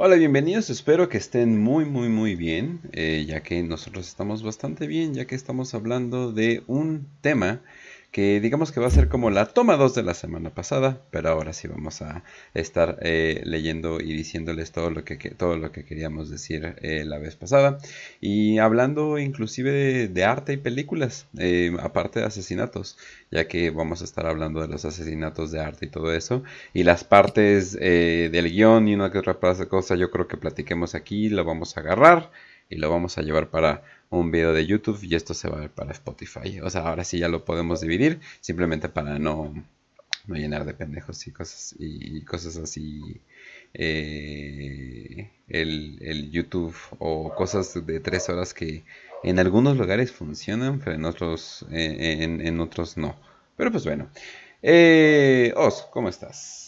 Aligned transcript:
Hola, 0.00 0.14
bienvenidos. 0.14 0.70
Espero 0.70 1.08
que 1.08 1.18
estén 1.18 1.60
muy, 1.60 1.84
muy, 1.84 2.08
muy 2.08 2.36
bien, 2.36 2.78
eh, 2.92 3.24
ya 3.26 3.42
que 3.42 3.64
nosotros 3.64 4.06
estamos 4.06 4.44
bastante 4.44 4.86
bien, 4.86 5.12
ya 5.12 5.26
que 5.26 5.34
estamos 5.34 5.74
hablando 5.74 6.30
de 6.30 6.62
un 6.68 7.08
tema 7.20 7.62
que 8.10 8.40
digamos 8.40 8.72
que 8.72 8.80
va 8.80 8.86
a 8.86 8.90
ser 8.90 9.08
como 9.08 9.28
la 9.30 9.46
toma 9.46 9.76
2 9.76 9.94
de 9.94 10.02
la 10.02 10.14
semana 10.14 10.50
pasada, 10.50 11.00
pero 11.10 11.28
ahora 11.28 11.52
sí 11.52 11.68
vamos 11.68 12.00
a 12.00 12.24
estar 12.54 12.98
eh, 13.02 13.42
leyendo 13.44 14.00
y 14.00 14.14
diciéndoles 14.14 14.72
todo 14.72 14.90
lo 14.90 15.04
que, 15.04 15.16
todo 15.16 15.58
lo 15.58 15.72
que 15.72 15.84
queríamos 15.84 16.30
decir 16.30 16.76
eh, 16.80 17.04
la 17.04 17.18
vez 17.18 17.36
pasada. 17.36 17.78
Y 18.20 18.58
hablando 18.58 19.18
inclusive 19.18 20.08
de, 20.08 20.24
arte 20.24 20.54
y 20.54 20.56
películas, 20.56 21.26
eh, 21.38 21.70
aparte 21.80 22.20
de 22.20 22.26
asesinatos, 22.26 22.96
ya 23.30 23.46
que 23.46 23.70
vamos 23.70 24.00
a 24.00 24.04
estar 24.04 24.26
hablando 24.26 24.60
de 24.62 24.68
los 24.68 24.84
asesinatos 24.84 25.50
de 25.52 25.60
arte 25.60 25.86
y 25.86 25.90
todo 25.90 26.12
eso 26.14 26.42
y 26.72 26.84
las 26.84 27.04
partes 27.04 27.72
del 27.78 28.50
guion 28.50 28.88
y 28.88 28.94
una 28.94 29.12
que 29.12 29.18
otra 29.18 29.34
cosa 29.34 29.94
yo 29.96 30.10
creo 30.10 30.28
que 30.28 30.36
platiquemos 30.36 30.94
aquí, 30.94 31.28
lo 31.28 31.44
vamos 31.44 31.76
a 31.76 31.80
agarrar 31.80 32.30
y 32.70 32.76
lo 32.76 32.90
vamos 32.90 33.18
a 33.18 33.22
llevar 33.22 33.48
para 33.50 33.82
un 34.10 34.30
video 34.30 34.52
de 34.52 34.66
YouTube 34.66 35.02
y 35.02 35.14
esto 35.14 35.34
se 35.34 35.48
va 35.48 35.58
a 35.58 35.60
ver 35.60 35.70
para 35.70 35.92
Spotify. 35.92 36.60
O 36.60 36.70
sea, 36.70 36.82
ahora 36.82 37.04
sí 37.04 37.18
ya 37.18 37.28
lo 37.28 37.44
podemos 37.44 37.80
dividir, 37.80 38.20
simplemente 38.40 38.88
para 38.88 39.18
no, 39.18 39.54
no 40.26 40.34
llenar 40.34 40.64
de 40.64 40.74
pendejos 40.74 41.26
y 41.26 41.32
cosas, 41.32 41.74
y 41.78 42.22
cosas 42.22 42.56
así. 42.56 43.20
Eh, 43.74 45.30
el, 45.48 46.30
YouTube 46.30 46.74
o 46.98 47.34
cosas 47.34 47.74
de 47.86 48.00
tres 48.00 48.28
horas 48.28 48.54
que 48.54 48.84
en 49.22 49.38
algunos 49.38 49.76
lugares 49.76 50.12
funcionan, 50.12 50.78
pero 50.78 50.94
en 50.94 51.04
otros, 51.04 51.66
eh, 51.70 52.18
en, 52.20 52.60
otros 52.60 52.96
no. 52.96 53.16
Pero 53.56 53.70
pues 53.72 53.84
bueno. 53.84 54.08
Eh, 54.62 55.52
Os, 55.56 55.82
¿cómo 55.92 56.08
estás? 56.08 56.67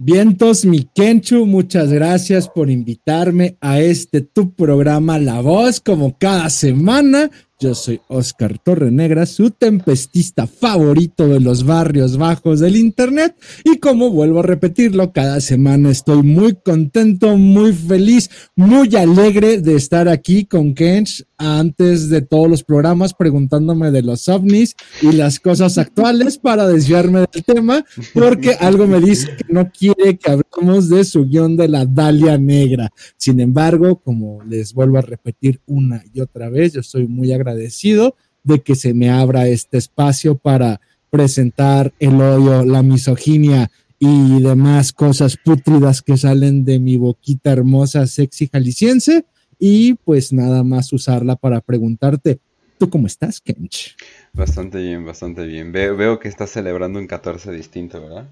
Vientos, 0.00 0.64
mi 0.64 0.84
Kenchu, 0.84 1.44
muchas 1.44 1.92
gracias 1.92 2.48
por 2.48 2.70
invitarme 2.70 3.56
a 3.60 3.80
este 3.80 4.20
tu 4.20 4.54
programa 4.54 5.18
La 5.18 5.40
Voz, 5.40 5.80
como 5.80 6.16
cada 6.16 6.50
semana. 6.50 7.32
Yo 7.58 7.74
soy 7.74 8.00
Oscar 8.06 8.60
Torrenegra, 8.60 9.26
su 9.26 9.50
tempestista 9.50 10.46
favorito 10.46 11.26
de 11.26 11.40
los 11.40 11.64
barrios 11.64 12.16
bajos 12.16 12.60
del 12.60 12.76
Internet. 12.76 13.34
Y 13.64 13.78
como 13.78 14.10
vuelvo 14.10 14.38
a 14.38 14.44
repetirlo, 14.44 15.12
cada 15.12 15.40
semana 15.40 15.90
estoy 15.90 16.22
muy 16.22 16.54
contento, 16.54 17.36
muy 17.36 17.72
feliz, 17.72 18.30
muy 18.54 18.94
alegre 18.94 19.60
de 19.60 19.74
estar 19.74 20.08
aquí 20.08 20.44
con 20.44 20.74
Kench 20.74 21.24
antes 21.38 22.10
de 22.10 22.20
todos 22.20 22.50
los 22.50 22.64
programas 22.64 23.14
preguntándome 23.14 23.92
de 23.92 24.02
los 24.02 24.28
ovnis 24.28 24.74
y 25.00 25.12
las 25.12 25.38
cosas 25.38 25.78
actuales 25.78 26.36
para 26.36 26.66
desviarme 26.66 27.20
del 27.32 27.44
tema, 27.44 27.84
porque 28.12 28.54
algo 28.60 28.86
me 28.86 29.00
dice 29.00 29.28
que 29.36 29.52
no 29.52 29.70
quiere 29.70 30.18
que 30.18 30.30
hablemos 30.30 30.88
de 30.88 31.04
su 31.04 31.26
guion 31.26 31.56
de 31.56 31.68
la 31.68 31.86
Dalia 31.86 32.36
Negra. 32.36 32.90
Sin 33.16 33.38
embargo, 33.38 34.00
como 34.00 34.42
les 34.42 34.74
vuelvo 34.74 34.98
a 34.98 35.02
repetir 35.02 35.60
una 35.66 36.02
y 36.12 36.20
otra 36.20 36.50
vez, 36.50 36.72
yo 36.72 36.82
soy 36.82 37.06
muy 37.06 37.32
agradecido 37.32 38.16
de 38.42 38.60
que 38.60 38.74
se 38.74 38.92
me 38.92 39.10
abra 39.10 39.46
este 39.46 39.78
espacio 39.78 40.36
para 40.36 40.80
presentar 41.10 41.94
el 42.00 42.20
odio, 42.20 42.64
la 42.64 42.82
misoginia 42.82 43.70
y 44.00 44.42
demás 44.42 44.92
cosas 44.92 45.36
putridas 45.36 46.02
que 46.02 46.16
salen 46.16 46.64
de 46.64 46.78
mi 46.78 46.96
boquita 46.96 47.52
hermosa, 47.52 48.06
sexy 48.06 48.48
jalisciense 48.48 49.24
y 49.58 49.94
pues 49.94 50.32
nada 50.32 50.62
más 50.62 50.92
usarla 50.92 51.36
para 51.36 51.60
preguntarte, 51.60 52.40
¿tú 52.78 52.88
cómo 52.88 53.06
estás, 53.06 53.40
Kench? 53.40 53.96
Bastante 54.32 54.78
bien, 54.78 55.04
bastante 55.04 55.44
bien. 55.44 55.72
Veo, 55.72 56.18
que 56.18 56.28
estás 56.28 56.50
celebrando 56.50 56.98
un 56.98 57.06
14 57.06 57.52
distinto, 57.52 58.00
¿verdad? 58.00 58.28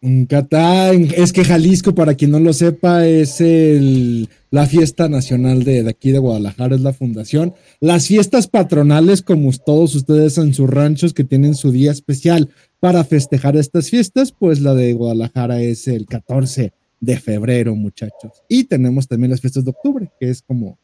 Un 0.00 0.26
Catán, 0.26 1.08
es 1.16 1.32
que 1.32 1.44
Jalisco, 1.44 1.92
para 1.92 2.14
quien 2.14 2.30
no 2.30 2.38
lo 2.38 2.52
sepa, 2.52 3.04
es 3.04 3.40
el, 3.40 4.28
la 4.50 4.66
fiesta 4.66 5.08
nacional 5.08 5.64
de, 5.64 5.82
de, 5.82 5.90
aquí 5.90 6.12
de 6.12 6.20
Guadalajara, 6.20 6.76
es 6.76 6.82
la 6.82 6.92
fundación. 6.92 7.52
Las 7.80 8.06
fiestas 8.06 8.46
patronales, 8.46 9.22
como 9.22 9.50
todos 9.52 9.96
ustedes 9.96 10.38
en 10.38 10.54
sus 10.54 10.70
ranchos 10.70 11.14
que 11.14 11.24
tienen 11.24 11.56
su 11.56 11.72
día 11.72 11.90
especial 11.90 12.48
para 12.78 13.02
festejar 13.02 13.56
estas 13.56 13.90
fiestas, 13.90 14.30
pues 14.30 14.60
la 14.60 14.74
de 14.74 14.92
Guadalajara 14.92 15.60
es 15.60 15.88
el 15.88 16.06
14 16.06 16.72
de 17.00 17.18
febrero, 17.18 17.74
muchachos. 17.74 18.42
Y 18.48 18.64
tenemos 18.64 19.08
también 19.08 19.30
las 19.30 19.40
fiestas 19.40 19.64
de 19.64 19.70
octubre, 19.70 20.10
que 20.18 20.30
es 20.30 20.42
como, 20.42 20.78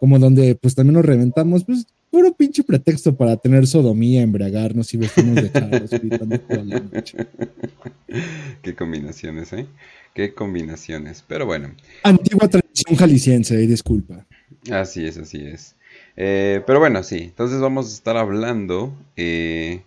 como 0.00 0.18
donde 0.18 0.54
pues 0.54 0.74
también 0.74 0.94
nos 0.94 1.04
reventamos, 1.04 1.64
pues 1.64 1.86
puro 2.12 2.34
pinche 2.34 2.62
pretexto 2.62 3.16
para 3.16 3.36
tener 3.38 3.66
sodomía, 3.66 4.20
embriagarnos 4.20 4.92
y 4.92 4.98
vestirnos 4.98 5.36
de 5.36 5.50
charros 5.50 5.90
Qué 8.62 8.74
combinaciones, 8.74 9.52
¿eh? 9.54 9.66
Qué 10.14 10.34
combinaciones. 10.34 11.24
Pero 11.26 11.46
bueno. 11.46 11.74
Antigua 12.02 12.48
tradición 12.48 12.96
jalisciense, 12.96 13.54
eh, 13.54 13.66
disculpa. 13.66 14.26
Así 14.70 15.06
es, 15.06 15.16
así 15.16 15.46
es. 15.46 15.74
Eh, 16.16 16.62
pero 16.66 16.78
bueno, 16.80 17.02
sí. 17.02 17.18
Entonces 17.20 17.60
vamos 17.60 17.90
a 17.90 17.94
estar 17.94 18.18
hablando 18.18 18.92
eh, 19.16 19.82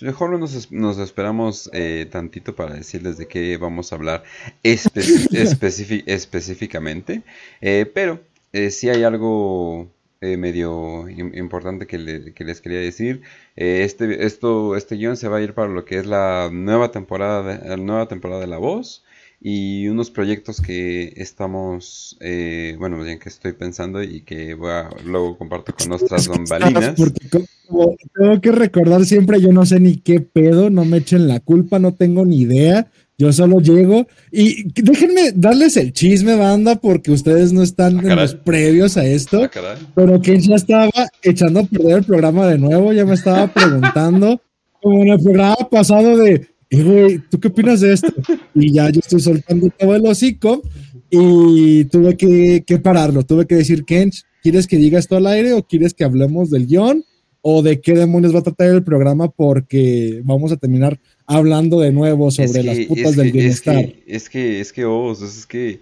Mejor 0.00 0.38
nos, 0.38 0.70
nos 0.70 0.98
esperamos 0.98 1.68
eh, 1.72 2.06
tantito 2.10 2.54
para 2.54 2.74
decirles 2.74 3.18
de 3.18 3.26
qué 3.26 3.56
vamos 3.56 3.92
a 3.92 3.96
hablar 3.96 4.22
específicamente. 4.62 7.22
Eh, 7.60 7.90
pero 7.92 8.20
eh, 8.52 8.70
si 8.70 8.88
hay 8.88 9.02
algo 9.02 9.88
medio 10.20 11.08
importante 11.08 11.86
que, 11.86 11.96
les 11.96 12.60
quería 12.60 12.80
decir. 12.80 13.22
este, 13.54 14.26
esto, 14.26 14.74
este 14.74 14.96
guion 14.96 15.16
se 15.16 15.28
va 15.28 15.36
a 15.36 15.40
ir 15.40 15.54
para 15.54 15.68
lo 15.68 15.84
que 15.84 15.98
es 15.98 16.06
la 16.06 16.50
nueva 16.52 16.90
temporada 16.90 17.44
de, 17.44 17.68
la 17.68 17.76
nueva 17.76 18.08
temporada 18.08 18.40
de 18.40 18.48
La 18.48 18.58
Voz 18.58 19.04
y 19.40 19.86
unos 19.86 20.10
proyectos 20.10 20.60
que 20.60 21.12
estamos, 21.16 22.16
eh, 22.20 22.74
bueno, 22.78 23.00
bien 23.02 23.20
que 23.20 23.28
estoy 23.28 23.52
pensando 23.52 24.02
y 24.02 24.22
que 24.22 24.54
voy 24.54 24.70
a, 24.70 24.90
luego 25.04 25.38
comparto 25.38 25.72
con 25.74 25.90
nuestras 25.90 26.26
bambalinas. 26.26 26.96
tengo 26.96 28.40
que 28.40 28.52
recordar 28.52 29.04
siempre, 29.04 29.40
yo 29.40 29.52
no 29.52 29.64
sé 29.64 29.78
ni 29.78 29.98
qué 29.98 30.20
pedo, 30.20 30.70
no 30.70 30.84
me 30.84 30.98
echen 30.98 31.28
la 31.28 31.38
culpa, 31.38 31.78
no 31.78 31.94
tengo 31.94 32.24
ni 32.24 32.40
idea. 32.40 32.90
Yo 33.20 33.32
solo 33.32 33.58
llego 33.58 34.06
y 34.30 34.70
déjenme 34.80 35.32
darles 35.34 35.76
el 35.76 35.92
chisme, 35.92 36.36
banda, 36.36 36.76
porque 36.76 37.10
ustedes 37.10 37.52
no 37.52 37.64
están 37.64 37.98
ah, 37.98 38.12
en 38.12 38.16
los 38.16 38.36
previos 38.36 38.96
a 38.96 39.04
esto. 39.04 39.42
Ah, 39.42 39.74
pero 39.96 40.22
que 40.22 40.40
ya 40.40 40.54
estaba 40.54 40.90
echando 41.22 41.60
a 41.60 41.64
perder 41.64 41.98
el 41.98 42.04
programa 42.04 42.46
de 42.46 42.58
nuevo, 42.58 42.92
ya 42.92 43.04
me 43.04 43.14
estaba 43.14 43.52
preguntando, 43.52 44.40
como 44.80 45.02
en 45.02 45.08
el 45.08 45.20
programa 45.20 45.56
pasado 45.68 46.16
de 46.16 46.46
güey, 46.70 47.18
¿tú 47.30 47.40
qué 47.40 47.48
opinas 47.48 47.80
de 47.80 47.92
esto? 47.92 48.12
Y 48.54 48.72
ya 48.72 48.90
yo 48.90 49.00
estoy 49.00 49.20
soltando 49.20 49.70
todo 49.70 49.94
el 49.94 50.06
hocico 50.06 50.62
y 51.10 51.84
tuve 51.86 52.16
que, 52.16 52.78
pararlo. 52.78 53.24
Tuve 53.24 53.46
que 53.46 53.56
decir, 53.56 53.84
Kench, 53.84 54.24
¿quieres 54.42 54.66
que 54.66 54.76
diga 54.76 54.98
esto 54.98 55.16
al 55.16 55.26
aire 55.26 55.52
o 55.54 55.62
quieres 55.62 55.94
que 55.94 56.04
hablemos 56.04 56.50
del 56.50 56.66
guion? 56.66 57.04
¿O 57.40 57.62
de 57.62 57.80
qué 57.80 57.94
demonios 57.94 58.34
va 58.34 58.40
a 58.40 58.42
tratar 58.42 58.68
el 58.68 58.82
programa? 58.82 59.30
Porque 59.30 60.20
vamos 60.24 60.52
a 60.52 60.56
terminar 60.56 60.98
hablando 61.24 61.80
de 61.80 61.92
nuevo 61.92 62.30
sobre 62.30 62.62
las 62.62 62.78
putas 62.80 63.16
del 63.16 63.32
bienestar. 63.32 63.94
Es 64.06 64.28
que, 64.28 64.60
es 64.60 64.72
que, 64.72 64.84
oh, 64.84 65.12
es 65.12 65.46
que, 65.46 65.80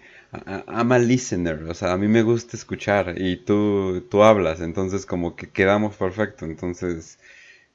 I'm 0.68 0.92
a 0.92 0.98
listener, 0.98 1.62
o 1.64 1.74
sea, 1.74 1.92
a 1.92 1.98
mí 1.98 2.08
me 2.08 2.22
gusta 2.22 2.56
escuchar 2.56 3.14
y 3.16 3.36
tú, 3.36 4.04
tú 4.10 4.22
hablas, 4.22 4.60
entonces 4.60 5.06
como 5.06 5.34
que 5.34 5.48
quedamos 5.48 5.96
perfecto, 5.96 6.44
entonces, 6.44 7.18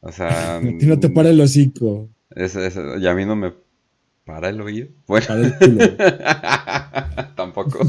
o 0.02 0.12
sea... 0.12 0.60
no 0.62 1.00
te 1.00 1.10
para 1.10 1.30
el 1.30 1.42
hocico. 1.42 2.10
Es, 2.36 2.56
y 2.56 3.08
a 3.08 3.14
mí 3.14 3.26
no 3.26 3.36
me 3.36 3.54
para 4.26 4.50
el 4.50 4.60
oído. 4.62 4.88
Bueno, 5.08 5.28
tampoco. 7.36 7.80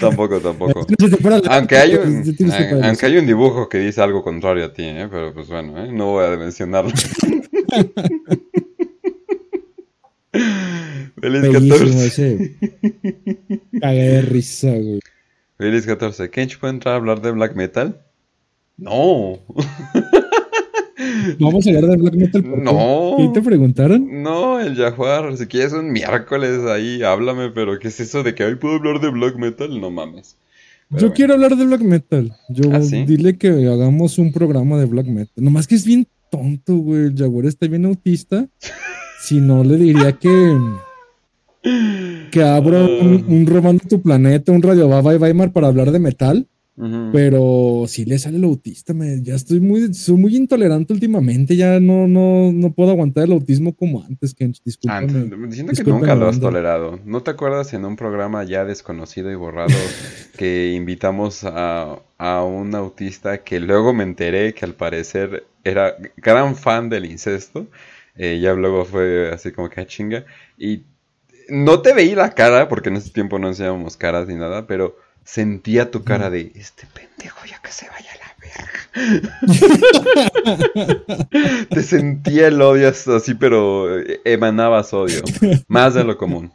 tampoco, 0.00 0.40
tampoco. 0.40 0.86
Aunque 1.50 1.76
hay, 1.76 1.94
un, 2.04 2.24
aunque 2.82 3.06
hay 3.06 3.18
un 3.18 3.26
dibujo 3.26 3.68
que 3.68 3.78
dice 3.78 4.00
algo 4.00 4.22
contrario 4.22 4.64
a 4.64 4.72
ti, 4.72 4.84
¿eh? 4.84 5.08
pero 5.10 5.34
pues 5.34 5.48
bueno, 5.48 5.84
¿eh? 5.84 5.92
no 5.92 6.12
voy 6.12 6.26
a 6.26 6.36
mencionarlo. 6.36 6.92
Feliz 11.20 11.52
14. 11.52 12.56
Cagué 13.80 14.02
de 14.02 14.22
risa, 14.22 14.70
güey. 14.70 15.00
Feliz 15.56 15.86
14. 15.86 16.30
¿Kench 16.30 16.58
puede 16.58 16.74
entrar 16.74 16.94
a 16.94 16.96
hablar 16.96 17.22
de 17.22 17.30
black 17.30 17.54
metal? 17.54 18.02
No. 18.76 19.38
Vamos 21.40 21.66
a 21.66 21.70
hablar 21.70 21.86
de 21.86 21.96
black 21.96 22.14
metal. 22.14 22.44
no. 22.62 23.16
¿Y 23.18 23.32
te 23.32 23.42
preguntaron? 23.42 24.22
No, 24.22 24.60
el 24.60 24.76
Jaguar. 24.76 25.36
Si 25.36 25.46
quieres 25.46 25.72
un 25.72 25.90
miércoles 25.90 26.60
ahí, 26.66 27.02
háblame. 27.02 27.50
Pero 27.50 27.78
¿qué 27.78 27.88
es 27.88 28.00
eso 28.00 28.22
de 28.22 28.34
que 28.34 28.44
hoy 28.44 28.56
puedo 28.56 28.76
hablar 28.76 29.00
de 29.00 29.10
black 29.10 29.36
metal? 29.36 29.80
No 29.80 29.90
mames. 29.90 30.36
Yo 30.90 31.12
quiero 31.12 31.34
hablar 31.34 31.56
de 31.56 31.64
black 31.64 31.80
metal. 31.80 32.32
Yo 32.48 32.70
¿Ah, 32.72 32.78
dile 32.78 33.36
que 33.36 33.48
hagamos 33.48 34.18
un 34.18 34.32
programa 34.32 34.78
de 34.78 34.86
black 34.86 35.06
metal. 35.06 35.44
Nomás 35.44 35.66
que 35.66 35.74
es 35.74 35.84
bien 35.84 36.06
tonto, 36.30 36.76
güey. 36.76 37.06
El 37.06 37.16
Jaguar 37.16 37.46
está 37.46 37.66
bien 37.66 37.84
autista. 37.86 38.46
si 39.20 39.40
no, 39.40 39.64
le 39.64 39.76
diría 39.76 40.12
que. 40.12 40.58
Que 42.30 42.42
abro 42.42 42.84
un, 43.00 43.24
un 43.26 43.46
Romano 43.46 43.80
tu 43.88 44.00
planeta, 44.00 44.52
un 44.52 44.62
Radio 44.62 44.88
Baba 44.88 45.14
y 45.14 45.18
Weimar 45.18 45.52
para 45.52 45.66
hablar 45.66 45.90
de 45.90 45.98
metal 45.98 46.46
Pero 47.12 47.84
si 47.88 48.04
le 48.04 48.18
sale 48.18 48.36
el 48.36 48.44
autista, 48.44 48.92
me, 48.92 49.22
ya 49.22 49.34
estoy 49.34 49.60
muy, 49.60 49.94
soy 49.94 50.16
muy 50.16 50.36
intolerante 50.36 50.92
últimamente, 50.92 51.56
ya 51.56 51.80
no, 51.80 52.06
no, 52.06 52.52
no 52.52 52.72
puedo 52.72 52.90
aguantar 52.90 53.24
el 53.24 53.32
autismo 53.32 53.74
como 53.74 54.02
antes, 54.02 54.34
que 54.34 54.46
Discúlpame. 54.64 55.48
Diciendo 55.48 55.72
que 55.72 55.84
nunca 55.84 56.14
lo 56.14 56.28
has 56.28 56.38
tolerado. 56.38 57.00
¿No 57.04 57.22
te 57.22 57.30
acuerdas 57.30 57.72
en 57.72 57.84
un 57.84 57.96
programa 57.96 58.44
ya 58.44 58.64
desconocido 58.64 59.30
y 59.30 59.34
borrado 59.34 59.74
que 60.36 60.72
invitamos 60.72 61.44
a, 61.44 61.98
a 62.18 62.44
un 62.44 62.74
autista 62.74 63.38
que 63.38 63.58
luego 63.58 63.94
me 63.94 64.04
enteré 64.04 64.52
que 64.52 64.64
al 64.64 64.74
parecer 64.74 65.46
era 65.64 65.96
gran 66.16 66.56
fan 66.56 66.90
del 66.90 67.06
incesto? 67.06 67.68
Eh, 68.16 68.38
ya 68.40 68.54
luego 68.54 68.84
fue 68.84 69.30
así 69.32 69.52
como 69.52 69.70
que 69.70 69.80
ah, 69.80 69.86
chinga. 69.86 70.24
Y 70.58 70.82
no 71.48 71.80
te 71.80 71.92
veí 71.92 72.14
la 72.14 72.30
cara, 72.30 72.68
porque 72.68 72.88
en 72.88 72.96
ese 72.96 73.10
tiempo 73.10 73.38
no 73.38 73.48
enseñábamos 73.48 73.96
caras 73.96 74.26
ni 74.26 74.34
nada, 74.34 74.66
pero 74.66 74.96
sentía 75.26 75.90
tu 75.90 76.04
cara 76.04 76.30
de 76.30 76.52
este 76.54 76.86
pendejo 76.86 77.44
ya 77.50 77.60
que 77.60 77.72
se 77.72 77.86
vaya 77.88 78.10
a 78.12 78.16
la 78.22 78.34
verga. 78.40 78.86
Te 81.70 81.82
sentía 81.82 82.48
el 82.48 82.62
odio 82.62 82.88
así, 82.88 83.34
pero 83.34 83.88
emanabas 84.24 84.94
odio, 84.94 85.22
más 85.68 85.94
de 85.94 86.04
lo 86.04 86.16
común. 86.16 86.50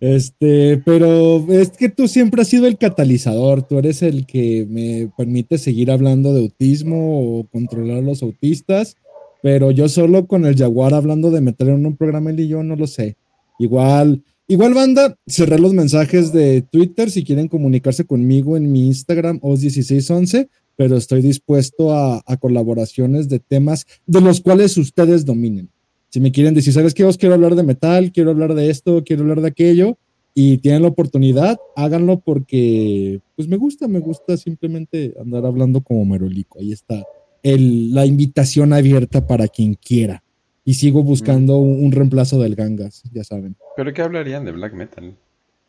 Este, 0.00 0.82
pero 0.84 1.46
es 1.50 1.70
que 1.70 1.88
tú 1.88 2.08
siempre 2.08 2.42
has 2.42 2.48
sido 2.48 2.66
el 2.66 2.76
catalizador, 2.76 3.62
tú 3.62 3.78
eres 3.78 4.02
el 4.02 4.26
que 4.26 4.66
me 4.68 5.10
permite 5.16 5.56
seguir 5.56 5.90
hablando 5.90 6.34
de 6.34 6.42
autismo 6.42 7.38
o 7.38 7.44
controlar 7.44 7.98
a 7.98 8.02
los 8.02 8.22
autistas, 8.22 8.98
pero 9.42 9.70
yo 9.70 9.88
solo 9.88 10.26
con 10.26 10.44
el 10.44 10.56
jaguar 10.56 10.92
hablando 10.92 11.30
de 11.30 11.40
meter 11.40 11.68
en 11.68 11.86
un 11.86 11.96
programa 11.96 12.30
él 12.30 12.40
y 12.40 12.48
yo 12.48 12.62
no 12.62 12.76
lo 12.76 12.86
sé. 12.86 13.16
Igual, 13.58 14.22
Igual, 14.48 14.74
banda, 14.74 15.16
cerré 15.26 15.58
los 15.58 15.74
mensajes 15.74 16.32
de 16.32 16.62
Twitter 16.62 17.10
si 17.10 17.24
quieren 17.24 17.48
comunicarse 17.48 18.04
conmigo 18.04 18.56
en 18.56 18.70
mi 18.70 18.86
Instagram, 18.86 19.40
os1611, 19.40 20.48
pero 20.76 20.96
estoy 20.96 21.20
dispuesto 21.20 21.92
a, 21.92 22.22
colaboraciones 22.38 23.28
de 23.28 23.40
temas 23.40 23.86
de 24.06 24.20
los 24.20 24.40
cuales 24.40 24.76
ustedes 24.76 25.24
dominen. 25.24 25.68
Si 26.10 26.20
me 26.20 26.30
quieren 26.30 26.54
decir, 26.54 26.72
¿sabes 26.72 26.94
qué? 26.94 27.04
Os 27.04 27.18
quiero 27.18 27.34
hablar 27.34 27.56
de 27.56 27.64
metal, 27.64 28.12
quiero 28.12 28.30
hablar 28.30 28.54
de 28.54 28.70
esto, 28.70 29.02
quiero 29.04 29.22
hablar 29.22 29.40
de 29.40 29.48
aquello, 29.48 29.98
y 30.32 30.58
tienen 30.58 30.82
la 30.82 30.88
oportunidad, 30.88 31.56
háganlo 31.74 32.20
porque, 32.20 33.20
pues 33.34 33.48
me 33.48 33.56
gusta, 33.56 33.88
me 33.88 33.98
gusta 33.98 34.36
simplemente 34.36 35.12
andar 35.20 35.44
hablando 35.44 35.80
como 35.80 36.04
merolico. 36.04 36.60
Ahí 36.60 36.70
está 36.70 37.02
la 37.42 38.06
invitación 38.06 38.72
abierta 38.72 39.26
para 39.26 39.48
quien 39.48 39.74
quiera 39.74 40.22
y 40.66 40.74
sigo 40.74 41.04
buscando 41.04 41.58
un, 41.58 41.92
reemplazo 41.92 42.40
del 42.40 42.56
Gangas, 42.56 43.04
ya 43.12 43.22
saben. 43.22 43.56
¿Pero 43.76 43.94
qué 43.94 44.02
hablarían 44.02 44.44
de 44.44 44.50
black 44.50 44.74
metal? 44.74 45.16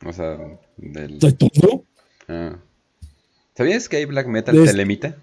O 0.04 0.12
sea, 0.12 0.38
del... 0.76 1.20
¿De 1.20 1.32
todo? 1.34 1.86
Ah. 2.28 2.58
¿Sabías 3.56 3.88
que 3.88 3.98
hay 3.98 4.06
black 4.06 4.28
metal 4.28 4.56
telemita? 4.66 5.16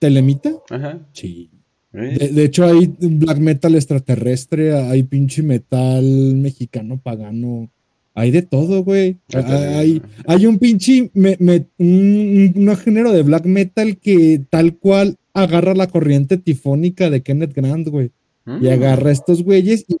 ¿Telemita? 0.00 0.50
Ajá. 0.68 0.98
Sí. 1.12 1.48
De, 1.92 2.44
hecho, 2.44 2.64
hay 2.66 2.92
black 2.98 3.38
metal 3.38 3.76
extraterrestre, 3.76 4.76
hay 4.76 5.04
pinche 5.04 5.44
metal 5.44 6.04
mexicano 6.04 7.00
pagano. 7.00 7.70
Hay 8.14 8.32
de 8.32 8.42
todo, 8.42 8.82
güey. 8.82 9.16
Hay, 9.32 10.02
hay, 10.26 10.46
un 10.46 10.58
pinche 10.58 11.08
un, 11.14 12.76
género 12.82 13.12
de 13.12 13.22
black 13.22 13.44
metal 13.44 13.96
que 13.96 14.42
tal 14.50 14.76
cual 14.76 15.16
agarra 15.42 15.74
la 15.74 15.88
corriente 15.88 16.38
tifónica 16.38 17.10
de 17.10 17.22
Kenneth 17.22 17.54
Grant, 17.54 17.88
güey. 17.88 18.10
Y 18.46 18.50
mm. 18.50 18.68
agarra 18.68 19.10
a 19.10 19.12
estos 19.12 19.42
güeyes 19.42 19.84
y 19.88 19.96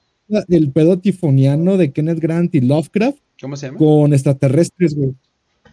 el 0.48 0.70
pedo 0.70 0.98
tifoniano 0.98 1.76
de 1.76 1.92
Kenneth 1.92 2.20
Grant 2.20 2.54
y 2.54 2.60
Lovecraft. 2.60 3.18
¿Cómo 3.40 3.56
se 3.56 3.66
llama? 3.66 3.78
Con 3.78 4.12
extraterrestres, 4.12 4.94
güey. 4.94 5.14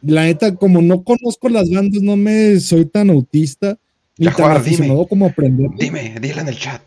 La 0.01 0.23
neta, 0.23 0.55
como 0.55 0.81
no 0.81 1.03
conozco 1.03 1.49
las 1.49 1.69
bandas, 1.69 2.01
no 2.01 2.15
me 2.15 2.59
soy 2.59 2.85
tan 2.85 3.09
autista. 3.09 3.77
Ni 4.17 4.27
tan 4.27 4.63
dime, 4.63 5.05
como 5.09 5.25
aprender. 5.25 5.69
Dime, 5.77 6.15
dile 6.21 6.41
en 6.41 6.47
el 6.47 6.57
chat. 6.57 6.81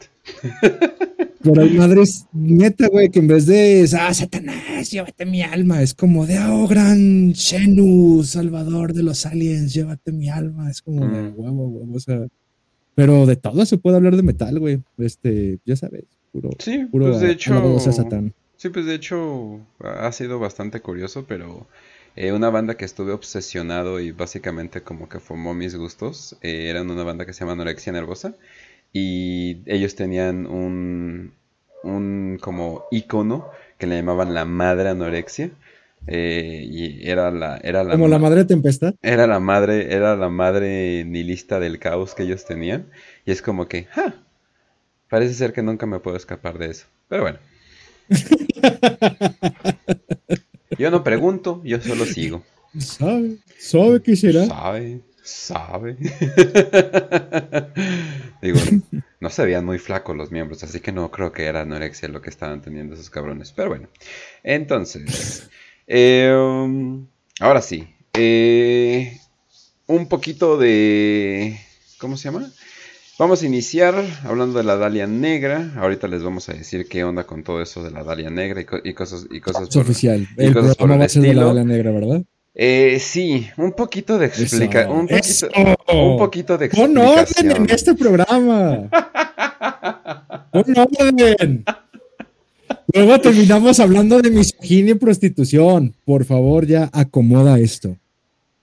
Pero 1.42 1.62
hay 1.62 1.70
madres 1.70 2.26
neta, 2.32 2.88
güey, 2.88 3.10
que 3.10 3.20
en 3.20 3.28
vez 3.28 3.46
de, 3.46 3.88
ah, 3.98 4.12
Satanás, 4.12 4.90
llévate 4.90 5.24
mi 5.24 5.42
alma, 5.42 5.82
es 5.82 5.94
como 5.94 6.26
de, 6.26 6.38
oh, 6.38 6.66
gran 6.66 7.32
Shenu, 7.32 8.24
salvador 8.24 8.92
de 8.92 9.02
los 9.02 9.24
aliens, 9.24 9.72
llévate 9.72 10.10
mi 10.10 10.28
alma, 10.28 10.70
es 10.70 10.82
como 10.82 11.06
de, 11.06 11.22
mm. 11.22 11.34
huevo, 11.36 11.68
huevo, 11.68 11.94
o 11.94 12.00
sea, 12.00 12.26
pero 12.98 13.26
de 13.26 13.36
todo 13.36 13.64
se 13.64 13.78
puede 13.78 13.96
hablar 13.96 14.16
de 14.16 14.24
metal, 14.24 14.58
güey. 14.58 14.82
Este, 14.98 15.60
ya 15.64 15.76
sabes, 15.76 16.02
puro. 16.32 16.50
Sí, 16.58 16.84
puro 16.86 17.06
pues 17.06 17.20
de 17.20 17.30
hecho. 17.30 17.78
Sí, 18.56 18.70
pues 18.70 18.86
de 18.86 18.94
hecho 18.96 19.60
ha 19.78 20.10
sido 20.10 20.40
bastante 20.40 20.80
curioso, 20.80 21.24
pero 21.28 21.68
eh, 22.16 22.32
una 22.32 22.50
banda 22.50 22.76
que 22.76 22.84
estuve 22.84 23.12
obsesionado 23.12 24.00
y 24.00 24.10
básicamente 24.10 24.82
como 24.82 25.08
que 25.08 25.20
formó 25.20 25.54
mis 25.54 25.76
gustos, 25.76 26.36
eh, 26.42 26.70
eran 26.70 26.90
una 26.90 27.04
banda 27.04 27.24
que 27.24 27.32
se 27.32 27.38
llama 27.38 27.52
Anorexia 27.52 27.92
Nervosa 27.92 28.34
y 28.92 29.58
ellos 29.66 29.94
tenían 29.94 30.48
un, 30.48 31.34
un 31.84 32.36
como 32.40 32.86
icono 32.90 33.48
que 33.78 33.86
le 33.86 33.94
llamaban 33.94 34.34
la 34.34 34.44
madre 34.44 34.88
anorexia 34.88 35.52
eh, 36.10 36.66
y 36.66 37.06
era 37.06 37.30
la, 37.30 37.58
era 37.62 37.84
la 37.84 37.92
como 37.92 38.08
la 38.08 38.18
madre 38.18 38.46
tempestad. 38.46 38.94
Era 39.02 39.26
la 39.26 39.40
madre, 39.40 39.94
era 39.94 40.16
la 40.16 40.30
madre 40.30 41.04
nihilista 41.04 41.60
del 41.60 41.78
caos 41.78 42.14
que 42.14 42.22
ellos 42.22 42.46
tenían. 42.46 42.90
Y 43.26 43.32
es 43.32 43.42
como 43.42 43.68
que, 43.68 43.84
¡ja! 43.84 44.14
Parece 45.10 45.34
ser 45.34 45.52
que 45.52 45.62
nunca 45.62 45.84
me 45.84 46.00
puedo 46.00 46.16
escapar 46.16 46.58
de 46.58 46.70
eso. 46.70 46.86
Pero 47.08 47.22
bueno. 47.22 47.38
yo 50.78 50.90
no 50.90 51.04
pregunto, 51.04 51.60
yo 51.62 51.78
solo 51.80 52.06
sigo. 52.06 52.42
¿Sabe? 52.78 53.36
¿Sabe 53.58 54.02
qué 54.02 54.16
será? 54.16 54.46
Sabe, 54.46 55.02
sabe. 55.22 55.96
Digo, 58.42 58.58
no 59.20 59.30
se 59.30 59.44
veían 59.44 59.64
muy 59.64 59.78
flacos 59.78 60.16
los 60.16 60.30
miembros, 60.30 60.62
así 60.62 60.80
que 60.80 60.92
no 60.92 61.10
creo 61.10 61.32
que 61.32 61.44
era 61.44 61.62
anorexia 61.62 62.08
lo 62.08 62.22
que 62.22 62.30
estaban 62.30 62.62
teniendo 62.62 62.94
esos 62.94 63.10
cabrones. 63.10 63.52
Pero 63.52 63.68
bueno, 63.68 63.88
entonces, 64.42 65.50
Em, 65.88 67.06
ahora 67.40 67.62
sí. 67.62 67.88
Eh, 68.12 69.18
un 69.86 70.06
poquito 70.06 70.58
de... 70.58 71.58
¿Cómo 71.98 72.16
se 72.16 72.30
llama? 72.30 72.50
Vamos 73.18 73.42
a 73.42 73.46
iniciar 73.46 73.94
hablando 74.22 74.58
de 74.58 74.64
la 74.64 74.76
Dalia 74.76 75.06
Negra. 75.06 75.72
Ahorita 75.76 76.06
les 76.06 76.22
vamos 76.22 76.48
a 76.50 76.52
decir 76.52 76.86
qué 76.88 77.02
onda 77.04 77.24
con 77.24 77.42
todo 77.42 77.62
eso 77.62 77.82
de 77.82 77.90
la 77.90 78.04
Dalia 78.04 78.30
Negra 78.30 78.60
y, 78.84 78.92
cosas 78.94 79.26
y 79.30 79.40
cosas 79.40 79.70
por, 79.70 79.82
oficial. 79.82 80.28
el 80.36 80.52
programa 80.52 80.98
va 80.98 81.04
a 81.06 81.08
ser 81.08 81.22
de 81.22 81.34
la 81.34 81.44
Dalia 81.46 81.64
Negra, 81.64 81.90
¿verdad? 81.90 82.22
Eh, 82.54 82.98
sí, 83.00 83.48
un 83.56 83.72
poquito 83.72 84.18
de 84.18 84.26
explicación. 84.26 84.90
Un, 84.90 85.08
poquito, 85.08 85.48
un 85.92 86.18
poquito 86.18 86.58
de 86.58 86.66
explicación. 86.66 86.94
Pon 86.94 87.18
orden 87.18 87.50
en 87.56 87.70
este 87.70 87.94
programa. 87.94 88.88
Pon 90.52 90.64
orden. 90.76 91.64
Luego 92.94 93.20
terminamos 93.20 93.80
hablando 93.80 94.20
de 94.22 94.30
misoginia 94.30 94.92
y 94.92 94.98
prostitución. 94.98 95.94
Por 96.06 96.24
favor, 96.24 96.66
ya 96.66 96.88
acomoda 96.92 97.58
esto. 97.58 97.96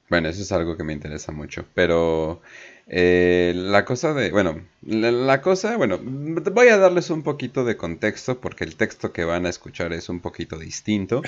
Bueno, 0.10 0.30
eso 0.30 0.42
es 0.42 0.52
algo 0.52 0.76
que 0.78 0.84
me 0.84 0.94
interesa 0.94 1.32
mucho. 1.32 1.66
Pero 1.76 2.42
eh, 2.88 3.54
la 3.56 3.86
cosa 3.86 4.14
de. 4.14 4.32
Bueno, 4.32 4.62
la, 4.82 5.42
cosa. 5.42 5.78
Bueno, 5.78 6.00
voy 6.02 6.68
a 6.70 6.78
darles 6.78 7.12
un 7.12 7.22
poquito 7.22 7.66
de 7.66 7.78
contexto 7.78 8.42
porque 8.42 8.64
el 8.64 8.76
texto 8.76 9.14
que 9.14 9.26
van 9.26 9.46
a 9.46 9.50
escuchar 9.50 9.94
es 9.94 10.10
un 10.10 10.20
poquito 10.20 10.58
distinto. 10.58 11.22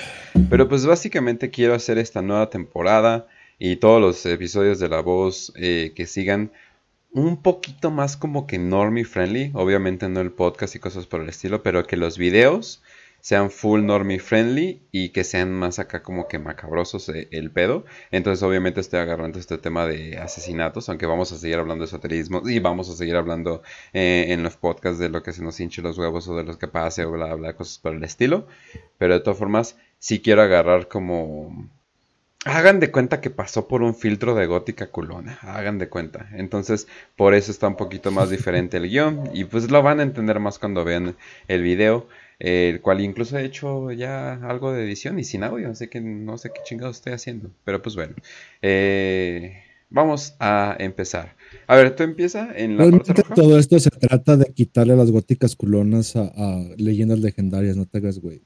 Pero 0.50 0.68
pues 0.68 0.84
básicamente 0.84 1.50
quiero 1.50 1.74
hacer 1.74 1.98
esta 1.98 2.20
nueva 2.20 2.50
temporada 2.50 3.28
y 3.60 3.76
todos 3.76 4.00
los 4.00 4.26
episodios 4.26 4.80
de 4.80 4.88
La 4.88 5.02
Voz 5.02 5.52
eh, 5.56 5.92
que 5.94 6.06
sigan 6.06 6.50
un 7.12 7.42
poquito 7.42 7.90
más 7.90 8.16
como 8.16 8.46
que 8.46 8.58
normie 8.58 9.04
friendly, 9.04 9.50
obviamente 9.54 10.08
no 10.08 10.20
el 10.20 10.30
podcast 10.30 10.76
y 10.76 10.78
cosas 10.78 11.06
por 11.06 11.22
el 11.22 11.28
estilo, 11.28 11.62
pero 11.62 11.86
que 11.86 11.96
los 11.96 12.18
videos 12.18 12.82
sean 13.20 13.50
full 13.50 13.84
normie 13.84 14.18
friendly 14.18 14.82
y 14.92 15.10
que 15.10 15.24
sean 15.24 15.52
más 15.52 15.78
acá 15.78 16.02
como 16.02 16.28
que 16.28 16.38
macabrosos 16.38 17.08
eh, 17.08 17.28
el 17.32 17.50
pedo. 17.50 17.84
Entonces 18.10 18.42
obviamente 18.42 18.80
estoy 18.80 19.00
agarrando 19.00 19.38
este 19.38 19.58
tema 19.58 19.86
de 19.86 20.18
asesinatos, 20.18 20.88
aunque 20.88 21.06
vamos 21.06 21.32
a 21.32 21.38
seguir 21.38 21.58
hablando 21.58 21.82
de 21.82 21.88
esoterismo 21.88 22.42
y 22.48 22.58
vamos 22.58 22.88
a 22.90 22.96
seguir 22.96 23.16
hablando 23.16 23.62
eh, 23.92 24.26
en 24.28 24.42
los 24.42 24.56
podcasts 24.56 24.98
de 24.98 25.08
lo 25.08 25.22
que 25.22 25.32
se 25.32 25.42
nos 25.42 25.58
hinche 25.60 25.82
los 25.82 25.98
huevos 25.98 26.28
o 26.28 26.36
de 26.36 26.44
los 26.44 26.56
que 26.56 26.68
pase 26.68 27.04
o 27.04 27.12
bla 27.12 27.34
bla, 27.34 27.54
cosas 27.54 27.78
por 27.78 27.94
el 27.94 28.04
estilo. 28.04 28.46
Pero 28.98 29.14
de 29.14 29.20
todas 29.20 29.38
formas, 29.38 29.76
sí 29.98 30.20
quiero 30.20 30.42
agarrar 30.42 30.88
como 30.88 31.68
Hagan 32.44 32.78
de 32.78 32.92
cuenta 32.92 33.20
que 33.20 33.30
pasó 33.30 33.66
por 33.66 33.82
un 33.82 33.96
filtro 33.96 34.34
de 34.34 34.46
gótica 34.46 34.86
culona. 34.86 35.38
Hagan 35.42 35.78
de 35.78 35.88
cuenta. 35.88 36.28
Entonces, 36.32 36.86
por 37.16 37.34
eso 37.34 37.50
está 37.50 37.66
un 37.66 37.76
poquito 37.76 38.12
más 38.12 38.30
diferente 38.30 38.76
el 38.76 38.88
guion. 38.88 39.30
Y 39.34 39.44
pues 39.44 39.70
lo 39.70 39.82
van 39.82 39.98
a 39.98 40.04
entender 40.04 40.38
más 40.38 40.58
cuando 40.60 40.84
vean 40.84 41.16
el 41.48 41.62
video. 41.62 42.06
El 42.38 42.80
cual 42.80 43.00
incluso 43.00 43.36
he 43.36 43.44
hecho 43.44 43.90
ya 43.90 44.34
algo 44.34 44.72
de 44.72 44.84
edición 44.84 45.18
y 45.18 45.24
sin 45.24 45.42
audio. 45.42 45.70
Así 45.70 45.88
que 45.88 46.00
no 46.00 46.38
sé 46.38 46.50
qué 46.50 46.60
chingados 46.64 46.96
estoy 46.96 47.12
haciendo. 47.12 47.50
Pero 47.64 47.82
pues 47.82 47.96
bueno. 47.96 48.14
Eh, 48.62 49.60
vamos 49.90 50.34
a 50.38 50.76
empezar. 50.78 51.34
A 51.66 51.76
ver, 51.76 51.96
tú 51.96 52.02
empieza 52.02 52.50
en 52.54 52.76
la 52.76 52.90
parte 52.90 53.22
todo 53.34 53.58
esto 53.58 53.78
se 53.80 53.90
trata 53.90 54.36
de 54.36 54.52
quitarle 54.52 54.96
las 54.96 55.10
góticas 55.10 55.56
culonas 55.56 56.14
a, 56.16 56.30
leyendas 56.76 57.18
legendarias. 57.18 57.76
No 57.76 57.86
te 57.86 57.98
hagas, 57.98 58.20
güey. 58.20 58.42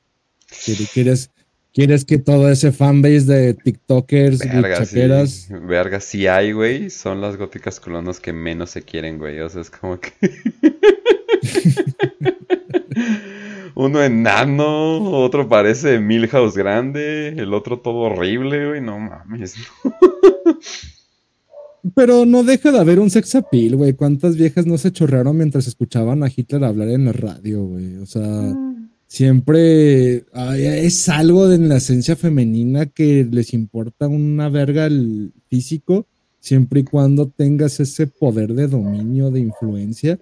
¿Quieres, 0.92 1.30
¿Quieres 1.72 2.04
que 2.04 2.18
todo 2.18 2.50
ese 2.50 2.72
fanbase 2.72 3.24
de 3.24 3.54
TikTokers, 3.54 4.40
Verga, 4.40 4.84
chaqueras? 4.84 5.30
sí. 5.30 5.54
Verga, 5.62 6.00
sí 6.00 6.26
hay, 6.26 6.52
güey. 6.52 6.90
Son 6.90 7.20
las 7.20 7.36
góticas 7.36 7.80
colonas 7.80 8.20
que 8.20 8.32
menos 8.32 8.70
se 8.70 8.82
quieren, 8.82 9.18
güey. 9.18 9.40
O 9.40 9.48
sea, 9.48 9.62
es 9.62 9.70
como 9.70 9.98
que. 9.98 10.12
Uno 13.74 14.02
enano, 14.02 15.10
otro 15.10 15.48
parece 15.48 15.98
Milhouse 15.98 16.56
grande, 16.56 17.28
el 17.28 17.54
otro 17.54 17.80
todo 17.80 18.00
horrible, 18.00 18.68
güey. 18.68 18.80
No 18.80 18.98
mames. 18.98 19.54
Pero 21.94 22.26
no 22.26 22.44
deja 22.44 22.70
de 22.70 22.78
haber 22.78 23.00
un 23.00 23.10
sex 23.10 23.34
appeal, 23.34 23.76
güey. 23.76 23.94
¿Cuántas 23.94 24.36
viejas 24.36 24.66
no 24.66 24.78
se 24.78 24.92
chorrearon 24.92 25.36
mientras 25.36 25.66
escuchaban 25.66 26.22
a 26.22 26.30
Hitler 26.34 26.64
hablar 26.64 26.88
en 26.88 27.06
la 27.06 27.12
radio, 27.12 27.64
güey? 27.64 27.96
O 27.96 28.06
sea, 28.06 28.56
siempre 29.08 30.24
ay, 30.32 30.64
es 30.64 31.08
algo 31.08 31.48
de 31.48 31.58
la 31.58 31.78
esencia 31.78 32.14
femenina 32.14 32.86
que 32.86 33.26
les 33.28 33.52
importa 33.52 34.06
una 34.06 34.48
verga 34.48 34.86
el 34.86 35.32
físico, 35.48 36.06
siempre 36.38 36.80
y 36.80 36.84
cuando 36.84 37.28
tengas 37.28 37.80
ese 37.80 38.06
poder 38.06 38.54
de 38.54 38.68
dominio, 38.68 39.30
de 39.30 39.40
influencia 39.40 40.20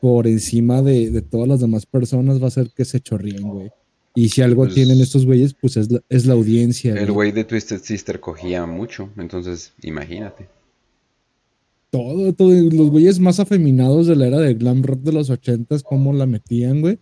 por 0.00 0.26
encima 0.26 0.82
de, 0.82 1.10
de 1.10 1.22
todas 1.22 1.46
las 1.48 1.60
demás 1.60 1.86
personas, 1.86 2.42
va 2.42 2.46
a 2.48 2.50
ser 2.50 2.70
que 2.70 2.84
se 2.84 3.00
chorríen, 3.00 3.42
güey. 3.42 3.70
Y 4.14 4.28
si 4.30 4.42
algo 4.42 4.64
Pues- 4.64 4.74
tienen 4.74 5.00
estos 5.00 5.24
güeyes, 5.26 5.54
pues 5.54 5.76
es 5.76 5.90
la, 5.90 6.00
es 6.08 6.26
la 6.26 6.34
audiencia. 6.34 6.94
El 6.94 7.12
güey. 7.12 7.30
de 7.32 7.44
Twisted 7.44 7.80
Sister 7.82 8.18
cogía 8.20 8.66
mucho, 8.66 9.08
entonces 9.16 9.72
imagínate. 9.82 10.48
Todo, 11.90 12.32
todo, 12.32 12.50
los 12.52 12.90
güeyes 12.90 13.18
más 13.18 13.40
afeminados 13.40 14.06
de 14.06 14.14
la 14.14 14.28
era 14.28 14.38
de 14.38 14.54
glam 14.54 14.82
rock 14.82 15.00
de 15.00 15.12
los 15.12 15.28
ochentas, 15.28 15.82
cómo 15.82 16.12
la 16.12 16.24
metían, 16.26 16.80
güey. 16.82 16.98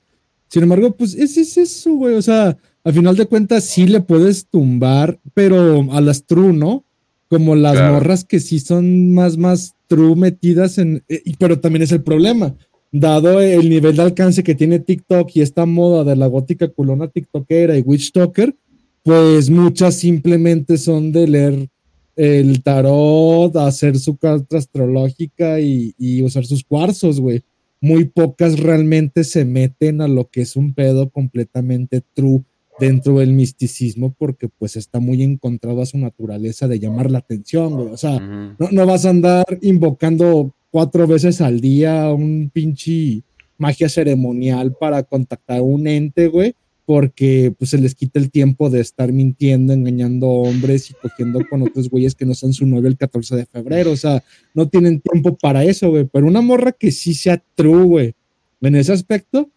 Sin 0.48 0.62
embargo, 0.62 0.92
pues 0.96 1.14
ese 1.14 1.42
es 1.42 1.58
eso, 1.58 1.92
güey. 1.94 2.14
O 2.14 2.22
sea, 2.22 2.56
al 2.84 2.92
final 2.94 3.14
de 3.16 3.26
cuentas 3.26 3.64
sí 3.64 3.86
le 3.86 4.00
puedes 4.00 4.46
tumbar, 4.46 5.20
pero 5.34 5.92
a 5.92 6.00
las 6.00 6.24
true, 6.24 6.54
¿no? 6.54 6.84
Como 7.28 7.54
las 7.54 7.74
Claro. 7.74 7.94
morras 7.94 8.24
que 8.24 8.40
sí 8.40 8.58
son 8.60 9.12
más, 9.12 9.36
más 9.36 9.74
true 9.88 10.16
metidas 10.16 10.78
en... 10.78 11.02
eh, 11.08 11.22
Pero 11.38 11.60
también 11.60 11.82
es 11.82 11.92
el 11.92 12.02
problema. 12.02 12.54
Dado 12.90 13.40
el 13.40 13.68
nivel 13.68 13.96
de 13.96 14.02
alcance 14.02 14.42
que 14.42 14.54
tiene 14.54 14.78
TikTok 14.78 15.30
y 15.34 15.42
esta 15.42 15.66
moda 15.66 16.04
de 16.04 16.16
la 16.16 16.26
gótica 16.26 16.68
culona 16.68 17.08
tiktokera 17.08 17.76
y 17.76 17.82
witch 17.82 18.12
talker, 18.12 18.54
pues 19.02 19.50
muchas 19.50 19.96
simplemente 19.96 20.78
son 20.78 21.12
de 21.12 21.28
leer 21.28 21.68
el 22.16 22.62
tarot, 22.62 23.54
hacer 23.56 23.98
su 23.98 24.16
carta 24.16 24.58
astrológica 24.58 25.60
y, 25.60 25.94
y 25.98 26.22
usar 26.22 26.46
sus 26.46 26.64
cuarzos, 26.64 27.20
güey. 27.20 27.42
Muy 27.80 28.06
pocas 28.06 28.58
realmente 28.58 29.22
se 29.22 29.44
meten 29.44 30.00
a 30.00 30.08
lo 30.08 30.28
que 30.28 30.40
es 30.40 30.56
un 30.56 30.74
pedo 30.74 31.10
completamente 31.10 32.02
true 32.14 32.42
dentro 32.80 33.18
del 33.18 33.32
misticismo 33.32 34.14
porque 34.18 34.48
pues 34.48 34.76
está 34.76 34.98
muy 35.00 35.22
encontrado 35.22 35.82
a 35.82 35.86
su 35.86 35.98
naturaleza 35.98 36.68
de 36.68 36.78
llamar 36.78 37.10
la 37.10 37.18
atención, 37.18 37.74
güey. 37.74 37.88
O 37.88 37.96
sea, 37.96 38.18
no, 38.18 38.68
no 38.70 38.86
vas 38.86 39.04
a 39.04 39.10
andar 39.10 39.46
invocando 39.62 40.54
cuatro 40.78 41.08
veces 41.08 41.40
al 41.40 41.60
día 41.60 42.08
un 42.12 42.50
pinche 42.54 43.24
magia 43.56 43.88
ceremonial 43.88 44.76
para 44.78 45.02
contactar 45.02 45.58
a 45.58 45.62
un 45.62 45.88
ente, 45.88 46.28
güey, 46.28 46.54
porque 46.86 47.52
pues 47.58 47.70
se 47.70 47.78
les 47.78 47.96
quita 47.96 48.20
el 48.20 48.30
tiempo 48.30 48.70
de 48.70 48.78
estar 48.78 49.12
mintiendo, 49.12 49.72
engañando 49.72 50.28
hombres 50.28 50.88
y 50.88 50.94
cogiendo 50.94 51.40
con 51.50 51.62
otros 51.62 51.90
güeyes 51.90 52.14
que 52.14 52.24
no 52.24 52.32
son 52.32 52.52
su 52.52 52.64
novio 52.64 52.86
el 52.86 52.96
14 52.96 53.34
de 53.34 53.46
febrero. 53.46 53.90
O 53.90 53.96
sea, 53.96 54.22
no 54.54 54.68
tienen 54.68 55.00
tiempo 55.00 55.36
para 55.36 55.64
eso, 55.64 55.90
güey. 55.90 56.04
Pero 56.04 56.28
una 56.28 56.42
morra 56.42 56.70
que 56.70 56.92
sí 56.92 57.12
sea 57.12 57.42
true, 57.56 57.82
güey, 57.82 58.14
en 58.60 58.76
ese 58.76 58.92
aspecto, 58.92 59.50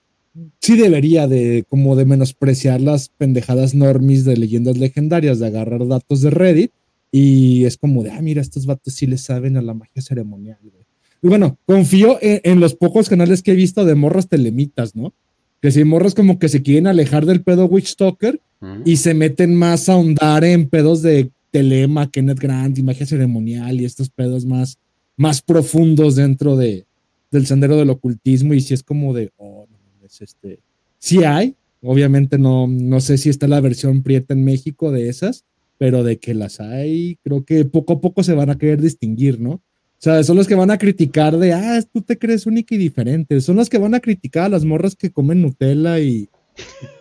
sí 0.59 0.75
debería 0.75 1.27
de 1.27 1.65
como 1.69 1.95
de 1.95 2.05
menospreciar 2.05 2.81
las 2.81 3.09
pendejadas 3.09 3.75
normis 3.75 4.25
de 4.25 4.37
leyendas 4.37 4.79
legendarias, 4.79 5.37
de 5.37 5.45
agarrar 5.45 5.87
datos 5.87 6.21
de 6.23 6.31
Reddit 6.31 6.71
y 7.11 7.65
es 7.65 7.77
como 7.77 8.01
de, 8.01 8.09
ah, 8.09 8.23
mira, 8.23 8.41
estos 8.41 8.65
vatos 8.65 8.95
sí 8.95 9.05
le 9.05 9.19
saben 9.19 9.55
a 9.55 9.61
la 9.61 9.75
magia 9.75 10.01
ceremonial, 10.01 10.57
güey. 10.63 10.80
Y 11.21 11.27
bueno, 11.27 11.57
confío 11.65 12.17
en, 12.21 12.41
en 12.43 12.59
los 12.59 12.75
pocos 12.75 13.09
canales 13.09 13.43
que 13.43 13.51
he 13.51 13.55
visto 13.55 13.85
de 13.85 13.95
morras 13.95 14.27
telemitas, 14.27 14.95
¿no? 14.95 15.13
Que 15.61 15.71
si 15.71 15.83
morras 15.83 16.15
como 16.15 16.39
que 16.39 16.49
se 16.49 16.63
quieren 16.63 16.87
alejar 16.87 17.25
del 17.25 17.43
pedo 17.43 17.65
Witch 17.65 17.95
Talker 17.95 18.41
y 18.85 18.97
se 18.97 19.13
meten 19.13 19.55
más 19.55 19.89
a 19.89 19.93
ahondar 19.93 20.43
en 20.43 20.69
pedos 20.69 21.01
de 21.01 21.31
telema, 21.51 22.09
Kenneth 22.09 22.39
Grant 22.39 22.77
y 22.77 22.83
magia 22.83 23.05
ceremonial 23.05 23.79
y 23.79 23.85
estos 23.85 24.09
pedos 24.09 24.45
más, 24.45 24.77
más 25.17 25.41
profundos 25.41 26.15
dentro 26.15 26.55
de, 26.55 26.85
del 27.31 27.45
sendero 27.45 27.77
del 27.77 27.89
ocultismo 27.89 28.53
y 28.53 28.61
si 28.61 28.73
es 28.73 28.83
como 28.83 29.13
de, 29.13 29.31
oh, 29.37 29.67
no, 29.69 30.05
es 30.05 30.21
este, 30.21 30.59
sí 30.97 31.23
hay, 31.23 31.55
obviamente 31.81 32.37
no, 32.37 32.67
no 32.67 32.99
sé 33.01 33.17
si 33.17 33.29
está 33.29 33.47
la 33.47 33.61
versión 33.61 34.03
prieta 34.03 34.33
en 34.33 34.43
México 34.43 34.91
de 34.91 35.09
esas, 35.09 35.45
pero 35.77 36.03
de 36.03 36.17
que 36.17 36.33
las 36.33 36.59
hay, 36.59 37.17
creo 37.23 37.43
que 37.43 37.65
poco 37.65 37.93
a 37.93 38.01
poco 38.01 38.23
se 38.23 38.33
van 38.33 38.49
a 38.49 38.57
querer 38.57 38.81
distinguir, 38.81 39.39
¿no? 39.39 39.61
O 40.01 40.03
sea, 40.03 40.23
son 40.23 40.35
los 40.35 40.47
que 40.47 40.55
van 40.55 40.71
a 40.71 40.79
criticar 40.79 41.37
de, 41.37 41.53
ah, 41.53 41.79
tú 41.93 42.01
te 42.01 42.17
crees 42.17 42.47
única 42.47 42.73
y 42.73 42.79
diferente. 42.79 43.39
Son 43.39 43.55
los 43.55 43.69
que 43.69 43.77
van 43.77 43.93
a 43.93 43.99
criticar 43.99 44.45
a 44.45 44.49
las 44.49 44.65
morras 44.65 44.95
que 44.95 45.11
comen 45.11 45.43
Nutella 45.43 45.99
y, 45.99 46.27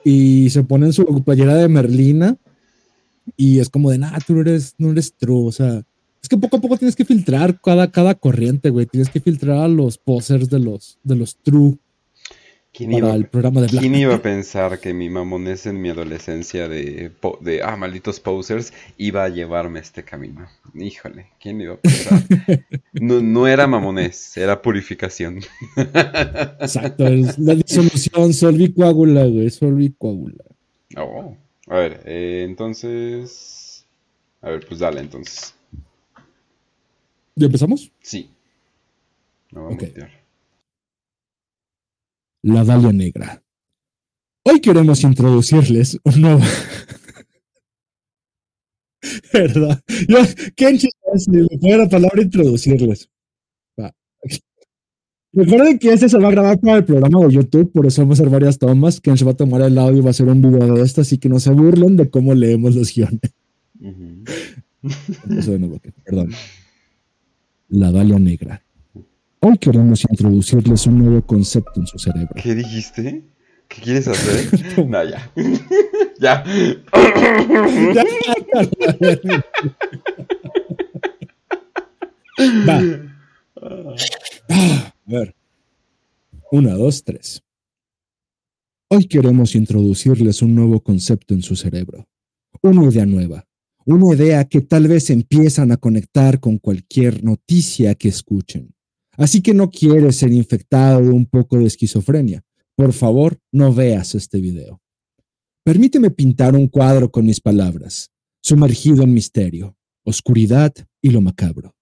y 0.05 0.51
se 0.51 0.65
ponen 0.65 0.93
su 0.93 1.25
playera 1.25 1.55
de 1.55 1.67
Merlina. 1.67 2.37
Y 3.39 3.59
es 3.59 3.71
como 3.71 3.91
de, 3.91 3.97
nah, 3.97 4.19
tú 4.27 4.35
no 4.35 4.43
eres, 4.43 4.75
no 4.77 4.91
eres 4.91 5.15
true. 5.15 5.47
O 5.47 5.51
sea, 5.51 5.83
es 6.23 6.29
que 6.29 6.37
poco 6.37 6.59
a 6.59 6.61
poco 6.61 6.77
tienes 6.77 6.95
que 6.95 7.07
filtrar 7.07 7.59
cada, 7.63 7.91
cada 7.91 8.15
corriente, 8.15 8.69
güey. 8.69 8.85
Tienes 8.85 9.09
que 9.09 9.21
filtrar 9.21 9.57
a 9.57 9.69
los 9.69 9.97
posers 9.97 10.51
de 10.51 10.59
los, 10.59 10.99
de 11.03 11.17
los 11.17 11.39
true 11.39 11.79
¿Quién 12.73 12.93
para 12.93 13.07
iba, 13.07 13.15
el 13.17 13.27
programa 13.27 13.63
de 13.63 13.67
Black. 13.67 13.81
quién 13.81 13.95
iba 13.97 14.15
a 14.15 14.23
pensar 14.23 14.79
que 14.79 14.95
mi 14.95 15.11
mamonés 15.11 15.67
en 15.67 15.81
mi 15.81 15.89
adolescencia 15.89 16.69
de, 16.69 17.11
ah, 17.65 17.77
malditos 17.77 18.21
posers 18.21 18.73
iba 18.97 19.25
a 19.25 19.29
llevarme 19.29 19.81
a 19.81 19.83
este 19.83 20.05
camino? 20.05 20.47
Híjole, 20.75 21.27
¿quién 21.41 21.61
iba 21.61 21.75
a 21.75 21.77
pensar? 21.79 22.23
No, 22.93 23.21
no 23.21 23.47
era 23.49 23.67
mamonés, 23.67 24.37
era 24.37 24.61
purificación. 24.63 25.41
Exacto, 25.77 27.07
es 27.07 27.39
la 27.39 27.55
disolución 27.55 28.33
solvicoagula, 28.33 29.25
güey, 29.27 29.51
solvicoagula. 29.51 30.45
Oh, 30.97 31.37
A 31.67 31.77
ver, 31.77 32.03
eh, 32.07 32.45
entonces... 32.49 33.85
A 34.43 34.51
ver, 34.51 34.67
pues 34.67 34.81
dale 34.81 35.01
entonces. 35.01 35.55
¿Ya 37.35 37.47
empezamos? 37.47 37.91
Sí. 38.01 38.31
No 39.51 39.65
vamos 39.65 39.83
a 39.83 39.87
meter. 39.87 40.20
La 42.43 42.65
Dalia 42.65 42.93
Negra. 42.93 43.43
Hoy 44.45 44.61
queremos 44.61 45.03
introducirles 45.03 45.99
un 46.05 46.21
nuevo. 46.23 46.41
¿Verdad? 49.33 49.83
Yo, 50.09 50.19
Kenchi, 50.57 50.89
si 51.17 51.31
le 51.31 51.47
fue 51.61 51.77
la 51.77 51.89
palabra 51.89 52.23
introducirles. 52.23 53.11
Va. 53.79 53.93
Recuerden 55.33 55.79
que 55.79 55.93
este 55.93 56.09
se 56.09 56.19
va 56.19 56.29
a 56.29 56.31
grabar 56.31 56.59
para 56.61 56.79
el 56.79 56.85
programa 56.85 57.27
de 57.27 57.35
YouTube, 57.35 57.71
por 57.73 57.87
eso 57.87 58.03
vamos 58.03 58.19
a 58.19 58.23
hacer 58.23 58.33
varias 58.33 58.59
tomas. 58.59 59.01
Kenchi 59.01 59.25
va 59.25 59.33
a 59.33 59.37
tomar 59.37 59.61
el 59.61 59.77
audio 59.77 59.99
y 59.99 60.01
va 60.01 60.09
a 60.09 60.11
hacer 60.11 60.27
un 60.27 60.41
video 60.41 60.75
de 60.75 60.83
esto, 60.83 61.03
así 61.03 61.19
que 61.19 61.29
no 61.29 61.39
se 61.39 61.51
burlen 61.51 61.97
de 61.97 62.09
cómo 62.09 62.35
leemos 62.35 62.75
los 62.75 62.95
guiones. 62.95 63.21
Empiezo 64.83 65.53
de 65.53 65.59
nuevo, 65.59 65.81
perdón. 66.05 66.33
La 67.69 67.93
Dalia 67.93 68.19
Negra. 68.19 68.63
Hoy 69.43 69.57
queremos 69.57 70.05
introducirles 70.05 70.87
un 70.87 70.99
nuevo 70.99 71.23
concepto 71.23 71.81
en 71.81 71.87
su 71.87 71.99
cerebro. 71.99 72.35
¿Qué 72.43 72.55
dijiste? 72.55 73.25
¿Qué 73.69 73.81
quieres 73.81 74.07
hacer? 74.07 74.87
no, 74.87 75.03
ya. 75.03 75.33
ya. 76.21 76.45
Va. 82.69 82.83
Ah, 84.51 84.93
a 85.07 85.11
ver. 85.11 85.35
Una, 86.53 86.75
dos, 86.75 87.03
tres. 87.03 87.43
Hoy 88.89 89.07
queremos 89.07 89.55
introducirles 89.55 90.43
un 90.43 90.55
nuevo 90.55 90.81
concepto 90.81 91.33
en 91.33 91.41
su 91.41 91.57
cerebro. 91.57 92.07
Una 92.61 92.85
idea 92.85 93.07
nueva. 93.07 93.47
Una 93.87 94.15
idea 94.15 94.45
que 94.45 94.61
tal 94.61 94.87
vez 94.87 95.09
empiezan 95.09 95.73
a 95.73 95.79
conectar 95.79 96.41
con 96.41 96.59
cualquier 96.59 97.25
noticia 97.25 97.95
que 97.95 98.09
escuchen. 98.09 98.75
Así 99.21 99.43
que 99.43 99.53
no 99.53 99.69
quieres 99.69 100.17
ser 100.17 100.33
infectado 100.33 101.03
de 101.03 101.11
un 101.11 101.27
poco 101.27 101.59
de 101.59 101.67
esquizofrenia. 101.67 102.43
Por 102.75 102.95
favor, 102.95 103.39
no 103.53 103.75
veas 103.75 104.15
este 104.15 104.41
video. 104.41 104.81
Permíteme 105.63 106.11
pintar 106.11 106.57
un 106.57 106.69
cuadro 106.69 107.11
con 107.11 107.27
mis 107.27 107.39
palabras, 107.39 108.11
sumergido 108.43 109.03
en 109.03 109.13
misterio, 109.13 109.77
oscuridad 110.07 110.73
y 111.03 111.11
lo 111.11 111.21
macabro. 111.21 111.75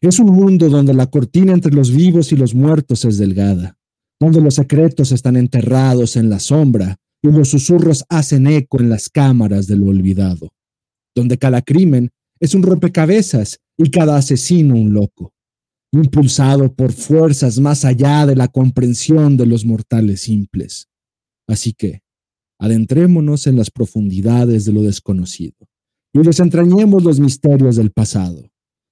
Es 0.00 0.20
un 0.20 0.32
mundo 0.32 0.68
donde 0.68 0.94
la 0.94 1.08
cortina 1.08 1.52
entre 1.52 1.72
los 1.72 1.90
vivos 1.90 2.30
y 2.30 2.36
los 2.36 2.54
muertos 2.54 3.04
es 3.04 3.18
delgada, 3.18 3.76
donde 4.20 4.40
los 4.40 4.54
secretos 4.54 5.10
están 5.10 5.36
enterrados 5.36 6.14
en 6.14 6.30
la 6.30 6.38
sombra 6.38 6.94
y 7.20 7.26
los 7.32 7.48
susurros 7.48 8.04
hacen 8.08 8.46
eco 8.46 8.78
en 8.78 8.88
las 8.88 9.08
cámaras 9.08 9.66
de 9.66 9.74
lo 9.74 9.86
olvidado, 9.86 10.50
donde 11.12 11.38
cada 11.38 11.60
crimen 11.60 12.10
es 12.38 12.54
un 12.54 12.62
rompecabezas 12.62 13.58
y 13.76 13.90
cada 13.90 14.16
asesino 14.16 14.76
un 14.76 14.94
loco, 14.94 15.32
impulsado 15.92 16.72
por 16.74 16.92
fuerzas 16.92 17.58
más 17.58 17.84
allá 17.84 18.26
de 18.26 18.36
la 18.36 18.48
comprensión 18.48 19.36
de 19.36 19.46
los 19.46 19.64
mortales 19.64 20.22
simples. 20.22 20.88
Así 21.46 21.72
que, 21.72 22.02
Adentrémonos 22.60 23.46
en 23.46 23.56
las 23.56 23.70
profundidades 23.70 24.64
de 24.64 24.72
lo 24.72 24.82
desconocido 24.82 25.54
y 26.12 26.20
desentrañemos 26.22 27.04
los 27.04 27.20
misterios 27.20 27.76
del 27.76 27.92
pasado, 27.92 28.50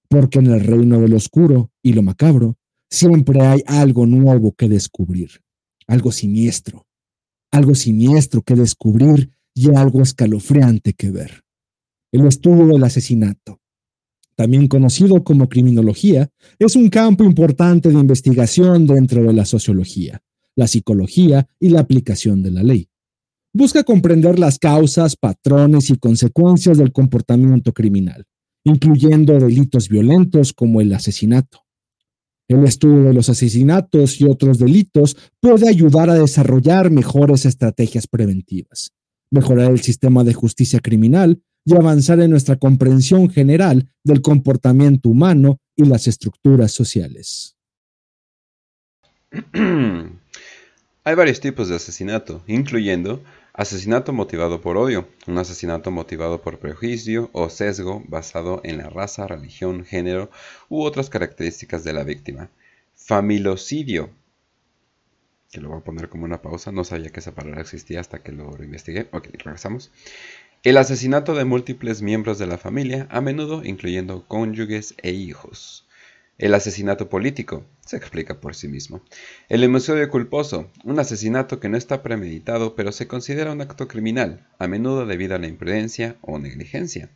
porque 0.09 0.39
en 0.39 0.47
el 0.47 0.61
reino 0.61 1.01
del 1.01 1.15
oscuro 1.15 1.73
y 1.83 1.93
lo 1.93 2.03
macabro 2.03 2.57
siempre 2.91 3.41
hay 3.41 3.63
algo 3.67 4.07
nuevo 4.07 4.53
que 4.53 4.69
descubrir, 4.69 5.43
algo 5.89 6.13
siniestro, 6.13 6.87
algo 7.51 7.75
siniestro 7.75 8.43
que 8.43 8.55
descubrir 8.55 9.33
y 9.53 9.75
algo 9.75 10.03
escalofriante 10.03 10.93
que 10.93 11.11
ver. 11.11 11.43
El 12.13 12.25
estudio 12.27 12.67
del 12.67 12.85
asesinato, 12.85 13.61
también 14.37 14.69
conocido 14.69 15.25
como 15.25 15.49
criminología, 15.49 16.29
es 16.59 16.77
un 16.77 16.89
campo 16.91 17.25
importante 17.25 17.89
de 17.89 17.99
investigación 17.99 18.87
dentro 18.87 19.25
de 19.25 19.33
la 19.33 19.47
sociología, 19.47 20.23
la 20.55 20.69
psicología 20.69 21.49
y 21.59 21.71
la 21.71 21.81
aplicación 21.81 22.43
de 22.43 22.51
la 22.51 22.63
ley. 22.63 22.89
Busca 23.53 23.83
comprender 23.83 24.39
las 24.39 24.59
causas, 24.59 25.17
patrones 25.17 25.89
y 25.89 25.97
consecuencias 25.97 26.77
del 26.77 26.93
comportamiento 26.93 27.73
criminal, 27.73 28.27
incluyendo 28.65 29.39
delitos 29.39 29.89
violentos 29.89 30.53
como 30.53 30.83
el 30.83 30.93
asesinato. 30.93 31.63
El 32.49 32.65
estudio 32.65 33.05
de 33.05 33.15
los 33.15 33.31
asesinatos 33.31 34.21
y 34.21 34.27
otros 34.27 34.59
delitos 34.59 35.17
puede 35.41 35.69
ayudar 35.69 36.11
a 36.11 36.15
desarrollar 36.15 36.91
mejores 36.91 37.47
estrategias 37.47 38.07
preventivas, 38.07 38.93
mejorar 39.31 39.73
el 39.73 39.81
sistema 39.81 40.23
de 40.23 40.35
justicia 40.35 40.81
criminal 40.81 41.41
y 41.67 41.75
avanzar 41.75 42.21
en 42.21 42.31
nuestra 42.31 42.57
comprensión 42.57 43.29
general 43.29 43.91
del 44.05 44.23
comportamiento 44.23 45.11
humano 45.11 45.59
y 45.75 45.85
las 45.85 46.07
estructuras 46.07 46.73
sociales. 46.73 47.57
Hay 51.05 51.15
varios 51.15 51.41
tipos 51.41 51.69
de 51.69 51.77
asesinato, 51.77 52.43
incluyendo 52.47 53.23
asesinato 53.53 54.13
motivado 54.13 54.61
por 54.61 54.77
odio, 54.77 55.09
un 55.27 55.39
asesinato 55.39 55.91
motivado 55.91 56.41
por 56.41 56.59
prejuicio 56.59 57.31
o 57.33 57.49
sesgo 57.51 58.03
basado 58.07 58.61
en 58.65 58.79
la 58.79 58.89
raza, 58.89 59.27
religión, 59.27 59.85
género 59.85 60.31
u 60.69 60.83
otras 60.83 61.11
características 61.11 61.83
de 61.83 61.93
la 61.93 62.05
víctima. 62.05 62.49
Familocidio, 62.95 64.11
que 65.51 65.61
lo 65.61 65.71
voy 65.71 65.79
a 65.79 65.85
poner 65.85 66.09
como 66.09 66.25
una 66.25 66.43
pausa, 66.43 66.71
no 66.71 66.85
sabía 66.85 67.11
que 67.11 67.21
esa 67.21 67.35
palabra 67.35 67.63
existía 67.63 68.01
hasta 68.01 68.23
que 68.23 68.33
lo 68.33 68.63
investigué. 68.63 69.09
Ok, 69.13 69.29
regresamos. 69.33 69.91
El 70.67 70.79
asesinato 70.79 71.37
de 71.37 71.45
múltiples 71.45 72.03
miembros 72.03 72.41
de 72.41 72.49
la 72.49 72.59
familia, 72.59 73.07
a 73.13 73.21
menudo 73.21 73.65
incluyendo 73.65 74.27
cónyuges 74.27 74.97
e 75.01 75.13
hijos. 75.13 75.87
El 76.39 76.55
asesinato 76.55 77.09
político 77.09 77.65
se 77.87 77.97
explica 77.97 78.41
por 78.41 78.57
sí 78.57 78.67
mismo. 78.67 79.01
El 79.49 79.63
homicidio 79.63 80.11
culposo, 80.11 80.69
un 80.83 80.99
asesinato 80.99 81.61
que 81.61 81.69
no 81.69 81.77
está 81.77 82.03
premeditado 82.03 82.75
pero 82.75 82.91
se 82.91 83.07
considera 83.07 83.53
un 83.53 83.61
acto 83.61 83.87
criminal, 83.87 84.45
a 84.59 84.67
menudo 84.67 85.07
debido 85.07 85.37
a 85.37 85.39
la 85.39 85.47
imprudencia 85.47 86.17
o 86.21 86.37
negligencia. 86.41 87.11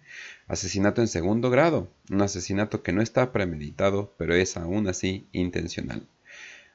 Asesinato 0.47 1.00
en 1.00 1.09
segundo 1.09 1.50
grado, 1.50 1.90
un 2.09 2.23
asesinato 2.23 2.85
que 2.85 2.92
no 2.92 3.02
está 3.02 3.33
premeditado 3.33 4.14
pero 4.16 4.37
es 4.37 4.57
aún 4.57 4.87
así 4.87 5.26
intencional. 5.33 6.07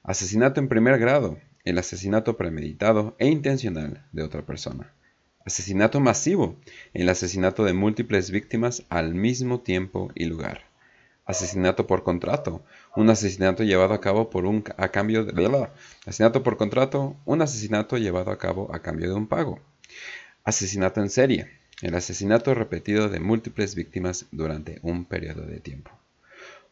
Asesinato 0.04 0.60
en 0.60 0.68
primer 0.68 1.00
grado, 1.00 1.40
el 1.64 1.78
asesinato 1.78 2.36
premeditado 2.36 3.16
e 3.18 3.28
intencional 3.28 4.06
de 4.12 4.24
otra 4.24 4.46
persona. 4.46 4.92
Asesinato 5.46 6.00
masivo, 6.00 6.60
el 6.96 7.08
asesinato 7.08 7.64
de 7.66 7.74
múltiples 7.74 8.32
víctimas 8.32 8.84
al 8.90 9.14
mismo 9.14 9.60
tiempo 9.60 10.12
y 10.16 10.26
lugar. 10.26 10.64
Asesinato 11.24 11.86
por 11.86 12.02
contrato, 12.02 12.64
un 12.96 13.12
asesinato 13.12 13.64
llevado 13.64 13.94
a 13.94 14.02
cabo 14.02 14.32
por 14.32 14.48
un 14.48 14.64
a 14.76 14.88
cambio 14.88 15.24
de 15.24 15.68
asesinato 16.08 16.42
por 16.42 16.58
contrato, 16.58 17.16
un 17.26 17.44
asesinato 17.44 17.98
llevado 17.98 18.32
a 18.32 18.40
cabo 18.40 18.74
a 18.74 18.82
cambio 18.82 19.08
de 19.08 19.14
un 19.14 19.28
pago. 19.28 19.60
Asesinato 20.44 21.00
en 21.00 21.12
serie, 21.12 21.52
el 21.84 21.94
asesinato 21.94 22.56
repetido 22.56 23.08
de 23.08 23.20
múltiples 23.20 23.76
víctimas 23.76 24.26
durante 24.32 24.80
un 24.82 25.06
periodo 25.06 25.46
de 25.46 25.60
tiempo. 25.60 25.92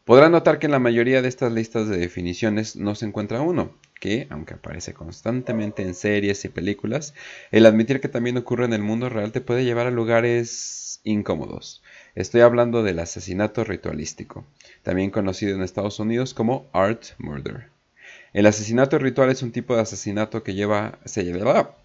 Podrán 0.04 0.32
notar 0.32 0.58
que 0.58 0.66
en 0.66 0.72
la 0.72 0.78
mayoría 0.78 1.22
de 1.22 1.28
estas 1.28 1.50
listas 1.50 1.88
de 1.88 1.96
definiciones 1.96 2.76
no 2.76 2.94
se 2.94 3.06
encuentra 3.06 3.40
uno, 3.40 3.72
que, 3.98 4.26
aunque 4.28 4.52
aparece 4.52 4.92
constantemente 4.92 5.82
en 5.82 5.94
series 5.94 6.44
y 6.44 6.50
películas, 6.50 7.14
el 7.50 7.64
admitir 7.64 8.02
que 8.02 8.08
también 8.10 8.36
ocurre 8.36 8.66
en 8.66 8.74
el 8.74 8.82
mundo 8.82 9.08
real 9.08 9.32
te 9.32 9.40
puede 9.40 9.64
llevar 9.64 9.86
a 9.86 9.90
lugares 9.90 11.00
incómodos. 11.04 11.82
Estoy 12.14 12.42
hablando 12.42 12.82
del 12.82 12.98
asesinato 12.98 13.64
ritualístico, 13.64 14.44
también 14.82 15.10
conocido 15.10 15.54
en 15.54 15.62
Estados 15.62 15.98
Unidos 15.98 16.34
como 16.34 16.68
art 16.74 17.02
murder. 17.16 17.68
El 18.34 18.44
asesinato 18.44 18.98
ritual 18.98 19.30
es 19.30 19.42
un 19.42 19.52
tipo 19.52 19.74
de 19.74 19.80
asesinato 19.80 20.42
que 20.42 20.52
lleva, 20.52 20.98
se 21.06 21.24
lleva, 21.24 21.76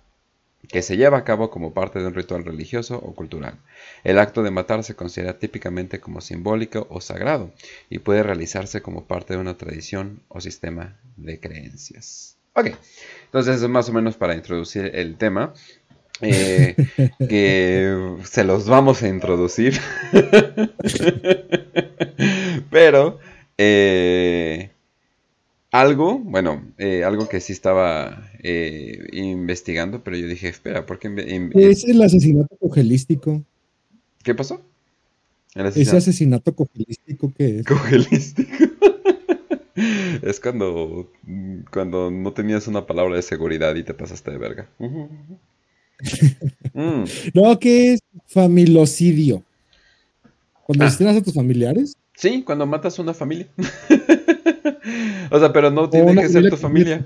que 0.68 0.82
se 0.82 0.98
lleva 0.98 1.18
a 1.18 1.24
cabo 1.24 1.50
como 1.50 1.74
parte 1.74 2.00
de 2.00 2.08
un 2.08 2.14
ritual 2.14 2.44
religioso 2.44 2.98
o 2.98 3.16
cultural. 3.16 3.56
El 4.04 4.20
acto 4.20 4.44
de 4.44 4.52
matar 4.52 4.84
se 4.84 4.96
considera 4.96 5.40
típicamente 5.40 6.00
como 6.00 6.22
simbólico 6.22 6.88
o 6.90 7.02
sagrado 7.02 7.52
y 7.90 8.00
puede 8.00 8.24
realizarse 8.24 8.82
como 8.82 9.06
parte 9.06 9.34
de 9.34 9.40
una 9.40 9.58
tradición 9.58 10.22
o 10.28 10.42
sistema 10.42 11.00
de 11.18 11.40
creencias. 11.40 12.38
Ok, 12.54 12.72
entonces 13.26 13.62
es 13.62 13.70
más 13.70 13.90
o 13.90 13.94
menos 13.94 14.18
para 14.18 14.36
introducir 14.36 14.92
el 14.94 15.18
tema. 15.18 15.54
Eh, 16.22 16.76
que 17.18 18.18
se 18.26 18.44
los 18.44 18.68
vamos 18.68 19.02
a 19.04 19.08
introducir. 19.08 19.80
Pero 22.70 23.20
eh, 23.58 24.72
algo, 25.72 26.20
bueno, 26.20 26.64
eh, 26.78 27.04
algo 27.04 27.30
que 27.30 27.42
sí 27.42 27.54
estaba 27.54 28.30
eh, 28.42 29.08
investigando, 29.12 30.04
pero 30.04 30.18
yo 30.18 30.28
dije, 30.28 30.50
espera, 30.50 30.86
¿por 30.86 31.00
qué? 31.00 31.10
Es 31.54 31.84
el 31.84 32.02
asesinato 32.02 32.56
cogelístico. 32.58 33.44
¿Qué 34.24 34.34
pasó? 34.34 34.62
Ese 35.54 35.98
asesinato 35.98 36.56
cogelístico 36.56 37.34
que 37.36 37.60
es. 37.60 37.66
Cogelístico. 37.66 38.66
es 40.22 40.40
cuando, 40.40 41.12
cuando 41.72 42.12
no 42.12 42.34
tenías 42.34 42.68
una 42.68 42.86
palabra 42.86 43.16
de 43.16 43.22
seguridad 43.22 43.76
y 43.76 43.84
te 43.84 43.94
pasaste 43.94 44.32
de 44.32 44.38
verga. 44.38 44.70
Mm. 46.72 47.04
No, 47.34 47.60
¿qué 47.60 47.94
es 47.94 48.00
familocidio? 48.28 49.44
¿Cuando 50.66 50.86
ah. 50.86 50.88
asesinas 50.88 51.18
a 51.18 51.22
tus 51.22 51.34
familiares? 51.34 51.98
Sí, 52.20 52.44
cuando 52.44 52.66
matas 52.66 53.00
a 53.00 53.02
una 53.02 53.14
familia. 53.14 53.48
o 55.32 55.40
sea, 55.40 55.54
pero 55.54 55.72
no 55.72 55.90
tiene 55.90 56.14
que 56.22 56.28
ser 56.28 56.50
tu 56.50 56.58
familia. 56.58 57.06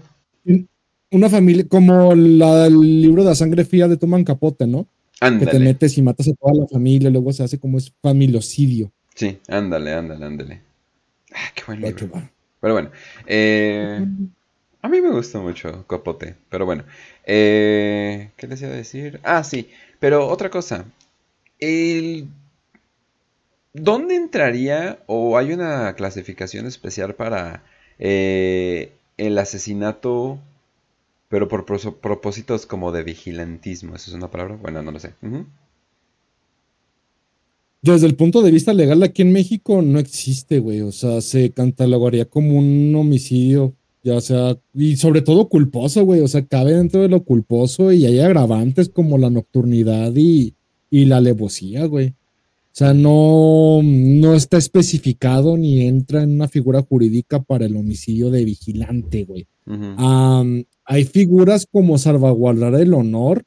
Una 1.12 1.30
familia, 1.30 1.68
como 1.68 2.16
la, 2.16 2.66
el 2.66 2.82
libro 2.82 3.22
de 3.22 3.30
la 3.30 3.36
sangre 3.36 3.64
fría 3.64 3.88
de 3.88 3.96
Toman 3.96 4.24
Capote, 4.24 4.66
¿no? 4.66 4.88
Que 5.20 5.46
te 5.46 5.60
metes 5.60 5.96
y 6.00 6.02
matas 6.02 6.30
a 6.30 6.34
toda 6.34 6.56
la 6.56 6.68
familia, 6.68 7.12
luego 7.12 7.32
se 7.32 7.44
hace 7.44 7.60
como 7.60 7.78
es 7.78 7.94
familiocidio. 8.02 8.92
Sí, 9.14 9.38
ándale, 9.48 9.94
ándale, 9.94 10.26
ándale. 10.26 10.62
Ah, 11.32 11.52
qué 11.54 11.62
buen 11.68 11.82
libro. 11.82 12.10
Pero 12.60 12.74
bueno, 12.74 12.90
eh, 13.28 14.04
a 14.82 14.90
mí 14.90 15.00
me 15.00 15.12
gusta 15.12 15.40
mucho 15.40 15.86
Capote, 15.86 16.38
pero 16.50 16.66
bueno. 16.66 16.86
Eh, 17.24 18.32
¿Qué 18.36 18.48
les 18.48 18.64
iba 18.64 18.72
a 18.72 18.76
decir? 18.76 19.20
Ah, 19.22 19.44
sí, 19.44 19.70
pero 20.00 20.28
otra 20.28 20.50
cosa. 20.50 20.86
El 21.60 22.30
¿Dónde 23.74 24.16
entraría 24.16 25.00
o 25.08 25.38
hay 25.38 25.52
una 25.52 25.96
clasificación 25.96 26.68
especial 26.68 27.16
para 27.16 27.64
eh, 27.98 28.92
el 29.18 29.38
asesinato, 29.40 30.40
pero 31.28 31.48
por 31.48 31.66
propósitos 31.66 32.68
como 32.68 32.92
de 32.92 33.04
vigilantismo? 33.04 33.96
¿Eso 33.96 34.12
es 34.12 34.16
una 34.16 34.30
palabra? 34.30 34.58
Bueno, 34.62 34.84
no 34.84 34.92
lo 34.92 35.00
sé. 35.00 35.14
Desde 37.82 38.06
el 38.06 38.16
punto 38.16 38.44
de 38.44 38.52
vista 38.52 38.74
legal 38.74 39.02
aquí 39.02 39.24
en 39.24 39.34
México 39.34 39.82
no 39.82 39.98
existe, 39.98 40.60
güey. 40.60 40.82
O 40.82 40.92
sea, 40.92 41.20
se 41.22 41.50
catalogaría 41.50 42.26
como 42.26 42.60
un 42.60 42.96
homicidio, 42.96 43.74
ya 44.04 44.22
sea, 44.22 44.56
y 44.76 44.98
sobre 44.98 45.24
todo 45.24 45.50
culposo, 45.50 46.06
güey. 46.06 46.22
O 46.22 46.28
sea, 46.28 46.46
cabe 46.46 46.74
dentro 46.74 47.02
de 47.02 47.10
lo 47.10 47.24
culposo 47.24 47.92
y 47.92 48.06
hay 48.06 48.20
agravantes 48.20 48.88
como 48.88 49.18
la 49.18 49.32
nocturnidad 49.32 50.14
y, 50.16 50.54
y 50.92 51.06
la 51.06 51.18
alevosía, 51.18 51.86
güey. 51.88 52.14
O 52.74 52.76
sea, 52.76 52.92
no, 52.96 53.82
no 53.84 54.34
está 54.34 54.58
especificado 54.58 55.58
ni 55.58 55.86
entra 55.86 56.24
en 56.24 56.32
una 56.32 56.48
figura 56.48 56.82
jurídica 56.82 57.40
para 57.40 57.68
el 57.68 57.76
homicidio 57.76 58.32
de 58.32 58.44
vigilante, 58.46 59.26
güey. 59.26 59.46
hay 60.84 61.04
figuras 61.04 61.68
como 61.72 62.00
salvaguardar 62.00 62.74
el 62.82 62.96
honor, 62.96 63.46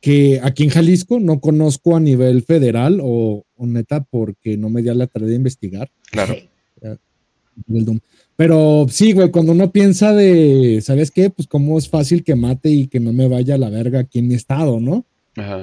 que 0.00 0.40
aquí 0.42 0.64
en 0.64 0.70
Jalisco 0.70 1.20
no 1.20 1.38
conozco 1.38 1.96
a 1.96 2.00
nivel 2.00 2.44
federal 2.44 2.98
o, 3.02 3.44
neta 3.58 4.02
porque 4.04 4.56
no 4.56 4.70
me 4.70 4.80
dio 4.80 4.94
la 4.94 5.06
tarea 5.06 5.28
de 5.28 5.34
investigar. 5.34 5.90
Claro. 6.10 6.34
Pero 8.36 8.86
sí, 8.88 9.12
güey, 9.12 9.30
cuando 9.30 9.52
uno 9.52 9.70
piensa 9.70 10.14
de, 10.14 10.80
¿sabes 10.82 11.10
qué? 11.10 11.28
Pues 11.28 11.46
cómo 11.46 11.76
es 11.76 11.90
fácil 11.90 12.24
que 12.24 12.36
mate 12.36 12.70
y 12.70 12.86
que 12.86 13.00
no 13.00 13.12
me 13.12 13.28
vaya 13.28 13.56
a 13.56 13.58
la 13.58 13.68
verga 13.68 14.00
aquí 14.00 14.20
en 14.20 14.28
mi 14.28 14.34
estado, 14.34 14.80
¿no? 14.80 15.04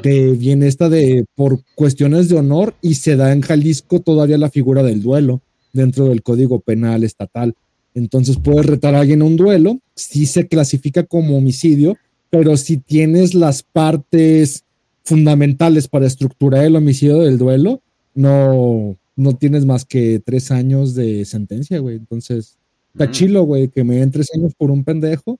Que 0.02 0.32
viene 0.34 0.68
esta 0.68 0.90
de 0.90 1.26
por 1.36 1.62
cuestiones 1.76 2.30
de 2.30 2.38
honor 2.38 2.76
y 2.82 2.96
se 2.96 3.16
da 3.16 3.32
en 3.32 3.42
Jalisco 3.42 4.00
todavía 4.00 4.38
la 4.38 4.50
figura 4.50 4.84
del 4.84 5.02
duelo 5.02 5.42
dentro 5.72 6.06
del 6.06 6.22
Código 6.22 6.60
Penal 6.60 7.04
estatal. 7.04 7.56
Entonces 7.96 8.38
puedes 8.38 8.66
retar 8.66 8.96
a 8.96 9.00
alguien 9.00 9.22
a 9.22 9.26
un 9.26 9.38
duelo, 9.38 9.80
si 9.96 10.26
se 10.26 10.48
clasifica 10.48 11.04
como 11.04 11.38
homicidio, 11.38 11.98
pero 12.30 12.58
si 12.58 12.78
tienes 12.78 13.34
las 13.34 13.64
partes 13.64 14.64
fundamentales 15.04 15.88
para 15.88 16.08
estructurar 16.08 16.66
el 16.66 16.76
homicidio 16.76 17.20
del 17.20 17.38
duelo, 17.38 17.82
no, 18.16 18.98
no 19.16 19.36
tienes 19.36 19.66
más 19.66 19.86
que 19.86 20.22
tres 20.24 20.50
años 20.52 20.96
de 20.96 21.26
sentencia, 21.26 21.80
güey. 21.80 21.98
Entonces, 21.98 22.58
está 22.94 23.12
chilo, 23.12 23.44
güey, 23.44 23.68
que 23.68 23.84
me 23.84 23.98
den 23.98 24.12
tres 24.12 24.30
años 24.36 24.54
por 24.56 24.72
un 24.72 24.84
pendejo, 24.84 25.40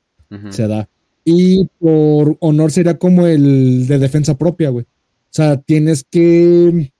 se 0.50 0.67
da. 0.67 0.89
Y 1.25 1.65
por 1.79 2.38
honor 2.39 2.71
sería 2.71 2.97
como 2.97 3.27
el 3.27 3.88
de 3.88 3.99
defensa 3.99 4.38
propia, 4.38 4.69
güey. 4.69 4.86
O 4.86 5.36
sea, 5.36 5.57
tienes 5.57 6.05
que 6.09 6.91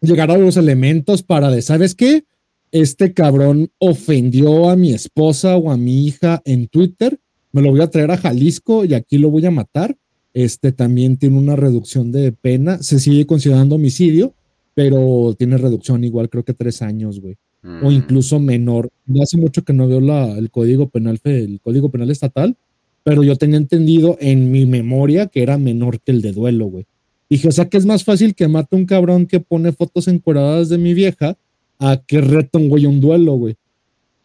llegar 0.00 0.30
a 0.30 0.38
los 0.38 0.56
elementos 0.56 1.22
para 1.22 1.50
de, 1.50 1.62
¿sabes 1.62 1.94
qué? 1.94 2.24
Este 2.72 3.12
cabrón 3.12 3.70
ofendió 3.78 4.70
a 4.70 4.76
mi 4.76 4.92
esposa 4.92 5.56
o 5.56 5.70
a 5.70 5.76
mi 5.76 6.06
hija 6.06 6.40
en 6.44 6.68
Twitter, 6.68 7.18
me 7.52 7.62
lo 7.62 7.70
voy 7.70 7.80
a 7.80 7.90
traer 7.90 8.10
a 8.10 8.16
Jalisco 8.16 8.84
y 8.84 8.94
aquí 8.94 9.18
lo 9.18 9.30
voy 9.30 9.44
a 9.46 9.50
matar. 9.50 9.96
Este 10.32 10.70
también 10.70 11.16
tiene 11.16 11.36
una 11.36 11.56
reducción 11.56 12.12
de 12.12 12.30
pena, 12.30 12.80
se 12.82 13.00
sigue 13.00 13.26
considerando 13.26 13.74
homicidio, 13.74 14.34
pero 14.74 15.34
tiene 15.36 15.58
reducción 15.58 16.04
igual, 16.04 16.30
creo 16.30 16.44
que 16.44 16.54
tres 16.54 16.82
años, 16.82 17.20
güey. 17.20 17.36
O 17.82 17.90
mm. 17.90 17.92
incluso 17.92 18.38
menor. 18.38 18.88
No 19.04 19.22
hace 19.22 19.36
mucho 19.36 19.64
que 19.64 19.72
no 19.72 19.88
veo 19.88 20.00
la, 20.00 20.38
el 20.38 20.50
código 20.50 20.88
penal, 20.88 21.20
el 21.24 21.60
código 21.60 21.90
penal 21.90 22.10
estatal, 22.10 22.56
pero 23.02 23.22
yo 23.22 23.36
tenía 23.36 23.56
entendido 23.56 24.16
en 24.20 24.50
mi 24.50 24.66
memoria 24.66 25.26
que 25.26 25.42
era 25.42 25.58
menor 25.58 26.00
que 26.00 26.12
el 26.12 26.22
de 26.22 26.32
duelo, 26.32 26.66
güey. 26.66 26.86
Dije, 27.28 27.48
o 27.48 27.52
sea 27.52 27.68
que 27.68 27.76
es 27.76 27.86
más 27.86 28.04
fácil 28.04 28.34
que 28.34 28.48
mate 28.48 28.74
un 28.74 28.86
cabrón 28.86 29.26
que 29.26 29.40
pone 29.40 29.72
fotos 29.72 30.08
encuadradas 30.08 30.68
de 30.68 30.78
mi 30.78 30.94
vieja 30.94 31.36
a 31.78 32.02
que 32.04 32.20
reto 32.20 32.58
un 32.58 32.68
güey 32.68 32.86
un 32.86 33.00
duelo, 33.00 33.34
güey. 33.34 33.56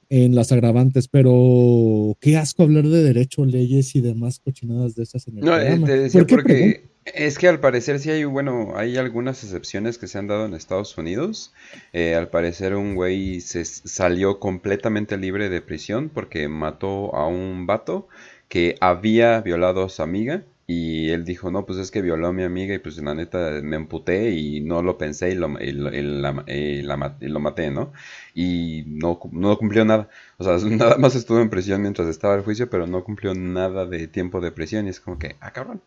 En 0.09 0.35
las 0.35 0.51
agravantes, 0.51 1.07
pero 1.07 2.15
qué 2.19 2.37
asco 2.37 2.63
hablar 2.63 2.87
de 2.87 3.01
derecho, 3.03 3.43
leyes 3.43 3.95
y 3.95 4.01
demás 4.01 4.39
cochinadas 4.39 4.95
de 4.95 5.03
esas 5.03 5.27
en 5.27 5.39
el 5.39 5.45
No, 5.45 5.59
eh, 5.59 5.79
te 5.83 5.97
decía 5.97 6.25
porque 6.27 6.83
es 7.05 7.37
que 7.37 7.47
al 7.47 7.59
parecer 7.59 7.99
sí 7.99 8.09
hay, 8.09 8.23
bueno, 8.23 8.73
hay 8.75 8.97
algunas 8.97 9.43
excepciones 9.43 9.99
que 9.99 10.07
se 10.07 10.17
han 10.17 10.27
dado 10.27 10.45
en 10.45 10.55
Estados 10.55 10.97
Unidos. 10.97 11.53
Eh, 11.93 12.15
al 12.15 12.29
parecer 12.29 12.75
un 12.75 12.95
güey 12.95 13.41
se 13.41 13.63
salió 13.65 14.39
completamente 14.39 15.17
libre 15.17 15.49
de 15.49 15.61
prisión 15.61 16.09
porque 16.09 16.47
mató 16.47 17.15
a 17.15 17.27
un 17.27 17.67
vato 17.67 18.07
que 18.49 18.75
había 18.79 19.41
violado 19.41 19.83
a 19.83 19.89
su 19.89 20.01
amiga 20.01 20.43
y 20.67 21.11
él 21.11 21.25
dijo, 21.25 21.51
no, 21.51 21.65
pues 21.65 21.77
es 21.77 21.91
que 21.91 22.01
violó 22.01 22.27
a 22.27 22.33
mi 22.33 22.43
amiga 22.43 22.73
y 22.73 22.79
pues 22.79 22.97
la 22.97 23.13
neta 23.13 23.59
me 23.61 23.75
emputé 23.75 24.31
y 24.31 24.61
no 24.61 24.81
lo 24.81 24.97
pensé 24.97 25.29
y 25.31 25.35
lo, 25.35 25.47
lo 25.49 27.39
maté, 27.39 27.69
¿no? 27.69 27.93
Y 28.33 28.83
no, 28.87 29.19
no 29.31 29.57
cumplió 29.57 29.85
nada. 29.85 30.09
O 30.37 30.43
sea, 30.43 30.57
nada 30.69 30.97
más 30.97 31.13
estuvo 31.15 31.39
en 31.39 31.51
prisión 31.51 31.83
mientras 31.83 32.07
estaba 32.07 32.33
el 32.35 32.41
juicio, 32.41 32.67
pero 32.69 32.87
no 32.87 33.03
cumplió 33.03 33.35
nada 33.35 33.85
de 33.85 34.07
tiempo 34.07 34.41
de 34.41 34.51
prisión 34.51 34.87
y 34.87 34.89
es 34.89 34.99
como 34.99 35.19
que, 35.19 35.35
ah, 35.39 35.51
cabrón. 35.51 35.81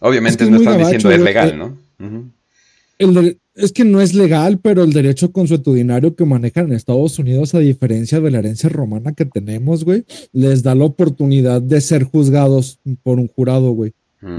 Obviamente 0.00 0.50
no 0.50 0.58
están 0.58 0.78
diciendo 0.78 1.10
es 1.10 1.20
legal, 1.20 1.56
¿no? 1.56 1.78
Es 2.98 3.72
que 3.72 3.84
no 3.84 4.00
es 4.00 4.14
legal, 4.14 4.58
pero 4.60 4.82
el 4.82 4.92
derecho 4.92 5.32
consuetudinario 5.32 6.14
que 6.14 6.24
manejan 6.24 6.66
en 6.66 6.72
Estados 6.72 7.18
Unidos, 7.18 7.54
a 7.54 7.60
diferencia 7.60 8.20
de 8.20 8.30
la 8.30 8.38
herencia 8.38 8.68
romana 8.68 9.12
que 9.12 9.24
tenemos, 9.24 9.84
güey, 9.84 10.04
les 10.32 10.62
da 10.62 10.74
la 10.74 10.84
oportunidad 10.84 11.62
de 11.62 11.80
ser 11.80 12.04
juzgados 12.04 12.78
por 13.02 13.18
un 13.18 13.28
jurado, 13.28 13.72
güey. 13.72 13.92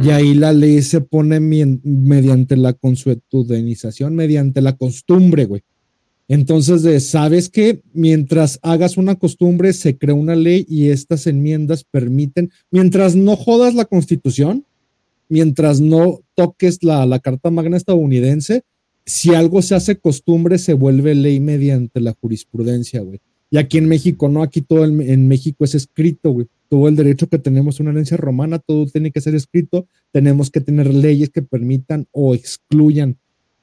Y 0.03 0.09
ahí 0.09 0.33
la 0.33 0.51
ley 0.51 0.81
se 0.81 0.99
pone 0.99 1.39
mediante 1.39 2.57
la 2.57 2.73
consuetudinización, 2.73 4.15
mediante 4.15 4.59
la 4.61 4.75
costumbre, 4.75 5.45
güey. 5.45 5.61
Entonces, 6.27 6.81
de, 6.81 6.99
sabes 6.99 7.49
que 7.49 7.81
mientras 7.93 8.59
hagas 8.63 8.97
una 8.97 9.13
costumbre, 9.13 9.73
se 9.73 9.95
crea 9.95 10.15
una 10.15 10.35
ley 10.35 10.65
y 10.67 10.89
estas 10.89 11.27
enmiendas 11.27 11.83
permiten, 11.83 12.49
mientras 12.71 13.15
no 13.15 13.35
jodas 13.35 13.75
la 13.75 13.85
constitución, 13.85 14.65
mientras 15.29 15.81
no 15.81 16.19
toques 16.35 16.83
la, 16.83 17.05
la 17.05 17.19
Carta 17.19 17.51
Magna 17.51 17.77
estadounidense, 17.77 18.63
si 19.05 19.33
algo 19.33 19.61
se 19.61 19.75
hace 19.75 19.97
costumbre, 19.97 20.57
se 20.57 20.73
vuelve 20.73 21.13
ley 21.15 21.39
mediante 21.39 22.01
la 22.01 22.13
jurisprudencia, 22.19 23.01
güey. 23.01 23.19
Y 23.51 23.57
aquí 23.57 23.77
en 23.77 23.87
México, 23.87 24.27
no, 24.27 24.41
aquí 24.41 24.61
todo 24.61 24.83
en 24.83 25.27
México 25.27 25.63
es 25.63 25.75
escrito, 25.75 26.31
güey. 26.31 26.47
Todo 26.67 26.87
el 26.87 26.95
derecho 26.95 27.27
que 27.27 27.37
tenemos 27.37 27.79
una 27.79 27.91
herencia 27.91 28.17
romana, 28.17 28.59
todo 28.59 28.87
tiene 28.87 29.11
que 29.11 29.21
ser 29.21 29.35
escrito. 29.35 29.87
Tenemos 30.11 30.49
que 30.49 30.61
tener 30.61 30.91
leyes 30.93 31.29
que 31.29 31.43
permitan 31.43 32.07
o 32.11 32.33
excluyan 32.33 33.17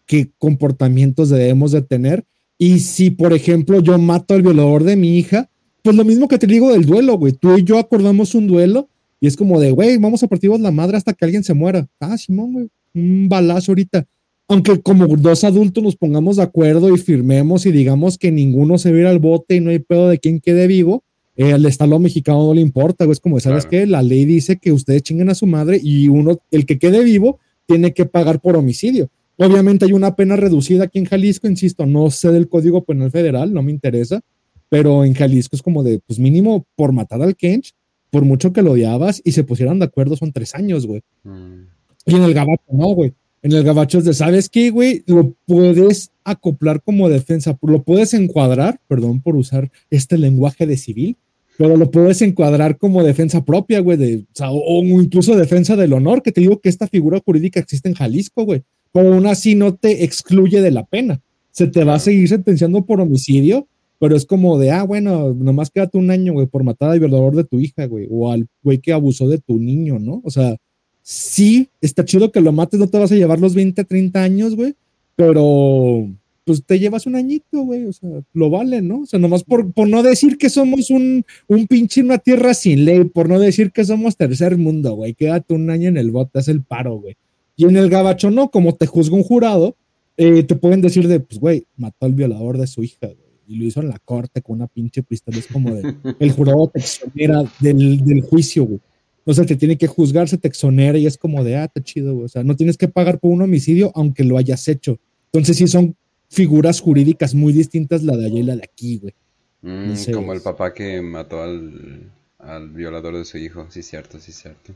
qué 0.06 0.30
comportamientos 0.38 1.30
debemos 1.30 1.72
de 1.72 1.82
tener. 1.82 2.24
Y 2.58 2.78
si, 2.78 3.10
por 3.10 3.32
ejemplo, 3.32 3.80
yo 3.80 3.98
mato 3.98 4.34
al 4.34 4.42
violador 4.42 4.84
de 4.84 4.96
mi 4.96 5.18
hija, 5.18 5.50
pues 5.82 5.96
lo 5.96 6.04
mismo 6.04 6.28
que 6.28 6.38
te 6.38 6.46
digo 6.46 6.72
del 6.72 6.86
duelo, 6.86 7.18
güey. 7.18 7.32
Tú 7.32 7.58
y 7.58 7.64
yo 7.64 7.78
acordamos 7.78 8.34
un 8.36 8.46
duelo 8.46 8.88
y 9.22 9.26
es 9.26 9.36
como 9.36 9.58
de, 9.58 9.70
güey, 9.70 9.96
vamos 9.96 10.22
a 10.22 10.26
partirnos 10.26 10.60
la 10.60 10.70
madre 10.70 10.98
hasta 10.98 11.14
que 11.14 11.24
alguien 11.24 11.44
se 11.44 11.54
muera. 11.54 11.88
Ah, 11.98 12.18
Simón, 12.18 12.52
güey, 12.52 12.68
un 12.92 13.28
balazo 13.30 13.72
ahorita 13.72 14.06
aunque 14.52 14.82
como 14.82 15.06
dos 15.06 15.44
adultos 15.44 15.82
nos 15.82 15.96
pongamos 15.96 16.36
de 16.36 16.42
acuerdo 16.42 16.94
y 16.94 16.98
firmemos 16.98 17.64
y 17.64 17.72
digamos 17.72 18.18
que 18.18 18.30
ninguno 18.30 18.76
se 18.76 18.92
va 18.92 19.08
al 19.08 19.18
bote 19.18 19.56
y 19.56 19.60
no 19.60 19.70
hay 19.70 19.78
pedo 19.78 20.08
de 20.10 20.18
quién 20.18 20.40
quede 20.40 20.66
vivo, 20.66 21.04
eh, 21.36 21.54
al 21.54 21.64
estado 21.64 21.98
mexicano 21.98 22.46
no 22.46 22.52
le 22.52 22.60
importa, 22.60 23.06
güey. 23.06 23.12
Es 23.12 23.20
como, 23.20 23.40
¿sabes 23.40 23.64
qué? 23.64 23.86
La 23.86 24.02
ley 24.02 24.26
dice 24.26 24.58
que 24.58 24.70
ustedes 24.70 25.02
chinguen 25.04 25.30
a 25.30 25.34
su 25.34 25.46
madre 25.46 25.80
y 25.82 26.08
uno, 26.08 26.38
el 26.50 26.66
que 26.66 26.78
quede 26.78 27.02
vivo, 27.02 27.38
tiene 27.66 27.94
que 27.94 28.04
pagar 28.04 28.40
por 28.40 28.56
homicidio. 28.56 29.08
Obviamente 29.38 29.86
hay 29.86 29.94
una 29.94 30.14
pena 30.14 30.36
reducida 30.36 30.84
aquí 30.84 30.98
en 30.98 31.06
Jalisco, 31.06 31.48
insisto, 31.48 31.86
no 31.86 32.10
sé 32.10 32.30
del 32.30 32.48
Código 32.48 32.84
Penal 32.84 33.10
Federal, 33.10 33.54
no 33.54 33.62
me 33.62 33.72
interesa, 33.72 34.20
pero 34.68 35.04
en 35.04 35.14
Jalisco 35.14 35.56
es 35.56 35.62
como 35.62 35.82
de, 35.82 36.00
pues 36.06 36.18
mínimo 36.18 36.66
por 36.76 36.92
matar 36.92 37.22
al 37.22 37.34
Kench, 37.36 37.72
por 38.12 38.24
mucho 38.24 38.52
que 38.52 38.62
lo 38.62 38.72
odiabas 38.72 39.20
y 39.24 39.32
se 39.32 39.42
pusieran 39.42 39.80
de 39.80 39.86
acuerdo, 39.86 40.14
son 40.14 40.30
tres 40.30 40.54
años, 40.54 40.86
güey. 40.86 41.02
Mm. 41.24 41.62
Y 42.06 42.14
en 42.14 42.22
el 42.22 42.34
Gabacho 42.34 42.62
no, 42.70 42.88
güey 42.94 43.14
en 43.42 43.52
el 43.52 43.64
gabacho 43.64 43.98
es 43.98 44.04
de, 44.04 44.14
¿sabes 44.14 44.48
qué, 44.48 44.70
güey? 44.70 45.02
Lo 45.06 45.34
puedes 45.46 46.12
acoplar 46.24 46.80
como 46.80 47.08
defensa, 47.08 47.58
lo 47.60 47.82
puedes 47.82 48.14
encuadrar, 48.14 48.80
perdón 48.86 49.20
por 49.20 49.34
usar 49.34 49.70
este 49.90 50.16
lenguaje 50.16 50.64
de 50.64 50.76
civil, 50.76 51.16
pero 51.58 51.76
lo 51.76 51.90
puedes 51.90 52.22
encuadrar 52.22 52.78
como 52.78 53.02
defensa 53.02 53.44
propia, 53.44 53.80
güey, 53.80 53.98
de, 53.98 54.24
o, 54.40 54.80
incluso 54.82 55.36
defensa 55.36 55.74
del 55.74 55.92
honor, 55.92 56.22
que 56.22 56.30
te 56.30 56.40
digo 56.40 56.60
que 56.60 56.68
esta 56.68 56.86
figura 56.86 57.20
jurídica 57.24 57.58
existe 57.58 57.88
en 57.88 57.96
Jalisco, 57.96 58.44
güey, 58.44 58.62
pero 58.92 59.12
aún 59.12 59.26
así 59.26 59.56
no 59.56 59.74
te 59.74 60.04
excluye 60.04 60.60
de 60.60 60.70
la 60.70 60.84
pena. 60.84 61.20
Se 61.50 61.66
te 61.66 61.84
va 61.84 61.96
a 61.96 61.98
seguir 61.98 62.28
sentenciando 62.28 62.86
por 62.86 63.00
homicidio, 63.00 63.66
pero 64.02 64.16
es 64.16 64.26
como 64.26 64.58
de, 64.58 64.72
ah, 64.72 64.82
bueno, 64.82 65.32
nomás 65.32 65.70
quédate 65.70 65.96
un 65.96 66.10
año, 66.10 66.32
güey, 66.32 66.48
por 66.48 66.64
matar 66.64 66.90
al 66.90 66.98
violador 66.98 67.36
de 67.36 67.44
tu 67.44 67.60
hija, 67.60 67.86
güey, 67.86 68.08
o 68.10 68.32
al 68.32 68.48
güey 68.60 68.78
que 68.78 68.92
abusó 68.92 69.28
de 69.28 69.38
tu 69.38 69.60
niño, 69.60 70.00
¿no? 70.00 70.20
O 70.24 70.30
sea, 70.32 70.56
sí, 71.02 71.68
está 71.80 72.04
chido 72.04 72.32
que 72.32 72.40
lo 72.40 72.50
mates, 72.50 72.80
no 72.80 72.88
te 72.88 72.98
vas 72.98 73.12
a 73.12 73.14
llevar 73.14 73.38
los 73.38 73.54
20, 73.54 73.84
30 73.84 74.20
años, 74.20 74.56
güey, 74.56 74.74
pero 75.14 76.08
pues 76.44 76.64
te 76.66 76.80
llevas 76.80 77.06
un 77.06 77.14
añito, 77.14 77.60
güey, 77.62 77.84
o 77.84 77.92
sea, 77.92 78.10
lo 78.32 78.50
vale, 78.50 78.82
¿no? 78.82 79.02
O 79.02 79.06
sea, 79.06 79.20
nomás 79.20 79.44
por, 79.44 79.72
por 79.72 79.88
no 79.88 80.02
decir 80.02 80.36
que 80.36 80.50
somos 80.50 80.90
un, 80.90 81.24
un 81.46 81.68
pinche 81.68 82.02
una 82.02 82.18
tierra 82.18 82.54
sin 82.54 82.84
ley, 82.84 83.04
por 83.04 83.28
no 83.28 83.38
decir 83.38 83.70
que 83.70 83.84
somos 83.84 84.16
tercer 84.16 84.58
mundo, 84.58 84.94
güey, 84.94 85.14
quédate 85.14 85.54
un 85.54 85.70
año 85.70 85.88
en 85.88 85.96
el 85.96 86.10
bote, 86.10 86.40
haz 86.40 86.48
el 86.48 86.64
paro, 86.64 86.96
güey. 86.96 87.14
Y 87.54 87.66
en 87.66 87.76
el 87.76 87.88
gabacho 87.88 88.32
no, 88.32 88.50
como 88.50 88.74
te 88.74 88.86
juzga 88.86 89.14
un 89.14 89.22
jurado, 89.22 89.76
eh, 90.16 90.42
te 90.42 90.56
pueden 90.56 90.80
decir 90.80 91.06
de, 91.06 91.20
pues, 91.20 91.38
güey, 91.38 91.66
mató 91.76 92.06
al 92.06 92.14
violador 92.14 92.58
de 92.58 92.66
su 92.66 92.82
hija, 92.82 93.06
güey, 93.06 93.21
y 93.52 93.56
lo 93.56 93.64
hizo 93.64 93.80
en 93.80 93.88
la 93.88 93.98
corte 93.98 94.40
con 94.40 94.56
una 94.56 94.66
pinche 94.66 95.02
pistola, 95.02 95.38
es 95.38 95.46
como 95.46 95.74
de, 95.74 95.94
el 96.18 96.32
jurado 96.32 96.68
te 96.68 96.80
exonera 96.80 97.44
del, 97.60 98.04
del 98.04 98.22
juicio, 98.22 98.64
güey. 98.64 98.80
O 99.24 99.34
sea, 99.34 99.44
te 99.44 99.56
tiene 99.56 99.78
que 99.78 99.86
juzgar, 99.86 100.28
se 100.28 100.38
te 100.38 100.48
exonera 100.48 100.98
y 100.98 101.06
es 101.06 101.16
como 101.16 101.44
de, 101.44 101.56
ah, 101.56 101.64
está 101.64 101.82
chido, 101.82 102.18
O 102.18 102.28
sea, 102.28 102.42
no 102.42 102.56
tienes 102.56 102.76
que 102.76 102.88
pagar 102.88 103.20
por 103.20 103.30
un 103.30 103.42
homicidio 103.42 103.92
aunque 103.94 104.24
lo 104.24 104.36
hayas 104.36 104.66
hecho. 104.66 104.98
Entonces 105.26 105.56
sí 105.56 105.68
son 105.68 105.96
figuras 106.28 106.80
jurídicas 106.80 107.34
muy 107.34 107.52
distintas 107.52 108.02
la 108.02 108.16
de 108.16 108.26
allá 108.26 108.38
y 108.38 108.42
la 108.42 108.56
de 108.56 108.64
aquí, 108.64 108.98
güey. 108.98 109.14
Mm, 109.60 109.94
como 110.12 110.32
el 110.32 110.40
papá 110.40 110.74
que 110.74 111.00
mató 111.00 111.40
al, 111.40 112.68
violador 112.70 113.16
de 113.16 113.24
su 113.24 113.38
hijo. 113.38 113.66
Sí, 113.70 113.82
cierto, 113.82 114.18
sí, 114.18 114.32
cierto. 114.32 114.72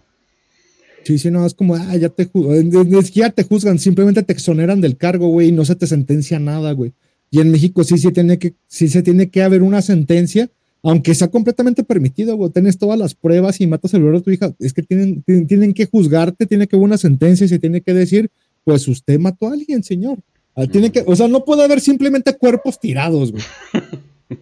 Sí, 1.02 1.18
sí, 1.18 1.30
no, 1.30 1.44
es 1.44 1.54
como, 1.54 1.74
ah, 1.74 1.96
ya 1.96 2.08
te 2.08 2.26
juzgan, 2.26 2.70
ya 3.02 3.30
te 3.30 3.42
juzgan, 3.42 3.78
simplemente 3.78 4.22
te 4.22 4.32
exoneran 4.32 4.80
del 4.80 4.96
cargo, 4.96 5.28
güey, 5.28 5.48
y 5.48 5.52
no 5.52 5.64
se 5.64 5.74
te 5.76 5.86
sentencia 5.86 6.38
nada, 6.38 6.72
güey. 6.72 6.92
Y 7.30 7.40
en 7.40 7.50
México 7.50 7.84
sí, 7.84 7.98
sí, 7.98 8.12
tiene 8.12 8.38
que, 8.38 8.54
sí 8.66 8.88
se 8.88 9.02
tiene 9.02 9.28
que 9.28 9.42
haber 9.42 9.62
una 9.62 9.82
sentencia 9.82 10.50
aunque 10.88 11.16
sea 11.16 11.28
completamente 11.28 11.82
permitido, 11.82 12.36
güey, 12.36 12.50
tienes 12.50 12.78
todas 12.78 12.96
las 12.96 13.12
pruebas 13.12 13.60
y 13.60 13.66
matas 13.66 13.92
el 13.94 14.02
valor 14.02 14.18
de 14.18 14.22
tu 14.22 14.30
hija, 14.30 14.54
es 14.60 14.72
que 14.72 14.82
tienen, 14.82 15.20
tienen, 15.48 15.74
que 15.74 15.86
juzgarte, 15.86 16.46
tiene 16.46 16.68
que 16.68 16.76
haber 16.76 16.84
una 16.84 16.96
sentencia 16.96 17.44
y 17.44 17.48
se 17.48 17.58
tiene 17.58 17.80
que 17.80 17.92
decir, 17.92 18.30
pues 18.62 18.86
usted 18.86 19.18
mató 19.18 19.48
a 19.48 19.54
alguien, 19.54 19.82
señor. 19.82 20.18
Ah, 20.54 20.64
tiene 20.66 20.92
que, 20.92 21.02
o 21.04 21.16
sea, 21.16 21.26
no 21.26 21.44
puede 21.44 21.64
haber 21.64 21.80
simplemente 21.80 22.36
cuerpos 22.36 22.78
tirados, 22.78 23.32
güey. 23.32 23.44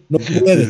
No 0.09 0.17
puede. 0.17 0.65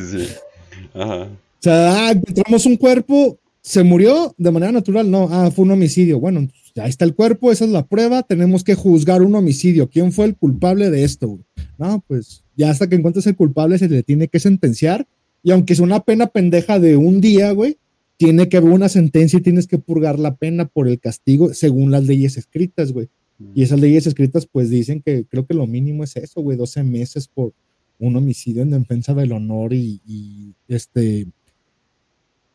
O 0.94 1.28
sea, 1.60 2.08
ah, 2.08 2.12
encontramos 2.12 2.66
un 2.66 2.76
cuerpo, 2.76 3.38
se 3.66 3.84
murió 3.84 4.36
de 4.38 4.52
manera 4.52 4.72
natural, 4.72 5.10
no, 5.10 5.28
ah, 5.32 5.50
fue 5.50 5.66
un 5.66 5.72
homicidio. 5.72 6.20
Bueno, 6.20 6.48
ya 6.76 6.86
está 6.86 7.04
el 7.04 7.16
cuerpo, 7.16 7.52
esa 7.52 7.66
es 7.66 7.72
la 7.72 7.88
prueba, 7.88 8.22
tenemos 8.22 8.64
que 8.64 8.76
juzgar 8.76 9.24
un 9.24 9.34
homicidio. 9.34 9.90
¿Quién 9.90 10.12
fue 10.12 10.26
el 10.26 10.36
culpable 10.36 10.92
de 10.92 11.04
esto? 11.04 11.40
No, 11.80 12.04
pues 12.08 12.44
ya 12.56 12.70
hasta 12.70 12.88
que 12.88 12.96
encuentres 12.96 13.26
el 13.26 13.36
culpable 13.36 13.80
se 13.80 13.90
le 13.90 14.04
tiene 14.04 14.28
que 14.28 14.40
sentenciar 14.40 15.08
y 15.42 15.50
aunque 15.50 15.74
es 15.74 15.80
una 15.80 16.02
pena 16.02 16.28
pendeja 16.28 16.78
de 16.78 16.96
un 16.96 17.22
día, 17.22 17.54
güey, 17.54 17.80
tiene 18.18 18.50
que 18.50 18.58
haber 18.58 18.70
una 18.70 18.88
sentencia 18.88 19.40
y 19.40 19.42
tienes 19.42 19.66
que 19.66 19.80
purgar 19.80 20.20
la 20.20 20.36
pena 20.36 20.66
por 20.66 20.88
el 20.88 21.00
castigo 21.00 21.52
según 21.56 21.90
las 21.90 22.04
leyes 22.04 22.38
escritas, 22.38 22.92
güey. 22.92 23.10
Y 23.56 23.64
esas 23.64 23.80
leyes 23.80 24.06
escritas, 24.06 24.46
pues 24.46 24.70
dicen 24.70 25.02
que 25.04 25.26
creo 25.26 25.48
que 25.48 25.56
lo 25.56 25.66
mínimo 25.66 26.04
es 26.04 26.16
eso, 26.18 26.40
güey, 26.40 26.56
12 26.56 26.84
meses 26.84 27.28
por 27.28 27.54
un 27.98 28.16
homicidio 28.16 28.62
en 28.62 28.70
defensa 28.70 29.16
del 29.16 29.32
honor 29.32 29.74
y, 29.74 30.54
este, 30.68 31.26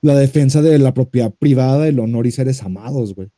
la 0.03 0.15
defensa 0.15 0.63
de 0.63 0.79
la 0.79 0.95
propiedad 0.95 1.33
privada, 1.33 1.89
el 1.89 2.01
honor 2.01 2.27
y 2.27 2.31
seres 2.31 2.63
amados, 2.63 3.15
güey. 3.15 3.29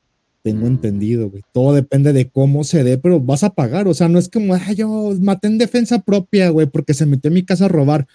Tengo 0.42 0.64
mm. 0.64 0.68
entendido, 0.68 1.31
güey. 1.31 1.42
Todo 1.53 1.72
depende 1.75 2.12
de 2.12 2.29
cómo 2.29 2.64
se 2.64 2.83
dé, 2.85 2.98
pero 2.98 3.20
vas 3.20 3.44
a 3.44 3.55
pagar. 3.55 3.88
O 3.88 3.94
sea, 3.94 4.09
no 4.09 4.18
es 4.18 4.29
como, 4.29 4.55
ay, 4.55 4.75
yo 4.75 5.14
maté 5.20 5.48
en 5.48 5.59
defensa 5.59 6.01
propia, 6.01 6.51
güey, 6.51 6.66
porque 6.66 6.94
se 6.94 7.07
metió 7.07 7.29
en 7.29 7.35
mi 7.35 7.44
casa 7.44 7.66
a 7.66 7.68
robar. 7.68 8.07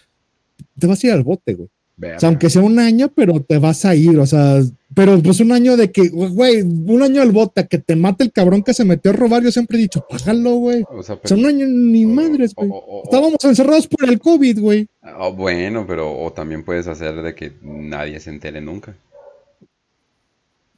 Te 0.78 0.88
vas 0.88 1.04
a 1.04 1.08
ir 1.08 1.14
al 1.14 1.24
bote, 1.24 1.54
güey. 1.54 1.70
O 2.00 2.20
sea, 2.20 2.30
aunque 2.30 2.50
sea 2.52 2.62
un 2.62 2.78
año, 2.78 3.12
pero 3.16 3.42
te 3.42 3.58
vas 3.58 3.84
a 3.84 3.96
ir, 3.96 4.20
o 4.20 4.26
sea, 4.28 4.62
pero 4.94 5.20
pues 5.22 5.40
un 5.40 5.52
año 5.52 5.76
de 5.78 5.92
que, 5.92 6.10
güey, 6.10 6.62
un 6.62 7.02
año 7.02 7.24
al 7.24 7.32
bote, 7.32 7.68
que 7.68 7.80
te 7.80 7.96
mate 7.96 8.24
el 8.24 8.32
cabrón 8.32 8.62
que 8.62 8.76
se 8.76 8.86
metió 8.86 9.12
a 9.12 9.16
robar, 9.16 9.44
yo 9.44 9.52
siempre 9.52 9.78
he 9.78 9.82
dicho, 9.82 10.06
págalo, 10.08 10.56
güey. 10.56 10.84
O 10.90 11.02
sea, 11.02 11.20
un 11.32 11.46
año 11.46 11.66
ni 11.68 12.06
madres, 12.06 12.54
güey. 12.54 12.70
Estábamos 13.04 13.44
encerrados 13.44 13.88
por 13.88 14.08
el 14.08 14.20
COVID, 14.20 14.60
güey. 14.60 14.88
Ah, 15.02 15.30
bueno, 15.30 15.86
pero 15.88 16.16
o 16.16 16.32
también 16.32 16.64
puedes 16.64 16.88
hacer 16.88 17.22
de 17.22 17.34
que 17.34 17.54
nadie 17.64 18.20
se 18.20 18.30
entere 18.30 18.62
nunca. 18.62 18.96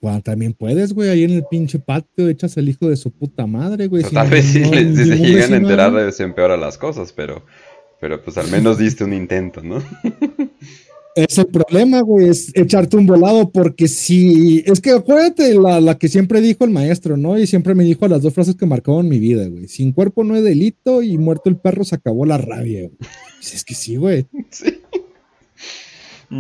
Bueno, 0.02 0.22
también 0.22 0.54
puedes, 0.54 0.94
güey, 0.94 1.10
ahí 1.10 1.26
en 1.26 1.32
el 1.32 1.44
pinche 1.52 1.80
patio 1.80 2.30
echas 2.30 2.56
el 2.56 2.70
hijo 2.70 2.88
de 2.90 2.96
su 2.96 3.12
puta 3.12 3.46
madre, 3.46 3.88
güey. 3.88 4.04
tal 4.04 4.30
vez 4.30 4.46
si, 4.46 4.64
se 4.64 5.18
llegan 5.18 5.54
a 5.54 5.58
enterar 5.58 6.14
se 6.14 6.24
empeora 6.24 6.56
las 6.56 6.78
cosas, 6.78 7.12
pero, 7.12 7.46
pero 8.00 8.24
pues 8.24 8.38
al 8.38 8.50
menos 8.50 8.78
diste 8.78 9.04
un 9.04 9.14
intento, 9.14 9.62
¿no? 9.62 9.84
Es 11.28 11.38
el 11.38 11.48
problema, 11.48 12.02
güey, 12.02 12.30
es 12.30 12.52
echarte 12.54 12.98
un 12.98 13.06
volado, 13.06 13.50
porque 13.52 13.88
si. 13.88 14.64
Es 14.66 14.80
que 14.80 14.92
acuérdate 14.92 15.54
la, 15.56 15.82
la, 15.82 15.98
que 15.98 16.08
siempre 16.08 16.42
dijo 16.42 16.66
el 16.66 16.72
maestro, 16.72 17.18
¿no? 17.18 17.38
Y 17.38 17.48
siempre 17.48 17.76
me 17.76 17.84
dijo 17.84 18.08
las 18.08 18.22
dos 18.22 18.34
frases 18.34 18.56
que 18.56 18.66
marcaron 18.66 19.08
mi 19.08 19.20
vida, 19.20 19.48
güey. 19.48 19.68
Sin 19.68 19.92
cuerpo 19.92 20.24
no 20.24 20.36
hay 20.36 20.42
delito 20.42 21.02
y 21.02 21.18
muerto 21.18 21.50
el 21.50 21.58
perro 21.58 21.84
se 21.84 21.96
acabó 21.96 22.26
la 22.26 22.38
rabia, 22.38 22.82
güey. 22.82 22.98
Pues 23.38 23.54
es 23.54 23.64
que 23.64 23.76
sí, 23.76 23.96
güey. 23.96 24.26
Sí. 24.52 24.80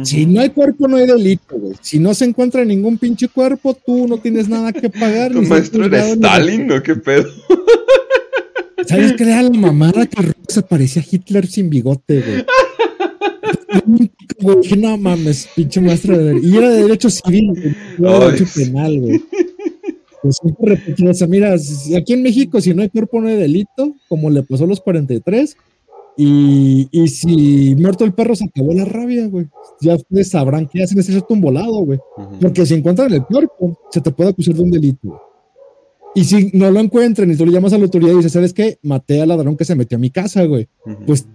Si 0.03 0.25
no 0.27 0.41
hay 0.41 0.51
cuerpo, 0.51 0.87
no 0.87 0.97
hay 0.97 1.07
delito, 1.07 1.57
güey. 1.57 1.73
Si 1.81 1.97
no 1.97 2.13
se 2.13 2.25
encuentra 2.25 2.63
ningún 2.63 2.99
pinche 2.99 3.27
cuerpo, 3.27 3.73
tú 3.73 4.07
no 4.07 4.19
tienes 4.19 4.47
nada 4.47 4.71
que 4.71 4.89
pagar. 4.89 5.31
¿Tu 5.33 5.41
maestro 5.41 5.85
era 5.85 6.09
Stalin 6.09 6.67
no 6.67 6.83
qué 6.83 6.95
pedo? 6.95 7.27
¿Sabes 8.85 9.13
qué 9.13 9.23
era 9.23 9.41
la 9.41 9.49
mamada 9.49 10.05
que 10.05 10.31
se 10.47 10.61
parecía 10.61 11.01
a 11.01 11.05
Hitler 11.09 11.47
sin 11.47 11.69
bigote, 11.69 12.21
güey? 12.21 12.45
Dije, 14.39 14.78
no 14.78 14.97
mames, 14.97 15.47
pinche 15.56 15.82
maestro 15.82 16.17
de 16.17 16.23
derecho. 16.23 16.47
Y 16.47 16.58
era 16.58 16.69
de 16.69 16.84
derecho 16.84 17.10
civil, 17.10 17.75
no 17.97 18.19
derecho 18.19 18.45
penal, 18.56 18.99
güey. 18.99 19.21
Pues 20.21 20.38
siempre 20.41 21.10
o 21.10 21.13
sea, 21.13 21.28
mira, 21.28 21.54
aquí 21.54 22.13
en 22.13 22.23
México, 22.23 22.60
si 22.60 22.73
no 22.73 22.82
hay 22.82 22.89
cuerpo, 22.89 23.21
no 23.21 23.28
hay 23.28 23.38
delito, 23.38 23.95
como 24.08 24.30
le 24.30 24.43
pasó 24.43 24.65
a 24.65 24.67
los 24.67 24.82
43. 24.82 25.56
Y, 26.17 26.89
y 26.91 27.08
si 27.08 27.75
muerto 27.75 28.04
el 28.04 28.13
perro, 28.13 28.36
se 28.36 28.43
acabó 28.43 28.73
la 28.73 28.84
rabia, 28.84 29.28
güey. 29.28 29.47
Ya 29.80 29.95
ustedes 29.95 30.30
sabrán 30.30 30.67
qué 30.67 30.84
hacen, 30.84 30.99
es 30.99 31.10
un 31.30 31.39
volado, 31.39 31.86
güey. 31.86 31.99
Porque 32.41 32.65
si 32.65 32.73
encuentran 32.73 33.13
el 33.13 33.23
cuerpo, 33.23 33.80
se 33.89 34.02
te 34.02 34.12
puede 34.12 34.32
acusar 34.32 34.56
de 34.56 34.62
un 34.62 34.71
delito. 34.71 35.21
Y 36.15 36.25
si 36.25 36.52
no 36.54 36.69
lo 36.71 36.80
encuentran 36.80 37.32
y 37.32 37.38
tú 37.38 37.45
le 37.45 37.54
llamas 37.54 37.71
a 37.71 37.78
la 37.78 37.86
autoridad 37.86 38.12
y 38.13 38.17
dices, 38.17 38.34
¿sabes 38.34 38.54
qué? 38.54 38.80
Maté 38.82 39.21
al 39.21 39.30
ladrón 39.30 39.56
que 39.56 39.63
se 39.63 39.75
metió 39.75 39.97
a 39.97 40.02
mi 40.02 40.10
casa, 40.10 40.43
güey. 40.43 40.67
Pues 41.06 41.25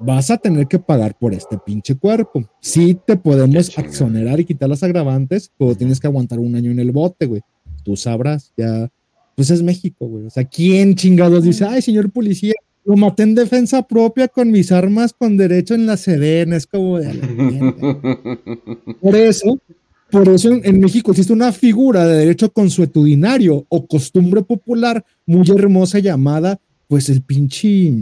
vas 0.00 0.30
a 0.30 0.38
tener 0.38 0.66
que 0.66 0.78
pagar 0.78 1.16
por 1.18 1.34
este 1.34 1.58
pinche 1.58 1.94
cuerpo. 1.96 2.48
Sí 2.60 2.98
te 3.06 3.16
podemos 3.16 3.76
exonerar 3.78 4.40
y 4.40 4.44
quitar 4.44 4.68
las 4.68 4.82
agravantes, 4.82 5.50
pero 5.58 5.74
tienes 5.74 6.00
que 6.00 6.06
aguantar 6.06 6.38
un 6.38 6.54
año 6.54 6.70
en 6.70 6.78
el 6.78 6.92
bote, 6.92 7.26
güey. 7.26 7.42
Tú 7.84 7.96
sabrás, 7.96 8.52
ya. 8.56 8.90
Pues 9.34 9.50
es 9.50 9.62
México, 9.62 10.06
güey. 10.06 10.26
O 10.26 10.30
sea, 10.30 10.44
¿quién 10.44 10.94
chingados 10.94 11.44
dice, 11.44 11.64
ay, 11.64 11.80
señor 11.80 12.10
policía, 12.10 12.54
lo 12.84 12.96
maté 12.96 13.22
en 13.22 13.34
defensa 13.34 13.82
propia 13.86 14.26
con 14.28 14.50
mis 14.50 14.72
armas 14.72 15.12
con 15.12 15.36
derecho 15.36 15.74
en 15.74 15.86
la 15.86 15.96
sedena? 15.96 16.56
Es 16.56 16.66
como 16.66 16.98
de... 16.98 17.74
Por 19.00 19.14
eso, 19.14 19.60
por 20.10 20.28
eso 20.28 20.50
en, 20.50 20.80
México 20.80 21.10
existe 21.10 21.32
una 21.32 21.52
figura 21.52 22.06
de 22.06 22.16
derecho 22.16 22.52
consuetudinario 22.52 23.66
o 23.68 23.86
costumbre 23.86 24.42
popular 24.42 25.04
muy 25.26 25.48
hermosa 25.50 25.98
llamada, 25.98 26.60
pues 26.88 27.08
el 27.08 27.20
pinche 27.22 27.92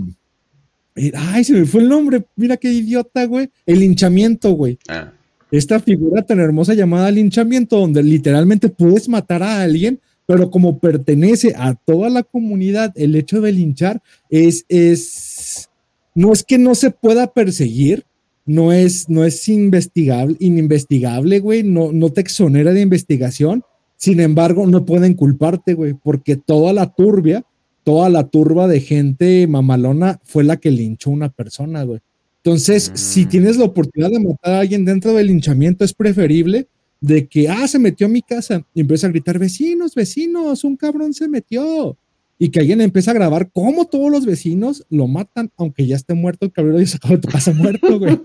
Ay, 1.15 1.45
se 1.45 1.53
me 1.53 1.67
fue 1.67 1.83
el 1.83 1.89
nombre. 1.89 2.25
Mira 2.37 2.57
qué 2.57 2.73
idiota, 2.73 3.25
güey. 3.27 3.51
El 3.67 3.81
linchamiento, 3.81 4.53
güey. 4.53 4.79
Ah. 4.89 5.13
Esta 5.51 5.79
figura 5.79 6.23
tan 6.23 6.41
hermosa 6.41 6.75
llamada 6.75 7.11
linchamiento, 7.11 7.79
donde 7.79 8.03
literalmente 8.03 8.69
puedes 8.69 9.09
matar 9.09 9.43
a 9.43 9.63
alguien, 9.63 10.01
pero 10.27 10.51
como 10.51 10.81
pertenece 10.81 11.55
a 11.57 11.75
toda 11.75 12.11
la 12.11 12.25
comunidad, 12.25 12.93
el 12.97 13.15
hecho 13.15 13.41
de 13.41 13.53
linchar 13.53 14.03
es, 14.29 14.65
es, 14.69 15.71
no 16.15 16.33
es 16.33 16.43
que 16.43 16.59
no 16.59 16.75
se 16.75 16.91
pueda 16.91 17.33
perseguir, 17.33 18.05
no 18.45 18.73
es, 18.73 19.09
no 19.09 19.25
es 19.25 19.49
investigable, 19.49 20.37
ininvestigable, 20.41 21.39
güey, 21.39 21.63
no, 21.63 21.93
no 21.93 22.11
te 22.11 22.23
exonera 22.23 22.73
de 22.73 22.81
investigación. 22.81 23.63
Sin 23.97 24.21
embargo, 24.21 24.67
no 24.67 24.85
pueden 24.85 25.15
culparte, 25.15 25.75
güey, 25.75 25.95
porque 25.95 26.37
toda 26.37 26.73
la 26.73 26.93
turbia 26.93 27.46
toda 27.87 28.11
la 28.11 28.27
turba 28.27 28.67
de 28.67 28.81
gente 28.81 29.47
mamalona 29.47 30.19
fue 30.25 30.43
la 30.43 30.57
que 30.57 30.73
linchó 30.73 31.11
a 31.11 31.13
una 31.13 31.29
persona, 31.29 31.85
güey. 31.85 32.01
Entonces, 32.39 32.91
si 32.95 33.25
mm. 33.27 33.29
tienes 33.29 33.57
la 33.59 33.67
oportunidad 33.67 34.11
de 34.11 34.19
matar 34.19 34.55
a 34.55 34.59
alguien 34.59 34.85
dentro 34.85 35.15
del 35.15 35.29
linchamiento, 35.29 35.85
es 35.85 35.95
preferible 35.95 36.67
de 37.01 37.29
que, 37.29 37.49
ah, 37.49 37.69
se 37.69 37.79
metió 37.79 38.09
a 38.09 38.11
mi 38.11 38.23
casa 38.23 38.67
y 38.75 38.81
empieza 38.81 39.07
a 39.07 39.11
gritar, 39.11 39.39
vecinos, 39.39 39.95
vecinos, 39.95 40.65
un 40.65 40.77
cabrón 40.77 41.15
se 41.15 41.29
metió. 41.29 41.97
Y 42.41 42.49
que 42.49 42.59
alguien 42.59 42.81
empieza 42.81 43.13
a 43.13 43.15
grabar 43.15 43.53
cómo 43.53 43.85
todos 43.85 44.11
los 44.11 44.27
vecinos 44.27 44.85
lo 44.91 45.07
matan, 45.07 45.53
aunque 45.57 45.87
ya 45.87 45.95
esté 45.95 46.15
muerto 46.15 46.47
el 46.47 46.53
cabrón 46.53 46.83
y 46.83 46.87
sacado 46.87 47.15
de 47.15 47.21
tu 47.21 47.29
casa 47.29 47.53
muerto, 47.53 48.01
güey. 48.01 48.21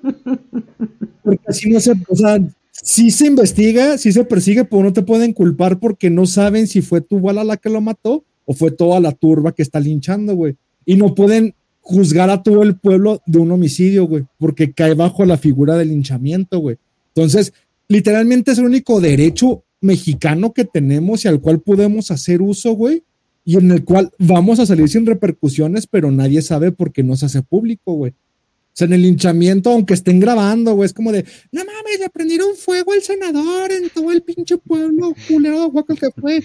Porque 1.24 1.44
así 1.48 1.70
no 1.70 1.80
se, 1.80 1.92
o 1.92 2.16
sea, 2.16 2.40
si 2.72 3.12
se 3.12 3.28
investiga, 3.28 4.00
si 4.00 4.12
se 4.12 4.24
persigue, 4.24 4.66
pero 4.66 4.82
no 4.82 4.92
te 4.92 5.04
pueden 5.04 5.34
culpar 5.34 5.80
porque 5.80 6.10
no 6.10 6.26
saben 6.26 6.66
si 6.66 6.82
fue 6.82 7.02
tu 7.02 7.20
bala 7.20 7.44
la 7.44 7.58
que 7.58 7.70
lo 7.70 7.80
mató 7.80 8.26
o 8.46 8.54
fue 8.54 8.72
toda 8.72 9.00
la 9.00 9.12
turba 9.12 9.54
que 9.54 9.62
está 9.62 9.80
linchando, 9.80 10.36
güey. 10.36 10.56
Y 10.86 10.96
no 10.96 11.14
pueden 11.16 11.54
juzgar 11.82 12.30
a 12.30 12.44
todo 12.44 12.64
el 12.64 12.76
pueblo 12.76 13.22
de 13.26 13.40
un 13.40 13.52
homicidio, 13.52 14.06
güey, 14.06 14.26
porque 14.38 14.72
cae 14.72 14.94
bajo 14.94 15.26
la 15.26 15.38
figura 15.38 15.78
del 15.78 15.90
linchamiento, 15.90 16.60
güey. 16.60 16.78
Entonces, 17.14 17.54
literalmente 17.88 18.52
es 18.52 18.60
el 18.60 18.66
único 18.66 19.02
derecho 19.02 19.64
mexicano 19.82 20.54
que 20.54 20.64
tenemos 20.64 21.26
y 21.26 21.28
al 21.28 21.42
cual 21.42 21.60
podemos 21.60 22.12
hacer 22.12 22.42
uso, 22.42 22.74
güey, 22.74 23.04
y 23.44 23.58
en 23.58 23.72
el 23.72 23.84
cual 23.84 24.12
vamos 24.20 24.60
a 24.60 24.66
salir 24.66 24.88
sin 24.88 25.06
repercusiones, 25.06 25.88
pero 25.88 26.12
nadie 26.12 26.42
sabe 26.42 26.72
por 26.72 26.92
qué 26.94 27.04
no 27.04 27.16
se 27.16 27.26
hace 27.26 27.42
público, 27.42 27.94
güey. 27.94 28.12
O 28.12 28.74
sea, 28.74 28.88
en 28.88 28.94
el 28.94 29.02
linchamiento, 29.02 29.72
aunque 29.72 29.96
estén 29.96 30.20
grabando, 30.20 30.76
güey, 30.76 30.86
es 30.86 30.94
como 30.94 31.12
de, 31.12 31.26
no 31.52 31.66
mames, 31.66 32.00
le 32.00 32.10
prendieron 32.10 32.56
fuego 32.56 32.94
al 32.94 33.02
senador 33.02 33.72
en 33.72 33.90
todo 33.90 34.12
el 34.12 34.22
pinche 34.22 34.58
pueblo 34.58 35.14
culero 35.28 35.70
de 35.70 35.96
que 35.96 36.12
fue 36.12 36.42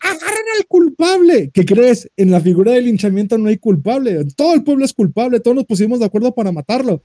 agarren 0.00 0.44
al 0.58 0.66
culpable. 0.66 1.50
¿Qué 1.52 1.64
crees? 1.64 2.10
En 2.16 2.30
la 2.30 2.40
figura 2.40 2.72
del 2.72 2.86
linchamiento 2.86 3.38
no 3.38 3.48
hay 3.48 3.58
culpable. 3.58 4.24
Todo 4.36 4.54
el 4.54 4.64
pueblo 4.64 4.84
es 4.84 4.92
culpable. 4.92 5.40
Todos 5.40 5.54
nos 5.54 5.66
pusimos 5.66 6.00
de 6.00 6.06
acuerdo 6.06 6.34
para 6.34 6.52
matarlo. 6.52 7.02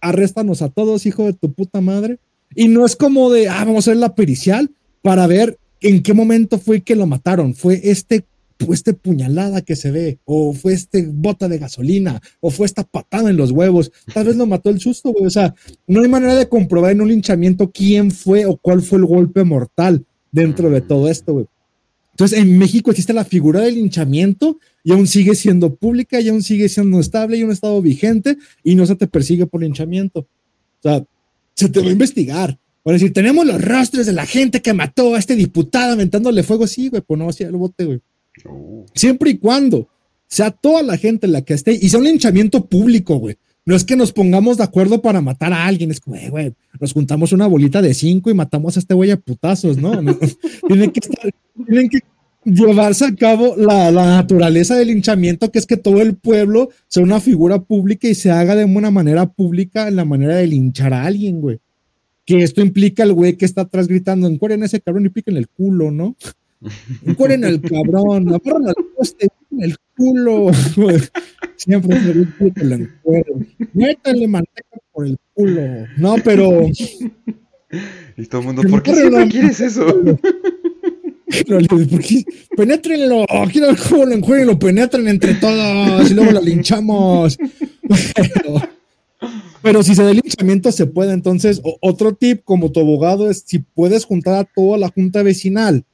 Arréstanos 0.00 0.62
a 0.62 0.68
todos, 0.68 1.06
hijo 1.06 1.24
de 1.24 1.32
tu 1.32 1.52
puta 1.52 1.80
madre. 1.80 2.18
Y 2.54 2.68
no 2.68 2.84
es 2.86 2.94
como 2.94 3.30
de, 3.30 3.48
ah, 3.48 3.64
vamos 3.64 3.88
a 3.88 3.90
ver 3.90 3.98
la 3.98 4.14
pericial 4.14 4.70
para 5.02 5.26
ver 5.26 5.58
en 5.80 6.02
qué 6.02 6.14
momento 6.14 6.58
fue 6.58 6.82
que 6.82 6.94
lo 6.94 7.06
mataron. 7.06 7.54
Fue 7.54 7.80
este, 7.84 8.24
este 8.70 8.92
puñalada 8.92 9.62
que 9.62 9.74
se 9.74 9.90
ve, 9.90 10.18
o 10.24 10.52
fue 10.52 10.74
este 10.74 11.06
bota 11.06 11.48
de 11.48 11.58
gasolina, 11.58 12.20
o 12.40 12.50
fue 12.50 12.66
esta 12.66 12.84
patada 12.84 13.30
en 13.30 13.36
los 13.36 13.50
huevos. 13.50 13.90
Tal 14.12 14.26
vez 14.26 14.36
lo 14.36 14.46
mató 14.46 14.70
el 14.70 14.80
susto, 14.80 15.12
güey. 15.12 15.26
O 15.26 15.30
sea, 15.30 15.54
no 15.86 16.02
hay 16.02 16.08
manera 16.08 16.34
de 16.34 16.48
comprobar 16.48 16.92
en 16.92 17.00
un 17.00 17.08
linchamiento 17.08 17.70
quién 17.70 18.10
fue 18.10 18.46
o 18.46 18.56
cuál 18.56 18.82
fue 18.82 18.98
el 18.98 19.06
golpe 19.06 19.42
mortal 19.44 20.04
dentro 20.30 20.70
de 20.70 20.82
todo 20.82 21.08
esto, 21.08 21.32
güey. 21.32 21.46
Entonces, 22.16 22.38
en 22.38 22.56
México 22.56 22.90
existe 22.90 23.12
la 23.12 23.26
figura 23.26 23.60
del 23.60 23.74
linchamiento 23.74 24.58
y 24.82 24.92
aún 24.92 25.06
sigue 25.06 25.34
siendo 25.34 25.74
pública 25.74 26.18
y 26.18 26.30
aún 26.30 26.42
sigue 26.42 26.66
siendo 26.70 26.98
estable 26.98 27.36
y 27.36 27.42
un 27.42 27.50
estado 27.50 27.82
vigente 27.82 28.38
y 28.64 28.74
no 28.74 28.86
se 28.86 28.96
te 28.96 29.06
persigue 29.06 29.44
por 29.44 29.60
linchamiento. 29.60 30.20
O 30.20 30.82
sea, 30.82 31.04
se 31.52 31.68
te 31.68 31.78
va 31.78 31.88
a 31.88 31.92
investigar. 31.92 32.58
Por 32.82 32.94
decir, 32.94 33.12
tenemos 33.12 33.44
los 33.44 33.60
rastros 33.60 34.06
de 34.06 34.14
la 34.14 34.24
gente 34.24 34.62
que 34.62 34.72
mató 34.72 35.14
a 35.14 35.18
este 35.18 35.36
diputado 35.36 35.92
aventándole 35.92 36.42
fuego. 36.42 36.66
Sí, 36.66 36.88
güey, 36.88 37.02
pues 37.02 37.18
no, 37.18 37.28
así 37.28 37.44
el 37.44 37.52
bote, 37.52 37.84
güey. 37.84 38.00
Oh. 38.46 38.86
Siempre 38.94 39.32
y 39.32 39.36
cuando 39.36 39.86
sea 40.26 40.50
toda 40.50 40.82
la 40.82 40.96
gente 40.96 41.26
la 41.26 41.42
que 41.42 41.52
esté 41.52 41.74
y 41.74 41.86
sea 41.90 41.98
un 41.98 42.06
linchamiento 42.06 42.64
público, 42.64 43.16
güey. 43.16 43.36
No 43.66 43.74
es 43.74 43.82
que 43.82 43.96
nos 43.96 44.12
pongamos 44.12 44.56
de 44.56 44.62
acuerdo 44.62 45.02
para 45.02 45.20
matar 45.20 45.52
a 45.52 45.66
alguien, 45.66 45.90
es 45.90 45.98
como, 45.98 46.16
güey, 46.30 46.54
nos 46.80 46.92
juntamos 46.92 47.32
una 47.32 47.48
bolita 47.48 47.82
de 47.82 47.94
cinco 47.94 48.30
y 48.30 48.34
matamos 48.34 48.76
a 48.76 48.80
este 48.80 48.94
güey 48.94 49.10
a 49.10 49.16
putazos, 49.16 49.76
¿no? 49.76 49.90
tienen, 50.68 50.92
que 50.92 51.00
tienen 51.66 51.88
que 51.88 51.98
llevarse 52.44 53.06
a 53.06 53.14
cabo 53.16 53.56
la, 53.56 53.90
naturaleza 53.90 54.76
del 54.76 54.88
linchamiento, 54.88 55.50
que 55.50 55.58
es 55.58 55.66
que 55.66 55.76
todo 55.76 56.00
el 56.00 56.14
pueblo 56.14 56.70
sea 56.86 57.02
una 57.02 57.18
figura 57.18 57.58
pública 57.58 58.06
y 58.06 58.14
se 58.14 58.30
haga 58.30 58.54
de 58.54 58.64
una 58.64 58.92
manera 58.92 59.26
pública 59.26 59.88
en 59.88 59.96
la 59.96 60.04
manera 60.04 60.36
de 60.36 60.46
linchar 60.46 60.94
a 60.94 61.04
alguien, 61.04 61.40
güey. 61.40 61.58
que 62.24 62.44
esto 62.44 62.60
implica 62.62 63.02
el 63.02 63.14
güey 63.14 63.36
que 63.36 63.46
está 63.46 63.62
atrás 63.62 63.88
gritando, 63.88 64.28
encueren 64.28 64.62
ese 64.62 64.80
cabrón 64.80 65.06
y 65.06 65.08
piquen 65.08 65.36
el 65.36 65.48
culo, 65.48 65.90
¿no? 65.90 66.14
Encueren 67.04 67.44
al 67.44 67.60
cabrón, 67.60 68.28
amarran 68.28 68.68
al 68.68 68.74
poste, 68.96 69.28
en 69.52 69.62
el 69.62 69.76
culo. 69.96 70.50
Siempre 71.56 72.00
se 72.00 72.12
dice 72.12 72.52
que 72.54 72.64
lo 72.64 72.74
encueren. 72.74 73.48
Métanle 73.72 74.28
manteca 74.28 74.78
por 74.92 75.06
el 75.06 75.18
culo. 75.34 75.62
No, 75.96 76.16
pero. 76.22 76.68
Y 78.16 78.26
todo 78.26 78.40
el 78.40 78.46
mundo, 78.46 78.62
¿por 78.68 78.82
qué 78.82 78.94
siempre 78.94 79.28
quieres 79.28 79.60
eso? 79.60 79.84
Penetrenlo, 82.56 83.26
quiero 83.50 83.68
ver 83.68 83.76
cómo 83.88 84.04
lo 84.04 84.14
encuentran 84.14 84.42
y 84.42 84.52
lo 84.52 84.58
penetren 84.58 85.08
entre 85.08 85.34
todos 85.34 86.10
y 86.10 86.14
luego 86.14 86.32
lo 86.32 86.40
linchamos. 86.40 87.36
Pero, 89.62 89.82
si 89.82 89.94
se 89.94 90.04
da 90.04 90.12
linchamiento 90.12 90.70
se 90.70 90.86
puede. 90.86 91.12
Entonces, 91.12 91.60
otro 91.80 92.14
tip 92.14 92.42
como 92.44 92.70
tu 92.70 92.80
abogado 92.80 93.28
es 93.28 93.42
si 93.44 93.58
puedes 93.58 94.04
juntar 94.04 94.34
a 94.34 94.44
toda 94.44 94.78
la 94.78 94.88
junta 94.88 95.22
vecinal 95.22 95.84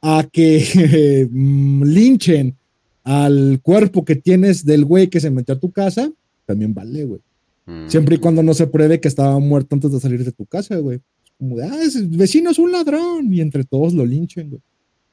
a 0.00 0.28
que 0.30 1.28
mm, 1.30 1.82
linchen 1.84 2.56
al 3.04 3.60
cuerpo 3.62 4.04
que 4.04 4.16
tienes 4.16 4.64
del 4.64 4.84
güey 4.84 5.08
que 5.08 5.20
se 5.20 5.30
metió 5.30 5.54
a 5.54 5.60
tu 5.60 5.70
casa, 5.70 6.10
también 6.46 6.74
vale, 6.74 7.04
güey. 7.04 7.20
Siempre 7.86 8.14
y 8.14 8.18
cuando 8.18 8.42
no 8.42 8.54
se 8.54 8.66
pruebe 8.66 8.98
que 8.98 9.08
estaba 9.08 9.38
muerto 9.38 9.74
antes 9.74 9.92
de 9.92 10.00
salir 10.00 10.24
de 10.24 10.32
tu 10.32 10.46
casa, 10.46 10.76
güey. 10.76 11.00
Como 11.38 11.58
de, 11.58 11.64
ah, 11.64 11.82
ese 11.82 12.02
vecino 12.02 12.50
es 12.50 12.58
un 12.58 12.72
ladrón 12.72 13.32
y 13.32 13.42
entre 13.42 13.62
todos 13.64 13.92
lo 13.92 14.06
linchen, 14.06 14.48
güey. 14.48 14.62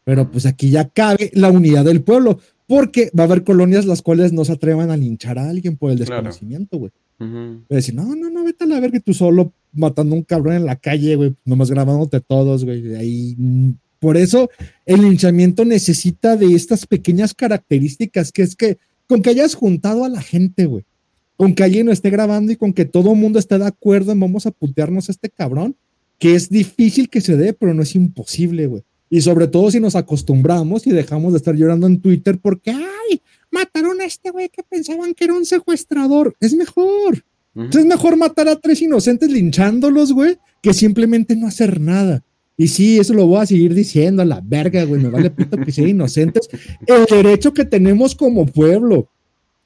Pero 0.05 0.31
pues 0.31 0.45
aquí 0.45 0.69
ya 0.69 0.87
cabe 0.87 1.31
la 1.33 1.51
unidad 1.51 1.83
del 1.83 2.01
pueblo, 2.01 2.39
porque 2.67 3.11
va 3.17 3.23
a 3.23 3.27
haber 3.27 3.43
colonias 3.43 3.85
las 3.85 4.01
cuales 4.01 4.31
no 4.31 4.45
se 4.45 4.53
atrevan 4.53 4.89
a 4.89 4.97
linchar 4.97 5.37
a 5.37 5.49
alguien 5.49 5.75
por 5.75 5.91
el 5.91 5.99
desconocimiento, 5.99 6.77
güey. 6.77 6.91
Uh 7.19 7.59
decir, 7.69 7.95
no, 7.95 8.15
no, 8.15 8.29
no, 8.29 8.43
vete 8.43 8.65
a 8.65 8.67
la 8.67 8.79
verga 8.79 8.99
tú 8.99 9.13
solo 9.13 9.53
matando 9.73 10.15
a 10.15 10.17
un 10.17 10.23
cabrón 10.23 10.55
en 10.55 10.65
la 10.65 10.75
calle, 10.75 11.15
güey, 11.15 11.35
nomás 11.43 11.69
grabándote 11.69 12.21
todos, 12.21 12.63
güey. 12.65 12.95
Ahí 12.95 13.35
mm, 13.37 13.71
por 14.05 14.17
eso 14.17 14.51
el 14.85 15.01
linchamiento 15.01 15.65
necesita 15.65 16.37
de 16.37 16.53
estas 16.53 16.85
pequeñas 16.85 17.33
características, 17.33 18.31
que 18.31 18.43
es 18.43 18.55
que 18.55 18.77
con 19.07 19.23
que 19.23 19.31
hayas 19.31 19.55
juntado 19.55 20.05
a 20.05 20.09
la 20.09 20.21
gente, 20.21 20.67
güey, 20.67 20.85
con 21.35 21.55
que 21.55 21.63
alguien 21.63 21.87
lo 21.87 21.91
esté 21.91 22.11
grabando 22.11 22.51
y 22.51 22.55
con 22.55 22.71
que 22.71 22.85
todo 22.85 23.13
el 23.13 23.17
mundo 23.17 23.39
esté 23.39 23.57
de 23.57 23.65
acuerdo 23.65 24.11
en 24.11 24.19
vamos 24.19 24.45
a 24.45 24.51
putearnos 24.51 25.09
a 25.09 25.11
este 25.11 25.31
cabrón, 25.31 25.75
que 26.19 26.35
es 26.35 26.51
difícil 26.51 27.09
que 27.09 27.19
se 27.19 27.35
dé, 27.35 27.53
pero 27.53 27.73
no 27.73 27.81
es 27.81 27.95
imposible, 27.95 28.67
güey. 28.67 28.83
Y 29.09 29.21
sobre 29.21 29.47
todo 29.47 29.71
si 29.71 29.79
nos 29.79 29.95
acostumbramos 29.95 30.85
y 30.85 30.91
dejamos 30.91 31.33
de 31.33 31.37
estar 31.37 31.55
llorando 31.55 31.87
en 31.87 31.99
Twitter 31.99 32.37
porque, 32.39 32.69
ay, 32.69 33.21
mataron 33.49 34.01
a 34.01 34.05
este 34.05 34.29
güey 34.29 34.49
que 34.49 34.61
pensaban 34.61 35.15
que 35.15 35.23
era 35.23 35.33
un 35.33 35.47
secuestrador. 35.47 36.35
Es 36.39 36.53
mejor. 36.53 37.25
Es 37.55 37.85
mejor 37.85 38.17
matar 38.17 38.49
a 38.49 38.55
tres 38.55 38.83
inocentes 38.83 39.31
linchándolos, 39.31 40.13
güey, 40.13 40.37
que 40.61 40.75
simplemente 40.75 41.35
no 41.35 41.47
hacer 41.47 41.81
nada. 41.81 42.23
Y 42.57 42.67
sí, 42.67 42.99
eso 42.99 43.13
lo 43.13 43.27
voy 43.27 43.41
a 43.41 43.45
seguir 43.45 43.73
diciendo 43.73 44.21
a 44.21 44.25
la 44.25 44.41
verga, 44.43 44.83
güey. 44.85 45.01
Me 45.01 45.09
vale 45.09 45.29
pito 45.29 45.57
que 45.57 45.71
sean 45.71 45.89
inocentes. 45.89 46.49
El 46.85 47.05
derecho 47.05 47.53
que 47.53 47.65
tenemos 47.65 48.15
como 48.15 48.45
pueblo 48.45 49.09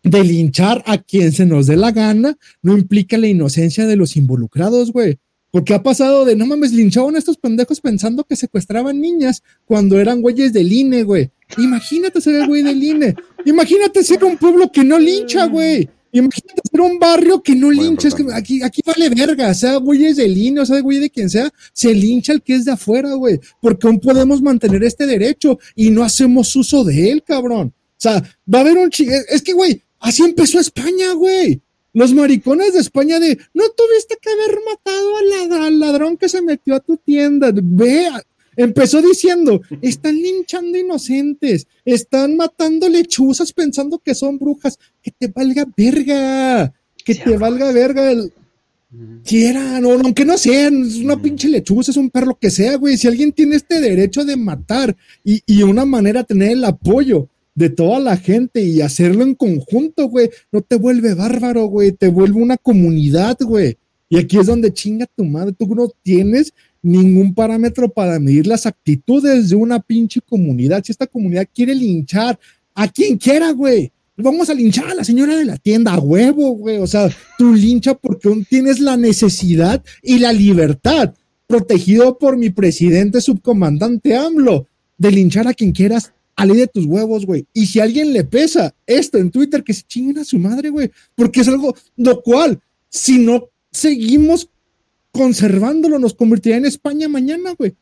de 0.04 0.23
linchar 0.23 0.84
a 0.88 0.97
quien 0.97 1.32
se 1.32 1.45
nos 1.45 1.67
dé 1.67 1.75
la 1.75 1.91
gana 1.91 2.38
no 2.62 2.78
implica 2.78 3.17
la 3.17 3.28
inocencia 3.28 3.86
de 3.86 3.95
los 3.95 4.17
involucrados, 4.17 4.91
güey. 4.91 5.19
Porque 5.52 5.73
ha 5.73 5.82
pasado 5.82 6.25
de 6.25 6.36
no 6.36 6.45
mames, 6.45 6.73
linchaban 6.73 7.15
a 7.15 7.19
estos 7.19 7.38
pendejos 7.38 7.82
pensando 7.82 8.23
que 8.23 8.36
secuestraban 8.36 9.02
niñas 9.02 9.43
cuando 9.65 9.99
eran 9.99 10.21
güeyes 10.21 10.54
del 10.54 10.71
INE, 10.71 11.04
güey. 11.04 11.32
Imagínate 11.58 12.21
ser 12.21 12.36
el 12.36 12.47
güey 12.47 12.62
del 12.62 12.84
INE. 12.84 13.15
Imagínate 13.45 14.04
ser 14.04 14.23
un 14.23 14.38
pueblo 14.38 14.71
que 14.71 14.84
no 14.84 14.99
lincha, 14.99 15.47
güey. 15.47 15.89
Imagínate 16.12 16.62
ser 16.69 16.82
un 16.82 16.98
barrio 16.98 17.41
que 17.41 17.56
no 17.56 17.69
lincha, 17.69 18.08
es 18.08 18.15
que 18.15 18.26
aquí, 18.34 18.63
aquí 18.63 18.82
vale 18.86 19.10
verga, 19.10 19.54
sea 19.54 19.78
güeyes 19.78 20.17
de 20.17 20.28
línea, 20.28 20.63
o 20.63 20.65
sea 20.65 20.80
güey 20.82 21.00
de 21.00 21.10
quien 21.10 21.30
sea, 21.30 21.52
se 21.72 21.93
lincha 21.93 22.34
el 22.34 22.41
que 22.41 22.56
es 22.56 22.65
de 22.65 22.72
afuera, 22.72 23.13
güey, 23.13 23.39
porque 23.62 23.88
aún 23.88 24.00
podemos 24.00 24.41
mantener 24.41 24.84
este 24.84 25.06
derecho 25.06 25.60
y 25.76 25.91
no 25.91 26.04
hacemos 26.04 26.56
uso 26.56 26.84
de 26.84 27.12
él, 27.12 27.24
cabrón. 27.24 27.74
O 28.00 28.02
sea, 28.02 28.24
va 28.52 28.60
a 28.60 28.62
haber 28.62 28.78
un 28.78 28.89
es 28.89 29.41
que, 29.41 29.54
güey, 29.54 29.84
así 30.00 30.24
empezó 30.24 30.60
España, 30.60 31.13
güey. 31.13 31.62
Los 31.91 32.13
maricones 32.13 32.74
de 32.74 32.80
España 32.80 33.19
de, 33.19 33.38
no 33.54 33.63
tuviste 33.69 34.17
que 34.22 34.30
haber 34.30 34.60
matado 34.63 35.63
al 35.63 35.80
ladrón 35.80 36.17
que 36.17 36.30
se 36.30 36.41
metió 36.41 36.76
a 36.76 36.80
tu 36.80 36.98
tienda. 36.98 37.52
Ve, 37.54 38.08
Empezó 38.60 39.02
diciendo, 39.02 39.62
están 39.82 40.22
linchando 40.22 40.78
inocentes, 40.78 41.65
están 41.86 42.36
matando 42.36 42.89
lechuzas 42.89 43.54
pensando 43.54 44.00
que 44.00 44.13
son 44.13 44.38
brujas, 44.38 44.78
que 45.02 45.12
te 45.12 45.28
valga 45.28 45.65
verga, 45.78 46.74
que 47.06 47.15
te 47.15 47.38
valga 47.38 47.72
verga 47.72 48.12
el... 48.12 48.34
Quieran, 49.24 49.86
o 49.86 49.91
aunque 49.91 50.26
no 50.26 50.38
sean, 50.38 50.84
es 50.84 50.98
una 50.98 51.22
pinche 51.22 51.48
lechuza, 51.48 51.91
es 51.91 51.98
un 51.98 52.10
perro, 52.10 52.38
que 52.38 52.52
sea, 52.52 52.76
güey. 52.76 52.98
Si 52.98 53.08
alguien 53.08 53.32
tiene 53.32 53.56
este 53.56 53.80
derecho 53.80 54.26
de 54.26 54.36
matar 54.36 54.93
y, 55.24 55.41
y 55.45 55.63
una 55.63 55.86
manera 55.86 56.22
de 56.22 56.26
tener 56.26 56.52
el 56.52 56.65
apoyo 56.65 57.30
de 57.56 57.69
toda 57.69 58.02
la 58.02 58.17
gente 58.17 58.62
y 58.62 58.82
hacerlo 58.82 59.24
en 59.24 59.36
conjunto, 59.36 60.10
güey, 60.10 60.32
no 60.52 60.60
te 60.60 60.76
vuelve 60.76 61.13
bárbaro, 61.13 61.67
güey, 61.67 61.93
te 61.93 62.10
vuelve 62.10 62.41
una 62.41 62.58
comunidad, 62.58 63.38
güey. 63.39 63.78
Y 64.10 64.17
aquí 64.17 64.38
es 64.38 64.48
donde 64.48 64.74
chinga 64.74 65.06
tu 65.06 65.24
madre, 65.24 65.54
tú 65.58 65.74
no 65.74 65.88
tienes 66.04 66.52
ningún 66.81 67.33
parámetro 67.33 67.89
para 67.89 68.19
medir 68.19 68.47
las 68.47 68.65
actitudes 68.65 69.49
de 69.49 69.55
una 69.55 69.79
pinche 69.79 70.21
comunidad. 70.21 70.83
Si 70.83 70.91
esta 70.91 71.07
comunidad 71.07 71.47
quiere 71.53 71.75
linchar 71.75 72.39
a 72.73 72.87
quien 72.87 73.17
quiera, 73.17 73.51
güey, 73.51 73.91
vamos 74.17 74.49
a 74.49 74.53
linchar 74.53 74.87
a 74.87 74.95
la 74.95 75.03
señora 75.03 75.35
de 75.35 75.45
la 75.45 75.57
tienda 75.57 75.93
a 75.93 75.99
huevo, 75.99 76.51
güey. 76.51 76.77
O 76.77 76.87
sea, 76.87 77.09
tú 77.37 77.53
lincha 77.53 77.93
porque 77.93 78.29
tienes 78.49 78.79
la 78.79 78.97
necesidad 78.97 79.83
y 80.01 80.19
la 80.19 80.33
libertad, 80.33 81.13
protegido 81.47 82.17
por 82.17 82.37
mi 82.37 82.49
presidente 82.49 83.21
subcomandante 83.21 84.15
AMLO, 84.15 84.67
de 84.97 85.11
linchar 85.11 85.47
a 85.47 85.53
quien 85.53 85.71
quieras 85.71 86.11
a 86.35 86.45
ley 86.45 86.57
de 86.57 86.67
tus 86.67 86.85
huevos, 86.85 87.25
güey. 87.25 87.45
Y 87.53 87.65
si 87.65 87.79
a 87.79 87.83
alguien 87.83 88.13
le 88.13 88.23
pesa 88.23 88.73
esto 88.85 89.17
en 89.17 89.31
Twitter, 89.31 89.63
que 89.63 89.73
se 89.73 89.83
chinguen 89.83 90.19
a 90.19 90.23
su 90.23 90.39
madre, 90.39 90.69
güey. 90.69 90.89
Porque 91.15 91.41
es 91.41 91.47
algo, 91.47 91.75
lo 91.97 92.21
cual, 92.21 92.59
si 92.89 93.17
no 93.17 93.49
seguimos 93.71 94.49
conservándolo 95.12 96.00
nos 96.00 96.13
convertiría 96.13 96.58
en 96.58 96.65
España 96.65 97.08
mañana, 97.08 97.54
güey. 97.58 97.76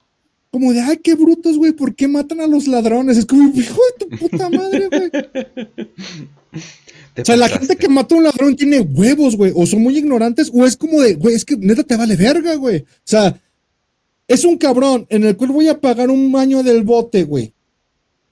Como 0.50 0.74
de, 0.74 0.82
ay, 0.82 0.98
qué 1.04 1.16
brutos, 1.16 1.58
güey, 1.58 1.74
¿por 1.74 1.94
qué 1.96 2.08
matan 2.08 2.40
a 2.42 2.48
los 2.48 2.68
ladrones? 2.68 3.18
Es 3.18 3.26
como, 3.26 3.52
hijo 3.54 3.82
de 4.00 4.06
tu 4.06 4.18
puta 4.18 4.50
madre, 4.50 4.88
güey. 4.88 5.12
O 7.22 7.26
sea, 7.26 7.36
la 7.36 7.50
gente 7.50 7.76
que 7.76 7.90
mata 7.90 8.16
a 8.16 8.18
un 8.18 8.24
ladrón 8.24 8.56
tiene 8.56 8.80
huevos, 8.80 9.36
güey, 9.36 9.52
o 9.56 9.66
son 9.66 9.82
muy 9.82 9.98
ignorantes, 9.98 10.52
o 10.54 10.66
es 10.66 10.78
como 10.78 11.02
de, 11.02 11.16
güey, 11.16 11.36
es 11.36 11.44
que 11.44 11.58
neta 11.58 11.84
te 11.84 11.98
vale 11.98 12.16
verga, 12.16 12.56
güey. 12.56 12.78
O 12.78 12.86
sea, 13.04 13.40
es 14.28 14.46
un 14.46 14.58
cabrón 14.58 15.06
en 15.10 15.24
el 15.24 15.36
cual 15.36 15.52
voy 15.52 15.68
a 15.68 15.80
pagar 15.80 16.10
un 16.10 16.36
año 16.36 16.64
del 16.64 16.84
bote, 16.84 17.24
güey. 17.24 17.54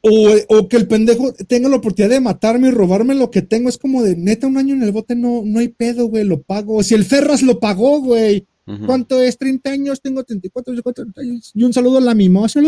O, 0.01 0.29
o, 0.49 0.67
que 0.67 0.77
el 0.77 0.87
pendejo 0.87 1.33
tenga 1.33 1.67
la 1.67 1.77
oportunidad 1.77 2.11
de 2.11 2.19
matarme 2.19 2.67
y 2.67 2.71
robarme 2.71 3.15
lo 3.15 3.31
que 3.31 3.41
tengo. 3.41 3.69
Es 3.69 3.79
como 3.79 4.03
de, 4.03 4.15
neta, 4.15 4.45
un 4.45 4.57
año 4.57 4.75
en 4.75 4.83
el 4.83 4.91
bote 4.91 5.15
no, 5.15 5.41
no 5.43 5.59
hay 5.59 5.69
pedo, 5.69 6.05
güey, 6.05 6.23
lo 6.23 6.43
pago. 6.43 6.83
Si 6.83 6.93
el 6.93 7.05
Ferras 7.05 7.41
lo 7.41 7.59
pagó, 7.59 8.01
güey. 8.01 8.45
¿Cuánto 8.85 9.21
es? 9.21 9.37
30 9.37 9.69
años, 9.69 10.01
tengo 10.01 10.23
34, 10.23 10.73
34 10.73 11.21
años. 11.21 11.51
Y 11.53 11.63
un 11.63 11.71
saludo 11.71 11.99
a 11.99 12.01
la 12.01 12.15
mimosa. 12.15 12.59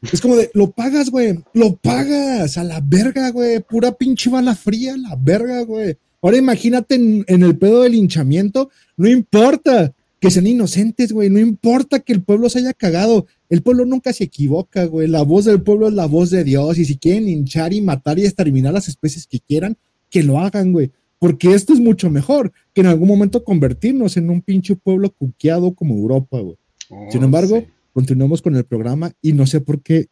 Es 0.00 0.20
como 0.20 0.36
de, 0.36 0.50
lo 0.54 0.70
pagas, 0.70 1.10
güey. 1.10 1.38
Lo 1.52 1.76
pagas 1.76 2.56
a 2.56 2.64
la 2.64 2.80
verga, 2.80 3.30
güey. 3.30 3.60
Pura 3.60 3.92
pinche 3.92 4.30
bala 4.30 4.54
fría, 4.54 4.96
la 4.96 5.14
verga, 5.14 5.62
güey. 5.62 5.96
Ahora 6.22 6.38
imagínate 6.38 6.94
en, 6.94 7.24
el 7.28 7.58
pedo 7.58 7.82
del 7.82 7.94
hinchamiento. 7.94 8.70
No 8.96 9.08
importa 9.08 9.92
que 10.18 10.30
sean 10.30 10.46
inocentes, 10.46 11.12
güey. 11.12 11.28
No 11.28 11.38
importa 11.38 12.00
que 12.00 12.14
el 12.14 12.22
pueblo 12.22 12.48
se 12.48 12.60
haya 12.60 12.72
cagado. 12.72 13.26
El 13.50 13.62
pueblo 13.62 13.84
nunca 13.84 14.14
se 14.14 14.24
equivoca, 14.24 14.86
güey. 14.86 15.06
La 15.06 15.20
voz 15.20 15.44
del 15.44 15.60
pueblo 15.60 15.88
es 15.88 15.94
la 15.94 16.06
voz 16.06 16.30
de 16.30 16.44
Dios. 16.44 16.78
Y 16.78 16.86
si 16.86 16.96
quieren 16.96 17.28
hinchar 17.28 17.74
y 17.74 17.82
matar 17.82 18.18
y 18.18 18.24
exterminar 18.24 18.72
las 18.72 18.88
especies 18.88 19.26
que 19.26 19.40
quieran, 19.40 19.76
que 20.08 20.22
lo 20.22 20.38
hagan, 20.40 20.72
güey 20.72 20.90
porque 21.18 21.54
esto 21.54 21.72
es 21.72 21.80
mucho 21.80 22.10
mejor 22.10 22.52
que 22.72 22.82
en 22.82 22.88
algún 22.88 23.08
momento 23.08 23.44
convertirnos 23.44 24.16
en 24.16 24.30
un 24.30 24.42
pinche 24.42 24.76
pueblo 24.76 25.10
cuqueado 25.10 25.74
como 25.74 25.94
Europa, 25.94 26.38
güey. 26.40 26.58
Oh, 26.90 27.08
Sin 27.10 27.22
embargo, 27.22 27.64
continuamos 27.92 28.42
con 28.42 28.56
el 28.56 28.64
programa 28.64 29.12
y 29.22 29.32
no 29.32 29.46
sé 29.46 29.60
por 29.60 29.82
qué 29.82 30.08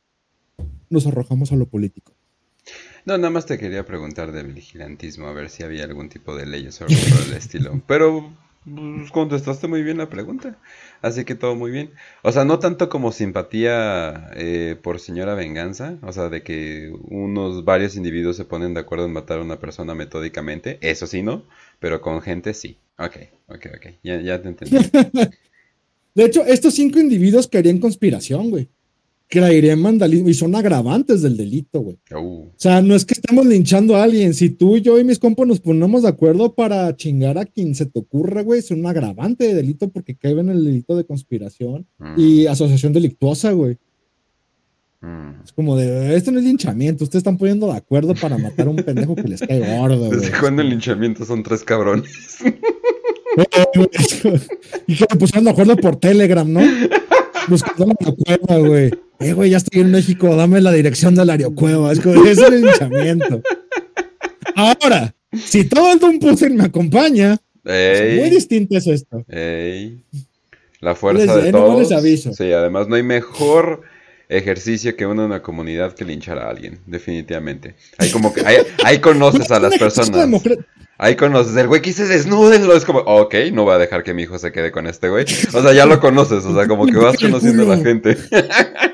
nos 0.91 1.07
arrojamos 1.07 1.53
a 1.53 1.57
lo 1.57 1.67
político. 1.67 2.13
No, 3.05 3.19
nada 3.19 3.31
más 3.31 3.45
te 3.45 3.59
quería 3.59 3.85
preguntar 3.85 4.33
de 4.33 4.43
vigilantismo, 4.43 5.27
a 5.27 5.33
ver 5.33 5.51
si 5.51 5.63
había 5.63 5.85
algún 5.85 6.09
tipo 6.09 6.35
de 6.35 6.47
leyes 6.47 6.77
sobre 6.77 6.95
el 6.95 7.35
estilo. 7.35 7.83
Pero 7.87 8.33
pues, 8.65 9.11
contestaste 9.11 9.69
muy 9.69 9.83
bien 9.83 9.99
la 9.99 10.09
pregunta. 10.09 10.59
Así 11.03 11.25
que 11.25 11.35
todo 11.35 11.55
muy 11.55 11.71
bien. 11.71 11.91
O 12.23 12.33
sea, 12.33 12.45
no 12.45 12.59
tanto 12.59 12.89
como 12.89 13.13
simpatía 13.13 14.31
eh, 14.35 14.77
por 14.83 15.01
señora 15.01 15.35
venganza. 15.35 15.99
O 16.03 16.13
sea, 16.13 16.29
de 16.29 16.43
que 16.43 16.93
unos 17.09 17.65
varios 17.65 17.97
individuos 17.97 18.37
se 18.37 18.45
ponen 18.45 18.75
de 18.75 18.81
acuerdo 18.81 19.07
en 19.07 19.13
matar 19.13 19.39
a 19.39 19.43
una 19.43 19.59
persona 19.59 19.95
metódicamente. 19.95 20.79
Eso 20.81 21.07
sí, 21.07 21.23
¿no? 21.23 21.45
Pero 21.79 22.01
con 22.01 22.23
gente 22.23 22.55
sí. 22.55 22.79
Ok, 22.99 23.17
ok, 23.49 23.67
ok. 23.77 23.87
Ya, 24.03 24.21
ya 24.21 24.41
te 24.41 24.49
entendí. 24.49 24.77
de 26.15 26.25
hecho, 26.25 26.45
estos 26.47 26.75
cinco 26.75 26.99
individuos 26.99 27.49
querían 27.49 27.79
conspiración, 27.79 28.51
güey. 28.51 28.69
Caería 29.29 29.73
en 29.73 29.83
vandalismo 29.83 30.29
y 30.29 30.35
son 30.35 30.55
agravantes 30.55 31.23
del 31.23 31.37
delito, 31.37 31.81
güey. 31.81 31.99
Uh, 32.13 32.45
O 32.47 32.53
sea, 32.57 32.81
no 32.83 32.95
es 32.95 33.05
que 33.05 33.15
estamos 33.15 33.47
linchando 33.47 33.97
a 33.97 34.05
alguien. 34.05 34.35
Si 34.35 34.51
tú, 34.51 34.79
yo 34.79 34.99
y 34.99 35.05
mis 35.05 35.19
compas 35.19 35.47
nos 35.47 35.61
ponemos 35.61 36.03
de 36.03 36.09
acuerdo 36.09 36.55
para 36.55 36.95
chingar 36.97 37.39
a 37.39 37.45
quien 37.45 37.75
se 37.75 37.87
te 37.87 37.99
ocurra, 37.99 38.43
güey, 38.43 38.61
es 38.61 38.71
un 38.71 38.87
agravante 38.87 39.49
de 39.49 39.55
delito 39.55 39.89
porque 39.89 40.15
cae 40.15 40.33
en 40.33 40.51
el 40.51 40.65
delito 40.65 40.97
de 40.97 41.05
conspiración 41.05 41.87
mm, 41.99 42.15
y 42.17 42.47
asociación 42.47 42.93
delictuosa, 42.93 43.53
güey. 43.53 43.77
mm. 45.01 45.43
Es 45.45 45.53
como 45.53 45.77
de, 45.77 46.15
esto 46.17 46.31
no 46.31 46.39
es 46.39 46.45
linchamiento, 46.45 47.05
ustedes 47.05 47.21
están 47.21 47.37
poniendo 47.37 47.67
de 47.67 47.77
acuerdo 47.77 48.15
para 48.15 48.39
matar 48.39 48.69
a 48.69 48.71
un 48.71 48.77
pendejo 48.77 49.15
que 49.17 49.29
les 49.29 49.41
cae 49.41 49.79
gordo, 49.79 50.07
güey. 50.07 50.21
Desde 50.21 50.39
cuando 50.39 50.63
el 50.63 50.71
linchamiento 50.71 51.25
son 51.25 51.43
tres 51.43 51.65
cabrones. 51.65 52.39
y 54.87 54.97
que 54.97 55.07
se 55.11 55.17
pusieron 55.19 55.45
de 55.45 55.51
acuerdo 55.51 55.77
por 55.77 55.97
Telegram, 55.97 56.51
¿no? 56.51 56.61
Buscando 57.49 57.95
la 58.01 58.39
cueva, 58.39 58.69
güey. 58.69 58.91
Eh, 59.25 59.33
güey, 59.33 59.51
ya 59.51 59.57
estoy 59.57 59.81
en 59.81 59.91
México, 59.91 60.35
dame 60.37 60.61
la 60.61 60.73
dirección 60.73 61.15
del 61.15 61.31
aerocueva. 61.31 61.93
Es 61.93 62.01
como, 62.01 62.25
es 62.25 62.39
linchamiento. 62.51 63.41
Ahora, 64.55 65.15
si 65.33 65.65
todo 65.65 65.93
el 65.93 65.99
Don 65.99 66.19
Putin 66.19 66.57
me 66.57 66.65
acompaña, 66.65 67.39
Ey. 67.65 68.21
muy 68.21 68.31
distinto 68.31 68.77
es 68.77 68.87
esto. 68.87 69.25
Ey. 69.29 70.01
La 70.81 70.95
fuerza 70.95 71.25
Les- 71.35 71.43
de 71.45 71.49
eh, 71.49 71.53
todos. 71.53 71.79
les 71.81 71.93
aviso. 71.93 72.33
Sí, 72.35 72.53
además 72.53 72.89
no 72.89 72.97
hay 72.97 73.03
mejor 73.03 73.83
ejercicio 74.29 74.95
que 74.97 75.07
uno 75.07 75.23
en 75.23 75.31
una 75.31 75.43
comunidad 75.43 75.95
que 75.95 76.05
linchar 76.05 76.39
a 76.39 76.49
alguien, 76.51 76.79
definitivamente. 76.87 77.75
Ahí 77.99 78.11
como 78.11 78.33
que 78.33 78.43
ahí, 78.47 78.57
ahí 78.85 78.99
conoces 78.99 79.51
a 79.51 79.59
las 79.61 79.73
Un 79.73 79.79
personas. 79.79 80.43
Ahí 80.97 81.17
conoces 81.17 81.57
el 81.57 81.67
güey 81.67 81.83
que 81.83 81.91
dice 81.91 82.07
desnúdenlo. 82.07 82.77
Es 82.77 82.85
como, 82.85 83.01
ok, 83.01 83.35
no 83.53 83.65
voy 83.65 83.75
a 83.75 83.79
dejar 83.79 84.05
que 84.05 84.15
mi 84.15 84.23
hijo 84.23 84.39
se 84.39 84.53
quede 84.53 84.71
con 84.71 84.87
este 84.87 85.09
güey. 85.09 85.25
O 85.53 85.63
sea, 85.63 85.73
ya 85.73 85.87
lo 85.87 85.99
conoces. 86.01 86.45
O 86.45 86.55
sea, 86.55 86.69
como 86.69 86.87
que 86.87 86.97
vas 86.97 87.17
conociendo 87.21 87.65
a 87.65 87.77
la 87.77 87.83
gente. 87.83 88.17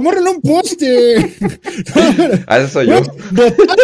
¡Morren 0.00 0.26
un 0.26 0.40
poste! 0.40 1.16
A 2.46 2.58
eso 2.58 2.68
soy 2.68 2.86
yo. 2.88 3.00
Votar, 3.32 3.78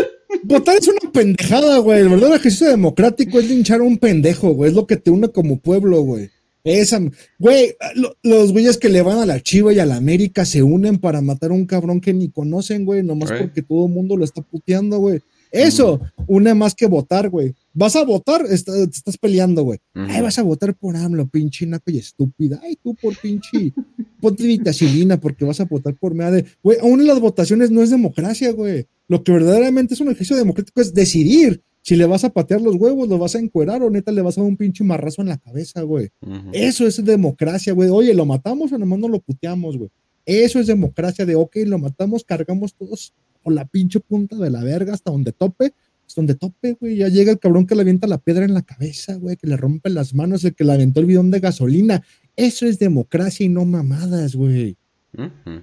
votar 0.45 0.77
es 0.77 0.89
una 0.89 1.12
pendejada, 1.12 1.79
güey. 1.79 2.01
El 2.01 2.09
verdadero 2.09 2.37
ejercicio 2.37 2.69
democrático 2.69 3.39
es 3.39 3.49
linchar 3.49 3.81
a 3.81 3.85
un 3.85 3.99
pendejo, 3.99 4.51
güey. 4.53 4.71
Es 4.71 4.77
lo 4.77 4.87
que 4.87 4.97
te 4.97 5.11
une 5.11 5.29
como 5.31 5.59
pueblo, 5.61 6.01
güey. 6.03 6.31
Esa, 6.64 7.01
güey, 7.39 7.77
lo- 7.95 8.17
los 8.25 8.53
güeyes 8.53 8.77
que 8.77 8.89
le 8.89 9.01
van 9.03 9.19
a 9.19 9.27
la 9.27 9.41
Chiva 9.41 9.73
y 9.73 9.79
a 9.79 9.87
la 9.87 9.97
América 9.97 10.45
se 10.45 10.62
unen 10.64 10.99
para 10.99 11.21
matar 11.21 11.51
a 11.51 11.55
un 11.55 11.64
cabrón 11.64 12.01
que 12.01 12.12
ni 12.12 12.29
conocen, 12.29 12.85
güey, 12.85 13.05
nomás 13.05 13.31
Right. 13.31 13.41
porque 13.43 13.62
todo 13.62 13.87
el 13.87 13.93
mundo 13.93 14.17
lo 14.17 14.25
está 14.25 14.43
puteando, 14.43 14.99
güey. 14.99 15.21
Eso 15.57 16.00
une 16.26 16.54
más 16.54 16.74
que 16.74 16.86
votar, 16.86 17.28
güey. 17.30 17.54
Vas 17.72 17.96
a 17.96 18.04
votar, 18.04 18.44
está- 18.50 18.72
te 18.72 18.96
estás 18.96 19.16
peleando, 19.18 19.62
güey. 19.62 19.78
Ay, 19.94 20.22
vas 20.22 20.38
a 20.38 20.42
votar 20.42 20.74
por 20.74 20.96
AMLO, 20.96 21.26
pinche 21.28 21.66
naco 21.66 21.90
y 21.90 21.98
estúpida. 21.98 22.61
Ay, 22.62 22.76
tú 22.82 22.94
por 22.94 23.16
pinche. 23.18 23.72
Ponte 24.20 24.44
vitacilina 24.46 25.18
porque 25.20 25.44
vas 25.44 25.61
a 25.61 25.64
votar 25.64 25.94
por 25.94 26.14
MEADE. 26.14 26.44
Güey, 26.62 26.78
aún 26.80 27.00
en 27.00 27.07
las 27.07 27.20
votaciones 27.20 27.70
no 27.70 27.82
es 27.82 27.90
democracia, 27.90 28.50
güey. 28.52 28.86
Lo 29.09 29.22
que 29.22 29.32
verdaderamente 29.32 29.94
es 29.94 30.00
un 30.00 30.09
ejercicio 30.09 30.36
democrático 30.36 30.80
es 30.80 30.92
decidir 30.94 31.62
si 31.82 31.94
le 31.94 32.04
vas 32.07 32.24
a 32.24 32.30
patear 32.30 32.61
los 32.61 32.74
huevos, 32.74 33.09
lo 33.09 33.16
vas 33.18 33.36
a 33.36 33.38
encuerar 33.38 33.80
o 33.82 33.90
neta 33.90 34.11
le 34.11 34.20
vas 34.22 34.36
a 34.36 34.40
dar 34.40 34.48
un 34.50 34.57
pinche 34.57 34.82
marrazo 34.82 35.22
en 35.22 35.28
la 35.28 35.36
cabeza, 35.38 35.82
güey. 35.82 36.09
Eso 36.52 36.84
es 36.86 37.04
democracia, 37.04 37.72
güey. 37.74 37.88
Oye, 37.90 38.12
¿lo 38.14 38.26
matamos 38.26 38.72
o 38.72 38.78
nomás 38.78 38.98
no 38.98 39.07
lo 39.09 39.20
puteamos, 39.20 39.76
güey? 39.76 39.90
Eso 40.24 40.59
es 40.59 40.66
democracia 40.66 41.24
de, 41.24 41.36
ok, 41.36 41.59
lo 41.66 41.78
matamos, 41.78 42.24
cargamos 42.24 42.74
todos 42.74 43.12
con 43.47 43.55
la 43.55 43.64
pinche 43.64 44.01
punta 44.01 44.34
de 44.34 44.51
la 44.51 44.64
verga 44.64 44.92
hasta 44.92 45.12
donde 45.12 45.30
tope. 45.30 45.72
Hasta 46.05 46.20
donde 46.20 46.34
tope, 46.34 46.72
güey. 46.80 46.97
Ya 46.97 47.07
llega 47.07 47.30
el 47.30 47.38
cabrón 47.38 47.64
que 47.64 47.76
le 47.76 47.82
avienta 47.82 48.09
la 48.09 48.18
piedra 48.18 48.44
en 48.44 48.55
la 48.55 48.62
cabeza, 48.62 49.14
güey, 49.14 49.36
que 49.36 49.47
le 49.47 49.57
rompe 49.57 49.88
las 49.88 50.14
manos, 50.14 50.44
el 50.44 50.57
que 50.57 50.64
le 50.64 50.72
aventó 50.72 50.99
el 50.99 51.07
bidón 51.07 51.30
de 51.30 51.38
gasolina. 51.38 52.03
Eso 52.34 52.66
es 52.66 52.80
democracia 52.80 53.47
y 53.47 53.49
no 53.49 53.64
mamadas, 53.64 54.34
güey. 54.34 54.76
Ujú. 55.16 55.62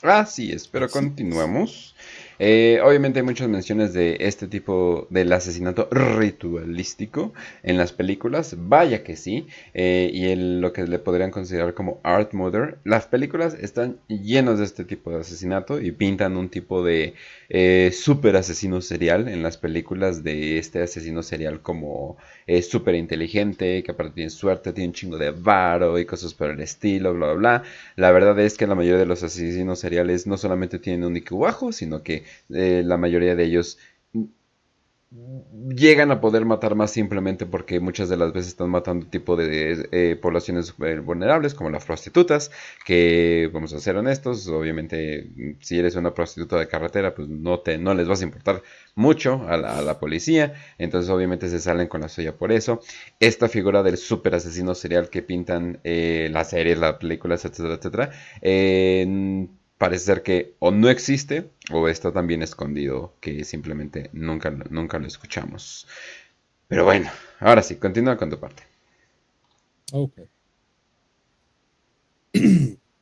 Así 0.00 0.52
es, 0.52 0.66
pero 0.66 0.88
continuamos. 0.88 1.94
Eh, 2.44 2.80
obviamente 2.82 3.20
hay 3.20 3.24
muchas 3.24 3.48
menciones 3.48 3.92
de 3.92 4.16
este 4.18 4.48
tipo 4.48 5.06
del 5.10 5.32
asesinato 5.32 5.88
ritualístico 5.92 7.32
en 7.62 7.76
las 7.78 7.92
películas, 7.92 8.56
vaya 8.58 9.04
que 9.04 9.14
sí, 9.16 9.46
eh, 9.74 10.10
y 10.12 10.26
el- 10.26 10.60
lo 10.60 10.72
que 10.72 10.84
le 10.86 10.98
podrían 10.98 11.30
considerar 11.30 11.74
como 11.74 12.00
art 12.02 12.32
murder. 12.34 12.78
Las 12.84 13.06
películas 13.06 13.54
están 13.60 13.98
llenas 14.08 14.58
de 14.58 14.64
este 14.64 14.84
tipo 14.84 15.10
de 15.12 15.20
asesinato 15.20 15.80
y 15.80 15.92
pintan 15.92 16.36
un 16.36 16.48
tipo 16.48 16.82
de 16.82 17.14
eh, 17.54 17.90
super 17.92 18.34
asesino 18.36 18.80
serial 18.80 19.28
en 19.28 19.42
las 19.42 19.56
películas 19.58 20.24
de 20.24 20.58
este 20.58 20.82
asesino 20.82 21.22
serial 21.22 21.60
como 21.60 22.16
súper 22.62 22.94
inteligente, 22.94 23.82
que 23.82 23.90
aparte 23.92 24.14
tiene 24.14 24.30
suerte, 24.30 24.72
tiene 24.72 24.88
un 24.88 24.94
chingo 24.94 25.18
de 25.18 25.30
varo 25.30 25.98
y 25.98 26.04
cosas 26.06 26.34
por 26.34 26.50
el 26.50 26.60
estilo, 26.60 27.14
bla, 27.14 27.26
bla, 27.28 27.34
bla. 27.34 27.62
La 27.96 28.10
verdad 28.10 28.38
es 28.40 28.56
que 28.56 28.66
la 28.66 28.74
mayoría 28.74 28.98
de 28.98 29.06
los 29.06 29.22
asesinos 29.22 29.78
seriales 29.78 30.26
no 30.26 30.36
solamente 30.36 30.78
tienen 30.78 31.04
un 31.04 31.16
IQ 31.16 31.38
bajo, 31.38 31.72
sino 31.72 32.02
que 32.02 32.24
eh, 32.50 32.82
la 32.84 32.96
mayoría 32.96 33.34
de 33.34 33.44
ellos 33.44 33.78
llegan 35.68 36.10
a 36.10 36.20
poder 36.20 36.46
matar 36.46 36.74
más 36.74 36.90
simplemente 36.90 37.44
porque 37.44 37.80
muchas 37.80 38.08
de 38.08 38.16
las 38.16 38.32
veces 38.32 38.52
están 38.52 38.70
matando 38.70 39.06
tipo 39.06 39.36
de 39.36 39.86
eh, 39.92 40.16
poblaciones 40.16 40.66
súper 40.66 41.02
vulnerables 41.02 41.52
como 41.52 41.68
las 41.68 41.84
prostitutas 41.84 42.50
que 42.86 43.50
vamos 43.52 43.74
a 43.74 43.80
ser 43.80 43.96
honestos 43.96 44.48
obviamente 44.48 45.28
si 45.60 45.78
eres 45.78 45.96
una 45.96 46.14
prostituta 46.14 46.58
de 46.58 46.66
carretera 46.66 47.14
pues 47.14 47.28
no 47.28 47.60
te 47.60 47.76
no 47.76 47.92
les 47.92 48.08
vas 48.08 48.22
a 48.22 48.24
importar 48.24 48.62
mucho 48.94 49.46
a 49.48 49.56
la, 49.56 49.98
policía. 49.98 50.54
Entonces 50.78 51.10
obviamente 51.10 51.48
se 51.48 51.60
salen 51.60 51.86
con 51.86 52.00
la 52.00 52.08
suya 52.08 52.36
por 52.36 52.52
eso. 52.52 52.80
Esta 53.20 53.48
figura 53.48 53.82
del 53.82 53.96
super 53.96 54.34
asesino 54.34 54.74
serial 54.74 55.10
que 55.10 55.22
pintan 55.22 55.80
eh, 55.84 56.28
las 56.32 56.50
series 56.50 56.78
las 56.78 56.94
películas 56.96 57.44
etcétera 57.44 57.74
etcétera 57.74 58.10
eh, 58.40 59.46
parece 59.82 60.04
ser 60.10 60.22
que 60.26 60.36
o 60.66 60.68
no 60.80 60.88
existe 60.96 61.36
o 61.76 61.78
está 61.94 62.08
tan 62.16 62.26
bien 62.30 62.42
escondido 62.48 62.96
que 63.22 63.32
simplemente 63.52 63.98
nunca, 64.12 64.48
lo- 64.50 64.66
nunca 64.78 64.98
lo 64.98 65.06
escuchamos. 65.06 65.86
Pero 66.70 66.84
bueno, 66.90 67.10
ahora 67.40 67.62
sí, 67.62 67.76
continúa 67.86 68.16
con 68.20 68.30
tu 68.30 68.38
parte. 68.44 68.62
Ok. 69.92 70.18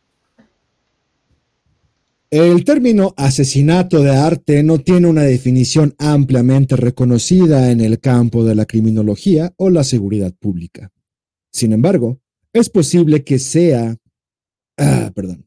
El 2.31 2.64
término 2.64 3.12
asesinato 3.16 4.03
de 4.03 4.11
arte 4.16 4.62
no 4.62 4.78
tiene 4.78 5.09
una 5.09 5.22
definición 5.22 5.95
ampliamente 5.99 6.76
reconocida 6.76 7.70
en 7.72 7.81
el 7.81 7.99
campo 7.99 8.45
de 8.45 8.55
la 8.55 8.66
criminología 8.66 9.53
o 9.57 9.68
la 9.70 9.83
seguridad 9.85 10.33
pública. 10.39 10.91
Sin 11.53 11.72
embargo, 11.72 12.20
es 12.53 12.70
posible 12.70 13.24
que 13.24 13.39
sea... 13.39 13.97
Ah, 14.78 15.12
perdón. 15.14 15.47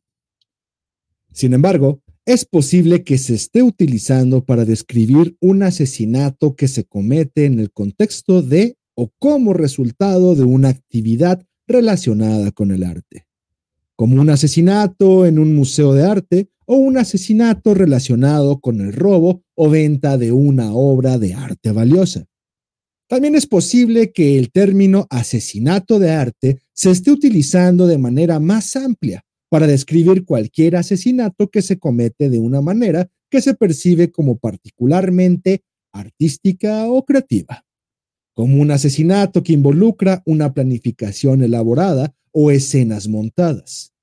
Sin 1.33 1.53
embargo, 1.53 2.01
es 2.25 2.45
posible 2.45 3.03
que 3.03 3.17
se 3.17 3.33
esté 3.33 3.63
utilizando 3.63 4.45
para 4.45 4.65
describir 4.65 5.35
un 5.41 5.63
asesinato 5.63 6.55
que 6.55 6.67
se 6.67 6.85
comete 6.85 7.45
en 7.45 7.59
el 7.59 7.71
contexto 7.71 8.41
de 8.41 8.77
o 8.95 9.11
como 9.19 9.53
resultado 9.53 10.35
de 10.35 10.43
una 10.43 10.69
actividad 10.69 11.43
relacionada 11.67 12.51
con 12.51 12.71
el 12.71 12.83
arte, 12.83 13.25
como 13.95 14.21
un 14.21 14.29
asesinato 14.29 15.25
en 15.25 15.39
un 15.39 15.55
museo 15.55 15.93
de 15.93 16.03
arte 16.03 16.49
o 16.65 16.75
un 16.75 16.97
asesinato 16.97 17.73
relacionado 17.73 18.59
con 18.59 18.79
el 18.79 18.93
robo 18.93 19.41
o 19.55 19.69
venta 19.69 20.17
de 20.17 20.31
una 20.31 20.73
obra 20.73 21.17
de 21.17 21.33
arte 21.33 21.71
valiosa. 21.71 22.25
También 23.07 23.35
es 23.35 23.47
posible 23.47 24.11
que 24.11 24.37
el 24.37 24.51
término 24.51 25.07
asesinato 25.09 25.99
de 25.99 26.11
arte 26.11 26.59
se 26.71 26.91
esté 26.91 27.11
utilizando 27.11 27.87
de 27.87 27.97
manera 27.97 28.39
más 28.39 28.75
amplia 28.75 29.25
para 29.53 29.67
describir 29.67 30.25
cualquier 30.25 30.75
asesinato 30.75 31.51
que 31.51 31.61
se 31.61 31.77
comete 31.77 32.31
de 32.31 32.39
una 32.39 32.59
manera 32.59 33.07
que 33.29 33.39
se 33.39 33.53
percibe 33.53 34.11
como 34.11 34.39
particularmente 34.39 35.61
artística 35.91 36.87
o 36.87 37.05
creativa 37.05 37.63
como 38.33 38.59
un 38.59 38.71
asesinato 38.71 39.43
que 39.43 39.53
involucra 39.53 40.23
una 40.25 40.55
planificación 40.55 41.43
elaborada 41.43 42.15
o 42.31 42.49
escenas 42.49 43.07
montadas. 43.07 43.93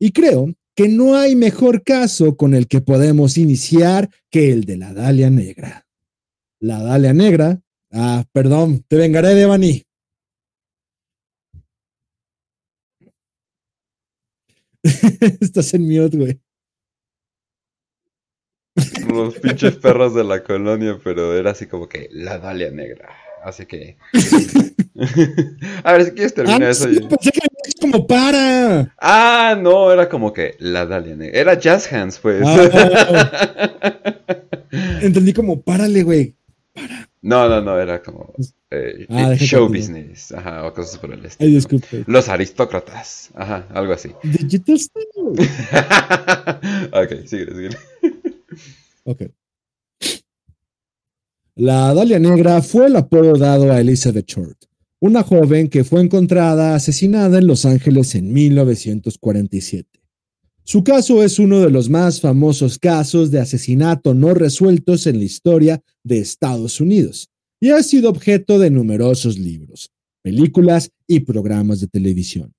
Y 0.00 0.10
creo 0.10 0.52
que 0.74 0.88
no 0.88 1.14
hay 1.14 1.36
mejor 1.36 1.84
caso 1.84 2.36
con 2.36 2.54
el 2.54 2.66
que 2.66 2.80
podemos 2.80 3.38
iniciar 3.38 4.10
que 4.32 4.50
el 4.50 4.64
de 4.64 4.78
la 4.78 4.92
Dalia 4.92 5.30
Negra. 5.30 5.86
La 6.60 6.82
Dalia 6.82 7.12
Negra, 7.12 7.60
ah, 7.92 8.24
perdón, 8.32 8.84
te 8.88 8.96
vengaré 8.96 9.36
de 9.36 9.46
Bani. 9.46 9.84
Estás 15.40 15.74
en 15.74 15.82
mute, 15.88 16.16
güey. 16.16 16.40
Los 19.08 19.34
pinches 19.38 19.76
perros 19.76 20.14
de 20.14 20.22
la 20.24 20.42
colonia, 20.44 20.98
pero 21.02 21.34
era 21.36 21.50
así 21.50 21.66
como 21.66 21.88
que 21.88 22.08
la 22.12 22.38
Dalia 22.38 22.70
Negra. 22.70 23.08
Así 23.42 23.66
que. 23.66 23.96
A 25.84 25.92
ver 25.92 26.04
si 26.04 26.10
quieres 26.12 26.32
Ah, 26.32 26.34
terminar 26.36 26.60
no, 26.60 26.68
eso. 26.68 26.88
sí, 26.88 26.96
y- 26.96 27.06
pensé 27.08 27.30
que 27.32 27.40
es 27.64 27.74
como 27.80 28.06
para. 28.06 28.94
Ah, 29.00 29.56
no, 29.60 29.92
era 29.92 30.08
como 30.08 30.32
que 30.32 30.54
la 30.58 30.86
Dalia 30.86 31.16
Negra. 31.16 31.38
Era 31.40 31.54
Jazz 31.58 31.92
Hands, 31.92 32.18
pues. 32.18 32.42
Ah. 32.44 33.78
Entendí 35.02 35.32
como 35.32 35.60
párale, 35.62 36.02
güey. 36.02 36.36
No, 37.22 37.48
no, 37.48 37.60
no, 37.60 37.78
era 37.80 38.00
como 38.02 38.32
eh, 38.70 39.06
ah, 39.08 39.34
show 39.36 39.66
business, 39.66 40.30
ajá, 40.32 40.66
o 40.66 40.74
cosas 40.74 40.98
por 40.98 41.12
el 41.12 41.24
estilo. 41.24 41.48
Ay, 41.48 41.54
disculpe. 41.54 42.04
Los 42.06 42.28
aristócratas, 42.28 43.30
ajá, 43.34 43.66
algo 43.70 43.94
así. 43.94 44.10
Digital 44.22 44.78
ok, 46.92 47.26
sigue, 47.26 47.46
sigue. 47.46 47.70
ok. 49.04 49.22
La 51.56 51.94
Dalia 51.94 52.18
Negra 52.18 52.60
fue 52.62 52.86
el 52.86 52.96
apodo 52.96 53.36
dado 53.38 53.72
a 53.72 53.80
Elizabeth 53.80 54.28
Short, 54.28 54.64
una 55.00 55.22
joven 55.22 55.68
que 55.68 55.82
fue 55.82 56.02
encontrada 56.02 56.74
asesinada 56.74 57.38
en 57.38 57.46
Los 57.46 57.64
Ángeles 57.64 58.14
en 58.14 58.32
1947. 58.32 59.88
Su 60.62 60.84
caso 60.84 61.22
es 61.22 61.38
uno 61.38 61.60
de 61.60 61.70
los 61.70 61.88
más 61.88 62.20
famosos 62.20 62.78
casos 62.78 63.30
de 63.30 63.40
asesinato 63.40 64.12
no 64.12 64.34
resueltos 64.34 65.06
en 65.06 65.18
la 65.18 65.24
historia 65.24 65.82
de 66.04 66.18
Estados 66.18 66.82
Unidos 66.82 67.30
y 67.60 67.70
ha 67.70 67.82
sido 67.82 68.10
objeto 68.10 68.58
de 68.58 68.70
numerosos 68.70 69.38
libros, 69.38 69.90
películas 70.22 70.90
y 71.06 71.20
programas 71.20 71.80
de 71.80 71.88
televisión. 71.88 72.52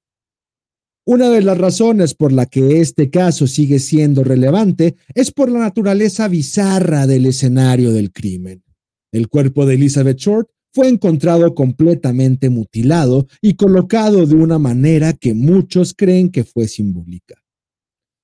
Una 1.06 1.30
de 1.30 1.42
las 1.42 1.58
razones 1.58 2.14
por 2.14 2.32
la 2.32 2.46
que 2.46 2.82
este 2.82 3.10
caso 3.10 3.48
sigue 3.48 3.80
siendo 3.80 4.24
relevante 4.24 4.96
es 5.16 5.32
por 5.32 5.50
la 5.50 5.60
naturaleza 5.60 6.28
bizarra 6.28 7.08
del 7.08 7.26
escenario 7.26 7.92
del 7.92 8.12
crimen. 8.12 8.64
El 9.12 9.28
cuerpo 9.28 9.66
de 9.66 9.76
Elizabeth 9.76 10.18
Short 10.18 10.50
fue 10.72 10.88
encontrado 10.88 11.56
completamente 11.56 12.50
mutilado 12.50 13.28
y 13.42 13.56
colocado 13.56 14.28
de 14.28 14.36
una 14.36 14.60
manera 14.60 15.14
que 15.14 15.34
muchos 15.34 15.96
creen 15.96 16.30
que 16.30 16.44
fue 16.44 16.68
simbólica. 16.68 17.42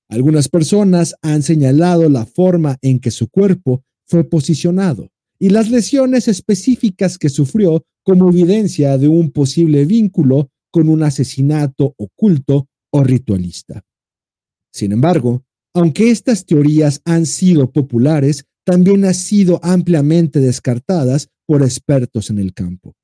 Algunas 0.08 0.48
personas 0.48 1.16
han 1.22 1.42
señalado 1.42 2.08
la 2.08 2.24
forma 2.24 2.78
en 2.82 3.00
que 3.00 3.10
su 3.10 3.28
cuerpo 3.28 3.82
fue 4.06 4.22
posicionado, 4.22 5.10
y 5.38 5.50
las 5.50 5.70
lesiones 5.70 6.28
específicas 6.28 7.18
que 7.18 7.28
sufrió 7.28 7.84
como 8.02 8.30
evidencia 8.30 8.98
de 8.98 9.08
un 9.08 9.30
posible 9.30 9.84
vínculo 9.84 10.50
con 10.70 10.88
un 10.88 11.02
asesinato 11.02 11.94
oculto 11.98 12.68
o 12.90 13.02
ritualista. 13.02 13.82
Sin 14.72 14.92
embargo, 14.92 15.44
aunque 15.74 16.10
estas 16.10 16.46
teorías 16.46 17.00
han 17.04 17.26
sido 17.26 17.70
populares, 17.70 18.44
también 18.64 19.04
han 19.04 19.14
sido 19.14 19.60
ampliamente 19.62 20.40
descartadas 20.40 21.28
por 21.46 21.62
expertos 21.62 22.30
en 22.30 22.38
el 22.38 22.52
campo. 22.52 22.94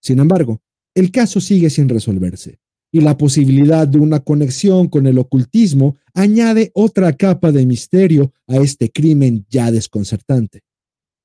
Sin 0.00 0.18
embargo, 0.18 0.60
el 0.94 1.10
caso 1.10 1.40
sigue 1.40 1.70
sin 1.70 1.88
resolverse, 1.88 2.58
y 2.92 3.00
la 3.00 3.16
posibilidad 3.16 3.88
de 3.88 3.98
una 3.98 4.20
conexión 4.20 4.88
con 4.88 5.06
el 5.06 5.18
ocultismo 5.18 5.96
añade 6.14 6.70
otra 6.74 7.12
capa 7.14 7.52
de 7.52 7.66
misterio 7.66 8.32
a 8.46 8.56
este 8.56 8.90
crimen 8.90 9.46
ya 9.48 9.70
desconcertante. 9.70 10.60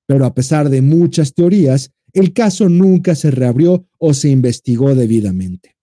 Pero 0.08 0.26
a 0.26 0.34
pesar 0.34 0.70
de 0.70 0.82
muchas 0.82 1.34
teorías, 1.34 1.92
el 2.14 2.34
caso 2.34 2.70
nunca 2.70 3.14
se 3.14 3.30
reabrió 3.30 3.86
o 4.00 4.14
se 4.14 4.30
investigó 4.30 4.96
debidamente. 4.96 5.76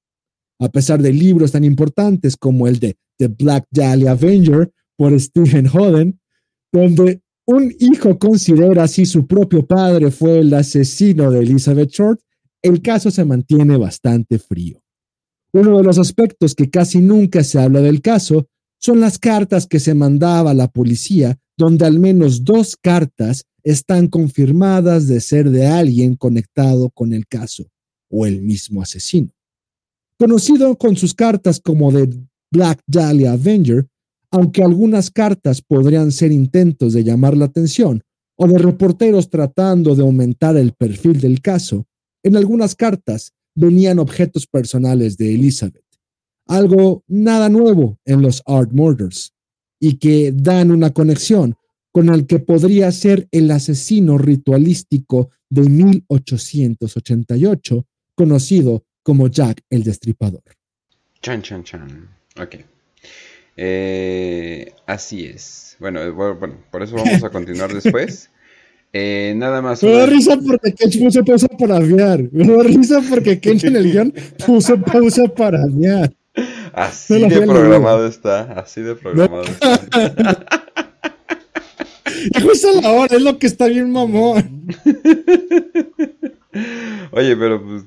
A 0.58 0.68
pesar 0.68 1.00
de 1.02 1.12
libros 1.12 1.52
tan 1.52 1.62
importantes 1.62 2.36
como 2.36 2.66
el 2.66 2.78
de 2.80 2.96
The 3.18 3.28
Black 3.28 3.66
Dahlia 3.70 4.12
Avenger 4.12 4.72
por 4.96 5.18
Stephen 5.20 5.68
Holden, 5.72 6.18
donde 6.72 7.20
un 7.46 7.74
hijo 7.78 8.18
considera 8.18 8.88
si 8.88 9.04
su 9.04 9.26
propio 9.26 9.66
padre 9.66 10.10
fue 10.10 10.40
el 10.40 10.54
asesino 10.54 11.30
de 11.30 11.40
Elizabeth 11.40 11.90
Short, 11.90 12.20
el 12.62 12.80
caso 12.80 13.10
se 13.10 13.24
mantiene 13.24 13.76
bastante 13.76 14.38
frío. 14.38 14.82
Uno 15.52 15.76
de 15.76 15.84
los 15.84 15.98
aspectos 15.98 16.54
que 16.54 16.70
casi 16.70 17.00
nunca 17.00 17.44
se 17.44 17.60
habla 17.60 17.80
del 17.80 18.00
caso 18.00 18.48
son 18.80 19.00
las 19.00 19.18
cartas 19.18 19.66
que 19.66 19.78
se 19.78 19.94
mandaba 19.94 20.50
a 20.50 20.54
la 20.54 20.68
policía, 20.68 21.38
donde 21.56 21.84
al 21.84 22.00
menos 22.00 22.44
dos 22.44 22.76
cartas 22.76 23.44
están 23.64 24.08
confirmadas 24.08 25.08
de 25.08 25.20
ser 25.20 25.50
de 25.50 25.66
alguien 25.66 26.14
conectado 26.16 26.90
con 26.90 27.12
el 27.12 27.26
caso 27.26 27.64
o 28.10 28.26
el 28.26 28.42
mismo 28.42 28.82
asesino. 28.82 29.30
Conocido 30.18 30.76
con 30.76 30.96
sus 30.96 31.14
cartas 31.14 31.60
como 31.60 31.90
de 31.90 32.14
Black 32.52 32.80
Dahlia 32.86 33.32
Avenger, 33.32 33.88
aunque 34.30 34.62
algunas 34.62 35.10
cartas 35.10 35.62
podrían 35.62 36.12
ser 36.12 36.30
intentos 36.30 36.92
de 36.92 37.02
llamar 37.02 37.36
la 37.36 37.46
atención 37.46 38.02
o 38.36 38.46
de 38.46 38.58
reporteros 38.58 39.30
tratando 39.30 39.94
de 39.94 40.02
aumentar 40.02 40.56
el 40.56 40.72
perfil 40.72 41.20
del 41.20 41.40
caso, 41.40 41.86
en 42.22 42.36
algunas 42.36 42.74
cartas 42.74 43.32
venían 43.54 43.98
objetos 43.98 44.46
personales 44.46 45.16
de 45.16 45.34
Elizabeth, 45.34 45.84
algo 46.46 47.04
nada 47.06 47.48
nuevo 47.48 47.98
en 48.04 48.22
los 48.22 48.42
Art 48.46 48.72
Murders, 48.72 49.32
y 49.80 49.98
que 49.98 50.32
dan 50.32 50.70
una 50.70 50.92
conexión 50.92 51.56
con 51.94 52.08
el 52.08 52.26
que 52.26 52.40
podría 52.40 52.90
ser 52.90 53.28
el 53.30 53.48
asesino 53.52 54.18
ritualístico 54.18 55.30
de 55.48 55.62
1888, 55.62 57.86
conocido 58.16 58.82
como 59.04 59.28
Jack 59.28 59.60
el 59.70 59.84
Destripador. 59.84 60.42
Chan, 61.22 61.42
chan, 61.42 61.62
chan. 61.62 62.08
Ok. 62.36 62.56
Eh, 63.56 64.72
así 64.86 65.24
es. 65.24 65.74
Eh, 65.74 65.76
bueno, 65.78 66.12
bueno, 66.12 66.56
por 66.72 66.82
eso 66.82 66.96
vamos 66.96 67.22
a 67.22 67.30
continuar 67.30 67.72
después. 67.80 68.28
Eh, 68.92 69.32
nada 69.36 69.62
más. 69.62 69.80
Me 69.84 69.92
da 69.92 70.06
risa 70.06 70.36
porque 70.44 70.74
Kench 70.74 70.98
puso 70.98 71.24
pausa 71.24 71.46
para 71.46 71.76
aviar. 71.76 72.24
Me 72.32 72.44
da 72.44 72.64
risa 72.64 73.00
porque 73.08 73.38
Kench 73.38 73.66
en 73.66 73.76
el 73.76 73.92
guion 73.92 74.12
puso 74.44 74.80
pausa 74.80 75.28
para 75.28 75.62
aviar. 75.62 76.12
Así 76.72 77.20
de 77.20 77.42
programado 77.42 78.08
está. 78.08 78.54
Así 78.54 78.80
de 78.80 78.96
programado 78.96 79.44
está. 79.62 80.63
Y 82.24 82.40
justo 82.40 82.70
a 82.70 82.80
la 82.80 82.92
hora, 82.92 83.16
es 83.16 83.22
lo 83.22 83.38
que 83.38 83.46
está 83.46 83.66
bien 83.66 83.92
mamón. 83.92 84.66
Oye, 87.10 87.36
pero 87.36 87.62
pues 87.62 87.82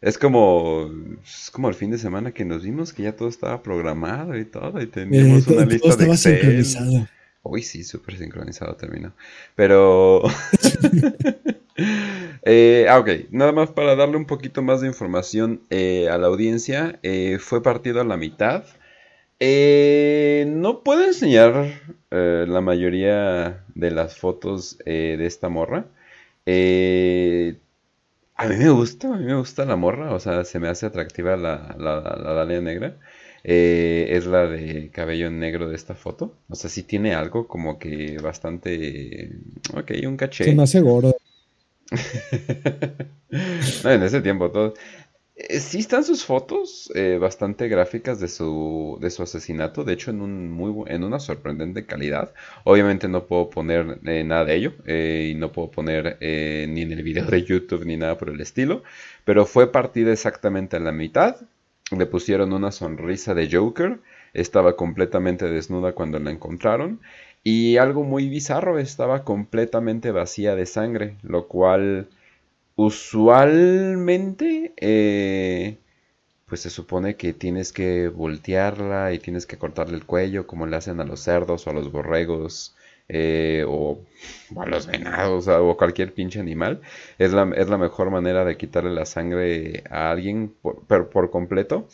es 0.00 0.16
como 0.18 0.90
es 1.24 1.50
como 1.50 1.68
el 1.68 1.74
fin 1.74 1.90
de 1.90 1.98
semana 1.98 2.32
que 2.32 2.44
nos 2.44 2.62
vimos 2.64 2.92
que 2.92 3.04
ya 3.04 3.16
todo 3.16 3.28
estaba 3.28 3.62
programado 3.62 4.36
y 4.36 4.44
todo 4.44 4.82
y 4.82 4.86
teníamos 4.86 5.46
eh, 5.46 5.52
una 5.52 5.64
lista 5.64 5.96
de 5.96 6.04
Excel. 6.06 6.40
Sincronizado. 6.40 7.08
Uy, 7.44 7.62
sí, 7.62 7.82
súper 7.82 8.16
sincronizado 8.16 8.76
terminó. 8.76 9.14
Pero 9.56 10.22
eh, 12.44 12.86
ah, 12.88 12.98
ok, 12.98 13.08
nada 13.30 13.52
más 13.52 13.70
para 13.70 13.96
darle 13.96 14.16
un 14.16 14.26
poquito 14.26 14.62
más 14.62 14.80
de 14.80 14.86
información 14.86 15.60
eh, 15.70 16.08
a 16.08 16.18
la 16.18 16.28
audiencia, 16.28 17.00
eh, 17.02 17.38
fue 17.40 17.62
partido 17.62 18.00
a 18.00 18.04
la 18.04 18.16
mitad. 18.16 18.64
Eh, 19.44 20.44
no 20.46 20.84
puedo 20.84 21.02
enseñar 21.04 21.72
eh, 22.12 22.44
la 22.46 22.60
mayoría 22.60 23.64
de 23.74 23.90
las 23.90 24.16
fotos 24.16 24.78
eh, 24.86 25.16
de 25.18 25.26
esta 25.26 25.48
morra. 25.48 25.86
a 28.36 28.46
mí 28.46 28.56
me 28.56 28.70
gusta, 28.70 29.08
a 29.08 29.16
mí 29.16 29.24
me 29.24 29.34
gusta 29.34 29.64
la 29.64 29.74
morra, 29.74 30.14
o 30.14 30.20
sea, 30.20 30.44
se 30.44 30.60
me 30.60 30.68
hace 30.68 30.86
atractiva 30.86 31.36
la, 31.36 31.74
la, 31.76 32.00
la 32.22 32.32
Dalia 32.34 32.60
negra. 32.60 32.98
es 33.42 34.26
la 34.26 34.46
de 34.46 34.90
cabello 34.92 35.28
negro 35.28 35.68
de 35.68 35.74
esta 35.74 35.96
foto. 35.96 36.36
O 36.48 36.54
sea, 36.54 36.70
sí 36.70 36.84
tiene 36.84 37.12
algo 37.12 37.48
como 37.48 37.80
que 37.80 38.18
bastante... 38.22 39.32
Ok, 39.74 39.90
un 40.06 40.16
caché. 40.16 40.44
Se 40.44 40.54
me 40.54 40.62
hace 40.62 40.80
gordo. 40.80 41.16
en 43.32 44.02
ese 44.04 44.20
tiempo 44.20 44.52
todo. 44.52 44.74
Eh, 45.48 45.58
sí 45.58 45.78
están 45.78 46.04
sus 46.04 46.24
fotos 46.24 46.92
eh, 46.94 47.18
bastante 47.20 47.66
gráficas 47.66 48.20
de 48.20 48.28
su, 48.28 48.98
de 49.00 49.10
su 49.10 49.24
asesinato, 49.24 49.82
de 49.82 49.94
hecho 49.94 50.12
en, 50.12 50.20
un 50.20 50.50
muy, 50.50 50.84
en 50.86 51.02
una 51.02 51.18
sorprendente 51.18 51.84
calidad. 51.84 52.32
Obviamente 52.64 53.08
no 53.08 53.26
puedo 53.26 53.50
poner 53.50 53.98
eh, 54.04 54.22
nada 54.24 54.44
de 54.44 54.54
ello 54.54 54.72
y 54.86 55.34
no 55.34 55.50
puedo 55.50 55.70
poner 55.70 56.16
ni 56.20 56.82
en 56.82 56.92
el 56.92 57.02
video 57.02 57.26
de 57.26 57.42
YouTube 57.42 57.84
ni 57.84 57.96
nada 57.96 58.18
por 58.18 58.28
el 58.28 58.40
estilo, 58.40 58.84
pero 59.24 59.44
fue 59.44 59.72
partida 59.72 60.12
exactamente 60.12 60.76
a 60.76 60.80
la 60.80 60.92
mitad. 60.92 61.36
Le 61.96 62.06
pusieron 62.06 62.52
una 62.52 62.70
sonrisa 62.70 63.34
de 63.34 63.50
Joker, 63.50 63.98
estaba 64.34 64.76
completamente 64.76 65.48
desnuda 65.48 65.92
cuando 65.92 66.20
la 66.20 66.30
encontraron 66.30 67.00
y 67.42 67.78
algo 67.78 68.04
muy 68.04 68.28
bizarro, 68.28 68.78
estaba 68.78 69.24
completamente 69.24 70.12
vacía 70.12 70.54
de 70.54 70.66
sangre, 70.66 71.16
lo 71.22 71.48
cual 71.48 72.08
Usualmente, 72.84 74.72
eh, 74.76 75.78
pues 76.46 76.62
se 76.62 76.70
supone 76.70 77.16
que 77.16 77.32
tienes 77.34 77.72
que 77.72 78.08
voltearla 78.08 79.12
y 79.12 79.18
tienes 79.20 79.46
que 79.46 79.58
cortarle 79.58 79.96
el 79.96 80.06
cuello 80.06 80.46
como 80.46 80.66
le 80.66 80.76
hacen 80.76 81.00
a 81.00 81.04
los 81.04 81.20
cerdos 81.20 81.66
o 81.66 81.70
a 81.70 81.74
los 81.74 81.92
borregos 81.92 82.76
eh, 83.08 83.64
o, 83.68 84.00
a 84.56 84.66
los 84.66 84.86
venados 84.86 85.48
o 85.48 85.76
cualquier 85.76 86.14
pinche 86.14 86.40
animal. 86.40 86.80
Es 87.18 87.32
la, 87.32 87.50
es 87.56 87.68
la 87.70 87.78
mejor 87.78 88.10
manera 88.10 88.44
de 88.44 88.56
quitarle 88.56 88.90
la 88.92 89.06
sangre 89.06 89.84
a 89.90 90.10
alguien 90.10 90.54
por, 90.62 91.10
por 91.10 91.30
completo. 91.30 91.88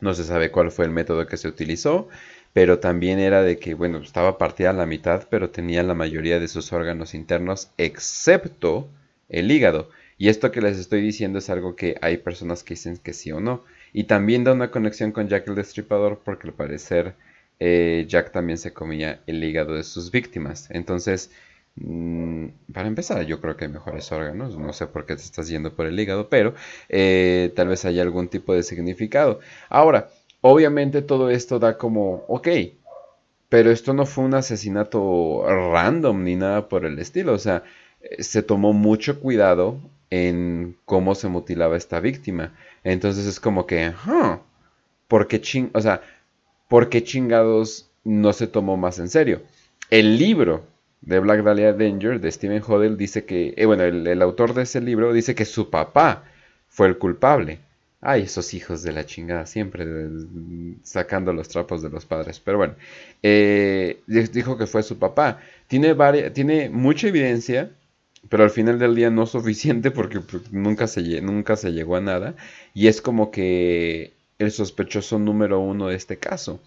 No 0.00 0.12
se 0.14 0.24
sabe 0.24 0.50
cuál 0.50 0.70
fue 0.70 0.84
el 0.84 0.90
método 0.90 1.26
que 1.26 1.36
se 1.38 1.48
utilizó, 1.48 2.08
pero 2.52 2.78
también 2.78 3.18
era 3.18 3.42
de 3.42 3.58
que, 3.58 3.74
bueno, 3.74 3.98
estaba 3.98 4.36
partida 4.38 4.70
a 4.70 4.74
la 4.74 4.84
mitad, 4.86 5.26
pero 5.30 5.50
tenía 5.50 5.82
la 5.82 5.94
mayoría 5.94 6.38
de 6.40 6.48
sus 6.48 6.72
órganos 6.72 7.14
internos, 7.14 7.70
excepto 7.78 8.88
el 9.28 9.50
hígado. 9.50 9.88
Y 10.22 10.28
esto 10.28 10.52
que 10.52 10.60
les 10.60 10.78
estoy 10.78 11.00
diciendo 11.00 11.40
es 11.40 11.50
algo 11.50 11.74
que 11.74 11.96
hay 12.00 12.16
personas 12.18 12.62
que 12.62 12.74
dicen 12.74 12.96
que 12.96 13.12
sí 13.12 13.32
o 13.32 13.40
no. 13.40 13.64
Y 13.92 14.04
también 14.04 14.44
da 14.44 14.52
una 14.52 14.70
conexión 14.70 15.10
con 15.10 15.26
Jack 15.26 15.48
el 15.48 15.56
Destripador 15.56 16.20
porque 16.24 16.46
al 16.46 16.54
parecer 16.54 17.16
eh, 17.58 18.04
Jack 18.06 18.30
también 18.30 18.56
se 18.56 18.72
comía 18.72 19.20
el 19.26 19.42
hígado 19.42 19.74
de 19.74 19.82
sus 19.82 20.12
víctimas. 20.12 20.68
Entonces, 20.70 21.32
Mm, 21.74 22.48
para 22.72 22.86
empezar, 22.86 23.22
yo 23.24 23.40
creo 23.40 23.56
que 23.56 23.64
hay 23.64 23.70
mejores 23.72 24.12
órganos. 24.12 24.56
No 24.58 24.72
sé 24.72 24.86
por 24.86 25.06
qué 25.06 25.16
te 25.16 25.22
estás 25.22 25.48
yendo 25.48 25.74
por 25.74 25.86
el 25.86 25.98
hígado, 25.98 26.28
pero 26.28 26.54
eh, 26.88 27.52
tal 27.56 27.68
vez 27.68 27.84
haya 27.84 28.02
algún 28.02 28.28
tipo 28.28 28.54
de 28.54 28.62
significado. 28.62 29.40
Ahora, 29.70 30.10
obviamente 30.42 31.02
todo 31.02 31.30
esto 31.30 31.58
da 31.58 31.78
como, 31.78 32.24
ok, 32.28 32.48
pero 33.48 33.70
esto 33.70 33.92
no 33.92 34.06
fue 34.06 34.24
un 34.24 34.34
asesinato 34.34 35.44
random 35.46 36.24
ni 36.24 36.36
nada 36.36 36.68
por 36.68 36.84
el 36.84 36.98
estilo. 36.98 37.34
O 37.34 37.38
sea, 37.38 37.64
se 38.18 38.42
tomó 38.42 38.72
mucho 38.72 39.20
cuidado 39.20 39.78
en 40.12 40.76
cómo 40.84 41.14
se 41.14 41.28
mutilaba 41.28 41.78
esta 41.78 41.98
víctima. 41.98 42.54
Entonces 42.84 43.24
es 43.24 43.40
como 43.40 43.66
que, 43.66 43.94
¿por 45.08 45.26
qué 45.26 45.40
ching 45.40 45.70
o 45.72 45.80
sea, 45.80 46.02
¿por 46.68 46.90
chingados 46.90 47.90
no 48.04 48.34
se 48.34 48.46
tomó 48.46 48.76
más 48.76 48.98
en 48.98 49.08
serio? 49.08 49.40
El 49.88 50.18
libro 50.18 50.66
de 51.00 51.18
Black 51.18 51.42
Dahlia 51.42 51.72
Danger 51.72 52.20
de 52.20 52.30
Stephen 52.30 52.62
Hodel 52.66 52.98
dice 52.98 53.24
que, 53.24 53.54
eh, 53.56 53.64
bueno, 53.64 53.84
el, 53.84 54.20
autor 54.20 54.52
de 54.52 54.64
ese 54.64 54.82
libro 54.82 55.14
dice 55.14 55.34
que 55.34 55.46
su 55.46 55.70
papá 55.70 56.24
fue 56.68 56.88
el 56.88 56.98
culpable. 56.98 57.60
Ay, 58.02 58.22
esos 58.24 58.52
hijos 58.52 58.82
de 58.82 58.92
la 58.92 59.06
chingada, 59.06 59.46
siempre 59.46 59.86
sacando 60.82 61.32
los 61.32 61.48
trapos 61.48 61.80
de 61.80 61.88
los 61.88 62.04
padres. 62.04 62.38
Pero 62.38 62.58
bueno, 62.58 62.74
eh, 63.22 64.02
dijo 64.06 64.58
que 64.58 64.66
fue 64.66 64.82
su 64.82 64.98
papá. 64.98 65.40
Tiene, 65.68 65.94
tiene 66.32 66.68
mucha 66.68 67.08
evidencia, 67.08 67.70
pero 68.28 68.44
al 68.44 68.50
final 68.50 68.78
del 68.78 68.94
día 68.94 69.10
no 69.10 69.26
suficiente 69.26 69.90
porque 69.90 70.20
pues, 70.20 70.52
nunca 70.52 70.86
se, 70.86 71.20
nunca 71.20 71.56
se 71.56 71.72
llegó 71.72 71.96
a 71.96 72.00
nada. 72.00 72.34
Y 72.74 72.86
es 72.86 73.02
como 73.02 73.30
que 73.30 74.14
el 74.38 74.52
sospechoso 74.52 75.18
número 75.18 75.60
uno 75.60 75.88
de 75.88 75.96
este 75.96 76.18
caso. 76.18 76.60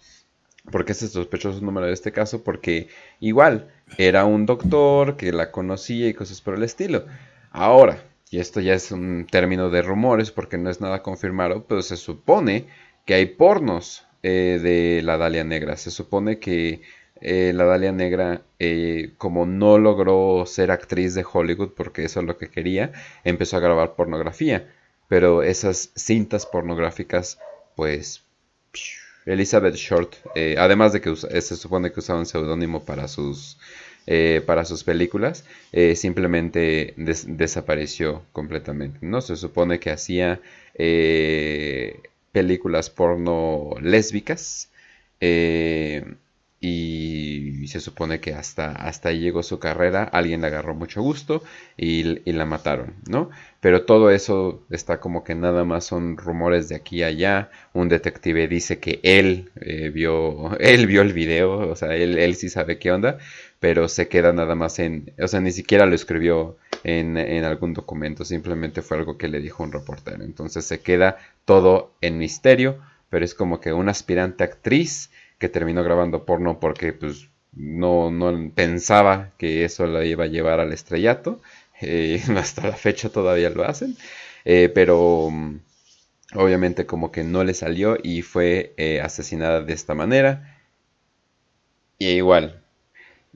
¿Por 0.70 0.84
qué 0.84 0.92
es 0.92 1.02
el 1.02 1.08
sospechoso 1.08 1.60
número 1.60 1.86
de 1.86 1.92
este 1.92 2.12
caso? 2.12 2.42
Porque 2.42 2.88
igual 3.20 3.70
era 3.98 4.24
un 4.24 4.46
doctor 4.46 5.16
que 5.16 5.32
la 5.32 5.52
conocía 5.52 6.08
y 6.08 6.14
cosas 6.14 6.40
por 6.40 6.54
el 6.54 6.62
estilo. 6.64 7.06
Ahora, 7.52 8.02
y 8.30 8.38
esto 8.38 8.60
ya 8.60 8.74
es 8.74 8.90
un 8.90 9.26
término 9.30 9.70
de 9.70 9.82
rumores 9.82 10.30
porque 10.32 10.58
no 10.58 10.70
es 10.70 10.80
nada 10.80 11.02
confirmado, 11.02 11.64
pero 11.64 11.82
se 11.82 11.96
supone 11.96 12.66
que 13.04 13.14
hay 13.14 13.26
pornos 13.26 14.04
eh, 14.22 14.58
de 14.60 15.02
la 15.02 15.16
Dalia 15.16 15.44
Negra. 15.44 15.76
Se 15.76 15.92
supone 15.92 16.40
que 16.40 16.82
eh, 17.20 17.52
la 17.54 17.64
Dalia 17.64 17.92
Negra, 17.92 18.42
eh, 18.58 19.12
como 19.18 19.46
no 19.46 19.78
logró 19.78 20.44
ser 20.46 20.70
actriz 20.70 21.14
de 21.14 21.24
Hollywood 21.30 21.70
porque 21.76 22.04
eso 22.04 22.20
es 22.20 22.26
lo 22.26 22.38
que 22.38 22.48
quería, 22.48 22.92
empezó 23.24 23.56
a 23.56 23.60
grabar 23.60 23.94
pornografía. 23.94 24.72
Pero 25.08 25.42
esas 25.42 25.90
cintas 25.94 26.46
pornográficas, 26.46 27.38
pues 27.76 28.24
Elizabeth 29.26 29.74
Short, 29.74 30.14
eh, 30.34 30.54
además 30.58 30.92
de 30.92 31.00
que 31.00 31.14
se 31.16 31.56
supone 31.56 31.92
que 31.92 32.00
usaba 32.00 32.20
un 32.20 32.26
seudónimo 32.26 32.84
para 32.84 33.08
sus, 33.08 33.58
eh, 34.06 34.40
para 34.46 34.64
sus 34.64 34.84
películas, 34.84 35.44
eh, 35.72 35.96
simplemente 35.96 36.94
desapareció 36.96 38.22
completamente. 38.32 38.98
¿no? 39.02 39.20
Se 39.20 39.36
supone 39.36 39.80
que 39.80 39.90
hacía 39.90 40.40
películas 42.32 42.90
porno 42.90 43.70
lésbicas 43.80 44.70
y 46.68 47.66
se 47.68 47.80
supone 47.80 48.20
que 48.20 48.34
hasta, 48.34 48.72
hasta 48.72 49.10
ahí 49.10 49.20
llegó 49.20 49.42
su 49.42 49.58
carrera, 49.58 50.02
alguien 50.02 50.40
le 50.40 50.48
agarró 50.48 50.74
mucho 50.74 51.00
gusto 51.00 51.42
y, 51.76 52.28
y, 52.28 52.32
la 52.32 52.44
mataron, 52.44 52.94
¿no? 53.08 53.30
Pero 53.60 53.84
todo 53.84 54.10
eso 54.10 54.64
está 54.70 54.98
como 54.98 55.22
que 55.22 55.34
nada 55.34 55.64
más 55.64 55.84
son 55.84 56.16
rumores 56.16 56.68
de 56.68 56.74
aquí 56.74 57.02
a 57.02 57.08
allá, 57.08 57.50
un 57.72 57.88
detective 57.88 58.48
dice 58.48 58.78
que 58.80 58.98
él 59.02 59.50
eh, 59.60 59.90
vio, 59.90 60.56
él 60.60 60.86
vio 60.86 61.02
el 61.02 61.12
video, 61.12 61.70
o 61.70 61.76
sea, 61.76 61.94
él, 61.94 62.18
él 62.18 62.34
sí 62.34 62.48
sabe 62.48 62.78
qué 62.78 62.90
onda, 62.90 63.18
pero 63.60 63.88
se 63.88 64.08
queda 64.08 64.32
nada 64.32 64.54
más 64.56 64.78
en, 64.80 65.12
o 65.20 65.28
sea, 65.28 65.40
ni 65.40 65.52
siquiera 65.52 65.86
lo 65.86 65.94
escribió 65.94 66.56
en, 66.84 67.16
en 67.16 67.44
algún 67.44 67.74
documento, 67.74 68.24
simplemente 68.24 68.82
fue 68.82 68.96
algo 68.96 69.18
que 69.18 69.28
le 69.28 69.40
dijo 69.40 69.62
un 69.62 69.72
reportero, 69.72 70.24
entonces 70.24 70.64
se 70.64 70.80
queda 70.80 71.18
todo 71.44 71.92
en 72.00 72.18
misterio, 72.18 72.78
pero 73.08 73.24
es 73.24 73.34
como 73.34 73.60
que 73.60 73.72
una 73.72 73.92
aspirante 73.92 74.44
actriz, 74.44 75.10
que 75.38 75.48
terminó 75.48 75.82
grabando 75.84 76.24
porno 76.24 76.60
porque 76.60 76.92
pues 76.92 77.28
no, 77.52 78.10
no 78.10 78.50
pensaba 78.54 79.32
que 79.38 79.64
eso 79.64 79.86
la 79.86 80.04
iba 80.04 80.24
a 80.24 80.28
llevar 80.28 80.60
al 80.60 80.72
estrellato. 80.72 81.40
Eh, 81.80 82.22
hasta 82.36 82.68
la 82.68 82.76
fecha 82.76 83.08
todavía 83.10 83.50
lo 83.50 83.64
hacen. 83.64 83.96
Eh, 84.44 84.70
pero 84.74 85.28
mm, 85.30 85.60
obviamente 86.34 86.86
como 86.86 87.12
que 87.12 87.24
no 87.24 87.44
le 87.44 87.54
salió 87.54 87.98
y 88.02 88.22
fue 88.22 88.74
eh, 88.76 89.00
asesinada 89.00 89.62
de 89.62 89.72
esta 89.74 89.94
manera. 89.94 90.58
Y 91.98 92.08
igual, 92.08 92.62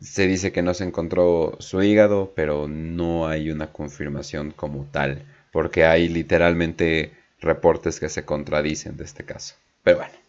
se 0.01 0.27
dice 0.29 0.53
que 0.53 0.63
no 0.63 0.75
se 0.75 0.85
encontró 0.85 1.57
su 1.61 1.83
hígado, 1.83 2.33
pero 2.37 2.69
no 2.69 3.29
hay 3.29 3.51
una 3.51 3.73
confirmación 3.73 4.53
como 4.53 4.87
tal. 4.93 5.25
Porque 5.53 5.85
hay 5.87 6.09
literalmente 6.09 7.13
reportes 7.41 8.01
que 8.01 8.09
se 8.11 8.25
contradicen 8.25 8.97
de 8.97 9.05
este 9.05 9.25
caso. 9.25 9.57
Pero 9.85 9.99
bueno. 9.99 10.20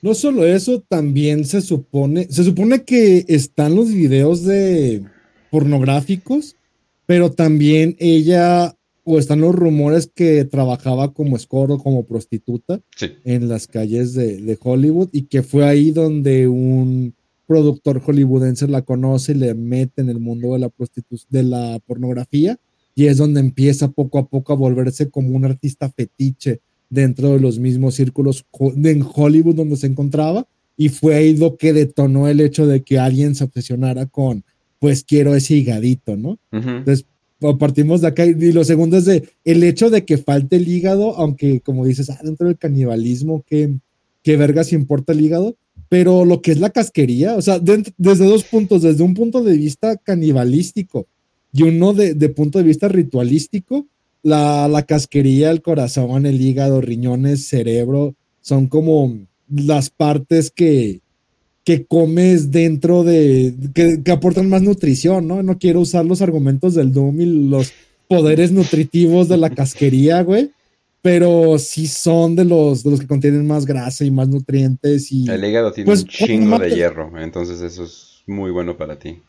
No 0.00 0.14
solo 0.14 0.46
eso, 0.46 0.80
también 0.80 1.44
se 1.44 1.60
supone, 1.60 2.28
se 2.30 2.44
supone 2.44 2.84
que 2.84 3.24
están 3.28 3.74
los 3.74 3.92
videos 3.92 4.44
de 4.44 5.02
pornográficos, 5.50 6.54
pero 7.06 7.32
también 7.32 7.96
ella, 7.98 8.76
o 9.02 9.18
están 9.18 9.40
los 9.40 9.54
rumores 9.54 10.10
que 10.14 10.44
trabajaba 10.44 11.12
como 11.12 11.36
escoro, 11.36 11.78
como 11.78 12.04
prostituta 12.04 12.80
en 13.24 13.48
las 13.48 13.66
calles 13.66 14.14
de, 14.14 14.58
Hollywood 14.60 15.08
y 15.12 15.22
que 15.22 15.42
fue 15.42 15.64
ahí 15.66 15.90
donde 15.90 16.46
un 16.46 17.14
productor 17.46 18.00
hollywoodense 18.00 18.68
la 18.68 18.82
conoce 18.82 19.32
y 19.32 19.36
le 19.36 19.54
mete 19.54 20.02
en 20.02 20.10
el 20.10 20.20
mundo 20.20 20.52
de 20.52 20.60
la 20.60 20.68
prostitución, 20.68 21.28
de 21.30 21.42
la 21.42 21.80
pornografía 21.86 22.58
y 22.94 23.06
es 23.06 23.16
donde 23.16 23.40
empieza 23.40 23.90
poco 23.90 24.18
a 24.18 24.28
poco 24.28 24.52
a 24.52 24.56
volverse 24.56 25.10
como 25.10 25.30
un 25.30 25.44
artista 25.44 25.88
fetiche 25.88 26.60
dentro 26.90 27.32
de 27.32 27.40
los 27.40 27.58
mismos 27.58 27.94
círculos 27.94 28.44
en 28.60 29.04
Hollywood 29.14 29.54
donde 29.54 29.76
se 29.76 29.86
encontraba 29.86 30.46
y 30.76 30.88
fue 30.90 31.16
ahí 31.16 31.36
lo 31.36 31.56
que 31.56 31.72
detonó 31.72 32.28
el 32.28 32.40
hecho 32.40 32.66
de 32.66 32.82
que 32.82 32.98
alguien 32.98 33.34
se 33.34 33.44
obsesionara 33.44 34.06
con, 34.06 34.44
pues 34.78 35.02
quiero 35.02 35.34
ese 35.34 35.56
higadito, 35.56 36.16
¿no? 36.16 36.38
Entonces, 36.52 37.04
partimos 37.58 38.00
de 38.00 38.06
acá 38.06 38.24
y 38.24 38.52
lo 38.52 38.64
segundo 38.64 38.96
es 38.96 39.04
de 39.04 39.28
el 39.44 39.62
hecho 39.64 39.90
de 39.90 40.04
que 40.04 40.18
falte 40.18 40.56
el 40.56 40.68
hígado, 40.68 41.16
aunque 41.16 41.60
como 41.60 41.84
dices, 41.84 42.10
ah, 42.10 42.20
dentro 42.22 42.46
del 42.46 42.58
canibalismo, 42.58 43.44
¿qué, 43.46 43.74
qué 44.22 44.36
vergas 44.36 44.72
importa 44.72 45.12
el 45.12 45.20
hígado? 45.20 45.56
Pero 45.88 46.24
lo 46.24 46.42
que 46.42 46.52
es 46.52 46.60
la 46.60 46.70
casquería, 46.70 47.36
o 47.36 47.42
sea, 47.42 47.58
desde 47.58 48.24
dos 48.24 48.44
puntos, 48.44 48.82
desde 48.82 49.02
un 49.02 49.14
punto 49.14 49.42
de 49.42 49.56
vista 49.56 49.96
canibalístico 49.96 51.06
y 51.52 51.62
uno 51.62 51.92
de, 51.92 52.14
de 52.14 52.28
punto 52.28 52.58
de 52.58 52.64
vista 52.64 52.88
ritualístico, 52.88 53.86
la, 54.22 54.84
casquería, 54.86 55.50
el 55.50 55.62
corazón, 55.62 56.26
el 56.26 56.40
hígado, 56.40 56.80
riñones, 56.80 57.46
cerebro, 57.46 58.14
son 58.40 58.66
como 58.66 59.18
las 59.48 59.90
partes 59.90 60.50
que, 60.50 61.00
que 61.64 61.86
comes 61.86 62.50
dentro 62.50 63.04
de, 63.04 63.54
que, 63.74 64.10
aportan 64.10 64.48
más 64.48 64.62
nutrición, 64.62 65.26
¿no? 65.26 65.42
No 65.42 65.58
quiero 65.58 65.80
usar 65.80 66.04
los 66.04 66.22
argumentos 66.22 66.74
del 66.74 66.92
Doom 66.92 67.20
y 67.20 67.48
los 67.48 67.72
poderes 68.08 68.52
nutritivos 68.52 69.28
de 69.28 69.36
la 69.36 69.50
casquería, 69.50 70.22
güey, 70.22 70.50
pero 71.02 71.58
sí 71.58 71.86
son 71.86 72.36
de 72.36 72.44
los, 72.44 72.82
de 72.82 72.90
los 72.90 73.00
que 73.00 73.06
contienen 73.06 73.46
más 73.46 73.66
grasa 73.66 74.04
y 74.04 74.10
más 74.10 74.28
nutrientes 74.28 75.12
y... 75.12 75.28
El 75.28 75.44
hígado 75.44 75.72
tiene 75.72 75.86
pues, 75.86 76.02
un 76.02 76.08
chingo 76.08 76.58
de 76.58 76.70
hierro, 76.70 77.10
entonces 77.18 77.60
eso 77.60 77.84
es 77.84 78.22
muy 78.26 78.50
bueno 78.50 78.76
para 78.76 78.98
ti. 78.98 79.20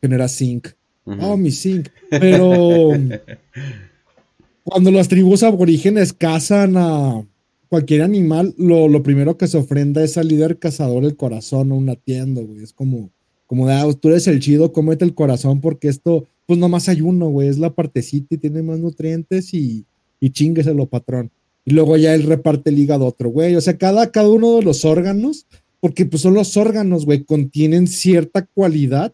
Genera 0.00 0.28
zinc. 0.28 0.68
Oh, 1.04 1.36
mi 1.36 1.50
zinc. 1.50 1.88
Pero 2.10 2.90
cuando 4.64 4.90
las 4.90 5.08
tribus 5.08 5.42
aborígenes 5.42 6.12
cazan 6.12 6.76
a 6.76 7.24
cualquier 7.68 8.02
animal, 8.02 8.54
lo, 8.58 9.02
primero 9.02 9.36
que 9.36 9.48
se 9.48 9.58
ofrenda 9.58 10.04
es 10.04 10.18
al 10.18 10.28
líder 10.28 10.58
cazador 10.58 11.04
el 11.04 11.16
corazón 11.16 11.72
o 11.72 11.76
una 11.76 11.96
tienda, 11.96 12.42
güey. 12.42 12.62
Es 12.62 12.72
como, 12.72 13.10
como 13.46 13.66
de, 13.66 13.74
ah, 13.74 13.86
tú 13.98 14.08
eres 14.08 14.26
el 14.28 14.40
chido, 14.40 14.72
cómete 14.72 15.04
el 15.04 15.14
corazón 15.14 15.60
porque 15.60 15.88
esto, 15.88 16.26
pues 16.46 16.58
nomás 16.58 16.88
hay 16.88 17.00
uno, 17.00 17.28
güey. 17.28 17.48
Es 17.48 17.58
la 17.58 17.74
partecita 17.74 18.34
y 18.34 18.38
tiene 18.38 18.62
más 18.62 18.78
nutrientes 18.78 19.52
y, 19.54 19.84
y 20.20 20.30
chingueselo, 20.30 20.86
patrón. 20.86 21.30
Y 21.64 21.72
luego 21.72 21.96
ya 21.96 22.14
él 22.14 22.24
reparte 22.24 22.70
el 22.70 22.78
hígado 22.78 23.04
a 23.04 23.08
otro, 23.08 23.30
güey. 23.30 23.54
O 23.56 23.60
sea, 23.60 23.76
cada, 23.78 24.10
cada 24.10 24.28
uno 24.28 24.56
de 24.56 24.62
los 24.62 24.84
órganos, 24.84 25.46
porque 25.80 26.06
pues 26.06 26.22
son 26.22 26.34
los 26.34 26.56
órganos, 26.56 27.06
güey, 27.06 27.24
contienen 27.24 27.86
cierta 27.86 28.46
cualidad 28.46 29.12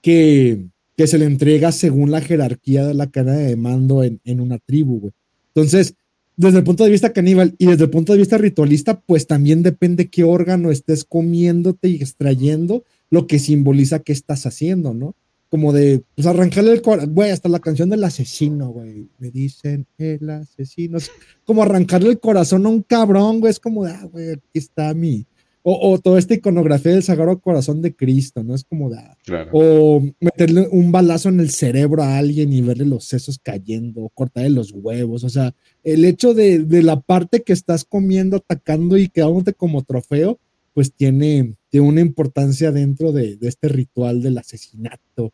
que, 0.00 0.64
que 0.98 1.06
se 1.06 1.16
le 1.16 1.26
entrega 1.26 1.70
según 1.70 2.10
la 2.10 2.20
jerarquía 2.20 2.84
de 2.84 2.92
la 2.92 3.08
cadena 3.08 3.38
de 3.38 3.54
mando 3.54 4.02
en, 4.02 4.40
una 4.40 4.58
tribu, 4.58 4.98
güey. 4.98 5.12
Entonces, 5.54 5.94
desde 6.36 6.58
el 6.58 6.64
punto 6.64 6.82
de 6.82 6.90
vista 6.90 7.12
caníbal 7.12 7.54
y 7.56 7.66
desde 7.66 7.84
el 7.84 7.90
punto 7.90 8.12
de 8.12 8.18
vista 8.18 8.36
ritualista, 8.36 8.98
pues 8.98 9.28
también 9.28 9.62
depende 9.62 10.08
qué 10.08 10.24
órgano 10.24 10.72
estés 10.72 11.04
comiéndote 11.04 11.86
y 11.86 11.94
extrayendo, 12.02 12.82
lo 13.10 13.28
que 13.28 13.38
simboliza 13.38 14.00
qué 14.00 14.12
estás 14.12 14.44
haciendo, 14.44 14.92
¿no? 14.92 15.14
Como 15.50 15.72
de, 15.72 16.02
pues 16.16 16.26
arrancarle 16.26 16.72
el 16.72 16.82
corazón, 16.82 17.14
güey, 17.14 17.30
hasta 17.30 17.48
la 17.48 17.60
canción 17.60 17.88
del 17.90 18.02
asesino, 18.02 18.70
güey, 18.70 19.08
me 19.20 19.30
dicen 19.30 19.86
el 19.98 20.28
asesino, 20.28 20.98
es 20.98 21.12
como 21.44 21.62
arrancarle 21.62 22.10
el 22.10 22.18
corazón 22.18 22.66
a 22.66 22.70
un 22.70 22.82
cabrón, 22.82 23.38
güey, 23.38 23.52
es 23.52 23.60
como 23.60 23.84
ah, 23.84 24.08
güey, 24.10 24.30
aquí 24.30 24.42
está 24.54 24.92
mi, 24.94 25.24
o, 25.62 25.98
toda 25.98 26.18
esta 26.18 26.34
iconografía 26.34 26.92
del 26.92 27.02
Sagrado 27.02 27.40
Corazón 27.40 27.82
de 27.82 27.94
Cristo, 27.94 28.42
¿no? 28.42 28.54
Es 28.54 28.64
como 28.64 28.88
de, 28.90 28.98
Claro. 29.24 29.50
o 29.52 30.02
meterle 30.20 30.66
un 30.70 30.92
balazo 30.92 31.28
en 31.28 31.40
el 31.40 31.50
cerebro 31.50 32.02
a 32.02 32.16
alguien 32.16 32.52
y 32.52 32.62
verle 32.62 32.86
los 32.86 33.04
sesos 33.04 33.38
cayendo, 33.42 34.02
o 34.02 34.08
cortarle 34.08 34.50
los 34.50 34.72
huevos, 34.72 35.24
o 35.24 35.28
sea, 35.28 35.54
el 35.84 36.04
hecho 36.04 36.32
de, 36.32 36.60
de 36.60 36.82
la 36.82 37.00
parte 37.00 37.42
que 37.42 37.52
estás 37.52 37.84
comiendo, 37.84 38.36
atacando 38.36 38.96
y 38.96 39.08
quedándote 39.08 39.52
como 39.52 39.82
trofeo, 39.82 40.38
pues 40.72 40.92
tiene, 40.92 41.54
tiene 41.70 41.88
una 41.88 42.00
importancia 42.00 42.70
dentro 42.72 43.12
de, 43.12 43.36
de 43.36 43.48
este 43.48 43.68
ritual 43.68 44.22
del 44.22 44.38
asesinato 44.38 45.32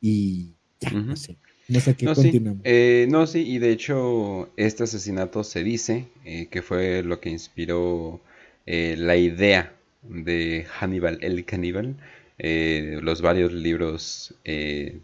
y 0.00 0.54
ya, 0.80 0.90
no 0.90 1.16
sé. 1.16 1.38
No 1.68 1.80
sé 1.80 1.94
qué 1.94 2.04
no, 2.06 2.14
continuamos. 2.14 2.62
Sí. 2.64 2.70
Eh, 2.70 3.06
no, 3.08 3.26
sí, 3.26 3.44
y 3.46 3.58
de 3.58 3.70
hecho, 3.70 4.50
este 4.56 4.82
asesinato 4.82 5.44
se 5.44 5.62
dice 5.62 6.08
eh, 6.24 6.48
que 6.50 6.60
fue 6.60 7.02
lo 7.02 7.20
que 7.20 7.30
inspiró 7.30 8.20
eh, 8.66 8.96
la 8.98 9.16
idea 9.16 9.74
de 10.02 10.66
Hannibal 10.78 11.18
el 11.22 11.44
caníbal. 11.44 11.96
Eh, 12.38 12.98
los 13.02 13.22
varios 13.22 13.52
libros, 13.52 14.34
eh, 14.44 14.98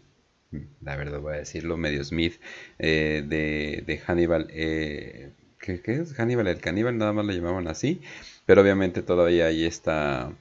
la 0.81 0.95
verdad 0.95 1.19
voy 1.19 1.35
a 1.35 1.37
decirlo, 1.37 1.77
medio 1.77 2.03
Smith, 2.03 2.39
de, 2.77 4.01
Hannibal. 4.05 4.47
¿qué, 4.47 5.31
¿qué, 5.59 5.93
es? 6.01 6.13
Hannibal 6.13 6.47
el 6.47 6.59
caníbal, 6.59 6.97
nada 6.97 7.13
más 7.13 7.25
lo 7.25 7.33
llamaban 7.33 7.67
así. 7.67 8.01
Pero 8.45 8.61
obviamente 8.61 9.01
todavía 9.01 9.45
hay 9.47 9.65
esta, 9.65 10.33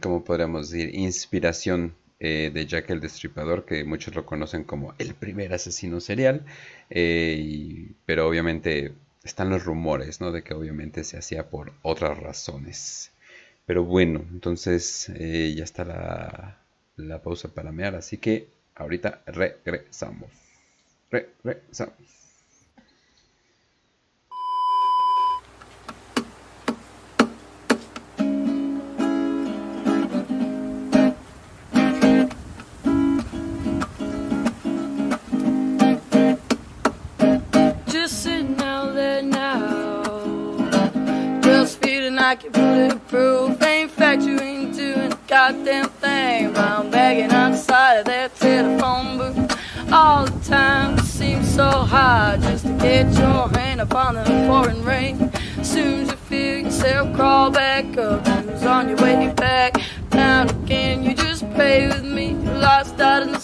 ¿cómo 0.00 0.24
podríamos 0.24 0.70
decir? 0.70 0.94
Inspiración 0.94 1.94
de 2.18 2.66
Jack 2.66 2.90
el 2.90 3.00
Destripador, 3.00 3.64
que 3.64 3.84
muchos 3.84 4.14
lo 4.14 4.26
conocen 4.26 4.64
como 4.64 4.94
el 4.98 5.14
primer 5.14 5.54
asesino 5.54 6.00
serial, 6.00 6.44
pero 6.88 8.28
obviamente 8.28 8.92
están 9.24 9.50
los 9.50 9.64
rumores, 9.64 10.20
¿no? 10.20 10.32
De 10.32 10.42
que 10.42 10.54
obviamente 10.54 11.04
se 11.04 11.18
hacía 11.18 11.50
por 11.50 11.72
otras 11.82 12.18
razones. 12.18 13.12
Pero 13.66 13.84
bueno, 13.84 14.24
entonces 14.30 15.08
eh, 15.10 15.54
ya 15.56 15.64
está 15.64 15.84
la, 15.84 16.58
la 16.96 17.22
pausa 17.22 17.48
para 17.48 17.72
mear, 17.72 17.94
así 17.94 18.18
que 18.18 18.48
ahorita 18.74 19.22
regresamos. 19.26 20.30
Regresamos. 21.10 22.17
Like 42.28 42.42
you're 42.42 42.52
bulletproof. 42.52 43.62
Ain't 43.62 43.90
factoring 43.90 44.76
doing 44.76 45.12
a 45.12 45.18
goddamn 45.26 45.88
thing. 46.02 46.54
I'm 46.58 46.90
begging 46.90 47.32
on 47.32 47.52
the 47.52 47.56
side 47.56 48.00
of 48.00 48.04
that 48.04 48.36
telephone 48.36 49.16
booth 49.16 49.58
all 49.90 50.26
the 50.26 50.38
time. 50.44 50.98
It 50.98 51.04
seems 51.04 51.54
so 51.54 51.70
hard 51.70 52.42
just 52.42 52.66
to 52.66 52.72
get 52.74 53.06
your 53.14 53.48
hand 53.56 53.80
upon 53.80 54.16
the 54.16 54.24
foreign 54.46 54.84
rain. 54.84 55.32
Soon 55.62 56.02
as 56.02 56.10
you 56.10 56.16
feel 56.28 56.58
yourself 56.66 57.16
crawl 57.16 57.50
back 57.50 57.96
up, 57.96 58.26
who's 58.26 58.62
on 58.64 58.90
your 58.90 58.98
way 58.98 59.32
back 59.32 59.80
down 60.10 60.50
again? 60.50 61.04
You 61.04 61.14
just 61.14 61.50
pray 61.54 61.86
with 61.88 62.04
me, 62.04 62.34
lost 62.66 63.00
out 63.00 63.22
in 63.22 63.37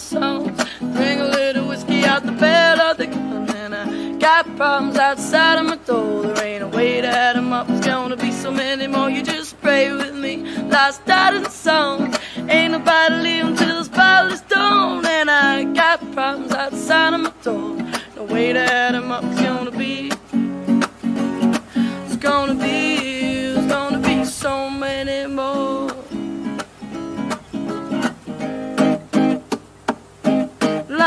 got 4.25 4.55
problems 4.57 4.97
outside 4.97 5.59
of 5.59 5.67
my 5.67 5.75
door. 5.85 6.23
There 6.23 6.45
ain't 6.45 6.63
a 6.63 6.67
way 6.67 6.99
to 6.99 7.07
add 7.07 7.35
them 7.35 7.53
up. 7.53 7.69
It's 7.69 7.85
gonna 7.85 8.17
be 8.17 8.31
so 8.31 8.49
many 8.49 8.87
more. 8.87 9.07
You 9.07 9.21
just 9.21 9.61
pray 9.61 9.91
with 9.91 10.15
me. 10.15 10.33
Lost 10.75 11.07
out 11.07 11.35
in 11.35 11.43
the 11.43 11.51
song. 11.51 12.11
Ain't 12.49 12.71
nobody 12.71 13.15
leaving 13.27 13.55
till 13.55 13.77
this 13.77 13.87
bottle 13.87 14.31
is 14.31 14.41
done. 14.41 15.05
And 15.05 15.29
I 15.29 15.65
got 15.81 15.99
problems 16.13 16.53
outside 16.53 17.13
of 17.13 17.21
my 17.21 17.33
door. 17.43 17.77
No 18.15 18.23
way 18.23 18.51
to 18.51 18.61
add 18.61 18.95
them 18.95 19.11
up. 19.11 19.23
It's 19.25 19.41
gonna 19.41 19.69
be. 19.69 20.11
It's 22.05 22.15
gonna 22.15 22.55
be. 22.55 22.79
It's 23.57 23.67
gonna 23.67 23.99
be 23.99 24.25
so 24.25 24.71
many 24.71 25.27
more. 25.27 25.84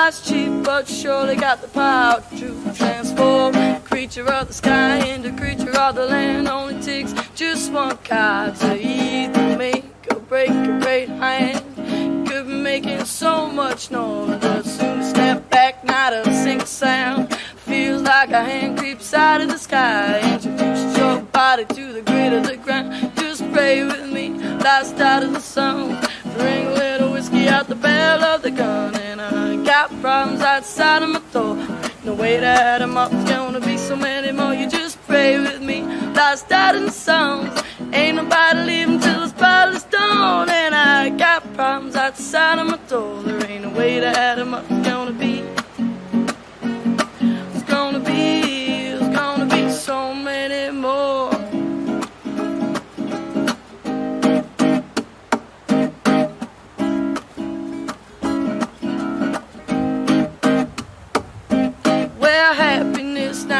Life's 0.08 0.26
cheap, 0.26 0.64
but 0.64 0.88
surely 0.88 1.36
got 1.36 1.60
the 1.60 1.68
power 1.68 2.24
to 2.38 2.74
transform 2.74 3.52
creature 3.82 4.26
of 4.26 4.48
the 4.48 4.54
sky 4.54 5.04
into 5.06 5.30
creature 5.36 5.78
of 5.78 5.96
the 5.96 6.06
land. 6.06 6.48
Only 6.48 6.80
takes 6.80 7.12
just 7.34 7.70
one 7.70 7.98
card 7.98 8.56
to 8.56 8.74
either 8.74 9.58
make 9.58 9.84
or 10.10 10.20
break 10.20 10.48
a 10.48 10.78
great 10.80 11.10
hand. 11.10 12.26
Could 12.26 12.46
be 12.46 12.54
making 12.54 13.04
so 13.04 13.48
much 13.48 13.90
noise, 13.90 14.40
but 14.40 14.62
soon 14.64 15.02
step 15.02 15.50
back, 15.50 15.84
not 15.84 16.14
a 16.14 16.24
single 16.32 16.66
sound. 16.66 17.34
Feels 17.66 18.00
like 18.00 18.30
a 18.30 18.42
hand 18.42 18.78
creeps 18.78 19.12
out 19.12 19.42
of 19.42 19.50
the 19.50 19.58
sky. 19.58 20.20
Introduce 20.32 20.96
your 20.96 21.20
body 21.20 21.66
to 21.66 21.92
the 21.92 22.00
grit 22.00 22.32
of 22.32 22.46
the 22.46 22.56
ground. 22.56 23.12
Just 23.16 23.42
pray 23.52 23.84
with 23.84 24.10
me, 24.10 24.30
last 24.60 24.98
out 25.00 25.22
of 25.22 25.34
the 25.34 25.40
sun. 25.40 26.00
Little 26.38 26.78
whiskey 27.38 27.48
out 27.48 27.68
the 27.68 27.74
barrel 27.74 28.24
of 28.24 28.42
the 28.42 28.50
gun, 28.50 28.94
and 28.96 29.20
I 29.20 29.56
got 29.64 29.88
problems 30.00 30.40
outside 30.40 31.02
of 31.02 31.10
my 31.10 31.22
door. 31.32 31.56
No 32.04 32.14
way 32.14 32.38
to 32.38 32.46
add 32.46 32.80
them 32.80 32.96
up, 32.96 33.12
it's 33.12 33.30
gonna 33.30 33.60
be 33.60 33.76
so 33.76 33.96
many 33.96 34.32
more. 34.32 34.54
You 34.54 34.68
just 34.68 35.00
pray 35.06 35.38
with 35.38 35.60
me, 35.60 35.82
lost 36.14 36.50
out 36.52 36.74
in 36.74 36.86
the 36.86 36.92
songs. 36.92 37.62
Ain't 37.92 38.16
nobody 38.16 38.60
leaving 38.60 39.00
till 39.00 39.20
this 39.20 39.32
bottle 39.32 39.76
is 39.76 39.84
done. 39.84 40.48
And 40.48 40.74
I 40.74 41.10
got 41.10 41.42
problems 41.54 41.96
outside 41.96 42.58
of 42.58 42.66
my 42.66 42.78
door. 42.88 43.22
There 43.22 43.50
ain't 43.50 43.64
no 43.64 43.70
way 43.70 44.00
to 44.00 44.06
add 44.06 44.38
them 44.38 44.54
up, 44.54 44.64
it's 44.70 44.88
gonna 44.88 45.12
be. 45.12 45.47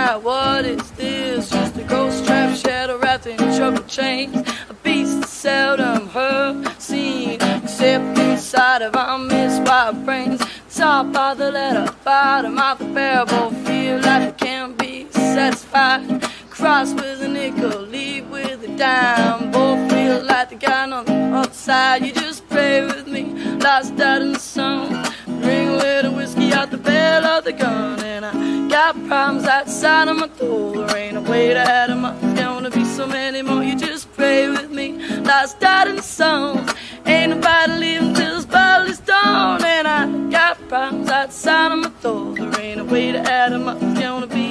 Now? 0.08 0.18
What 0.18 0.64
is 0.64 0.90
this? 0.92 1.50
Just 1.50 1.76
a 1.76 1.84
ghost 1.84 2.24
trap, 2.24 2.56
shadow 2.56 2.98
wrapped 2.98 3.26
in 3.26 3.36
trouble 3.56 3.82
chains. 3.84 4.36
A 4.68 4.74
beast 4.74 5.24
seldom 5.24 6.08
heard, 6.08 6.80
seen, 6.80 7.34
except 7.62 8.18
inside 8.18 8.82
of 8.82 8.96
our 8.96 9.18
miswired 9.18 10.04
brains. 10.04 10.40
Top 10.74 11.14
of 11.14 11.38
the 11.38 11.50
letter, 11.50 11.92
bottom 12.04 12.58
of 12.58 12.78
the 12.78 12.86
barrel, 12.86 13.50
feel 13.66 13.98
like 14.00 14.28
it 14.28 14.38
can't 14.38 14.78
be 14.78 15.06
satisfied. 15.10 16.22
Cross 16.50 16.94
with 16.94 17.22
a 17.22 17.28
nickel, 17.28 17.80
leave 17.82 18.28
with 18.30 18.62
a 18.64 18.76
dime. 18.76 19.50
Both 19.50 19.90
feel 19.90 20.22
like 20.24 20.50
the 20.50 20.56
guy 20.56 20.90
on 20.90 21.04
the 21.04 21.36
other 21.36 21.52
side. 21.52 22.04
You 22.04 22.12
just 22.12 22.48
pray 22.48 22.84
with 22.84 23.06
me, 23.08 23.24
lost 23.58 24.00
out 24.00 24.22
in 24.22 24.32
the 24.32 24.38
sun. 24.38 25.07
Bring 25.48 25.68
a 25.68 25.76
little 25.76 26.12
whiskey 26.12 26.52
out 26.52 26.70
the 26.70 26.76
barrel 26.76 27.24
of 27.24 27.44
the 27.44 27.54
gun, 27.54 27.98
and 28.00 28.22
I 28.26 28.68
got 28.68 28.92
problems 29.06 29.46
outside 29.46 30.06
of 30.08 30.18
my 30.18 30.28
door. 30.28 30.86
There 30.86 30.96
ain't 30.98 31.16
a 31.16 31.22
way 31.22 31.54
to 31.54 31.58
add 31.58 31.88
them 31.88 32.04
up. 32.04 32.20
There's 32.20 32.38
gonna 32.38 32.68
be 32.68 32.84
so 32.84 33.06
many 33.06 33.40
more. 33.40 33.64
You 33.64 33.74
just 33.74 34.12
pray 34.12 34.50
with 34.50 34.70
me, 34.70 34.98
lost 35.22 35.62
out 35.62 35.88
in 35.88 35.96
the 35.96 36.02
sun. 36.02 36.68
Ain't 37.06 37.30
nobody 37.30 37.72
leaving 37.72 38.12
till 38.12 38.36
this 38.36 38.44
bottle 38.44 38.88
is 38.88 38.98
done, 38.98 39.64
and 39.64 39.88
I 39.88 40.00
got 40.30 40.68
problems 40.68 41.08
outside 41.08 41.72
of 41.72 41.78
my 41.78 41.92
door. 42.02 42.34
There 42.34 42.60
ain't 42.60 42.80
a 42.80 42.84
way 42.84 43.12
to 43.12 43.18
add 43.18 43.52
them 43.52 43.68
up. 43.68 43.78
It's 43.80 43.98
gonna 43.98 44.26
be. 44.26 44.48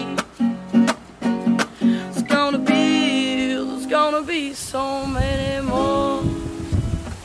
It's 2.09 2.23
gonna 2.23 2.57
be. 2.57 3.53
There's 3.53 3.85
gonna 3.85 4.23
be 4.23 4.53
so 4.53 5.05
many 5.05 5.63
more. 5.63 6.23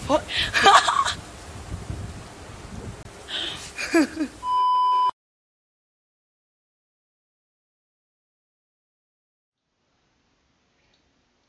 What? 0.09 0.99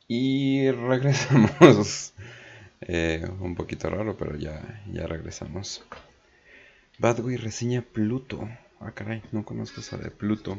Y 0.07 0.71
regresamos. 0.71 2.13
Eh, 2.85 3.25
un 3.39 3.55
poquito 3.55 3.89
raro, 3.89 4.17
pero 4.17 4.35
ya, 4.37 4.83
ya 4.91 5.07
regresamos. 5.07 5.85
Badway 6.99 7.37
reseña 7.37 7.81
Pluto. 7.81 8.49
Ah, 8.79 8.91
caray, 8.93 9.21
no 9.31 9.45
conozco 9.45 9.79
esa 9.81 9.97
de 9.97 10.11
Pluto. 10.11 10.57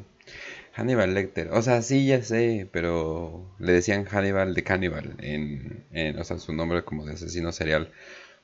Hannibal 0.74 1.14
Lecter. 1.14 1.50
O 1.52 1.62
sea, 1.62 1.82
sí, 1.82 2.06
ya 2.06 2.22
sé, 2.22 2.68
pero 2.72 3.46
le 3.58 3.72
decían 3.72 4.04
Hannibal 4.06 4.54
de 4.54 4.64
Cannibal. 4.64 5.16
En, 5.20 5.84
en, 5.92 6.18
o 6.18 6.24
sea, 6.24 6.38
su 6.38 6.52
nombre 6.54 6.84
como 6.84 7.04
de 7.06 7.14
asesino 7.14 7.52
serial. 7.52 7.92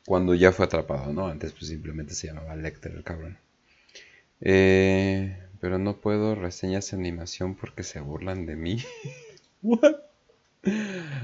Cuando 0.07 0.34
ya 0.34 0.53
fue 0.53 0.66
atrapado, 0.66 1.12
¿no? 1.12 1.26
Antes 1.28 1.53
pues 1.53 1.68
simplemente 1.68 2.14
se 2.14 2.28
llamaba 2.28 2.57
Lecter 2.57 2.92
el 2.92 3.05
cabrón. 3.05 3.38
Eh, 4.40 5.36
pero 5.61 5.78
no 5.78 5.96
puedo 5.96 6.34
reseñas 6.34 6.90
de 6.90 6.96
animación 6.96 7.55
porque 7.55 7.82
se 7.82 8.01
burlan 8.01 8.46
de 8.46 8.57
mí. 8.57 8.82
What? 9.62 9.96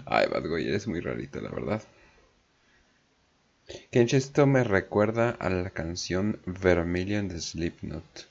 Ay, 0.07 0.29
Bad 0.29 0.49
Boy, 0.49 0.69
eres 0.69 0.87
muy 0.87 1.01
rarito, 1.01 1.41
la 1.41 1.51
verdad. 1.51 1.83
Kench, 3.91 4.15
esto 4.15 4.47
me 4.47 4.63
recuerda 4.63 5.31
a 5.31 5.51
la 5.51 5.71
canción 5.71 6.41
Vermilion 6.47 7.29
de 7.29 7.41
Slipknot. 7.41 8.29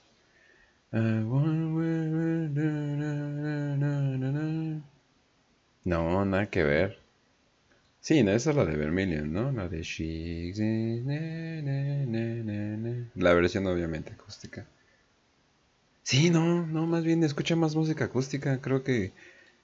No, 5.84 6.26
nada 6.26 6.50
que 6.50 6.64
ver. 6.64 7.05
Sí, 8.06 8.22
no, 8.22 8.30
esa 8.34 8.52
es 8.52 8.56
la 8.56 8.66
de 8.66 8.78
Vermilion, 8.78 9.34
¿no? 9.34 9.52
La 9.52 9.68
de 9.68 9.82
She... 9.82 10.54
La 13.16 13.34
versión 13.34 13.66
obviamente 13.66 14.14
acústica. 14.14 14.68
Sí, 16.04 16.30
no, 16.30 16.68
no, 16.68 16.86
más 16.86 17.04
bien 17.04 17.24
escucha 17.24 17.56
más 17.56 17.76
música 17.76 18.06
acústica. 18.06 18.62
Creo 18.62 18.84
que 18.84 19.12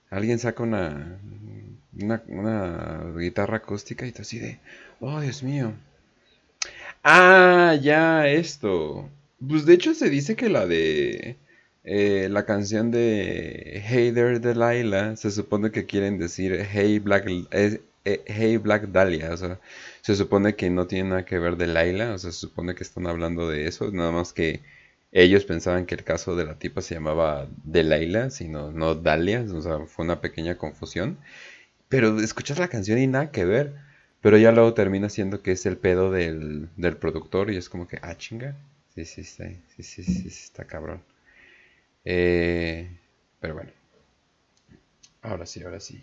alguien 0.10 0.40
saca 0.40 0.64
una, 0.64 1.20
una, 1.94 3.14
guitarra 3.16 3.58
acústica 3.58 4.08
y 4.08 4.12
te 4.12 4.24
así 4.24 4.40
de, 4.40 4.58
oh 5.02 5.22
Dios 5.22 5.44
mío. 5.44 5.74
Ah, 7.04 7.78
ya, 7.80 8.28
esto. 8.28 9.08
Pues 9.48 9.68
de 9.68 9.76
hecho 9.76 9.94
se 9.94 10.10
dice 10.10 10.36
que 10.36 10.50
la 10.50 10.66
de 10.66 11.36
eh, 11.84 12.28
la 12.32 12.44
canción 12.48 12.90
de 12.90 13.84
Hey 13.86 14.12
There 14.12 14.40
Delilah 14.40 15.16
se 15.16 15.30
supone 15.30 15.70
que 15.70 15.86
quieren 15.86 16.18
decir 16.18 16.68
Hey 16.72 16.98
Black, 16.98 17.28
eh, 17.52 17.82
eh, 18.06 18.24
hey 18.28 18.58
Black 18.58 18.88
Dahlia. 18.90 19.32
O 19.34 19.38
sea, 19.38 19.60
se 20.02 20.16
supone 20.16 20.56
que 20.56 20.70
no 20.70 20.88
tiene 20.88 21.10
nada 21.10 21.26
que 21.26 21.40
ver 21.40 21.58
de 21.58 21.68
Laila. 21.68 22.14
O 22.14 22.18
sea, 22.18 22.32
se 22.32 22.40
supone 22.40 22.76
que 22.76 22.84
están 22.84 23.08
hablando 23.08 23.50
de 23.50 23.68
eso. 23.68 23.92
Nada 23.92 24.12
más 24.12 24.34
que 24.34 24.62
ellos 25.12 25.46
pensaban 25.46 25.86
que 25.86 25.96
el 25.96 26.04
caso 26.04 26.36
de 26.36 26.46
la 26.46 26.58
tipa 26.60 26.82
se 26.82 26.96
llamaba 26.96 27.48
Delilah, 27.64 28.30
sino 28.30 28.72
no 28.72 28.96
Dalia. 28.96 29.42
O 29.42 29.62
sea, 29.62 29.80
fue 29.88 30.06
una 30.06 30.22
pequeña 30.22 30.58
confusión. 30.58 31.18
Pero 31.90 32.20
escuchas 32.20 32.60
la 32.60 32.70
canción 32.70 33.00
y 33.00 33.08
nada 33.08 33.32
que 33.32 33.46
ver. 33.46 33.76
Pero 34.22 34.38
ya 34.38 34.52
luego 34.52 34.74
termina 34.74 35.10
siendo 35.10 35.42
que 35.44 35.52
es 35.54 35.66
el 35.66 35.78
pedo 35.78 36.12
del, 36.12 36.70
del 36.78 36.98
productor 36.98 37.52
y 37.52 37.58
es 37.58 37.70
como 37.70 37.88
que, 37.88 38.00
ah, 38.02 38.18
chinga. 38.18 38.56
Sí, 38.96 39.06
sí, 39.06 39.24
sí, 39.24 39.58
sí, 39.78 39.84
sí, 39.84 40.04
sí, 40.04 40.28
está 40.28 40.66
cabrón. 40.66 41.02
Eh, 42.06 42.90
pero 43.40 43.56
bueno. 43.56 43.72
Ahora 45.24 45.46
sí, 45.48 45.64
ahora 45.64 45.80
sí. 45.80 46.00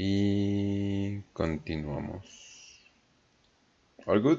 Y 0.00 1.22
continuamos. 1.32 2.24
All 4.06 4.20
good? 4.22 4.38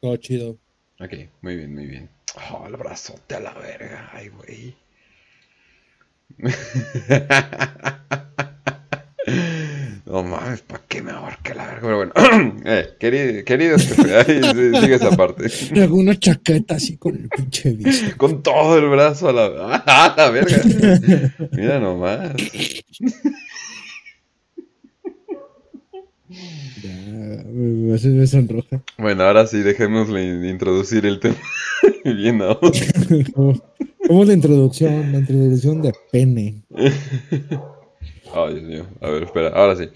Todo 0.00 0.16
chido. 0.16 0.58
Ok, 0.98 1.12
muy 1.42 1.56
bien, 1.56 1.72
muy 1.72 1.86
bien. 1.86 2.10
Oh, 2.50 2.66
el 2.66 2.76
brazote 2.76 3.36
a 3.36 3.40
la 3.40 3.54
verga. 3.54 4.10
Ay, 4.12 4.28
güey. 4.30 4.74
No 10.06 10.22
mames, 10.22 10.62
¿para 10.62 10.82
qué 10.88 11.02
me 11.02 11.10
abarque 11.10 11.54
la 11.54 11.66
verga? 11.66 11.80
Pero 11.82 11.96
bueno, 11.98 12.12
eh, 12.64 12.96
querido, 12.98 13.44
querido 13.46 13.78
sigue 13.78 14.94
esa 14.94 15.14
parte. 15.14 15.50
Alguna 15.78 16.18
chaqueta 16.18 16.76
así 16.76 16.96
con 16.96 17.14
el 17.14 17.28
pinche 17.28 17.72
bicho. 17.72 18.16
Con 18.16 18.42
todo 18.42 18.78
el 18.78 18.88
brazo 18.88 19.28
a 19.28 19.32
la, 19.34 19.76
a 19.86 20.14
la 20.16 20.30
verga. 20.30 20.62
Mira 21.52 21.78
nomás. 21.78 22.32
Me, 27.28 27.98
me 27.98 28.26
sonroja. 28.26 28.82
Bueno, 28.98 29.24
ahora 29.24 29.46
sí, 29.46 29.58
dejémosle 29.58 30.48
introducir 30.48 31.06
el 31.06 31.20
tema. 31.20 31.36
Bien, 32.04 32.38
¿no? 32.38 32.58
¿Cómo 34.08 34.24
la 34.24 34.32
introducción? 34.32 35.12
La 35.12 35.18
introducción 35.18 35.82
de 35.82 35.92
pene. 36.10 36.62
Ay, 38.34 38.54
Dios 38.54 38.62
mío. 38.62 38.86
A 39.00 39.10
ver, 39.10 39.24
espera, 39.24 39.48
ahora 39.48 39.76
sí. 39.76 39.88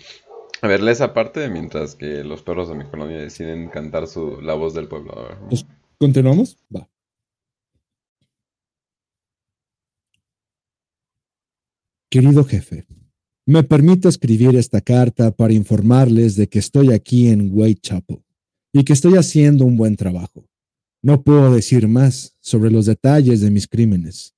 A 0.61 0.68
ver, 0.68 0.83
lee 0.83 0.93
esa 0.93 1.12
parte 1.12 1.49
mientras 1.49 1.95
que 1.95 2.22
los 2.22 2.43
perros 2.43 2.68
de 2.68 2.74
mi 2.76 2.85
colonia 2.85 3.18
deciden 3.18 3.68
cantar 3.68 4.07
su, 4.07 4.41
la 4.41 4.55
voz 4.55 4.74
del 4.74 4.89
pueblo. 4.89 5.18
A 5.18 5.28
ver. 5.28 5.39
Pues, 5.49 5.66
¿Continuamos? 5.99 6.57
Va. 6.74 6.89
Querido 12.11 12.45
jefe, 12.45 12.85
me 13.47 13.64
permito 13.64 14.09
escribir 14.09 14.57
esta 14.57 14.80
carta 14.80 15.32
para 15.32 15.53
informarles 15.53 16.36
de 16.36 16.49
que 16.49 16.61
estoy 16.61 16.93
aquí 16.93 17.28
en 17.28 17.51
Whitechapel 17.53 18.22
y 18.72 18.84
que 18.84 18.93
estoy 18.93 19.14
haciendo 19.16 19.64
un 19.64 19.76
buen 19.76 19.97
trabajo. 19.97 20.49
No 21.03 21.22
puedo 21.22 21.53
decir 21.53 21.88
más 21.88 22.36
sobre 22.40 22.70
los 22.70 22.86
detalles 22.86 23.40
de 23.40 23.51
mis 23.51 23.66
crímenes, 23.66 24.34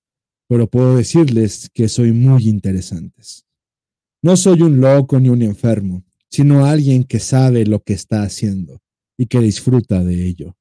pero 0.49 0.69
puedo 0.69 0.97
decirles 0.97 1.69
que 1.75 1.89
soy 1.89 2.13
muy 2.13 2.49
interesantes. 2.49 3.45
No 4.23 4.39
soy 4.39 4.63
un 4.63 4.81
loco 4.81 5.21
ni 5.21 5.29
un 5.29 5.43
enfermo, 5.43 6.05
sino 6.31 6.65
alguien 6.65 7.05
que 7.05 7.21
sabe 7.21 7.67
lo 7.67 7.83
que 7.83 7.93
está 7.93 8.23
haciendo 8.23 8.81
y 9.19 9.27
que 9.27 9.41
disfruta 9.41 10.03
de 10.03 10.25
ello. 10.27 10.57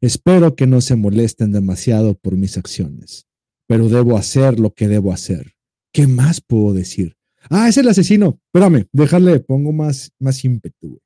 Espero 0.00 0.56
que 0.56 0.66
no 0.66 0.80
se 0.80 0.96
molesten 0.96 1.52
demasiado 1.52 2.14
por 2.14 2.36
mis 2.36 2.58
acciones, 2.58 3.26
pero 3.68 3.88
debo 3.88 4.18
hacer 4.18 4.58
lo 4.58 4.74
que 4.74 4.88
debo 4.88 5.12
hacer. 5.12 5.54
¿Qué 5.92 6.08
más 6.08 6.40
puedo 6.40 6.74
decir? 6.74 7.16
Ah, 7.50 7.68
es 7.68 7.76
el 7.76 7.88
asesino. 7.88 8.40
Espérame, 8.46 8.86
déjale, 8.92 9.40
pongo 9.40 9.72
más, 9.72 10.12
más 10.18 10.44
ímpetu. 10.44 11.00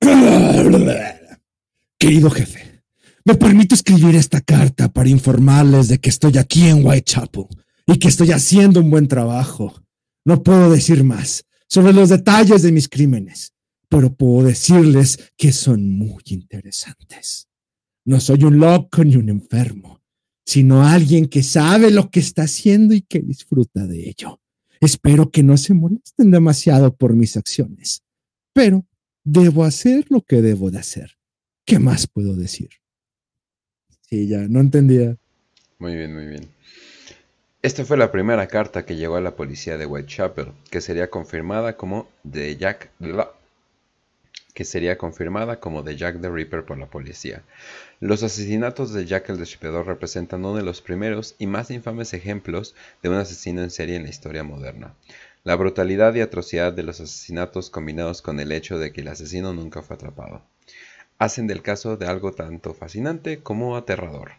Querido 1.98 2.30
jefe, 2.30 2.82
me 3.24 3.34
permito 3.36 3.74
escribir 3.74 4.16
esta 4.16 4.40
carta 4.40 4.92
para 4.92 5.08
informarles 5.08 5.88
de 5.88 5.98
que 5.98 6.10
estoy 6.10 6.38
aquí 6.38 6.66
en 6.66 6.84
Whitechapel 6.84 7.46
y 7.86 7.98
que 7.98 8.08
estoy 8.08 8.32
haciendo 8.32 8.80
un 8.80 8.90
buen 8.90 9.06
trabajo. 9.06 9.82
No 10.24 10.42
puedo 10.42 10.70
decir 10.70 11.04
más 11.04 11.44
sobre 11.68 11.92
los 11.92 12.08
detalles 12.08 12.62
de 12.62 12.72
mis 12.72 12.88
crímenes, 12.88 13.54
pero 13.88 14.12
puedo 14.14 14.48
decirles 14.48 15.32
que 15.36 15.52
son 15.52 15.88
muy 15.88 16.22
interesantes. 16.26 17.48
No 18.04 18.18
soy 18.18 18.42
un 18.44 18.58
loco 18.58 19.04
ni 19.04 19.16
un 19.16 19.28
enfermo, 19.28 20.02
sino 20.44 20.84
alguien 20.84 21.26
que 21.26 21.42
sabe 21.42 21.90
lo 21.90 22.10
que 22.10 22.20
está 22.20 22.42
haciendo 22.42 22.94
y 22.94 23.02
que 23.02 23.20
disfruta 23.20 23.86
de 23.86 24.08
ello. 24.08 24.41
Espero 24.82 25.30
que 25.30 25.44
no 25.44 25.56
se 25.56 25.74
molesten 25.74 26.32
demasiado 26.32 26.92
por 26.92 27.14
mis 27.14 27.36
acciones, 27.36 28.02
pero 28.52 28.84
debo 29.22 29.62
hacer 29.62 30.04
lo 30.08 30.22
que 30.22 30.42
debo 30.42 30.72
de 30.72 30.80
hacer. 30.80 31.12
¿Qué 31.64 31.78
más 31.78 32.08
puedo 32.08 32.34
decir? 32.34 32.68
Sí, 34.00 34.26
ya, 34.26 34.38
no 34.48 34.58
entendía. 34.58 35.16
Muy 35.78 35.94
bien, 35.94 36.12
muy 36.12 36.26
bien. 36.26 36.48
Esta 37.62 37.84
fue 37.84 37.96
la 37.96 38.10
primera 38.10 38.48
carta 38.48 38.84
que 38.84 38.96
llegó 38.96 39.14
a 39.14 39.20
la 39.20 39.36
policía 39.36 39.78
de 39.78 39.86
Whitechapel, 39.86 40.48
que 40.68 40.80
sería 40.80 41.10
confirmada 41.10 41.76
como 41.76 42.08
de 42.24 42.56
Jack 42.56 42.90
que 44.54 44.64
sería 44.64 44.98
confirmada 44.98 45.60
como 45.60 45.82
de 45.82 45.96
Jack 45.96 46.20
the 46.20 46.30
Ripper 46.30 46.64
por 46.64 46.78
la 46.78 46.86
policía. 46.86 47.42
Los 48.00 48.22
asesinatos 48.22 48.92
de 48.92 49.06
Jack 49.06 49.30
el 49.30 49.38
Destripador 49.38 49.86
representan 49.86 50.44
uno 50.44 50.56
de 50.56 50.62
los 50.62 50.80
primeros 50.82 51.34
y 51.38 51.46
más 51.46 51.70
infames 51.70 52.14
ejemplos 52.14 52.74
de 53.02 53.08
un 53.08 53.16
asesino 53.16 53.62
en 53.62 53.70
serie 53.70 53.96
en 53.96 54.04
la 54.04 54.10
historia 54.10 54.44
moderna. 54.44 54.94
La 55.44 55.56
brutalidad 55.56 56.14
y 56.14 56.20
atrocidad 56.20 56.72
de 56.72 56.82
los 56.82 57.00
asesinatos 57.00 57.70
combinados 57.70 58.22
con 58.22 58.40
el 58.40 58.52
hecho 58.52 58.78
de 58.78 58.92
que 58.92 59.00
el 59.00 59.08
asesino 59.08 59.52
nunca 59.52 59.82
fue 59.82 59.96
atrapado 59.96 60.42
hacen 61.22 61.46
del 61.46 61.62
caso 61.62 61.96
de 61.96 62.06
algo 62.06 62.32
tanto 62.32 62.74
fascinante 62.74 63.38
como 63.38 63.76
aterrador. 63.76 64.32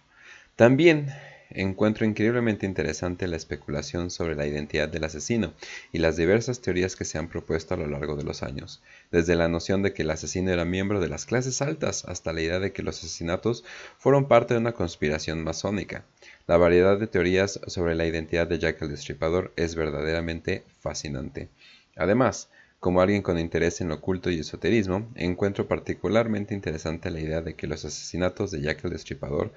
También 0.58 1.08
encuentro 1.54 2.06
increíblemente 2.06 2.66
interesante 2.66 3.28
la 3.28 3.36
especulación 3.36 4.10
sobre 4.10 4.36
la 4.36 4.46
identidad 4.46 4.90
del 4.90 5.04
asesino 5.04 5.54
y 5.92 6.00
las 6.00 6.18
diversas 6.18 6.60
teorías 6.62 6.96
que 6.96 7.06
se 7.06 7.18
han 7.18 7.28
propuesto 7.28 7.74
a 7.74 7.78
lo 7.78 7.88
largo 7.88 8.16
de 8.16 8.24
los 8.24 8.44
años, 8.44 8.82
desde 9.12 9.36
la 9.36 9.48
noción 9.48 9.82
de 9.82 9.94
que 9.94 10.02
el 10.02 10.12
asesino 10.12 10.52
era 10.52 10.66
miembro 10.66 11.00
de 11.00 11.10
las 11.10 11.26
clases 11.26 11.62
altas 11.62 12.06
hasta 12.06 12.34
la 12.34 12.42
idea 12.42 12.60
de 12.60 12.74
que 12.74 12.84
los 12.84 13.00
asesinatos 13.00 13.64
fueron 13.98 14.28
parte 14.28 14.54
de 14.54 14.60
una 14.60 14.74
conspiración 14.74 15.44
masónica. 15.44 16.04
La 16.48 16.58
variedad 16.58 17.00
de 17.00 17.08
teorías 17.08 17.60
sobre 17.68 17.96
la 17.96 18.06
identidad 18.06 18.48
de 18.48 18.60
Jack 18.60 18.82
el 18.82 18.90
Destripador 18.90 19.54
es 19.56 19.76
verdaderamente 19.76 20.64
fascinante. 20.80 21.50
Además, 21.96 22.50
como 22.84 23.00
alguien 23.00 23.22
con 23.22 23.40
interés 23.40 23.80
en 23.80 23.88
lo 23.88 23.96
oculto 23.96 24.30
y 24.30 24.40
esoterismo, 24.40 25.08
encuentro 25.16 25.70
particularmente 25.70 26.54
interesante 26.54 27.12
la 27.12 27.22
idea 27.22 27.42
de 27.42 27.54
que 27.54 27.66
los 27.66 27.86
asesinatos 27.86 28.52
de 28.52 28.60
Jack 28.60 28.84
el 28.84 28.92
Destripador 28.92 29.54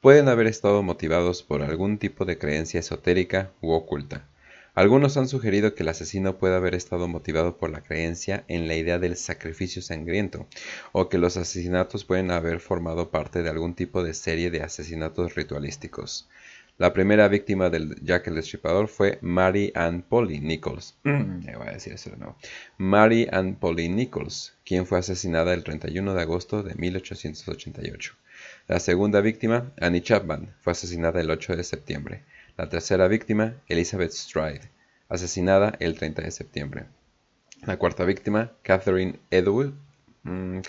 pueden 0.00 0.28
haber 0.28 0.46
estado 0.46 0.82
motivados 0.82 1.42
por 1.42 1.62
algún 1.62 1.98
tipo 1.98 2.24
de 2.24 2.38
creencia 2.38 2.80
esotérica 2.80 3.50
u 3.60 3.72
oculta. 3.72 4.24
Algunos 4.74 5.18
han 5.18 5.28
sugerido 5.28 5.74
que 5.74 5.82
el 5.82 5.90
asesino 5.90 6.38
puede 6.38 6.54
haber 6.54 6.74
estado 6.74 7.06
motivado 7.06 7.58
por 7.58 7.68
la 7.68 7.82
creencia 7.82 8.44
en 8.48 8.66
la 8.66 8.76
idea 8.76 8.98
del 8.98 9.16
sacrificio 9.16 9.82
sangriento, 9.82 10.46
o 10.92 11.10
que 11.10 11.18
los 11.18 11.36
asesinatos 11.36 12.06
pueden 12.06 12.30
haber 12.30 12.60
formado 12.60 13.10
parte 13.10 13.42
de 13.42 13.50
algún 13.50 13.74
tipo 13.74 14.02
de 14.02 14.14
serie 14.14 14.50
de 14.50 14.62
asesinatos 14.62 15.34
ritualísticos. 15.34 16.28
La 16.78 16.94
primera 16.94 17.28
víctima 17.28 17.68
del 17.68 17.94
Jack 18.02 18.28
el 18.28 18.36
Destripador 18.36 18.88
fue 18.88 19.18
Mary 19.20 19.70
Ann 19.74 20.00
Polly 20.00 20.40
Nichols. 20.40 20.94
Mary 22.78 23.28
Ann 23.30 23.56
Polly 23.56 23.90
Nichols, 23.90 24.54
quien 24.64 24.86
fue 24.86 24.98
asesinada 24.98 25.52
el 25.52 25.62
31 25.62 26.14
de 26.14 26.22
agosto 26.22 26.62
de 26.62 26.74
1888. 26.74 28.14
La 28.70 28.78
segunda 28.78 29.20
víctima, 29.20 29.72
Annie 29.80 30.00
Chapman, 30.00 30.54
fue 30.60 30.70
asesinada 30.70 31.20
el 31.20 31.28
8 31.28 31.56
de 31.56 31.64
septiembre. 31.64 32.22
La 32.56 32.68
tercera 32.68 33.08
víctima, 33.08 33.56
Elizabeth 33.66 34.12
Stride, 34.12 34.70
asesinada 35.08 35.74
el 35.80 35.96
30 35.96 36.22
de 36.22 36.30
septiembre. 36.30 36.84
La 37.66 37.78
cuarta 37.78 38.04
víctima, 38.04 38.52
Catherine 38.62 39.18
Eddowes, 39.32 39.72
mm, 40.22 40.60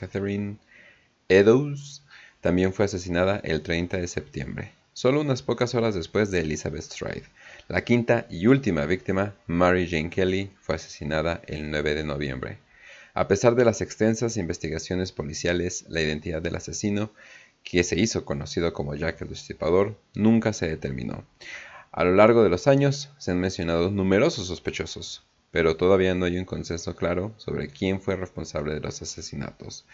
también 2.42 2.74
fue 2.74 2.86
asesinada 2.86 3.40
el 3.44 3.62
30 3.62 3.98
de 3.98 4.08
septiembre, 4.08 4.72
solo 4.94 5.22
unas 5.22 5.44
pocas 5.44 5.76
horas 5.76 5.94
después 5.94 6.32
de 6.32 6.40
Elizabeth 6.40 6.82
Stride. 6.82 7.26
La 7.68 7.84
quinta 7.84 8.26
y 8.32 8.48
última 8.48 8.88
víctima, 8.88 9.36
Mary 9.46 9.88
Jane 9.88 10.10
Kelly, 10.10 10.50
fue 10.60 10.74
asesinada 10.74 11.44
el 11.46 11.70
9 11.70 11.94
de 11.94 12.04
noviembre. 12.04 12.58
A 13.14 13.28
pesar 13.28 13.56
de 13.56 13.66
las 13.66 13.82
extensas 13.82 14.38
investigaciones 14.38 15.12
policiales, 15.12 15.84
la 15.90 16.00
identidad 16.00 16.42
del 16.42 16.56
asesino, 16.56 17.12
que 17.64 17.84
se 17.84 18.00
hizo 18.00 18.26
conocido 18.26 18.74
como 18.74 18.96
Jack 18.96 19.22
el 19.22 19.30
Destripador, 19.30 19.98
nunca 20.14 20.54
se 20.54 20.68
determinó. 20.68 21.26
A 21.92 22.04
lo 22.04 22.16
largo 22.16 22.44
de 22.44 22.50
los 22.50 22.68
años 22.68 23.12
se 23.18 23.32
han 23.32 23.40
mencionado 23.40 23.92
numerosos 23.92 24.48
sospechosos, 24.48 25.26
pero 25.52 25.76
todavía 25.76 26.16
no 26.16 26.26
hay 26.26 26.38
un 26.38 26.46
consenso 26.46 26.96
claro 26.96 27.34
sobre 27.38 27.68
quién 27.68 28.02
fue 28.02 28.16
responsable 28.16 28.74
de 28.74 28.80
los 28.80 29.02
asesinatos. 29.02 29.86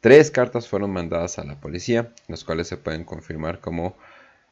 Tres 0.00 0.30
cartas 0.30 0.68
fueron 0.68 0.92
mandadas 0.92 1.38
a 1.38 1.44
la 1.44 1.60
policía, 1.60 2.14
las 2.28 2.44
cuales 2.44 2.68
se 2.68 2.76
pueden 2.76 3.04
confirmar 3.04 3.60
como... 3.60 3.96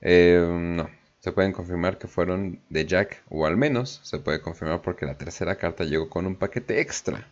Eh, 0.01 0.45
no, 0.49 0.91
se 1.21 1.33
pueden 1.33 1.53
confirmar 1.53 1.99
que 1.99 2.07
fueron 2.07 2.61
de 2.69 2.87
Jack, 2.87 3.23
o 3.29 3.47
al 3.47 3.57
menos 3.57 4.01
se 4.03 4.19
puede 4.19 4.41
confirmar 4.41 4.83
porque 4.83 5.07
la 5.07 5.19
tercera 5.19 5.57
carta 5.57 5.85
llegó 5.85 6.09
con 6.09 6.27
un 6.27 6.37
paquete 6.37 6.81
extra 6.81 7.29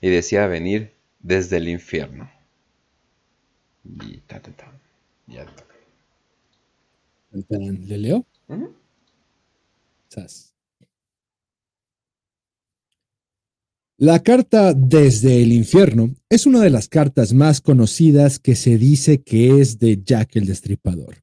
y 0.00 0.10
decía 0.10 0.46
venir 0.46 0.94
desde 1.18 1.58
el 1.58 1.68
infierno. 1.68 2.30
Y 3.84 4.18
ta, 4.26 4.40
ta, 4.40 4.52
ta. 4.52 4.72
Ya 5.26 5.44
toca. 5.46 5.74
¿Le 7.86 7.98
leo? 7.98 8.26
Sas. 10.08 10.52
La 13.96 14.22
carta 14.22 14.72
Desde 14.72 15.42
el 15.42 15.52
infierno 15.52 16.14
es 16.28 16.46
una 16.46 16.60
de 16.60 16.70
las 16.70 16.88
cartas 16.88 17.34
más 17.34 17.60
conocidas 17.60 18.38
que 18.38 18.56
se 18.56 18.78
dice 18.78 19.22
que 19.22 19.60
es 19.60 19.78
de 19.78 20.02
Jack 20.02 20.36
el 20.36 20.46
Destripador. 20.46 21.22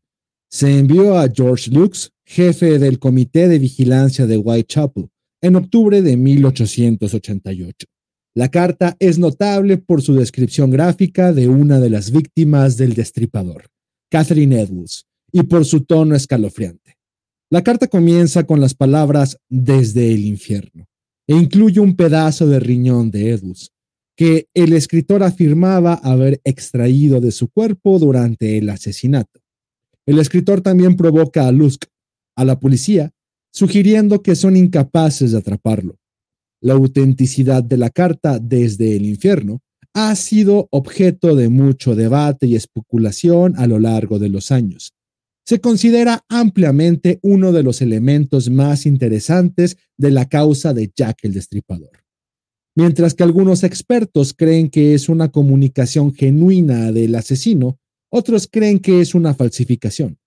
Se 0.49 0.77
envió 0.77 1.17
a 1.17 1.27
George 1.27 1.71
Lux, 1.71 2.11
jefe 2.23 2.79
del 2.79 2.99
Comité 2.99 3.47
de 3.47 3.59
Vigilancia 3.59 4.27
de 4.27 4.37
Whitechapel, 4.37 5.09
en 5.41 5.55
octubre 5.55 6.01
de 6.01 6.15
1888. 6.17 7.87
La 8.37 8.49
carta 8.49 8.95
es 8.99 9.17
notable 9.17 9.79
por 9.79 10.03
su 10.03 10.13
descripción 10.13 10.69
gráfica 10.69 11.33
de 11.33 11.49
una 11.49 11.79
de 11.79 11.89
las 11.89 12.11
víctimas 12.11 12.77
del 12.77 12.93
destripador, 12.93 13.65
Catherine 14.11 14.61
Edwards, 14.61 15.07
y 15.31 15.41
por 15.41 15.65
su 15.65 15.85
tono 15.85 16.13
escalofriante. 16.13 16.99
La 17.49 17.63
carta 17.63 17.87
comienza 17.87 18.43
con 18.43 18.61
las 18.61 18.75
palabras 18.75 19.39
desde 19.49 20.13
el 20.13 20.23
infierno 20.23 20.85
e 21.27 21.35
incluye 21.35 21.79
un 21.79 21.95
pedazo 21.95 22.45
de 22.45 22.59
riñón 22.59 23.09
de 23.09 23.31
Edwards, 23.31 23.71
que 24.15 24.45
el 24.53 24.73
escritor 24.73 25.23
afirmaba 25.23 25.95
haber 25.95 26.39
extraído 26.43 27.19
de 27.19 27.31
su 27.31 27.49
cuerpo 27.49 27.97
durante 27.97 28.59
el 28.59 28.69
asesinato. 28.69 29.39
El 30.05 30.19
escritor 30.19 30.61
también 30.61 30.95
provoca 30.95 31.47
a 31.47 31.51
Lusk, 31.51 31.85
a 32.35 32.45
la 32.45 32.59
policía, 32.59 33.09
sugiriendo 33.51 34.21
que 34.21 34.35
son 34.35 34.55
incapaces 34.55 35.31
de 35.31 35.39
atraparlo. 35.39 35.97
La 36.61 36.73
autenticidad 36.73 37.63
de 37.63 37.77
la 37.77 37.89
carta 37.89 38.39
desde 38.39 38.95
el 38.95 39.05
infierno 39.05 39.61
ha 39.93 40.15
sido 40.15 40.67
objeto 40.71 41.35
de 41.35 41.49
mucho 41.49 41.95
debate 41.95 42.47
y 42.47 42.55
especulación 42.55 43.53
a 43.57 43.67
lo 43.67 43.79
largo 43.79 44.19
de 44.19 44.29
los 44.29 44.51
años. 44.51 44.93
Se 45.45 45.61
considera 45.61 46.25
ampliamente 46.29 47.19
uno 47.21 47.51
de 47.51 47.63
los 47.63 47.81
elementos 47.81 48.49
más 48.49 48.85
interesantes 48.85 49.77
de 49.97 50.11
la 50.11 50.27
causa 50.27 50.73
de 50.73 50.91
Jack 50.93 51.19
el 51.23 51.33
Destripador. 51.33 52.03
Mientras 52.75 53.13
que 53.13 53.23
algunos 53.23 53.63
expertos 53.63 54.33
creen 54.33 54.69
que 54.69 54.93
es 54.93 55.09
una 55.09 55.29
comunicación 55.29 56.13
genuina 56.13 56.91
del 56.91 57.15
asesino, 57.15 57.79
otros 58.11 58.47
creen 58.47 58.79
que 58.79 59.01
es 59.01 59.15
una 59.15 59.33
falsificación, 59.33 60.19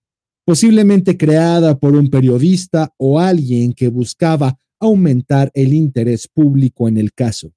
posiblemente 0.45 1.17
creada 1.17 1.77
por 1.79 1.95
un 1.95 2.09
periodista 2.09 2.93
o 2.97 3.19
alguien 3.19 3.73
que 3.73 3.87
buscaba 3.87 4.57
aumentar 4.81 5.51
el 5.53 5.73
interés 5.73 6.27
público 6.27 6.89
en 6.89 6.97
el 6.97 7.13
caso. 7.13 7.53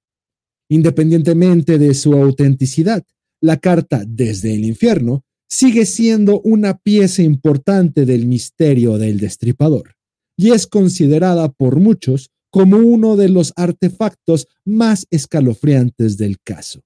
Independientemente 0.69 1.79
de 1.79 1.95
su 1.95 2.15
autenticidad, 2.15 3.03
la 3.41 3.57
carta 3.57 4.05
desde 4.07 4.55
el 4.55 4.65
infierno 4.65 5.25
sigue 5.49 5.87
siendo 5.87 6.41
una 6.43 6.79
pieza 6.79 7.23
importante 7.23 8.07
del 8.07 8.27
misterio 8.27 8.99
del 8.99 9.19
destripador 9.19 9.95
y 10.37 10.53
es 10.53 10.67
considerada 10.67 11.49
por 11.49 11.81
muchos 11.81 12.31
como 12.51 12.77
uno 12.79 13.17
de 13.17 13.29
los 13.29 13.53
artefactos 13.57 14.47
más 14.65 15.07
escalofriantes 15.11 16.17
del 16.17 16.39
caso. 16.41 16.81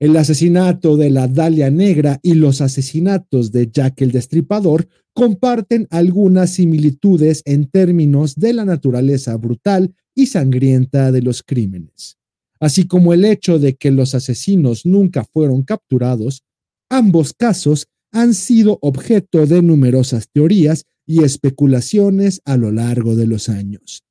El 0.00 0.16
asesinato 0.16 0.96
de 0.96 1.10
la 1.10 1.28
Dalia 1.28 1.70
Negra 1.70 2.18
y 2.22 2.34
los 2.34 2.60
asesinatos 2.60 3.52
de 3.52 3.70
Jack 3.70 4.02
el 4.02 4.10
Destripador 4.10 4.88
comparten 5.12 5.86
algunas 5.90 6.50
similitudes 6.50 7.42
en 7.44 7.66
términos 7.66 8.34
de 8.34 8.52
la 8.52 8.64
naturaleza 8.64 9.36
brutal 9.36 9.94
y 10.14 10.26
sangrienta 10.26 11.12
de 11.12 11.22
los 11.22 11.42
crímenes. 11.42 12.18
Así 12.58 12.86
como 12.86 13.12
el 13.12 13.24
hecho 13.24 13.58
de 13.58 13.76
que 13.76 13.90
los 13.90 14.14
asesinos 14.14 14.84
nunca 14.84 15.24
fueron 15.24 15.62
capturados, 15.62 16.42
ambos 16.90 17.32
casos 17.32 17.86
han 18.12 18.34
sido 18.34 18.78
objeto 18.80 19.46
de 19.46 19.62
numerosas 19.62 20.28
teorías 20.32 20.84
y 21.06 21.22
especulaciones 21.22 22.40
a 22.44 22.56
lo 22.56 22.72
largo 22.72 23.16
de 23.16 23.26
los 23.26 23.48
años, 23.48 24.02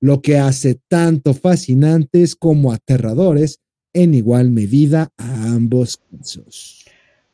lo 0.00 0.22
que 0.22 0.38
hace 0.38 0.80
tanto 0.88 1.34
fascinantes 1.34 2.34
como 2.34 2.72
aterradores 2.72 3.60
en 4.02 4.14
igual 4.14 4.50
medida 4.50 5.10
a 5.16 5.52
ambos 5.52 6.00
casos. 6.10 6.84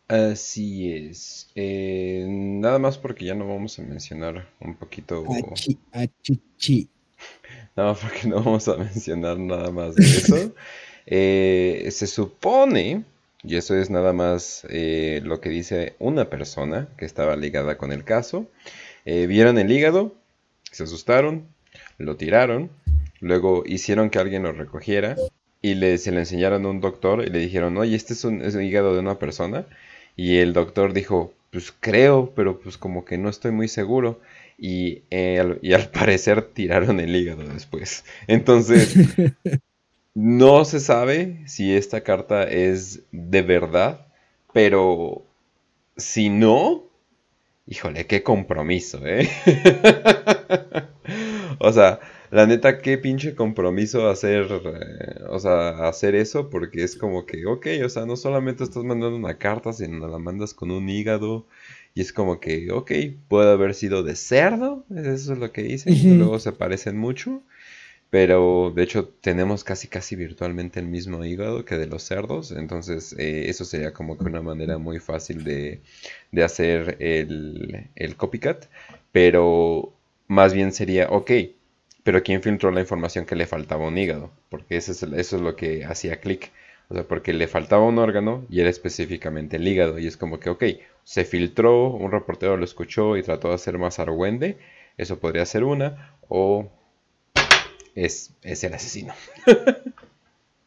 Así 0.09 0.91
es. 0.91 1.51
Eh, 1.55 2.25
nada 2.27 2.79
más 2.79 2.97
porque 2.97 3.27
ya 3.27 3.35
no 3.35 3.47
vamos 3.47 3.79
a 3.79 3.83
mencionar 3.83 4.49
un 4.61 4.75
poquito... 4.75 5.25
Achi, 5.51 5.79
achi, 5.93 6.41
chi. 6.57 6.89
Nada 7.77 7.91
más 7.91 8.01
porque 8.01 8.29
no 8.29 8.37
vamos 8.37 8.67
a 8.69 8.77
mencionar 8.77 9.39
nada 9.39 9.71
más 9.71 9.95
de 9.95 10.05
eso. 10.05 10.55
Eh, 11.07 11.91
se 11.91 12.07
supone, 12.07 13.05
y 13.43 13.57
eso 13.57 13.77
es 13.77 13.91
nada 13.91 14.15
más 14.15 14.67
eh, 14.71 15.21
lo 15.23 15.39
que 15.43 15.51
dice 15.51 15.97
una 15.99 16.31
persona 16.31 16.89
que 16.97 17.05
estaba 17.05 17.37
ligada 17.37 17.77
con 17.77 17.93
el 17.93 18.05
caso, 18.05 18.47
vieron 19.05 19.59
el 19.59 19.71
hígado, 19.71 20.15
se 20.73 20.85
asustaron, 20.85 21.47
lo 21.99 22.17
tiraron, 22.17 22.71
luego 23.21 23.65
hicieron 23.67 24.09
que 24.09 24.19
alguien 24.19 24.45
lo 24.45 24.53
recogiera 24.53 25.15
y 25.65 25.75
le, 25.75 25.99
se 25.99 26.12
lo 26.12 26.19
enseñaron 26.21 26.65
a 26.67 26.69
un 26.69 26.81
doctor 26.81 27.25
y 27.25 27.31
le 27.31 27.39
dijeron, 27.41 27.77
oye, 27.79 27.97
este 27.97 28.12
es 28.15 28.25
un, 28.25 28.43
es 28.43 28.55
un 28.55 28.62
hígado 28.62 28.95
de 28.95 29.01
una 29.01 29.19
persona. 29.19 29.67
Y 30.17 30.39
el 30.39 30.53
doctor 30.53 30.93
dijo, 30.93 31.33
pues 31.51 31.73
creo, 31.81 32.33
pero 32.37 32.59
pues 32.61 32.77
como 32.79 33.05
que 33.05 33.19
no 33.19 33.29
estoy 33.31 33.53
muy 33.53 33.69
seguro. 33.69 34.21
Y, 34.59 35.03
eh, 35.11 35.41
al- 35.41 35.59
y 35.62 35.73
al 35.75 35.89
parecer 35.99 36.43
tiraron 36.43 37.01
el 37.01 37.15
hígado 37.17 37.45
después. 37.45 38.05
Entonces, 38.29 38.99
no 40.15 40.65
se 40.65 40.81
sabe 40.81 41.43
si 41.47 41.75
esta 41.75 42.03
carta 42.03 42.45
es 42.45 43.03
de 43.12 43.43
verdad, 43.43 44.07
pero 44.53 45.25
si 45.97 46.31
no, 46.31 46.85
híjole, 47.67 48.07
qué 48.07 48.23
compromiso, 48.23 49.01
¿eh? 49.07 49.29
O 51.59 51.73
sea, 51.73 52.01
la 52.31 52.47
neta, 52.47 52.79
qué 52.81 52.99
pinche 52.99 53.35
compromiso 53.35 54.09
hacer, 54.09 54.47
eh, 54.51 55.22
o 55.29 55.39
sea, 55.39 55.87
hacer 55.89 56.14
eso, 56.14 56.51
porque 56.51 56.83
es 56.85 56.97
como 56.97 57.27
que, 57.27 57.47
ok, 57.47 57.66
o 57.85 57.89
sea, 57.89 58.07
no 58.07 58.16
solamente 58.16 58.64
estás 58.64 58.85
mandando 58.85 59.16
una 59.16 59.39
carta, 59.39 59.72
sino 59.72 60.09
la 60.09 60.18
mandas 60.18 60.55
con 60.55 60.70
un 60.70 60.89
hígado, 60.89 61.47
y 61.95 62.01
es 62.01 62.12
como 62.12 62.41
que, 62.41 62.70
ok, 62.72 62.91
puede 63.29 63.53
haber 63.53 63.75
sido 63.75 64.03
de 64.03 64.16
cerdo, 64.16 64.85
eso 64.91 65.33
es 65.35 65.39
lo 65.39 65.53
que 65.53 65.62
dicen, 65.62 65.95
Ujú. 65.95 66.14
luego 66.16 66.39
se 66.41 66.53
parecen 66.53 66.97
mucho, 66.99 67.43
pero 68.11 68.72
de 68.75 68.83
hecho 68.85 69.09
tenemos 69.09 69.64
casi 69.64 69.89
casi 69.89 70.16
virtualmente 70.16 70.81
el 70.81 70.87
mismo 70.87 71.25
hígado 71.25 71.64
que 71.64 71.77
de 71.77 71.87
los 71.87 72.03
cerdos, 72.05 72.53
entonces 72.53 73.14
eh, 73.18 73.49
eso 73.51 73.64
sería 73.64 73.93
como 73.93 74.18
que 74.18 74.25
una 74.29 74.43
manera 74.43 74.79
muy 74.79 75.01
fácil 75.01 75.45
de, 75.45 75.83
de 76.33 76.45
hacer 76.45 76.97
el, 77.01 77.89
el 77.97 78.16
copycat, 78.16 78.66
pero 79.12 79.93
más 80.29 80.55
bien 80.55 80.72
sería, 80.72 81.09
ok, 81.11 81.31
pero 82.05 82.23
¿quién 82.23 82.43
filtró 82.43 82.71
la 82.71 82.81
información 82.81 83.27
que 83.27 83.35
le 83.35 83.47
faltaba 83.47 83.89
un 83.89 83.99
hígado? 83.99 84.31
Porque 84.51 84.77
eso 84.77 84.93
es, 84.93 85.03
eso 85.03 85.37
es 85.37 85.43
lo 85.43 85.57
que 85.57 85.85
hacía 85.85 86.21
clic. 86.21 86.53
O 86.89 86.95
sea, 86.95 87.05
porque 87.05 87.33
le 87.33 87.49
faltaba 87.49 87.83
un 87.85 87.99
órgano 87.99 88.47
y 88.51 88.61
era 88.61 88.71
específicamente 88.71 89.57
el 89.57 89.67
hígado. 89.67 89.99
Y 89.99 90.07
es 90.07 90.17
como 90.17 90.39
que, 90.39 90.51
ok, 90.51 90.65
se 91.03 91.25
filtró, 91.25 91.89
un 91.91 92.13
reportero 92.13 92.57
lo 92.57 92.65
escuchó 92.65 93.17
y 93.17 93.23
trató 93.23 93.49
de 93.49 93.55
hacer 93.55 93.79
más 93.79 93.99
argüende. 93.99 94.59
Eso 94.99 95.19
podría 95.19 95.47
ser 95.47 95.65
una. 95.65 96.17
O 96.29 96.71
es, 97.95 98.35
es 98.43 98.65
el 98.65 98.75
asesino. 98.75 99.15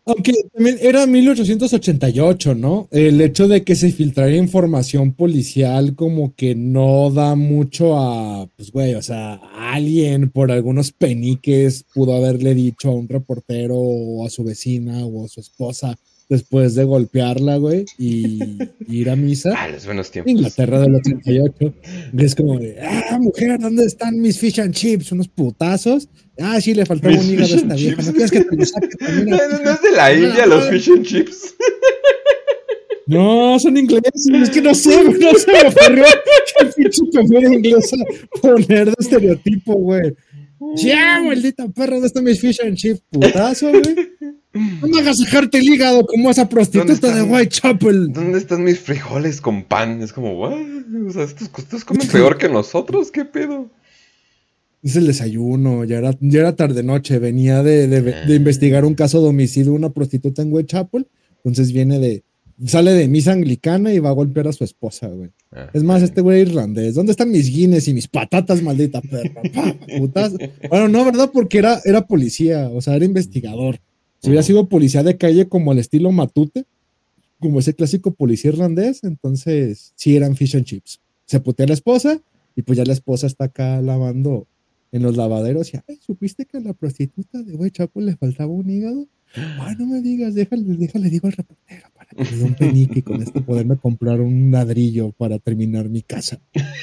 Aunque 0.07 0.31
también 0.53 0.77
era 0.81 1.05
1888, 1.05 2.55
¿no? 2.55 2.87
El 2.91 3.19
hecho 3.19 3.49
de 3.49 3.65
que 3.65 3.75
se 3.75 3.91
filtrara 3.91 4.33
información 4.33 5.11
policial 5.11 5.95
como 5.95 6.33
que 6.33 6.55
no 6.55 7.11
da 7.11 7.35
mucho 7.35 7.97
a, 7.97 8.47
pues 8.55 8.71
güey, 8.71 8.95
o 8.95 9.01
sea, 9.01 9.33
alguien 9.53 10.29
por 10.29 10.49
algunos 10.49 10.93
peniques 10.93 11.83
pudo 11.93 12.15
haberle 12.15 12.55
dicho 12.55 12.87
a 12.87 12.95
un 12.95 13.09
reportero 13.09 13.75
o 13.75 14.25
a 14.25 14.29
su 14.29 14.45
vecina 14.45 15.05
o 15.05 15.25
a 15.25 15.27
su 15.27 15.41
esposa, 15.41 15.97
después 16.29 16.75
de 16.75 16.83
golpearla, 16.83 17.57
güey, 17.57 17.85
y, 17.97 18.39
ir 18.87 19.09
a 19.09 19.15
misa. 19.15 19.53
Ah, 19.55 19.69
los 19.69 19.85
buenos 19.85 20.11
tiempos. 20.11 20.31
Inglaterra 20.31 20.79
del 20.79 20.95
88. 20.95 21.73
es 22.17 22.35
como 22.35 22.59
de, 22.59 22.79
ah, 22.81 23.17
mujer, 23.19 23.59
¿dónde 23.59 23.85
están 23.85 24.19
mis 24.19 24.39
fish 24.39 24.59
and 24.59 24.73
chips? 24.73 25.11
Unos 25.11 25.27
putazos. 25.27 26.09
Ah, 26.39 26.59
sí, 26.61 26.73
le 26.73 26.85
faltaba 26.85 27.15
un 27.15 27.29
hígado 27.29 27.53
a 27.53 27.57
esta 27.57 27.75
vieja. 27.75 28.01
¿No 28.01 28.11
quieres 28.11 28.31
que 28.31 28.43
te 28.43 28.55
lo 28.55 28.65
saque 28.65 28.95
también? 28.99 29.29
No, 29.29 29.37
no, 29.37 29.71
es 29.71 29.81
de 29.81 29.91
la 29.95 30.13
India 30.13 30.45
los 30.45 30.69
fish 30.69 30.89
and 30.89 31.05
chips. 31.05 31.55
No, 33.07 33.57
son 33.57 33.77
ingleses. 33.77 34.27
Es 34.33 34.49
que 34.49 34.61
no 34.61 34.75
sé, 34.75 35.03
no 35.03 35.33
se 35.33 35.51
me 35.51 35.69
ocurrió 35.69 36.03
que 36.59 36.65
pinche 36.75 37.01
primera 37.13 37.53
inglesa 37.53 37.95
poner 38.41 38.87
de 38.87 38.95
estereotipo, 38.99 39.75
güey. 39.75 40.13
Ya, 40.75 41.21
maldita 41.23 41.67
perra, 41.69 41.93
¿dónde 41.93 42.07
están 42.07 42.25
mis 42.25 42.41
fish 42.41 42.59
and 42.61 42.75
chips? 42.75 43.01
Putazo, 43.09 43.69
güey. 43.69 44.16
No 44.81 44.87
me 44.87 44.99
hagas 44.99 45.19
dejarte 45.19 45.59
el 45.59 45.65
hígado 45.65 46.05
como 46.05 46.29
esa 46.29 46.47
prostituta 46.49 47.13
de 47.15 47.21
Whitechapel. 47.23 48.11
¿Dónde 48.11 48.37
están 48.37 48.63
mis 48.63 48.79
frijoles 48.79 49.41
con 49.41 49.63
pan? 49.63 50.01
Es 50.01 50.13
como, 50.13 50.39
¿what? 50.39 50.53
O 51.07 51.11
sea, 51.11 51.23
¿estos, 51.23 51.49
comen 51.85 52.07
peor 52.07 52.37
que 52.37 52.49
nosotros? 52.49 53.11
¿Qué 53.11 53.25
pedo? 53.25 53.69
Es 54.83 54.95
el 54.95 55.07
desayuno, 55.07 55.83
ya 55.83 55.97
era, 55.97 56.15
ya 56.19 56.39
era 56.39 56.55
tarde-noche. 56.55 57.19
Venía 57.19 57.63
de, 57.63 57.87
de, 57.87 58.13
ah. 58.13 58.33
investigar 58.33 58.85
un 58.85 58.93
caso 58.93 59.21
de 59.21 59.29
homicidio 59.29 59.71
de 59.71 59.77
una 59.77 59.89
prostituta 59.91 60.41
en 60.41 60.53
Whitechapel. 60.53 61.07
Entonces 61.37 61.71
viene 61.71 61.99
de. 61.99 62.23
Sale 62.65 62.91
de 62.93 63.07
misa 63.07 63.33
anglicana 63.33 63.93
y 63.93 63.99
va 63.99 64.09
a 64.09 64.13
golpear 64.13 64.47
a 64.47 64.53
su 64.53 64.63
esposa, 64.63 65.07
güey. 65.07 65.29
Ah, 65.51 65.69
es 65.73 65.83
más, 65.83 66.01
este 66.01 66.21
güey 66.21 66.41
irlandés. 66.41 66.95
¿Dónde 66.95 67.11
están 67.11 67.29
mis 67.29 67.51
guines 67.51 67.87
y 67.87 67.93
mis 67.93 68.07
patatas, 68.07 68.63
maldita 68.63 68.99
perra? 69.01 69.43
Putas. 69.99 70.33
Bueno, 70.67 70.87
no, 70.87 71.05
¿verdad? 71.05 71.29
Porque 71.31 71.59
era, 71.59 71.79
era 71.85 72.07
policía, 72.07 72.69
o 72.73 72.81
sea, 72.81 72.95
era 72.95 73.05
investigador. 73.05 73.79
Si 74.19 74.29
hubiera 74.29 74.43
sido 74.43 74.67
policía 74.67 75.03
de 75.03 75.17
calle 75.17 75.47
como 75.47 75.71
el 75.71 75.79
estilo 75.79 76.11
Matute, 76.11 76.65
como 77.39 77.59
ese 77.59 77.75
clásico 77.75 78.11
policía 78.11 78.51
irlandés, 78.51 79.03
entonces 79.03 79.93
sí 79.95 80.15
eran 80.15 80.35
fish 80.35 80.55
and 80.55 80.65
chips. 80.65 80.99
Se 81.25 81.39
putea 81.39 81.65
a 81.65 81.67
la 81.67 81.73
esposa 81.73 82.21
y 82.55 82.63
pues 82.63 82.77
ya 82.77 82.85
la 82.85 82.93
esposa 82.93 83.27
está 83.27 83.45
acá 83.45 83.81
lavando 83.81 84.47
en 84.91 85.03
los 85.03 85.17
lavaderos 85.17 85.73
y, 85.73 85.77
ay, 85.87 85.99
¿supiste 86.01 86.45
que 86.45 86.57
a 86.57 86.61
la 86.61 86.73
prostituta 86.73 87.43
de 87.43 87.53
Güey 87.53 87.71
Chapo 87.71 88.01
le 88.01 88.15
faltaba 88.15 88.51
un 88.51 88.69
hígado? 88.69 89.07
Ay, 89.59 89.75
no 89.79 89.85
me 89.85 90.01
digas, 90.01 90.33
déjale, 90.33 90.63
déjale, 90.63 91.09
digo 91.09 91.27
al 91.27 91.33
reportero 91.33 91.87
para 91.93 92.09
que 92.09 92.23
me 92.23 92.37
dé 92.37 92.43
un 92.43 92.53
penique 92.55 92.99
y 92.99 93.01
con 93.01 93.21
esto 93.21 93.43
poderme 93.43 93.77
comprar 93.77 94.21
un 94.21 94.51
ladrillo 94.51 95.11
para 95.11 95.39
terminar 95.39 95.89
mi 95.89 96.01
casa. 96.01 96.39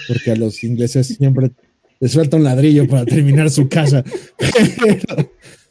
Porque 0.06 0.30
a 0.30 0.36
los 0.36 0.62
ingleses 0.62 1.08
siempre 1.08 1.52
les 1.98 2.12
suelta 2.12 2.36
un 2.36 2.44
ladrillo 2.44 2.86
para 2.86 3.04
terminar 3.04 3.50
su 3.50 3.68
casa. 3.68 4.04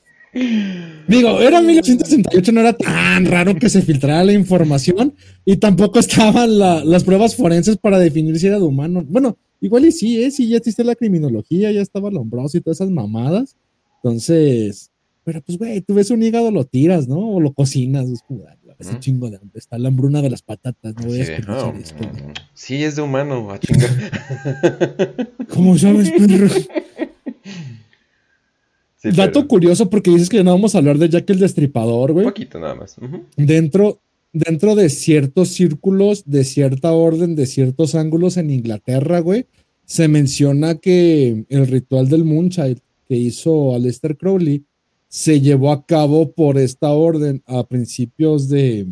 Digo, 1.07 1.41
era 1.41 1.61
1968, 1.61 2.51
no 2.51 2.61
era 2.61 2.73
tan 2.73 3.25
raro 3.25 3.55
que 3.55 3.69
se 3.69 3.81
filtrara 3.81 4.23
la 4.23 4.33
información 4.33 5.13
y 5.45 5.57
tampoco 5.57 5.99
estaban 5.99 6.57
las 6.57 7.03
pruebas 7.03 7.35
forenses 7.35 7.77
para 7.77 7.99
definir 7.99 8.39
si 8.39 8.47
era 8.47 8.57
de 8.57 8.65
humano. 8.65 9.05
Bueno, 9.07 9.37
igual 9.61 9.85
y 9.85 9.91
sí, 9.91 10.23
¿eh? 10.23 10.31
sí, 10.31 10.47
ya 10.47 10.57
existe 10.57 10.83
la 10.83 10.95
criminología, 10.95 11.71
ya 11.71 11.81
estaba 11.81 12.09
Lombroso 12.09 12.57
y 12.57 12.61
todas 12.61 12.77
esas 12.77 12.89
mamadas. 12.89 13.55
Entonces, 14.03 14.91
pero 15.23 15.41
pues, 15.41 15.57
güey, 15.57 15.81
tú 15.81 15.93
ves 15.93 16.09
un 16.09 16.23
hígado, 16.23 16.51
lo 16.51 16.65
tiras, 16.65 17.07
¿no? 17.07 17.35
O 17.35 17.39
lo 17.39 17.53
cocinas, 17.53 18.09
es 18.09 18.21
como, 18.23 18.43
ese 18.77 18.99
chingo 18.99 19.29
de 19.29 19.37
hambre, 19.37 19.59
está 19.59 19.77
la 19.77 19.87
hambruna 19.87 20.21
de 20.21 20.29
las 20.29 20.41
patatas, 20.41 20.95
no 20.95 21.05
voy 21.05 21.21
a 21.21 21.39
no, 21.39 21.73
Sí, 22.53 22.83
es 22.83 22.95
de 22.95 23.03
humano, 23.03 23.51
a 23.51 23.59
chingar. 23.59 23.89
¿Cómo 25.49 25.77
sabes, 25.77 26.11
perro? 26.11 26.49
Dato 29.03 29.47
curioso 29.47 29.89
porque 29.89 30.11
dices 30.11 30.29
que 30.29 30.43
no 30.43 30.51
vamos 30.51 30.75
a 30.75 30.77
hablar 30.77 30.97
de 30.97 31.09
Jack 31.09 31.29
el 31.29 31.39
Destripador, 31.39 32.13
güey. 32.13 32.25
Un 32.25 32.31
poquito 32.31 32.59
nada 32.59 32.75
más. 32.75 32.95
Dentro, 33.35 33.99
dentro 34.31 34.75
de 34.75 34.89
ciertos 34.89 35.49
círculos, 35.49 36.23
de 36.25 36.43
cierta 36.43 36.93
orden, 36.93 37.35
de 37.35 37.45
ciertos 37.45 37.95
ángulos 37.95 38.37
en 38.37 38.49
Inglaterra, 38.49 39.19
güey, 39.19 39.45
se 39.85 40.07
menciona 40.07 40.75
que 40.75 41.45
el 41.49 41.67
ritual 41.67 42.07
del 42.07 42.23
Moonchild 42.23 42.79
que 43.05 43.15
hizo 43.15 43.75
Aleister 43.75 44.17
Crowley 44.17 44.63
se 45.09 45.41
llevó 45.41 45.71
a 45.71 45.85
cabo 45.85 46.31
por 46.31 46.57
esta 46.57 46.89
orden 46.91 47.43
a 47.45 47.67
principios 47.67 48.49
de, 48.49 48.87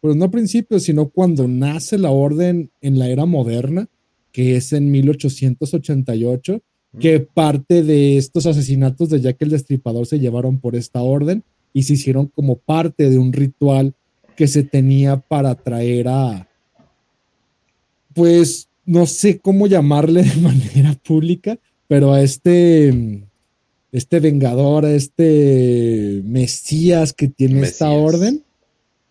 pues 0.00 0.16
no 0.16 0.26
a 0.26 0.30
principios, 0.30 0.82
sino 0.82 1.08
cuando 1.08 1.46
nace 1.48 1.96
la 1.96 2.10
orden 2.10 2.70
en 2.80 2.98
la 2.98 3.08
era 3.08 3.24
moderna, 3.24 3.88
que 4.32 4.56
es 4.56 4.72
en 4.72 4.90
1888 4.90 6.60
que 6.98 7.20
parte 7.20 7.82
de 7.82 8.18
estos 8.18 8.46
asesinatos 8.46 9.08
de 9.08 9.20
Jack 9.20 9.36
el 9.40 9.50
Destripador 9.50 10.06
se 10.06 10.18
llevaron 10.18 10.58
por 10.58 10.76
esta 10.76 11.00
orden 11.00 11.42
y 11.72 11.84
se 11.84 11.94
hicieron 11.94 12.26
como 12.26 12.56
parte 12.56 13.08
de 13.08 13.18
un 13.18 13.32
ritual 13.32 13.94
que 14.36 14.46
se 14.46 14.62
tenía 14.62 15.16
para 15.16 15.50
atraer 15.50 16.08
a, 16.08 16.48
pues, 18.14 18.68
no 18.84 19.06
sé 19.06 19.38
cómo 19.38 19.66
llamarle 19.66 20.22
de 20.22 20.36
manera 20.40 20.94
pública, 21.04 21.58
pero 21.88 22.12
a 22.12 22.22
este, 22.22 23.22
este 23.90 24.20
vengador, 24.20 24.84
a 24.84 24.92
este 24.92 26.22
Mesías 26.24 27.12
que 27.12 27.28
tiene 27.28 27.62
esta 27.62 27.90
orden 27.90 28.42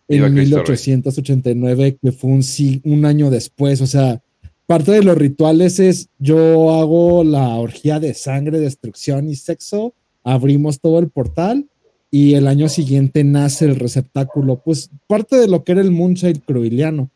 en 0.08 0.34
1889, 0.34 1.98
que 2.02 2.12
fue 2.12 2.30
un, 2.30 2.44
un 2.84 3.04
año 3.04 3.30
después, 3.30 3.80
o 3.80 3.86
sea, 3.86 4.22
parte 4.66 4.92
de 4.92 5.02
los 5.02 5.16
rituales 5.16 5.78
es 5.80 6.08
yo 6.18 6.72
hago 6.74 7.24
la 7.24 7.56
orgía 7.56 8.00
de 8.00 8.14
sangre, 8.14 8.58
destrucción 8.58 9.28
y 9.28 9.36
sexo, 9.36 9.94
abrimos 10.24 10.80
todo 10.80 10.98
el 10.98 11.08
portal 11.08 11.66
y 12.10 12.34
el 12.34 12.46
año 12.46 12.68
siguiente 12.68 13.24
nace 13.24 13.64
el 13.64 13.76
receptáculo. 13.76 14.60
Pues 14.62 14.90
parte 15.06 15.36
de 15.36 15.48
lo 15.48 15.64
que 15.64 15.72
era 15.72 15.80
el 15.80 15.90
Moonshine 15.90 16.42
croiliano. 16.46 17.10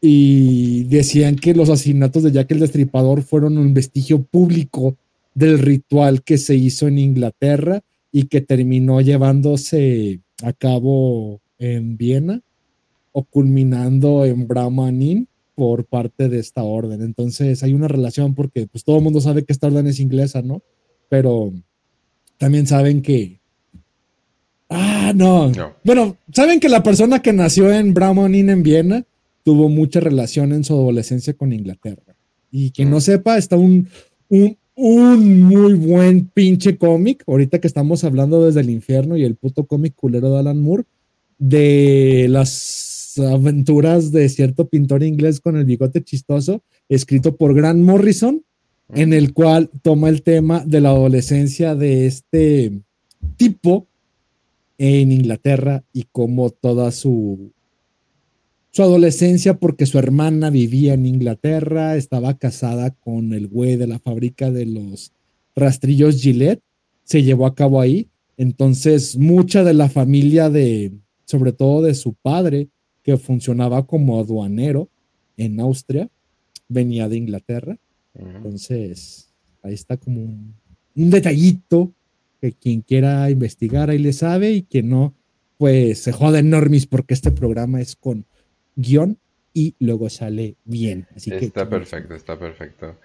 Y 0.00 0.84
decían 0.84 1.36
que 1.36 1.54
los 1.54 1.70
asesinatos 1.70 2.22
de 2.22 2.30
Jack 2.30 2.50
el 2.50 2.60
Destripador 2.60 3.22
fueron 3.22 3.56
un 3.56 3.72
vestigio 3.72 4.22
público 4.22 4.96
del 5.34 5.58
ritual 5.58 6.22
que 6.22 6.36
se 6.36 6.54
hizo 6.56 6.86
en 6.86 6.98
Inglaterra 6.98 7.80
y 8.12 8.24
que 8.24 8.42
terminó 8.42 9.00
llevándose 9.00 10.20
a 10.42 10.52
cabo 10.52 11.40
en 11.58 11.96
Viena 11.96 12.42
o 13.12 13.24
culminando 13.24 14.26
en 14.26 14.46
Brahmanin 14.46 15.26
por 15.54 15.84
parte 15.84 16.28
de 16.28 16.38
esta 16.38 16.62
orden. 16.62 17.02
Entonces 17.02 17.62
hay 17.62 17.74
una 17.74 17.88
relación 17.88 18.34
porque 18.34 18.66
pues 18.66 18.84
todo 18.84 18.98
el 18.98 19.02
mundo 19.02 19.20
sabe 19.20 19.44
que 19.44 19.52
esta 19.52 19.68
orden 19.68 19.86
es 19.86 20.00
inglesa, 20.00 20.42
¿no? 20.42 20.62
Pero 21.08 21.52
también 22.38 22.66
saben 22.66 23.02
que... 23.02 23.40
Ah, 24.68 25.12
no. 25.14 25.52
Bueno, 25.84 26.16
saben 26.32 26.58
que 26.58 26.68
la 26.68 26.82
persona 26.82 27.22
que 27.22 27.32
nació 27.32 27.72
en 27.72 27.94
Brahmanin 27.94 28.50
en 28.50 28.62
Viena 28.62 29.04
tuvo 29.44 29.68
mucha 29.68 30.00
relación 30.00 30.52
en 30.52 30.64
su 30.64 30.74
adolescencia 30.74 31.34
con 31.34 31.52
Inglaterra. 31.52 32.16
Y 32.50 32.70
quien 32.70 32.90
no 32.90 32.96
mm. 32.96 33.02
sepa, 33.02 33.36
está 33.36 33.56
un, 33.56 33.88
un, 34.28 34.56
un 34.74 35.42
muy 35.42 35.74
buen 35.74 36.26
pinche 36.28 36.76
cómic, 36.76 37.22
ahorita 37.26 37.60
que 37.60 37.66
estamos 37.66 38.04
hablando 38.04 38.44
desde 38.44 38.60
el 38.60 38.70
infierno 38.70 39.16
y 39.16 39.24
el 39.24 39.36
puto 39.36 39.66
cómic 39.66 39.94
culero 39.94 40.32
de 40.32 40.38
Alan 40.38 40.60
Moore, 40.60 40.84
de 41.38 42.26
las 42.28 42.93
aventuras 43.18 44.12
de 44.12 44.28
cierto 44.28 44.68
pintor 44.68 45.02
inglés 45.02 45.40
con 45.40 45.56
el 45.56 45.64
bigote 45.64 46.02
chistoso, 46.02 46.62
escrito 46.88 47.36
por 47.36 47.54
Grant 47.54 47.82
Morrison, 47.82 48.44
en 48.92 49.12
el 49.12 49.32
cual 49.32 49.70
toma 49.82 50.08
el 50.08 50.22
tema 50.22 50.64
de 50.64 50.80
la 50.80 50.90
adolescencia 50.90 51.74
de 51.74 52.06
este 52.06 52.72
tipo 53.36 53.86
en 54.78 55.12
Inglaterra 55.12 55.84
y 55.92 56.04
como 56.10 56.50
toda 56.50 56.90
su, 56.90 57.52
su 58.70 58.82
adolescencia, 58.82 59.58
porque 59.58 59.86
su 59.86 59.98
hermana 59.98 60.50
vivía 60.50 60.94
en 60.94 61.06
Inglaterra, 61.06 61.96
estaba 61.96 62.36
casada 62.38 62.90
con 62.90 63.32
el 63.32 63.46
güey 63.46 63.76
de 63.76 63.86
la 63.86 63.98
fábrica 63.98 64.50
de 64.50 64.66
los 64.66 65.12
rastrillos 65.54 66.20
Gillette, 66.20 66.62
se 67.04 67.22
llevó 67.22 67.46
a 67.46 67.54
cabo 67.54 67.80
ahí. 67.80 68.08
Entonces, 68.36 69.16
mucha 69.16 69.62
de 69.62 69.74
la 69.74 69.88
familia 69.88 70.50
de, 70.50 70.92
sobre 71.24 71.52
todo 71.52 71.82
de 71.82 71.94
su 71.94 72.14
padre, 72.14 72.68
que 73.04 73.16
funcionaba 73.18 73.86
como 73.86 74.18
aduanero 74.18 74.88
en 75.36 75.60
Austria, 75.60 76.08
venía 76.68 77.08
de 77.08 77.16
Inglaterra. 77.16 77.76
Entonces, 78.14 79.32
ahí 79.62 79.74
está 79.74 79.96
como 79.96 80.22
un, 80.22 80.54
detallito 80.94 81.92
que 82.40 82.52
quien 82.52 82.80
quiera 82.80 83.30
investigar 83.30 83.90
ahí 83.90 83.98
le 83.98 84.12
sabe 84.12 84.52
y 84.52 84.62
quien 84.62 84.88
no, 84.88 85.14
pues 85.58 85.98
se 86.00 86.12
joda 86.12 86.38
enormis 86.38 86.86
porque 86.86 87.14
este 87.14 87.30
programa 87.30 87.80
es 87.80 87.94
con 87.94 88.24
guion 88.76 89.18
y 89.52 89.74
luego 89.78 90.08
sale 90.08 90.56
bien. 90.64 91.06
Así 91.14 91.30
está 91.32 91.68
perfecto, 91.68 92.14
está 92.14 92.38
perfecto. 92.38 92.96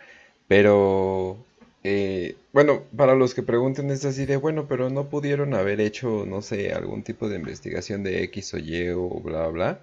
Pero 0.48 1.46
eh, 1.84 2.36
bueno, 2.54 2.84
para 2.96 3.16
los 3.16 3.34
que 3.34 3.44
pregunten 3.44 3.90
es 3.92 4.06
así 4.06 4.26
de, 4.26 4.38
bueno, 4.38 4.68
pero 4.68 4.90
no 4.90 5.10
pudieron 5.10 5.54
haber 5.54 5.82
hecho, 5.82 6.26
no 6.26 6.42
sé, 6.42 6.74
algún 6.74 7.04
tipo 7.04 7.30
de 7.30 7.38
investigación 7.38 8.04
de 8.04 8.24
X 8.24 8.54
o 8.54 8.58
Y 8.58 8.90
o 8.90 9.10
bla, 9.22 9.48
bla. 9.48 9.82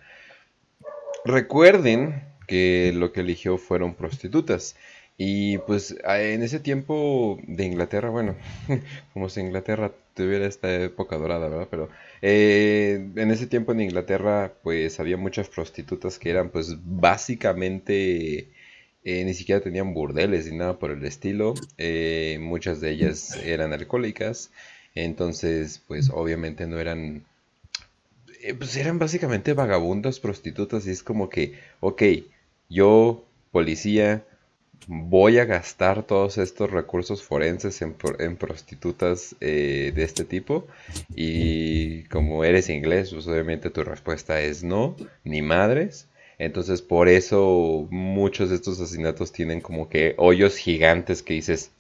Recuerden 1.25 2.23
que 2.47 2.93
lo 2.95 3.13
que 3.13 3.21
eligió 3.21 3.59
fueron 3.59 3.95
prostitutas. 3.95 4.77
Y 5.19 5.59
pues 5.59 5.97
en 6.05 6.43
ese 6.43 6.61
tiempo 6.61 7.39
de 7.47 7.65
Inglaterra, 7.65 8.11
bueno, 8.11 8.37
como 9.15 9.29
si 9.31 9.41
Inglaterra 9.41 9.93
tuviera 10.15 10.47
esta 10.47 10.75
época 10.75 11.17
dorada, 11.17 11.49
¿verdad? 11.49 11.69
Pero 11.71 11.89
eh, 12.23 13.09
en 13.17 13.31
ese 13.31 13.47
tiempo 13.47 13.73
en 13.73 13.81
Inglaterra 13.81 14.53
pues 14.63 15.01
había 15.01 15.17
muchas 15.17 15.49
prostitutas 15.49 16.19
que 16.19 16.31
eran 16.31 16.51
pues 16.51 16.77
básicamente 16.85 18.49
eh, 19.09 19.25
ni 19.25 19.35
siquiera 19.35 19.61
tenían 19.61 19.95
burdeles 19.95 20.51
ni 20.51 20.59
nada 20.59 20.81
por 20.81 20.91
el 20.91 21.05
estilo. 21.05 21.55
Eh, 21.79 22.39
muchas 22.41 22.81
de 22.81 22.91
ellas 22.91 23.39
eran 23.45 23.73
alcohólicas. 23.73 24.51
Entonces, 24.97 25.81
pues 25.87 26.11
obviamente 26.13 26.67
no 26.67 26.81
eran... 26.81 27.25
pues 28.59 28.77
eran 28.77 28.99
básicamente 28.99 29.53
vagabundas 29.53 30.19
prostitutas 30.19 30.89
y 30.89 30.91
es 30.91 31.05
como 31.05 31.29
que, 31.29 31.55
ok, 31.79 32.03
yo, 32.69 33.25
policía, 33.53 34.25
voy 34.89 35.39
a 35.39 35.45
gastar 35.45 36.03
todos 36.03 36.37
estos 36.37 36.73
recursos 36.73 37.23
forenses 37.23 37.83
en, 37.83 37.95
prostitutas 38.37 39.37
de 39.39 39.93
este 39.97 40.25
tipo 40.25 40.67
y 41.15 42.03
como 42.05 42.43
eres 42.43 42.71
inglés, 42.71 43.11
pues 43.13 43.29
obviamente 43.29 43.71
tu 43.71 43.85
respuesta 43.85 44.41
es 44.41 44.65
no, 44.65 44.97
ni 45.23 45.43
madres. 45.43 46.09
Entonces 46.39 46.83
por 46.83 47.09
eso 47.09 47.87
muchos 47.91 48.51
de 48.51 48.57
estos 48.57 48.81
asesinatos 48.81 49.33
tienen 49.33 49.61
como 49.61 49.89
que 49.89 50.15
hoyos 50.19 50.57
gigantes 50.57 51.23
que 51.23 51.35
dices, 51.35 51.71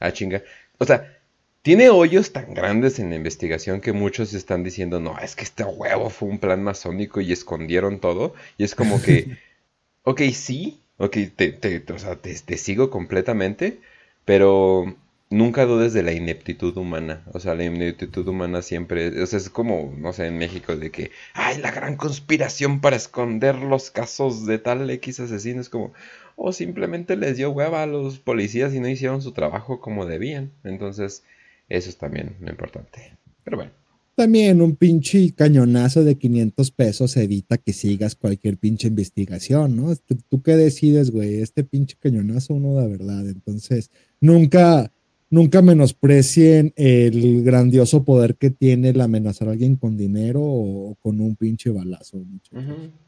ah 0.00 0.12
chinga. 0.12 0.42
O 0.78 0.84
sea, 0.84 1.18
tiene 1.62 1.90
hoyos 1.90 2.32
tan 2.32 2.54
grandes 2.54 2.98
en 2.98 3.10
la 3.10 3.16
investigación 3.16 3.80
que 3.80 3.92
muchos 3.92 4.34
están 4.34 4.64
diciendo, 4.64 5.00
no, 5.00 5.18
es 5.18 5.36
que 5.36 5.44
este 5.44 5.64
huevo 5.64 6.10
fue 6.10 6.28
un 6.28 6.38
plan 6.38 6.62
masónico 6.62 7.20
y 7.20 7.32
escondieron 7.32 8.00
todo. 8.00 8.34
Y 8.58 8.64
es 8.64 8.74
como 8.74 9.02
que, 9.02 9.38
ok, 10.04 10.22
sí, 10.32 10.80
ok, 10.98 11.16
te, 11.36 11.52
te, 11.52 11.92
o 11.92 11.98
sea, 11.98 12.16
te 12.16 12.58
sigo 12.58 12.90
completamente, 12.90 13.80
pero 14.24 14.96
nunca 15.36 15.64
dudes 15.64 15.92
de 15.92 16.02
la 16.02 16.12
ineptitud 16.12 16.76
humana. 16.76 17.22
O 17.32 17.40
sea, 17.40 17.54
la 17.54 17.64
ineptitud 17.64 18.26
humana 18.26 18.62
siempre, 18.62 19.22
o 19.22 19.26
sea, 19.26 19.38
es 19.38 19.50
como, 19.50 19.94
no 19.98 20.12
sé, 20.12 20.26
en 20.26 20.38
México, 20.38 20.76
de 20.76 20.90
que, 20.90 21.10
hay 21.34 21.58
la 21.58 21.70
gran 21.70 21.96
conspiración 21.96 22.80
para 22.80 22.96
esconder 22.96 23.56
los 23.56 23.90
casos 23.90 24.46
de 24.46 24.58
tal 24.58 24.88
X 24.90 25.20
asesino. 25.20 25.60
Es 25.60 25.68
como, 25.68 25.92
o 26.36 26.52
simplemente 26.52 27.16
les 27.16 27.36
dio 27.36 27.50
hueva 27.50 27.82
a 27.82 27.86
los 27.86 28.18
policías 28.18 28.74
y 28.74 28.80
no 28.80 28.88
hicieron 28.88 29.22
su 29.22 29.32
trabajo 29.32 29.80
como 29.80 30.06
debían. 30.06 30.52
Entonces, 30.64 31.24
eso 31.68 31.88
es 31.90 31.98
también 31.98 32.36
lo 32.40 32.50
importante. 32.50 33.16
Pero 33.44 33.56
bueno. 33.58 33.72
También 34.16 34.62
un 34.62 34.76
pinche 34.76 35.34
cañonazo 35.34 36.02
de 36.02 36.16
500 36.16 36.70
pesos 36.70 37.14
evita 37.18 37.58
que 37.58 37.74
sigas 37.74 38.14
cualquier 38.14 38.56
pinche 38.56 38.88
investigación, 38.88 39.76
¿no? 39.76 39.94
¿Tú, 39.94 40.40
qué 40.40 40.56
decides, 40.56 41.10
güey? 41.10 41.42
Este 41.42 41.64
pinche 41.64 41.96
cañonazo 42.00 42.54
uno 42.54 42.72
da 42.72 42.86
verdad. 42.86 43.28
Entonces, 43.28 43.90
nunca, 44.18 44.90
nunca 45.30 45.62
menosprecien 45.62 46.72
el 46.76 47.42
grandioso 47.42 48.04
poder 48.04 48.36
que 48.36 48.50
tiene 48.50 48.90
el 48.90 49.00
amenazar 49.00 49.48
a 49.48 49.52
alguien 49.52 49.76
con 49.76 49.96
dinero 49.96 50.40
o 50.42 50.96
con 51.02 51.20
un 51.20 51.36
pinche 51.36 51.70
balazo. 51.70 52.22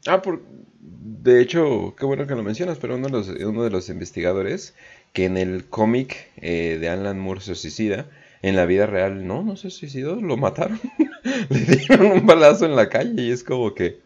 Ah, 0.07 0.21
por, 0.21 0.41
de 0.79 1.41
hecho, 1.41 1.95
qué 1.97 2.05
bueno 2.05 2.27
que 2.27 2.35
lo 2.35 2.43
mencionas, 2.43 2.77
pero 2.77 2.95
uno 2.95 3.07
de 3.07 3.11
los, 3.11 3.29
uno 3.29 3.63
de 3.63 3.69
los 3.69 3.89
investigadores 3.89 4.73
que 5.13 5.25
en 5.25 5.37
el 5.37 5.65
cómic 5.65 6.29
eh, 6.37 6.77
de 6.79 6.89
Alan 6.89 7.19
Moore 7.19 7.41
se 7.41 7.55
suicida, 7.55 8.07
en 8.41 8.55
la 8.55 8.65
vida 8.65 8.85
real 8.85 9.27
no, 9.27 9.43
no 9.43 9.55
se 9.55 9.69
suicidó, 9.69 10.15
lo 10.15 10.37
mataron. 10.37 10.79
Le 11.49 11.59
dieron 11.59 12.11
un 12.11 12.25
balazo 12.25 12.65
en 12.65 12.75
la 12.75 12.89
calle 12.89 13.23
y 13.23 13.31
es 13.31 13.43
como 13.43 13.73
que... 13.73 13.99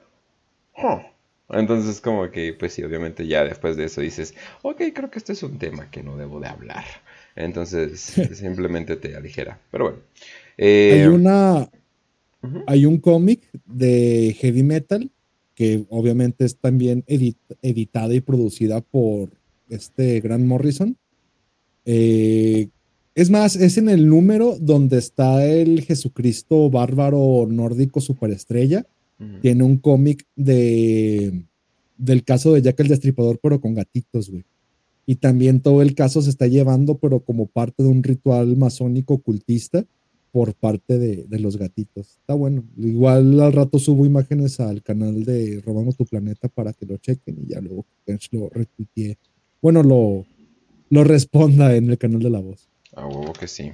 Entonces 1.50 2.02
como 2.02 2.32
que, 2.32 2.54
pues 2.54 2.74
sí, 2.74 2.84
obviamente 2.84 3.28
ya 3.28 3.44
después 3.44 3.78
de 3.78 3.86
eso 3.86 4.02
dices, 4.02 4.34
ok, 4.64 4.82
creo 4.94 5.12
que 5.12 5.20
este 5.20 5.34
es 5.34 5.44
un 5.44 5.60
tema 5.60 5.92
que 5.92 6.02
no 6.02 6.18
debo 6.18 6.40
de 6.40 6.48
hablar. 6.48 6.86
Entonces, 7.36 8.00
simplemente 8.34 8.96
te 8.96 9.16
aligera. 9.16 9.60
Pero 9.72 9.86
bueno. 9.86 10.00
Eh, 10.58 11.02
hay 11.02 11.08
una. 11.08 11.70
Hay 12.68 12.86
un 12.86 12.98
cómic 12.98 13.42
de 13.66 14.36
heavy 14.38 14.64
metal 14.64 15.10
que 15.56 15.86
obviamente 15.90 16.44
es 16.44 16.58
también 16.58 17.06
editada 17.08 18.14
y 18.14 18.20
producida 18.20 18.82
por 18.82 19.30
este 19.70 20.20
Grant 20.20 20.44
Morrison. 20.44 20.98
Eh, 21.86 22.68
es 23.16 23.30
más, 23.30 23.56
es 23.56 23.78
en 23.78 23.88
el 23.88 24.10
número 24.10 24.58
donde 24.60 24.98
está 24.98 25.46
el 25.46 25.84
Jesucristo 25.84 26.70
bárbaro 26.70 27.48
nórdico 27.50 28.02
superestrella. 28.02 28.86
Tiene 29.42 29.64
un 29.64 29.78
cómic 29.78 30.26
de 30.36 31.46
del 31.98 32.26
caso 32.26 32.52
de 32.52 32.62
Jack 32.62 32.82
el 32.82 32.90
Destripador, 32.90 33.40
pero 33.42 33.62
con 33.62 33.74
gatitos, 33.74 34.30
güey 34.30 34.44
y 35.06 35.16
también 35.16 35.62
todo 35.62 35.82
el 35.82 35.96
caso 35.96 36.22
se 36.22 36.30
está 36.30 36.48
llevando, 36.48 36.98
pero 36.98 37.20
como 37.20 37.48
parte 37.48 37.84
de 37.84 37.90
un 37.90 38.04
ritual 38.04 38.56
masónico 38.56 39.16
ocultista 39.16 39.86
por 40.32 40.56
parte 40.56 40.98
de, 40.98 41.40
los 41.40 41.58
gatitos. 41.58 42.18
Está 42.18 42.34
bueno. 42.34 42.64
Igual 42.78 43.40
al 43.40 43.54
rato 43.54 43.78
subo 43.78 44.04
imágenes 44.06 44.60
al 44.60 44.82
canal 44.82 45.24
de 45.24 45.62
Robamos 45.64 45.96
tu 45.96 46.06
Planeta 46.06 46.48
para 46.48 46.74
que 46.74 46.88
lo 46.88 46.98
chequen 46.98 47.38
y 47.44 47.54
ya 47.54 47.62
luego 47.62 47.86
lo 48.32 48.50
retuitee. 48.50 49.18
Bueno, 49.62 49.84
lo, 49.84 50.26
lo 50.90 51.04
responda 51.04 51.76
en 51.76 51.90
el 51.90 52.00
canal 52.00 52.20
de 52.20 52.30
la 52.32 52.40
voz. 52.40 52.68
Ah, 52.96 53.06
huevo 53.06 53.32
que 53.34 53.48
sí. 53.48 53.74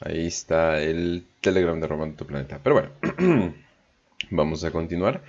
Ahí 0.00 0.26
está 0.26 0.80
el 0.80 1.24
Telegram 1.42 1.78
de 1.78 1.86
Robando 1.86 2.16
tu 2.16 2.26
Planeta. 2.26 2.60
Pero 2.62 2.76
bueno, 2.76 3.54
vamos 4.30 4.64
a 4.64 4.70
continuar. 4.70 5.22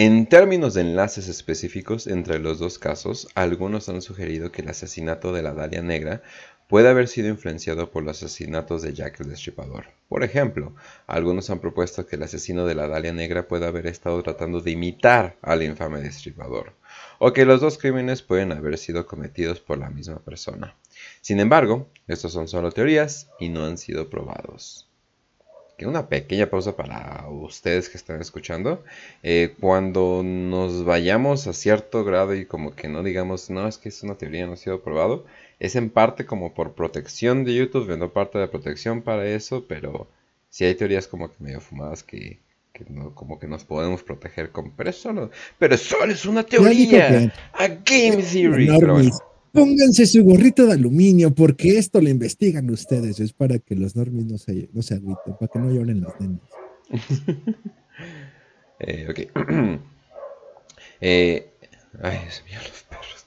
En 0.00 0.26
términos 0.26 0.74
de 0.74 0.82
enlaces 0.82 1.26
específicos 1.26 2.06
entre 2.06 2.38
los 2.38 2.60
dos 2.60 2.78
casos, 2.78 3.26
algunos 3.34 3.88
han 3.88 4.00
sugerido 4.00 4.52
que 4.52 4.62
el 4.62 4.68
asesinato 4.68 5.32
de 5.32 5.42
la 5.42 5.54
Dalia 5.54 5.82
Negra 5.82 6.22
puede 6.68 6.88
haber 6.88 7.08
sido 7.08 7.26
influenciado 7.26 7.90
por 7.90 8.04
los 8.04 8.22
asesinatos 8.22 8.82
de 8.82 8.94
Jack 8.94 9.18
el 9.18 9.30
Destripador. 9.30 9.86
Por 10.08 10.22
ejemplo, 10.22 10.72
algunos 11.08 11.50
han 11.50 11.58
propuesto 11.58 12.06
que 12.06 12.14
el 12.14 12.22
asesino 12.22 12.64
de 12.64 12.76
la 12.76 12.86
Dalia 12.86 13.12
Negra 13.12 13.48
puede 13.48 13.66
haber 13.66 13.88
estado 13.88 14.22
tratando 14.22 14.60
de 14.60 14.70
imitar 14.70 15.36
al 15.42 15.64
infame 15.64 16.00
Destripador, 16.00 16.74
o 17.18 17.32
que 17.32 17.44
los 17.44 17.60
dos 17.60 17.76
crímenes 17.76 18.22
pueden 18.22 18.52
haber 18.52 18.78
sido 18.78 19.04
cometidos 19.04 19.58
por 19.58 19.78
la 19.78 19.90
misma 19.90 20.20
persona. 20.20 20.76
Sin 21.22 21.40
embargo, 21.40 21.88
estos 22.06 22.32
son 22.32 22.46
solo 22.46 22.70
teorías 22.70 23.30
y 23.40 23.48
no 23.48 23.64
han 23.64 23.76
sido 23.76 24.08
probados 24.08 24.87
que 25.78 25.86
una 25.86 26.08
pequeña 26.08 26.50
pausa 26.50 26.76
para 26.76 27.26
ustedes 27.30 27.88
que 27.88 27.96
están 27.96 28.20
escuchando. 28.20 28.84
Eh, 29.22 29.54
cuando 29.60 30.22
nos 30.24 30.84
vayamos 30.84 31.46
a 31.46 31.52
cierto 31.52 32.04
grado 32.04 32.34
y 32.34 32.44
como 32.44 32.74
que 32.74 32.88
no 32.88 33.04
digamos, 33.04 33.48
no, 33.48 33.66
es 33.68 33.78
que 33.78 33.88
es 33.88 34.02
una 34.02 34.16
teoría, 34.16 34.46
no 34.46 34.54
ha 34.54 34.56
sido 34.56 34.82
probado, 34.82 35.24
es 35.60 35.76
en 35.76 35.88
parte 35.88 36.26
como 36.26 36.52
por 36.52 36.74
protección 36.74 37.44
de 37.44 37.54
YouTube, 37.54 37.96
no 37.96 38.12
parte 38.12 38.38
de 38.38 38.48
protección 38.48 39.02
para 39.02 39.24
eso, 39.28 39.66
pero 39.68 40.08
si 40.50 40.64
hay 40.64 40.74
teorías 40.74 41.06
como 41.06 41.30
que 41.30 41.36
medio 41.38 41.60
fumadas 41.60 42.02
que, 42.02 42.40
no, 42.88 43.14
como 43.14 43.38
que 43.38 43.46
nos 43.46 43.64
podemos 43.64 44.02
proteger 44.02 44.50
con, 44.50 44.72
pero 44.72 44.90
eso, 44.90 45.30
pero 45.60 45.76
solo 45.76 46.12
es 46.12 46.26
una 46.26 46.42
teoría, 46.42 47.32
a 47.52 47.68
game 47.68 48.22
theory. 48.22 48.68
Pónganse 49.52 50.06
su 50.06 50.24
gorrito 50.24 50.66
de 50.66 50.74
aluminio 50.74 51.34
porque 51.34 51.78
esto 51.78 52.00
lo 52.00 52.08
investigan 52.08 52.70
ustedes. 52.70 53.20
Es 53.20 53.32
para 53.32 53.58
que 53.58 53.74
los 53.74 53.96
normis 53.96 54.26
no 54.26 54.38
se, 54.38 54.68
no 54.72 54.80
agüiten, 54.80 55.34
para 55.38 55.48
que 55.48 55.58
no 55.58 55.72
lloren 55.72 56.00
los 56.00 56.12
nenes. 56.20 56.40
eh, 58.80 59.06
ok. 59.08 59.80
eh, 61.00 61.52
ay, 62.02 62.18
Dios 62.22 62.42
mío, 62.46 62.58
los 62.62 62.82
perros. 62.82 63.26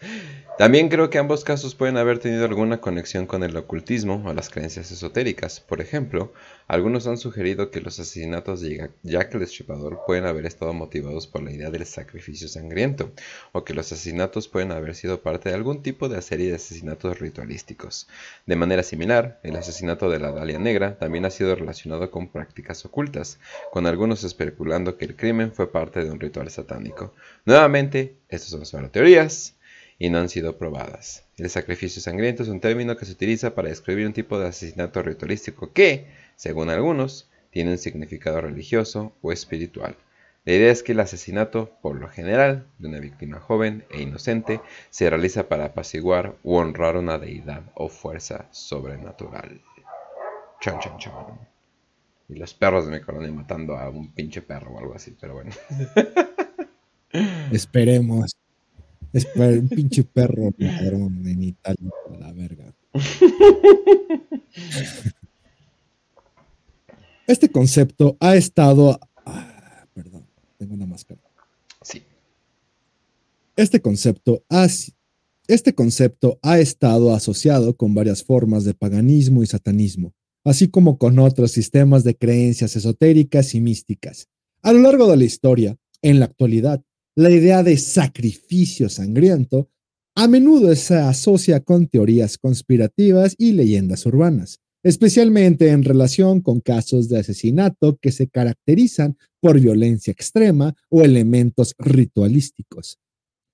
También 0.57 0.89
creo 0.89 1.10
que 1.10 1.18
ambos 1.18 1.43
casos 1.43 1.76
pueden 1.76 1.98
haber 1.98 2.19
tenido 2.19 2.45
alguna 2.45 2.81
conexión 2.81 3.26
con 3.26 3.43
el 3.43 3.56
ocultismo 3.56 4.23
o 4.26 4.34
las 4.34 4.49
creencias 4.49 4.91
esotéricas. 4.91 5.60
Por 5.60 5.81
ejemplo, 5.81 6.34
algunos 6.68 7.07
han 7.07 7.18
sugerido 7.18 7.72
que 7.72 7.81
los 7.81 7.99
asesinatos 7.99 8.61
de 8.61 8.91
Jack 9.03 9.34
el 9.34 9.41
Destripador 9.41 10.02
pueden 10.06 10.26
haber 10.26 10.45
estado 10.45 10.73
motivados 10.73 11.27
por 11.27 11.43
la 11.43 11.52
idea 11.52 11.69
del 11.69 11.85
sacrificio 11.85 12.48
sangriento, 12.48 13.11
o 13.52 13.64
que 13.64 13.73
los 13.73 13.91
asesinatos 13.91 14.48
pueden 14.48 14.72
haber 14.72 14.95
sido 14.95 15.22
parte 15.22 15.49
de 15.49 15.56
algún 15.56 15.84
tipo 15.84 16.10
de 16.10 16.22
serie 16.22 16.49
de 16.49 16.56
asesinatos 16.56 17.19
ritualísticos. 17.19 18.07
De 18.45 18.56
manera 18.56 18.84
similar, 18.84 19.39
el 19.43 19.56
asesinato 19.56 20.10
de 20.10 20.19
la 20.19 20.31
Dalia 20.31 20.60
Negra 20.60 20.98
también 20.98 21.26
ha 21.26 21.31
sido 21.31 21.56
relacionado 21.56 22.10
con 22.11 22.30
prácticas 22.30 22.85
ocultas, 22.85 23.39
con 23.72 23.85
algunos 23.88 24.23
especulando 24.23 24.98
que 24.98 25.06
el 25.06 25.15
crimen 25.15 25.52
fue 25.52 25.72
parte 25.72 26.03
de 26.03 26.11
un 26.11 26.19
ritual 26.19 26.49
satánico. 26.49 27.14
Nuevamente, 27.45 28.20
estas 28.32 28.49
son 28.49 28.66
solo 28.66 28.90
teorías 28.90 29.56
y 29.99 30.10
no 30.10 30.18
han 30.18 30.30
sido 30.30 30.58
probadas. 30.58 31.26
El 31.38 31.49
sacrificio 31.49 32.02
sangriento 32.02 32.41
es 32.41 32.49
un 32.49 32.60
término 32.60 32.98
que 32.98 33.06
se 33.06 33.12
utiliza 33.12 33.53
para 33.53 33.70
describir 33.70 34.08
un 34.08 34.14
tipo 34.14 34.40
de 34.40 34.48
asesinato 34.48 35.03
ritualístico 35.03 35.74
que, 35.74 36.08
según 36.36 36.70
algunos, 36.72 37.30
tiene 37.52 37.72
un 37.72 37.78
significado 37.78 38.41
religioso 38.41 39.14
o 39.22 39.32
espiritual. 39.32 39.95
La 40.44 40.53
idea 40.53 40.72
es 40.72 40.82
que 40.82 40.94
el 40.94 40.99
asesinato, 41.02 41.70
por 41.84 41.98
lo 41.98 42.08
general, 42.08 42.66
de 42.80 42.88
una 42.88 42.99
víctima 42.99 43.40
joven 43.40 43.86
e 43.91 44.02
inocente, 44.02 44.60
se 44.90 45.08
realiza 45.08 45.48
para 45.48 45.66
apaciguar 45.66 46.36
u 46.41 46.56
honrar 46.56 46.98
una 46.98 47.20
deidad 47.20 47.62
o 47.76 47.90
fuerza 47.90 48.48
sobrenatural. 48.49 49.62
Chan, 50.62 50.80
chan, 50.80 50.98
chan. 50.98 51.14
Y 52.28 52.36
los 52.36 52.56
perros 52.56 52.88
de 52.88 52.99
mi 52.99 53.32
matando 53.32 53.78
a 53.78 53.90
un 53.90 54.14
pinche 54.14 54.41
perro 54.41 54.72
o 54.72 54.80
algo 54.80 54.95
así, 54.95 55.16
pero 55.20 55.36
bueno. 55.36 55.52
Esperemos. 57.52 58.36
Esper 59.14 59.60
un 59.60 59.68
pinche 59.68 60.03
perro 60.03 60.52
ladrón 60.57 61.28
en 61.28 61.44
Italia, 61.44 61.90
la 62.19 62.32
verga. 62.32 62.73
Este 67.28 67.49
concepto 67.49 68.18
ha 68.19 68.36
estado. 68.36 68.99
Ah, 69.26 69.86
perdón, 69.94 70.26
tengo 70.57 70.73
una 70.73 70.86
máscara. 70.86 71.22
Sí. 71.82 72.03
Este 73.56 73.82
concepto, 73.82 74.44
ha, 74.49 74.68
este 75.48 75.73
concepto 75.73 76.40
ha 76.41 76.60
estado 76.60 77.14
asociado 77.14 77.76
con 77.76 77.94
varias 77.94 78.23
formas 78.23 78.64
de 78.64 78.73
paganismo 78.73 79.44
y 79.44 79.48
satanismo, 79.48 80.14
así 80.44 80.68
como 80.69 80.98
con 80.98 81.19
otros 81.19 81.52
sistemas 81.52 82.03
de 82.03 82.15
creencias 82.15 82.76
esotéricas 82.76 83.56
y 83.56 83.61
místicas. 83.61 84.28
A 84.61 84.73
lo 84.73 84.80
largo 84.80 85.10
de 85.10 85.18
la 85.18 85.23
historia, 85.23 85.78
en 86.02 86.19
la 86.19 86.26
actualidad, 86.26 86.84
la 87.16 87.30
idea 87.30 87.64
de 87.64 87.78
sacrificio 87.78 88.90
sangriento 88.90 89.70
a 90.16 90.28
menudo 90.28 90.76
se 90.76 90.96
asocia 90.96 91.62
con 91.62 91.88
teorías 91.88 92.38
conspirativas 92.38 93.36
y 93.38 93.54
leyendas 93.54 94.06
urbanas, 94.06 94.60
especialmente 94.84 95.70
en 95.70 95.84
relación 95.84 96.42
con 96.42 96.60
casos 96.60 97.08
de 97.08 97.20
asesinato 97.20 97.98
que 98.02 98.12
se 98.12 98.28
caracterizan 98.28 99.18
por 99.40 99.60
violencia 99.60 100.12
extrema 100.12 100.76
o 100.90 101.04
elementos 101.04 101.76
ritualísticos. 101.78 103.00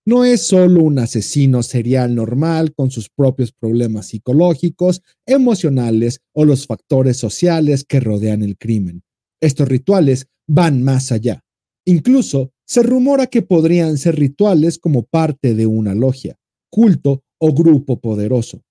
No 0.05 0.23
es 0.23 0.41
solo 0.41 0.83
un 0.83 0.99
asesino 0.99 1.63
serial 1.63 2.15
normal 2.15 2.73
con 2.73 2.91
sus 2.91 3.09
propios 3.09 3.51
problemas 3.51 4.07
psicológicos, 4.07 5.01
emocionales 5.25 6.21
o 6.33 6.45
los 6.45 6.65
factores 6.65 7.17
sociales 7.17 7.83
que 7.83 7.99
rodean 7.99 8.41
el 8.41 8.57
crimen. 8.57 9.03
Estos 9.41 9.67
rituales 9.67 10.27
van 10.47 10.81
más 10.81 11.11
allá. 11.11 11.43
Incluso 11.85 12.53
se 12.67 12.83
rumora 12.83 13.27
que 13.27 13.41
podrían 13.41 13.97
ser 13.97 14.17
rituales 14.17 14.77
como 14.77 15.03
parte 15.03 15.55
de 15.55 15.65
una 15.65 15.95
logia, 15.95 16.37
culto 16.69 17.23
o 17.39 17.53
grupo 17.53 17.99
poderoso. 17.99 18.61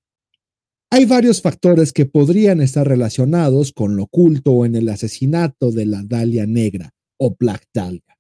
Hay 0.90 1.06
varios 1.06 1.40
factores 1.40 1.93
que 1.93 2.05
podrían 2.05 2.60
estar 2.60 2.86
relacionados 2.86 3.73
con 3.73 3.97
lo 3.97 4.05
oculto 4.05 4.52
o 4.52 4.66
en 4.66 4.77
el 4.77 4.89
asesinato 4.89 5.73
de 5.73 5.86
la 5.86 6.02
Dalia 6.05 6.47
Negra 6.47 6.93
o 7.18 7.35
Black 7.39 7.66
Dahlia. 7.73 8.16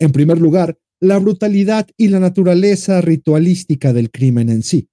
En 0.00 0.10
primer 0.10 0.38
lugar, 0.38 0.78
la 1.00 1.18
brutalidad 1.18 1.86
y 1.96 2.08
la 2.08 2.18
naturaleza 2.18 3.00
ritualística 3.00 3.92
del 3.92 4.10
crimen 4.10 4.48
en 4.48 4.62
sí. 4.62 4.88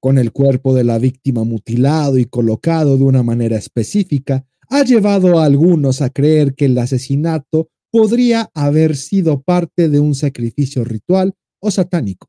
Con 0.00 0.18
el 0.18 0.32
cuerpo 0.32 0.74
de 0.74 0.84
la 0.84 0.98
víctima 0.98 1.44
mutilado 1.44 2.18
y 2.18 2.26
colocado 2.26 2.98
de 2.98 3.04
una 3.04 3.22
manera 3.22 3.56
específica, 3.56 4.46
ha 4.68 4.84
llevado 4.84 5.38
a 5.38 5.46
algunos 5.46 6.02
a 6.02 6.10
creer 6.10 6.54
que 6.54 6.66
el 6.66 6.76
asesinato 6.78 7.70
podría 7.94 8.50
haber 8.54 8.96
sido 8.96 9.42
parte 9.42 9.88
de 9.88 10.00
un 10.00 10.16
sacrificio 10.16 10.82
ritual 10.82 11.32
o 11.60 11.70
satánico. 11.70 12.26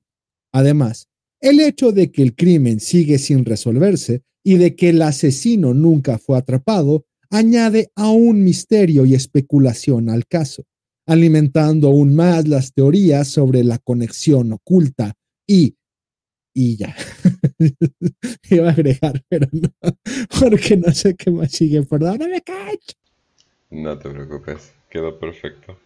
Además, 0.52 1.08
el 1.42 1.60
hecho 1.60 1.92
de 1.92 2.12
que 2.12 2.22
el 2.22 2.36
crimen 2.36 2.80
sigue 2.80 3.18
sin 3.18 3.46
resolverse 3.46 4.22
y 4.44 4.58
de 4.58 4.76
que 4.76 4.90
el 4.90 5.02
asesino 5.02 5.74
nunca 5.74 6.20
fue 6.20 6.38
atrapado 6.38 7.08
añade 7.32 7.90
aún 7.96 8.44
misterio 8.44 9.06
y 9.06 9.16
especulación 9.16 10.12
al 10.12 10.28
caso, 10.28 10.66
alimentando 11.08 11.88
aún 11.88 12.14
más 12.14 12.48
las 12.48 12.72
teorías 12.72 13.28
sobre 13.28 13.64
la 13.64 13.80
conexión 13.80 14.54
oculta 14.54 15.16
y 15.48 15.78
y 16.54 16.78
ya. 16.78 16.96
Iba 18.52 18.68
a 18.68 18.72
agregar, 18.72 19.20
pero 19.28 19.48
no, 19.52 19.74
porque 20.40 20.78
no 20.78 20.94
sé 20.94 21.16
qué 21.16 21.32
más 21.32 21.52
sigue. 21.52 21.82
Perdóname, 21.82 22.40
Cach. 22.42 22.94
No 23.72 23.98
te 23.98 24.12
preocupes, 24.12 24.75
quedó 24.96 25.20
perfecto. 25.20 25.78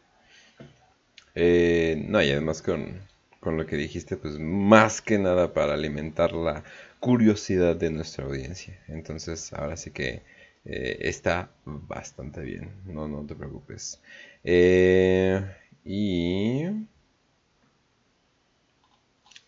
Eh, 1.33 2.05
no, 2.07 2.21
y 2.21 2.29
además 2.29 2.61
con, 2.61 2.99
con 3.39 3.57
lo 3.57 3.65
que 3.65 3.75
dijiste, 3.75 4.17
pues 4.17 4.37
más 4.37 5.01
que 5.01 5.17
nada 5.17 5.51
para 5.51 5.73
alimentar 5.73 6.33
la 6.33 6.63
curiosidad 6.99 7.75
de 7.75 7.89
nuestra 7.89 8.25
audiencia. 8.25 8.79
Entonces, 8.87 9.51
ahora 9.53 9.77
sí 9.77 9.89
que 9.89 10.21
eh, 10.65 10.97
está 11.01 11.49
bastante 11.65 12.41
bien, 12.41 12.69
no, 12.85 13.07
no 13.07 13.25
te 13.25 13.33
preocupes. 13.33 13.99
Eh, 14.43 15.41
y... 15.83 16.65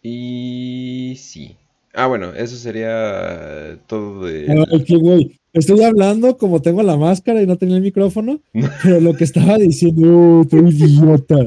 Y 0.01 1.15
sí. 1.19 1.55
Ah, 1.93 2.07
bueno, 2.07 2.33
eso 2.33 2.55
sería 2.55 3.77
todo 3.85 4.25
de... 4.25 4.47
Ay, 4.49 5.39
Estoy 5.53 5.83
hablando 5.83 6.37
como 6.37 6.61
tengo 6.61 6.81
la 6.81 6.95
máscara 6.95 7.41
y 7.43 7.47
no 7.47 7.57
tenía 7.57 7.75
el 7.75 7.81
micrófono, 7.81 8.39
pero 8.83 9.01
lo 9.01 9.15
que 9.15 9.25
estaba 9.25 9.57
diciendo, 9.57 10.47
oh, 10.49 10.57
idiota. 10.57 11.45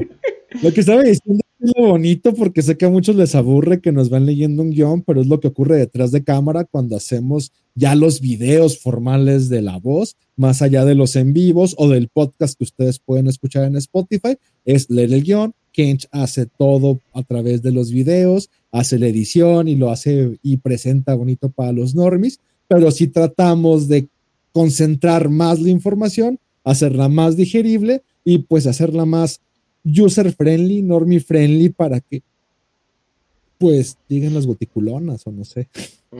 Lo 0.61 0.71
que 0.71 0.81
estaba 0.81 1.01
diciendo 1.01 1.41
es 1.59 1.71
lo 1.75 1.87
bonito 1.87 2.33
porque 2.33 2.61
sé 2.61 2.77
que 2.77 2.85
a 2.85 2.89
muchos 2.89 3.15
les 3.15 3.33
aburre 3.33 3.81
que 3.81 3.91
nos 3.91 4.09
van 4.09 4.27
leyendo 4.27 4.61
un 4.61 4.69
guion, 4.69 5.01
pero 5.01 5.21
es 5.21 5.27
lo 5.27 5.39
que 5.39 5.47
ocurre 5.47 5.77
detrás 5.77 6.11
de 6.11 6.23
cámara 6.23 6.65
cuando 6.65 6.95
hacemos 6.95 7.51
ya 7.73 7.95
los 7.95 8.21
videos 8.21 8.77
formales 8.77 9.49
de 9.49 9.63
la 9.63 9.79
voz, 9.79 10.15
más 10.37 10.61
allá 10.61 10.85
de 10.85 10.95
los 10.95 11.15
en 11.15 11.33
vivos 11.33 11.75
o 11.77 11.89
del 11.89 12.07
podcast 12.07 12.57
que 12.57 12.63
ustedes 12.63 12.99
pueden 12.99 13.27
escuchar 13.27 13.65
en 13.65 13.75
Spotify, 13.75 14.37
es 14.65 14.89
leer 14.89 15.13
el 15.13 15.23
guion. 15.23 15.53
Kench 15.73 16.07
hace 16.11 16.45
todo 16.45 17.01
a 17.11 17.23
través 17.23 17.61
de 17.61 17.73
los 17.73 17.91
videos, 17.91 18.49
hace 18.71 18.97
la 18.97 19.07
edición 19.07 19.67
y 19.67 19.75
lo 19.75 19.89
hace 19.89 20.37
y 20.41 20.57
presenta 20.57 21.15
bonito 21.15 21.49
para 21.49 21.73
los 21.73 21.95
normis 21.95 22.39
pero 22.67 22.91
si 22.91 23.07
tratamos 23.07 23.87
de 23.87 24.07
concentrar 24.51 25.29
más 25.29 25.59
la 25.59 25.69
información, 25.69 26.39
hacerla 26.63 27.09
más 27.09 27.35
digerible 27.37 28.03
y 28.23 28.39
pues 28.39 28.67
hacerla 28.67 29.05
más 29.05 29.41
user 29.83 30.33
friendly, 30.33 30.81
normie 30.81 31.19
friendly 31.19 31.69
para 31.69 31.99
que 31.99 32.23
pues 33.57 33.97
digan 34.09 34.33
las 34.33 34.47
goticulonas 34.47 35.25
o 35.27 35.31
no 35.31 35.45
sé. 35.45 35.69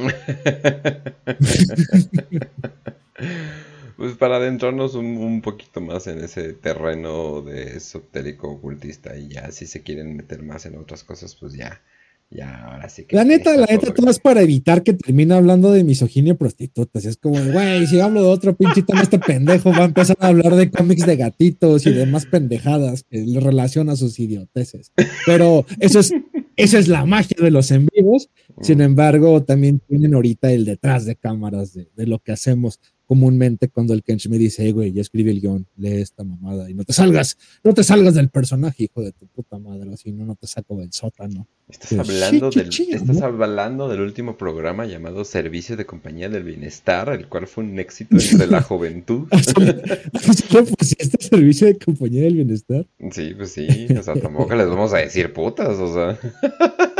pues 3.97 4.15
para 4.17 4.38
adentrarnos 4.38 4.95
un, 4.95 5.17
un, 5.17 5.41
poquito 5.41 5.81
más 5.81 6.07
en 6.07 6.19
ese 6.23 6.53
terreno 6.53 7.41
de 7.41 7.77
esotérico 7.77 8.49
ocultista 8.49 9.17
y 9.17 9.30
ya 9.30 9.51
si 9.51 9.65
se 9.67 9.81
quieren 9.81 10.15
meter 10.15 10.43
más 10.43 10.65
en 10.65 10.77
otras 10.77 11.03
cosas, 11.03 11.35
pues 11.35 11.53
ya 11.53 11.81
ya, 12.30 12.65
ahora 12.65 12.89
sí 12.89 13.06
que. 13.06 13.15
La 13.15 13.23
neta, 13.23 13.56
la 13.56 13.68
neta, 13.68 13.93
todo 13.93 14.10
es 14.10 14.19
para 14.19 14.41
evitar 14.41 14.84
que 14.84 14.93
termine 14.93 15.34
hablando 15.35 15.72
de 15.72 15.84
misoginia 15.84 16.34
y 16.34 16.35
prostitutas. 16.35 17.06
Es 17.06 17.18
como, 17.18 17.39
güey, 17.52 17.85
si 17.88 17.99
hablo 17.99 18.22
de 18.23 18.30
otro 18.30 18.56
pinche 18.56 18.81
tema, 18.81 19.02
este 19.02 19.19
pendejo 19.19 19.72
va 19.72 19.84
a 19.84 19.85
empezar 19.85 20.18
a 20.19 20.27
hablar 20.27 20.56
de 20.56 20.69
cómics 20.72 21.06
de 21.06 21.15
gatitos 21.15 21.85
y 21.85 21.91
demás 21.93 22.26
pendejadas 22.26 23.03
que 23.03 23.19
le 23.19 23.39
relaciona 23.39 23.93
a 23.93 23.95
sus 23.95 24.19
idioteces. 24.19 24.91
Pero 25.26 25.65
eso 25.80 25.99
es, 25.99 26.14
esa 26.56 26.80
es 26.80 26.88
la 26.88 27.06
magia 27.06 27.38
de 27.39 27.52
los 27.52 27.69
en 27.72 27.88
vivos. 27.88 28.30
Sin 28.61 28.80
mm. 28.80 28.81
embargo, 28.81 29.43
también 29.43 29.80
tienen 29.88 30.15
ahorita 30.15 30.52
el 30.52 30.65
detrás 30.65 31.06
de 31.06 31.15
cámaras 31.15 31.73
de, 31.73 31.89
de 31.95 32.07
lo 32.07 32.19
que 32.19 32.31
hacemos 32.31 32.80
comúnmente 33.06 33.69
cuando 33.69 33.94
el 33.94 34.03
Kench 34.03 34.27
me 34.30 34.38
dice, 34.38 34.72
güey, 34.72 34.91
ya 34.91 35.02
escribe 35.02 35.32
el 35.32 35.41
guion, 35.41 35.68
lee 35.77 36.02
esta 36.02 36.23
mamada 36.23 36.69
y 36.69 36.73
no 36.73 36.84
te 36.84 36.94
salgas, 36.94 37.38
no 37.64 37.73
te 37.73 37.84
salgas 37.84 38.15
del 38.15 38.30
personaje, 38.30 38.84
hijo 38.84 39.02
de 39.02 39.11
tu 39.11 39.27
puta 39.27 39.60
madre, 39.60 39.94
así 39.94 40.11
no, 40.11 40.26
no 40.26 40.36
te 40.36 40.48
saco 40.48 40.77
del 40.77 40.91
sótano. 40.91 41.48
Estás 41.68 41.94
hablando 41.94 42.52
del, 42.52 42.69
estás 42.69 43.22
hablando 43.23 43.90
del 43.90 44.02
último 44.02 44.38
programa 44.38 44.86
llamado 44.86 45.26
Servicio 45.26 45.76
de 45.76 45.86
Compañía 45.86 46.30
del 46.30 46.44
Bienestar, 46.44 47.10
el 47.10 47.27
cual 47.27 47.48
fue 47.48 47.64
un 47.64 47.80
éxito 47.80 48.15
entre 48.15 48.45
la 48.45 48.61
juventud. 48.64 49.27
pues 50.11 50.95
este 50.98 51.23
servicio 51.23 51.68
de 51.68 51.77
compañía 51.77 52.23
del 52.23 52.36
bienestar. 52.36 52.86
Sí, 53.11 53.34
pues 53.36 53.52
sí, 53.52 53.88
o 53.98 54.03
sea, 54.03 54.14
tampoco 54.15 54.56
les 54.56 54.68
vamos 54.68 54.94
a 54.94 54.98
decir 54.98 55.34
putas, 55.34 55.77
o 55.80 55.94
sea. 55.94 56.19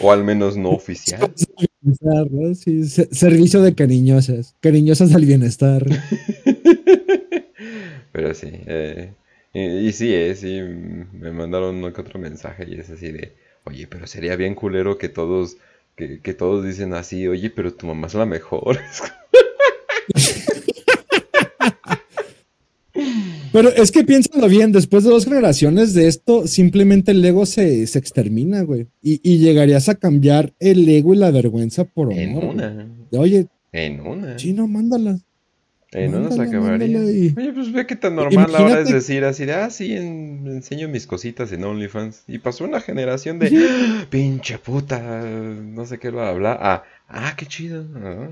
o 0.00 0.12
al 0.12 0.24
menos 0.24 0.56
no 0.56 0.70
oficial. 0.70 1.32
servicio 3.12 3.62
de 3.62 3.74
cariñosas, 3.74 4.54
cariñosas 4.60 5.14
al 5.14 5.24
bienestar. 5.24 5.84
Pero 8.12 8.34
sí, 8.34 8.50
eh, 8.52 9.12
y, 9.52 9.92
sí, 9.92 10.12
eh, 10.14 10.34
sí, 10.34 10.60
me 10.60 11.30
mandaron 11.30 11.76
uno 11.76 11.92
que 11.92 12.00
otro 12.00 12.18
mensaje 12.18 12.66
y 12.68 12.74
es 12.78 12.90
así 12.90 13.12
de, 13.12 13.32
oye, 13.64 13.86
pero 13.86 14.06
sería 14.06 14.36
bien 14.36 14.54
culero 14.54 14.98
que 14.98 15.08
todos, 15.08 15.56
que, 15.96 16.20
que 16.20 16.34
todos 16.34 16.64
dicen 16.64 16.94
así, 16.94 17.28
oye, 17.28 17.50
pero 17.50 17.72
tu 17.72 17.86
mamá 17.86 18.06
es 18.08 18.14
la 18.14 18.26
mejor. 18.26 18.78
Pero 23.62 23.74
es 23.82 23.90
que 23.90 24.04
piénsalo 24.04 24.48
bien, 24.48 24.72
después 24.72 25.04
de 25.04 25.10
dos 25.10 25.24
generaciones 25.24 25.94
de 25.94 26.06
esto, 26.08 26.46
simplemente 26.46 27.10
el 27.12 27.24
ego 27.24 27.44
se, 27.46 27.86
se 27.86 27.98
extermina, 27.98 28.62
güey. 28.62 28.86
Y, 29.02 29.20
y, 29.22 29.38
llegarías 29.38 29.88
a 29.88 29.94
cambiar 29.96 30.52
el 30.60 30.88
ego 30.88 31.12
y 31.14 31.16
la 31.18 31.30
vergüenza 31.30 31.84
por 31.84 32.08
honor. 32.08 32.18
En 32.20 32.36
una. 32.36 32.88
Oye. 33.12 33.46
En 33.72 34.00
una. 34.00 34.36
Chino, 34.36 34.66
mándalas. 34.68 35.22
Eh, 35.92 36.06
no 36.06 36.20
nos 36.20 36.36
Mándale, 36.36 36.58
acabaría. 36.58 37.02
y- 37.10 37.34
Oye, 37.36 37.52
pues 37.54 37.72
ve 37.72 37.86
qué 37.86 37.96
tan 37.96 38.14
normal 38.16 38.44
ahora 38.54 38.80
es 38.82 38.90
Imagínate- 38.90 38.92
decir 38.92 39.24
así 39.24 39.46
de, 39.46 39.54
ah, 39.54 39.70
sí, 39.70 39.92
en- 39.94 40.46
enseño 40.46 40.86
mis 40.88 41.06
cositas 41.06 41.50
en 41.50 41.64
OnlyFans. 41.64 42.24
Y 42.28 42.38
pasó 42.40 42.64
una 42.64 42.80
generación 42.80 43.38
de, 43.38 43.48
"Ah, 43.58 44.06
pinche 44.10 44.58
puta, 44.58 45.22
no 45.22 45.86
sé 45.86 45.98
qué 45.98 46.10
va 46.10 46.26
a 46.26 46.30
hablar. 46.30 46.58
Ah, 46.60 46.82
ah, 47.08 47.34
qué 47.38 47.46
chido. 47.46 47.86
ah". 47.96 48.28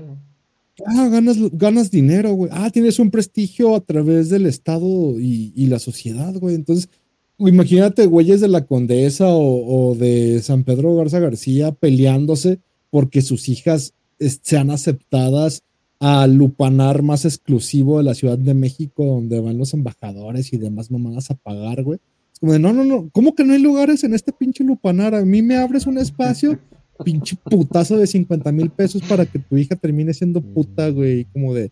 Ah, 0.85 1.07
ganas, 1.09 1.37
ganas 1.53 1.91
dinero, 1.91 2.33
güey. 2.33 2.51
Ah, 2.53 2.69
tienes 2.69 2.99
un 2.99 3.09
prestigio 3.09 3.75
a 3.75 3.81
través 3.81 4.29
del 4.29 4.45
Estado 4.45 5.19
y, 5.19 5.51
y 5.55 5.67
la 5.67 5.79
sociedad, 5.79 6.33
güey. 6.35 6.55
Entonces, 6.55 6.89
imagínate, 7.37 8.05
güeyes 8.05 8.41
de 8.41 8.47
la 8.47 8.65
Condesa 8.65 9.27
o, 9.27 9.89
o 9.91 9.95
de 9.95 10.41
San 10.41 10.63
Pedro 10.63 10.95
Garza 10.95 11.19
García 11.19 11.71
peleándose 11.71 12.59
porque 12.89 13.21
sus 13.21 13.49
hijas 13.49 13.93
sean 14.41 14.71
aceptadas 14.71 15.63
al 15.99 16.35
lupanar 16.35 17.01
más 17.01 17.25
exclusivo 17.25 17.97
de 17.97 18.03
la 18.03 18.13
Ciudad 18.13 18.37
de 18.37 18.53
México, 18.53 19.05
donde 19.05 19.39
van 19.39 19.57
los 19.57 19.73
embajadores 19.73 20.53
y 20.53 20.57
demás 20.57 20.91
mamadas 20.91 21.31
a 21.31 21.35
pagar, 21.35 21.83
güey. 21.83 21.99
Es 22.31 22.39
como 22.39 22.53
de, 22.53 22.59
no, 22.59 22.71
no, 22.71 22.83
no, 22.83 23.09
¿cómo 23.11 23.33
que 23.33 23.43
no 23.43 23.53
hay 23.53 23.61
lugares 23.61 24.03
en 24.03 24.13
este 24.13 24.31
pinche 24.31 24.63
lupanar? 24.63 25.15
A 25.15 25.25
mí 25.25 25.41
me 25.41 25.57
abres 25.57 25.87
un 25.87 25.97
espacio 25.97 26.59
pinche 27.03 27.35
putazo 27.43 27.97
de 27.97 28.07
50 28.07 28.51
mil 28.51 28.69
pesos 28.69 29.01
para 29.03 29.25
que 29.25 29.39
tu 29.39 29.57
hija 29.57 29.75
termine 29.75 30.13
siendo 30.13 30.41
puta, 30.41 30.89
güey. 30.89 31.25
Como 31.33 31.53
de 31.53 31.71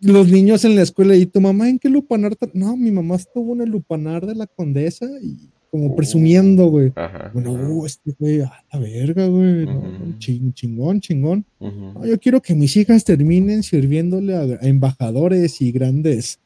los 0.00 0.28
niños 0.28 0.64
en 0.64 0.76
la 0.76 0.82
escuela 0.82 1.16
y 1.16 1.26
tu 1.26 1.40
mamá 1.40 1.68
en 1.68 1.78
qué 1.78 1.88
lupanar. 1.88 2.36
tra-?" 2.36 2.50
No, 2.54 2.76
mi 2.76 2.90
mamá 2.90 3.16
estuvo 3.16 3.54
en 3.54 3.62
el 3.62 3.70
lupanar 3.70 4.26
de 4.26 4.34
la 4.34 4.46
condesa 4.46 5.06
y 5.22 5.48
como 5.70 5.94
presumiendo, 5.96 6.68
güey. 6.68 6.92
Ajá. 6.94 7.30
Bueno, 7.34 7.52
uh, 7.52 7.84
este 7.86 8.14
güey, 8.18 8.40
a 8.40 8.64
la 8.72 8.78
verga, 8.78 9.26
güey. 9.26 9.66
no, 9.66 9.78
Ujú. 9.78 10.14
ching- 10.18 10.54
chingón, 10.54 11.00
chingón. 11.00 11.44
No, 11.60 12.06
yo 12.06 12.18
quiero 12.18 12.40
que 12.40 12.54
mis 12.54 12.76
hijas 12.76 13.04
terminen 13.04 13.62
sirviéndole 13.62 14.34
a, 14.36 14.40
a 14.42 14.66
embajadores 14.68 15.60
y 15.60 15.72
grandes, 15.72 16.38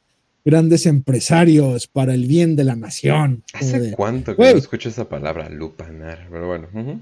grandes 0.43 0.85
empresarios 0.85 1.87
para 1.87 2.13
el 2.13 2.25
bien 2.25 2.55
de 2.55 2.63
la 2.65 2.75
nación. 2.75 3.43
¿Hace 3.53 3.79
de, 3.79 3.91
cuánto 3.93 4.35
que 4.35 4.41
no 4.41 4.57
escucho 4.57 4.89
esa 4.89 5.07
palabra, 5.07 5.49
lupanar? 5.49 6.27
Pero 6.29 6.47
bueno. 6.47 6.67
ujú. 6.73 6.99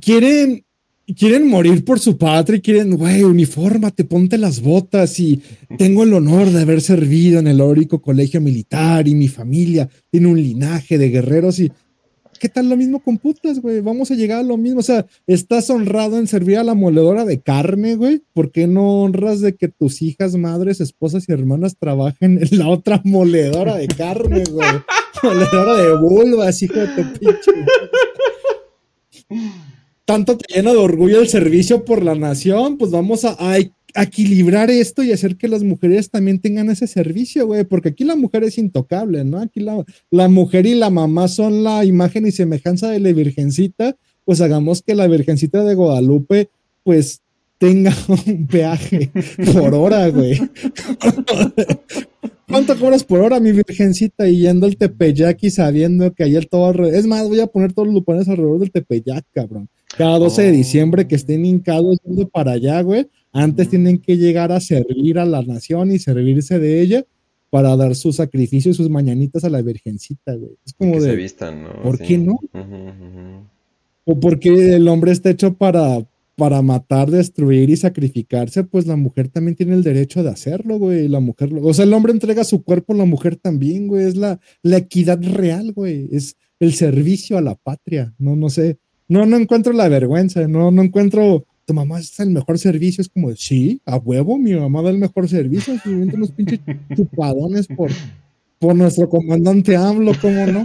Quieren, 0.00 0.64
quieren 1.16 1.48
morir 1.48 1.84
por 1.84 1.98
su 1.98 2.16
patria 2.16 2.60
quieren, 2.60 2.96
güey, 2.96 3.22
unifórmate, 3.22 4.04
ponte 4.04 4.38
las 4.38 4.60
botas 4.60 5.18
y 5.20 5.40
tengo 5.78 6.02
el 6.02 6.14
honor 6.14 6.50
de 6.50 6.62
haber 6.62 6.80
servido 6.80 7.38
en 7.38 7.46
el 7.46 7.60
heroico 7.60 8.00
colegio 8.00 8.40
militar 8.40 9.06
y 9.06 9.14
mi 9.14 9.28
familia 9.28 9.88
tiene 10.10 10.28
un 10.28 10.40
linaje 10.40 10.98
de 10.98 11.10
guerreros 11.10 11.58
y 11.60 11.70
¿qué 12.40 12.48
tal 12.48 12.68
lo 12.68 12.76
mismo 12.76 13.00
con 13.00 13.18
putas, 13.18 13.60
güey? 13.60 13.80
Vamos 13.80 14.10
a 14.10 14.14
llegar 14.14 14.40
a 14.40 14.42
lo 14.42 14.56
mismo, 14.56 14.80
o 14.80 14.82
sea, 14.82 15.06
estás 15.26 15.70
honrado 15.70 16.18
en 16.18 16.26
servir 16.26 16.58
a 16.58 16.64
la 16.64 16.74
moledora 16.74 17.24
de 17.24 17.40
carne, 17.40 17.94
güey, 17.96 18.22
¿por 18.32 18.50
qué 18.50 18.66
no 18.66 19.02
honras 19.02 19.40
de 19.40 19.54
que 19.54 19.68
tus 19.68 20.02
hijas, 20.02 20.36
madres, 20.36 20.80
esposas 20.80 21.28
y 21.28 21.32
hermanas 21.32 21.76
trabajen 21.78 22.38
en 22.42 22.58
la 22.58 22.68
otra 22.68 23.00
moledora 23.04 23.76
de 23.76 23.88
carne, 23.88 24.44
güey? 24.50 24.68
moledora 25.22 25.76
de 25.76 25.96
vulvas, 25.96 26.62
hijo 26.62 26.74
de 26.74 26.86
tu 26.88 27.18
pinche 27.18 27.52
tanto 30.04 30.36
te 30.36 30.54
llena 30.54 30.72
de 30.72 30.78
orgullo 30.78 31.20
el 31.20 31.28
servicio 31.28 31.84
por 31.84 32.02
la 32.04 32.14
nación, 32.14 32.76
pues 32.78 32.90
vamos 32.90 33.24
a, 33.24 33.36
a- 33.38 33.58
equilibrar 33.96 34.72
esto 34.72 35.04
y 35.04 35.12
hacer 35.12 35.36
que 35.36 35.46
las 35.46 35.62
mujeres 35.62 36.10
también 36.10 36.40
tengan 36.40 36.68
ese 36.68 36.88
servicio, 36.88 37.46
güey, 37.46 37.62
porque 37.64 37.90
aquí 37.90 38.02
la 38.02 38.16
mujer 38.16 38.42
es 38.42 38.58
intocable, 38.58 39.24
¿no? 39.24 39.38
Aquí 39.38 39.60
la, 39.60 39.84
la 40.10 40.28
mujer 40.28 40.66
y 40.66 40.74
la 40.74 40.90
mamá 40.90 41.28
son 41.28 41.62
la 41.62 41.84
imagen 41.84 42.26
y 42.26 42.32
semejanza 42.32 42.90
de 42.90 42.98
la 42.98 43.12
virgencita, 43.12 43.96
pues 44.24 44.40
hagamos 44.40 44.82
que 44.82 44.96
la 44.96 45.06
virgencita 45.06 45.62
de 45.62 45.76
Guadalupe, 45.76 46.48
pues 46.82 47.20
tenga 47.58 47.94
un 48.26 48.48
peaje 48.48 49.12
por 49.52 49.72
hora, 49.74 50.08
güey. 50.08 50.40
¿Cuánto 52.48 52.78
cobras 52.78 53.04
por 53.04 53.20
hora, 53.20 53.40
mi 53.40 53.52
virgencita? 53.52 54.28
Y 54.28 54.40
yendo 54.40 54.66
al 54.66 54.76
Tepeyac 54.76 55.42
y 55.42 55.50
sabiendo 55.50 56.12
que 56.12 56.24
ayer 56.24 56.46
todo 56.46 56.66
alrededor. 56.66 56.98
Es 56.98 57.06
más, 57.06 57.26
voy 57.28 57.40
a 57.40 57.46
poner 57.46 57.72
todos 57.72 57.86
los 57.86 57.94
lupanes 57.94 58.28
alrededor 58.28 58.60
del 58.60 58.70
Tepeyac, 58.70 59.24
cabrón. 59.32 59.68
Cada 59.96 60.18
12 60.18 60.42
de 60.42 60.48
Oh. 60.50 60.52
diciembre 60.52 61.06
que 61.06 61.14
estén 61.14 61.44
hincados 61.46 61.98
yendo 62.04 62.28
para 62.28 62.52
allá, 62.52 62.80
güey. 62.82 63.06
Antes 63.32 63.68
tienen 63.68 63.98
que 63.98 64.16
llegar 64.16 64.52
a 64.52 64.60
servir 64.60 65.18
a 65.18 65.24
la 65.24 65.42
nación 65.42 65.90
y 65.90 65.98
servirse 65.98 66.58
de 66.58 66.80
ella 66.80 67.04
para 67.50 67.76
dar 67.76 67.94
su 67.94 68.12
sacrificio 68.12 68.70
y 68.70 68.74
sus 68.74 68.90
mañanitas 68.90 69.44
a 69.44 69.48
la 69.50 69.62
virgencita, 69.62 70.34
güey. 70.34 70.52
Es 70.66 70.72
como 70.74 70.94
que 70.94 71.00
se 71.02 71.08
de. 71.08 71.16
vistan, 71.16 71.62
¿no? 71.64 71.82
¿por 71.82 71.98
Sí. 71.98 72.04
qué 72.04 72.18
no? 72.18 72.40
O 74.04 74.20
porque 74.20 74.74
el 74.74 74.86
hombre 74.88 75.12
está 75.12 75.30
hecho 75.30 75.54
para, 75.54 76.04
para 76.36 76.60
matar, 76.62 77.10
destruir 77.10 77.70
y 77.70 77.76
sacrificarse, 77.76 78.64
pues 78.64 78.86
la 78.86 78.96
mujer 78.96 79.28
también 79.28 79.56
tiene 79.56 79.74
el 79.74 79.82
derecho 79.82 80.22
de 80.22 80.30
hacerlo, 80.30 80.78
güey. 80.78 81.08
La 81.08 81.20
mujer, 81.20 81.50
o 81.62 81.72
sea, 81.72 81.84
el 81.84 81.94
hombre 81.94 82.12
entrega 82.12 82.44
su 82.44 82.62
cuerpo, 82.62 82.92
la 82.94 83.04
mujer 83.06 83.36
también, 83.36 83.86
güey. 83.88 84.04
Es 84.06 84.16
la, 84.16 84.40
la 84.62 84.76
equidad 84.78 85.20
real, 85.22 85.72
güey. 85.72 86.08
Es 86.12 86.36
el 86.60 86.74
servicio 86.74 87.38
a 87.38 87.40
la 87.40 87.54
patria. 87.54 88.12
No, 88.18 88.36
no 88.36 88.48
sé. 88.50 88.76
No, 89.08 89.26
no 89.26 89.36
encuentro 89.36 89.72
la 89.72 89.88
vergüenza. 89.88 90.46
No, 90.48 90.70
no 90.70 90.82
encuentro. 90.82 91.44
Tu 91.66 91.72
mamá 91.72 91.98
es 91.98 92.20
el 92.20 92.30
mejor 92.30 92.58
servicio. 92.58 93.02
Es 93.02 93.08
como, 93.08 93.34
sí, 93.36 93.80
a 93.86 93.96
huevo, 93.96 94.36
mi 94.38 94.52
mamá 94.54 94.82
da 94.82 94.90
el 94.90 94.98
mejor 94.98 95.28
servicio. 95.28 95.78
Se 95.78 95.88
unos 95.88 96.30
pinches 96.32 96.60
chupadones 96.96 97.66
por, 97.68 97.90
por 98.58 98.74
nuestro 98.74 99.08
comandante 99.08 99.76
AMLO, 99.76 100.12
¿cómo 100.20 100.46
no? 100.46 100.62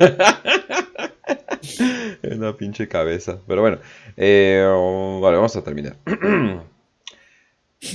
Una 2.35 2.55
pinche 2.55 2.87
cabeza. 2.87 3.39
Pero 3.47 3.61
bueno, 3.61 3.79
eh, 4.17 4.61
vale, 5.21 5.37
vamos 5.37 5.55
a 5.55 5.63
terminar. 5.63 5.97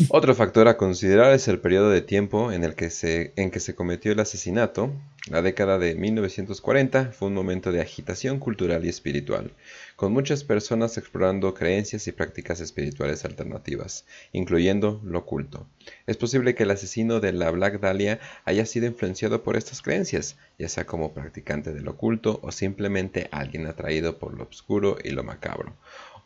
Otro 0.08 0.34
factor 0.34 0.66
a 0.68 0.78
considerar 0.78 1.34
es 1.34 1.46
el 1.46 1.60
periodo 1.60 1.90
de 1.90 2.00
tiempo 2.00 2.52
en 2.52 2.64
el 2.64 2.74
que 2.74 2.88
se, 2.88 3.34
en 3.36 3.50
que 3.50 3.60
se 3.60 3.74
cometió 3.74 4.12
el 4.12 4.20
asesinato. 4.20 4.90
La 5.30 5.42
década 5.42 5.78
de 5.78 5.94
1940 5.94 7.12
fue 7.12 7.28
un 7.28 7.34
momento 7.34 7.70
de 7.70 7.82
agitación 7.82 8.38
cultural 8.38 8.86
y 8.86 8.88
espiritual, 8.88 9.52
con 9.96 10.12
muchas 10.12 10.44
personas 10.44 10.98
explorando 10.98 11.54
creencias 11.54 12.06
y 12.08 12.12
prácticas 12.12 12.60
espirituales 12.60 13.24
alternativas, 13.24 14.04
incluyendo 14.32 15.00
lo 15.04 15.20
oculto. 15.20 15.66
Es 16.06 16.16
posible 16.16 16.54
que 16.54 16.64
el 16.64 16.70
asesino 16.70 17.20
de 17.20 17.32
la 17.32 17.50
Black 17.50 17.80
Dahlia 17.80 18.20
haya 18.44 18.66
sido 18.66 18.86
influenciado 18.86 19.42
por 19.42 19.56
estas 19.56 19.82
creencias, 19.82 20.36
ya 20.58 20.68
sea 20.68 20.86
como 20.86 21.14
practicante 21.14 21.72
del 21.72 21.88
oculto 21.88 22.40
o 22.42 22.52
simplemente 22.52 23.28
alguien 23.30 23.66
atraído 23.66 24.18
por 24.18 24.34
lo 24.34 24.44
oscuro 24.44 24.96
y 25.02 25.10
lo 25.10 25.22
macabro. 25.22 25.74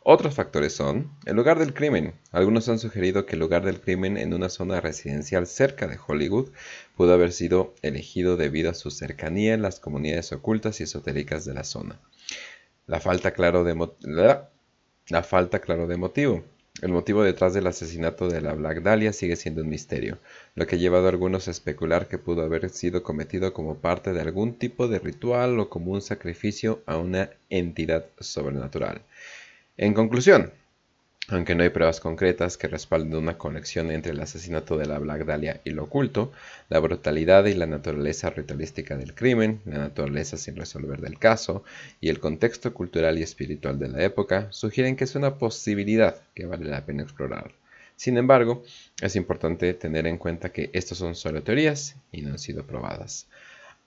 Otros 0.01 0.33
factores 0.33 0.73
son 0.73 1.11
el 1.25 1.35
lugar 1.35 1.59
del 1.59 1.73
crimen. 1.73 2.13
Algunos 2.31 2.69
han 2.69 2.79
sugerido 2.79 3.25
que 3.25 3.33
el 3.33 3.39
lugar 3.39 3.65
del 3.65 3.81
crimen 3.81 4.17
en 4.17 4.33
una 4.33 4.49
zona 4.49 4.79
residencial 4.79 5.45
cerca 5.45 5.87
de 5.87 5.99
Hollywood 6.07 6.49
pudo 6.95 7.13
haber 7.13 7.33
sido 7.33 7.75
elegido 7.81 8.37
debido 8.37 8.71
a 8.71 8.75
su 8.75 8.91
cercanía 8.91 9.53
en 9.53 9.61
las 9.61 9.79
comunidades 9.79 10.31
ocultas 10.31 10.79
y 10.79 10.83
esotéricas 10.83 11.43
de 11.43 11.53
la 11.53 11.65
zona. 11.65 11.99
La 12.89 12.99
falta 12.99 13.29
claro 13.29 13.63
de, 13.63 13.75
la 15.09 15.21
falta 15.21 15.59
claro 15.59 15.85
de 15.85 15.95
motivo. 15.95 16.43
El 16.81 16.89
motivo 16.89 17.23
detrás 17.23 17.53
del 17.53 17.67
asesinato 17.67 18.27
de 18.27 18.41
la 18.41 18.53
Black 18.53 18.81
Dahlia 18.81 19.13
sigue 19.13 19.35
siendo 19.35 19.61
un 19.61 19.69
misterio, 19.69 20.17
lo 20.55 20.65
que 20.65 20.75
ha 20.75 20.79
llevado 20.79 21.05
a 21.05 21.09
algunos 21.09 21.47
a 21.47 21.51
especular 21.51 22.07
que 22.07 22.17
pudo 22.17 22.41
haber 22.41 22.67
sido 22.71 23.03
cometido 23.03 23.53
como 23.53 23.77
parte 23.77 24.11
de 24.11 24.21
algún 24.21 24.55
tipo 24.55 24.87
de 24.87 24.97
ritual 24.97 25.59
o 25.59 25.69
como 25.69 25.91
un 25.91 26.01
sacrificio 26.01 26.81
a 26.87 26.97
una 26.97 27.29
entidad 27.51 28.07
sobrenatural. 28.19 29.03
En 29.77 29.93
conclusión, 29.93 30.51
aunque 31.31 31.55
no 31.55 31.63
hay 31.63 31.69
pruebas 31.69 31.99
concretas 31.99 32.57
que 32.57 32.67
respalden 32.67 33.15
una 33.15 33.37
conexión 33.37 33.91
entre 33.91 34.11
el 34.11 34.19
asesinato 34.19 34.77
de 34.77 34.85
la 34.85 34.99
Black 34.99 35.25
Dahlia 35.25 35.61
y 35.63 35.71
lo 35.71 35.83
oculto, 35.83 36.31
la 36.69 36.79
brutalidad 36.79 37.45
y 37.45 37.53
la 37.53 37.65
naturaleza 37.65 38.29
ritualística 38.29 38.97
del 38.97 39.13
crimen, 39.13 39.61
la 39.65 39.77
naturaleza 39.77 40.37
sin 40.37 40.55
resolver 40.55 41.01
del 41.01 41.19
caso 41.19 41.63
y 42.01 42.09
el 42.09 42.19
contexto 42.19 42.73
cultural 42.73 43.19
y 43.19 43.23
espiritual 43.23 43.77
de 43.79 43.89
la 43.89 44.03
época 44.03 44.47
sugieren 44.51 44.95
que 44.95 45.03
es 45.03 45.15
una 45.15 45.37
posibilidad 45.37 46.21
que 46.33 46.45
vale 46.45 46.65
la 46.65 46.85
pena 46.85 47.03
explorar. 47.03 47.51
Sin 47.95 48.17
embargo, 48.17 48.63
es 49.01 49.15
importante 49.15 49.73
tener 49.73 50.07
en 50.07 50.17
cuenta 50.17 50.51
que 50.51 50.69
estos 50.73 50.97
son 50.97 51.15
solo 51.15 51.43
teorías 51.43 51.97
y 52.11 52.21
no 52.21 52.31
han 52.31 52.39
sido 52.39 52.65
probadas. 52.65 53.27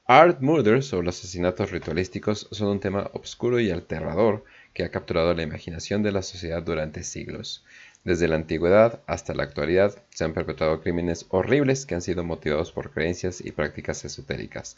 Art 0.05 0.41
murders 0.41 0.93
o 0.93 1.01
los 1.01 1.19
asesinatos 1.19 1.71
ritualísticos 1.71 2.49
son 2.51 2.69
un 2.69 2.81
tema 2.81 3.11
oscuro 3.15 3.61
y 3.61 3.71
aterrador 3.71 4.45
que 4.75 4.85
ha 4.85 4.91
capturado 4.91 5.35
la 5.35 5.43
imaginación 5.43 6.03
de 6.03 6.13
la 6.13 6.23
sociedad 6.23 6.63
durante 6.63 7.03
siglos. 7.03 7.65
Desde 8.05 8.27
la 8.27 8.37
antigüedad 8.37 9.01
hasta 9.07 9.35
la 9.35 9.45
actualidad 9.45 10.03
se 10.11 10.25
han 10.25 10.35
perpetrado 10.35 10.81
crímenes 10.81 11.27
horribles 11.29 11.87
que 11.87 11.95
han 11.95 12.03
sido 12.03 12.25
motivados 12.25 12.73
por 12.73 12.91
creencias 12.91 13.41
y 13.41 13.53
prácticas 13.53 14.05
esotéricas. 14.05 14.77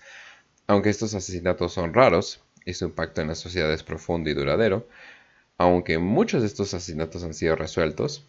Aunque 0.67 0.91
estos 0.91 1.15
asesinatos 1.15 1.73
son 1.73 1.95
raros 1.95 2.43
y 2.65 2.75
su 2.75 2.87
impacto 2.87 3.21
en 3.21 3.29
la 3.29 3.35
sociedad 3.35 3.73
es 3.73 3.83
profundo 3.83 4.31
y 4.31 4.35
duradero, 4.35 4.87
aunque 5.59 5.99
muchos 5.99 6.43
de 6.43 6.49
estos 6.49 6.75
asesinatos 6.75 7.23
han 7.25 7.35
sido 7.35 7.57
resueltos 7.57 8.25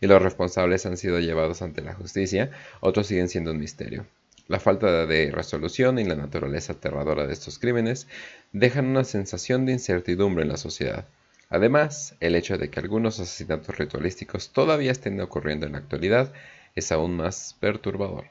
y 0.00 0.06
los 0.06 0.22
responsables 0.22 0.86
han 0.86 0.96
sido 0.96 1.18
llevados 1.18 1.62
ante 1.62 1.82
la 1.82 1.94
justicia, 1.94 2.50
otros 2.80 3.06
siguen 3.06 3.28
siendo 3.28 3.50
un 3.50 3.58
misterio. 3.58 4.06
La 4.48 4.60
falta 4.60 5.06
de 5.06 5.32
resolución 5.32 5.98
y 5.98 6.04
la 6.04 6.14
naturaleza 6.14 6.74
aterradora 6.74 7.26
de 7.26 7.32
estos 7.32 7.58
crímenes 7.58 8.06
dejan 8.52 8.86
una 8.86 9.02
sensación 9.02 9.66
de 9.66 9.72
incertidumbre 9.72 10.44
en 10.44 10.50
la 10.50 10.56
sociedad. 10.56 11.08
Además, 11.48 12.14
el 12.20 12.36
hecho 12.36 12.56
de 12.56 12.70
que 12.70 12.78
algunos 12.78 13.18
asesinatos 13.18 13.76
ritualísticos 13.76 14.50
todavía 14.50 14.92
estén 14.92 15.20
ocurriendo 15.20 15.66
en 15.66 15.72
la 15.72 15.78
actualidad 15.78 16.32
es 16.76 16.92
aún 16.92 17.16
más 17.16 17.56
perturbador. 17.58 18.26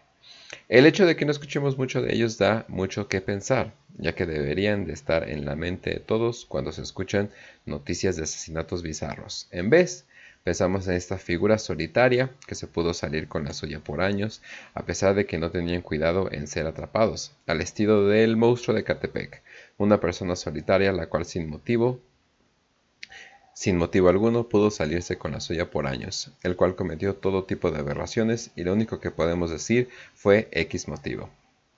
El 0.69 0.85
hecho 0.85 1.05
de 1.05 1.15
que 1.15 1.25
no 1.25 1.31
escuchemos 1.31 1.77
mucho 1.77 2.01
de 2.01 2.13
ellos 2.13 2.37
da 2.37 2.65
mucho 2.69 3.07
que 3.09 3.19
pensar, 3.19 3.73
ya 3.97 4.15
que 4.15 4.25
deberían 4.25 4.85
de 4.85 4.93
estar 4.93 5.29
en 5.29 5.45
la 5.45 5.55
mente 5.55 5.89
de 5.89 5.99
todos 5.99 6.45
cuando 6.45 6.71
se 6.71 6.81
escuchan 6.81 7.29
noticias 7.65 8.15
de 8.15 8.23
asesinatos 8.23 8.83
bizarros. 8.83 9.47
En 9.51 9.69
vez, 9.69 10.05
pensamos 10.45 10.87
en 10.87 10.93
esta 10.93 11.17
figura 11.17 11.57
solitaria 11.57 12.29
que 12.45 12.53
se 12.53 12.67
pudo 12.67 12.93
salir 12.93 13.27
con 13.27 13.45
la 13.45 13.53
suya 13.53 13.79
por 13.79 13.99
años, 13.99 14.43
a 14.75 14.85
pesar 14.85 15.15
de 15.15 15.25
que 15.25 15.39
no 15.39 15.49
tenían 15.49 15.81
cuidado 15.81 16.31
en 16.31 16.45
ser 16.45 16.67
atrapados, 16.67 17.31
al 17.47 17.61
estilo 17.61 18.05
del 18.07 18.37
monstruo 18.37 18.75
de 18.75 18.83
Catepec, 18.83 19.41
una 19.79 19.99
persona 19.99 20.35
solitaria 20.35 20.91
la 20.91 21.07
cual 21.07 21.25
sin 21.25 21.49
motivo 21.49 21.99
sin 23.55 23.77
motivo 23.77 24.09
alguno 24.09 24.47
pudo 24.47 24.69
salirse 24.69 25.17
con 25.17 25.31
la 25.31 25.39
suya 25.39 25.71
por 25.71 25.87
años, 25.87 26.31
el 26.43 26.55
cual 26.55 26.75
cometió 26.75 27.15
todo 27.15 27.45
tipo 27.45 27.71
de 27.71 27.79
aberraciones 27.79 28.51
y 28.55 28.63
lo 28.63 28.73
único 28.73 28.99
que 28.99 29.11
podemos 29.11 29.49
decir 29.49 29.89
fue 30.13 30.49
X 30.51 30.87
motivo. 30.87 31.29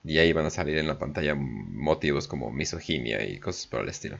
Y 0.04 0.18
ahí 0.18 0.32
van 0.32 0.46
a 0.46 0.50
salir 0.50 0.76
en 0.76 0.88
la 0.88 0.98
pantalla 0.98 1.34
motivos 1.34 2.28
como 2.28 2.50
misoginia 2.50 3.24
y 3.24 3.38
cosas 3.38 3.66
por 3.66 3.80
el 3.80 3.88
estilo. 3.88 4.18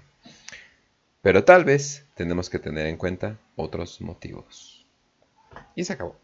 Pero 1.22 1.44
tal 1.44 1.64
vez 1.64 2.04
tenemos 2.14 2.48
que 2.48 2.58
tener 2.58 2.86
en 2.86 2.96
cuenta 2.96 3.38
otros 3.56 4.00
motivos. 4.00 4.86
Y 5.74 5.84
se 5.84 5.92
acabó. 5.94 6.16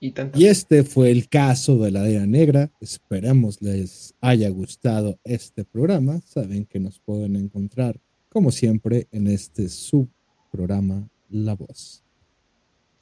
y, 0.00 0.14
y, 0.34 0.46
este 0.46 0.84
fue 0.84 1.10
el 1.10 1.28
caso 1.28 1.76
de 1.78 1.90
la 1.90 2.08
Era 2.08 2.26
Negra. 2.26 2.70
Esperamos 2.80 3.60
les 3.60 4.14
haya 4.20 4.48
gustado 4.48 5.18
este 5.24 5.64
programa. 5.64 6.20
Saben 6.24 6.64
que 6.64 6.80
nos 6.80 6.98
pueden 7.00 7.36
encontrar 7.36 8.00
como 8.28 8.50
siempre, 8.50 9.08
en 9.10 9.26
este 9.26 9.68
subprograma 9.68 11.08
La 11.30 11.54
Voz. 11.54 12.04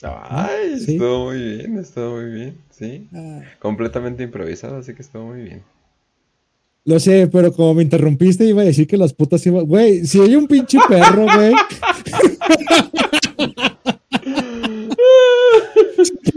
Ay, 0.03 0.75
estuvo 0.75 1.27
muy 1.27 1.43
bien, 1.43 1.79
estuvo 1.79 2.21
muy 2.21 2.31
bien, 2.31 2.59
sí. 2.71 3.09
Ah. 3.13 3.43
Completamente 3.59 4.23
improvisado, 4.23 4.77
así 4.77 4.95
que 4.95 5.03
estuvo 5.03 5.27
muy 5.27 5.43
bien. 5.43 5.63
Lo 6.87 7.01
sé, 7.01 7.27
pero 7.27 7.53
como 7.53 7.75
me 7.75 7.83
interrumpiste, 7.83 8.45
iba 8.45 8.63
a 8.63 8.65
decir 8.65 8.87
que 8.87 8.97
las 8.97 9.13
putas 9.13 9.45
iban. 9.45 9.67
Güey, 9.67 10.07
si 10.07 10.21
hay 10.21 10.37
un 10.37 10.47
pinche 10.47 10.79
perro, 10.89 11.25
güey. 11.25 11.53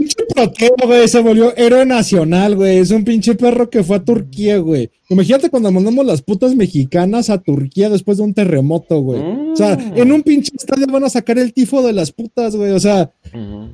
güey, 0.86 1.08
se 1.08 1.20
volvió 1.20 1.56
héroe 1.56 1.86
nacional, 1.86 2.56
güey. 2.56 2.78
Es 2.78 2.92
un 2.92 3.04
pinche 3.04 3.36
perro 3.36 3.70
que 3.70 3.84
fue 3.84 3.98
a 3.98 4.04
Turquía, 4.04 4.58
güey. 4.58 4.90
Imagínate 5.10 5.50
cuando 5.50 5.72
mandamos 5.72 6.06
las 6.06 6.22
putas 6.22 6.56
mexicanas 6.56 7.30
a 7.30 7.40
Turquía 7.40 7.90
después 7.90 8.18
de 8.18 8.24
un 8.24 8.34
terremoto, 8.34 9.02
güey. 9.02 9.20
O 9.20 9.56
sea, 9.56 9.76
mm. 9.76 9.98
en 9.98 10.12
un 10.12 10.22
pinche 10.22 10.52
estadio 10.56 10.86
van 10.88 11.04
a 11.04 11.10
sacar 11.10 11.40
el 11.40 11.52
tifo 11.52 11.82
de 11.82 11.94
las 11.94 12.12
putas, 12.12 12.56
güey. 12.56 12.72
O 12.72 12.80
sea, 12.80 13.12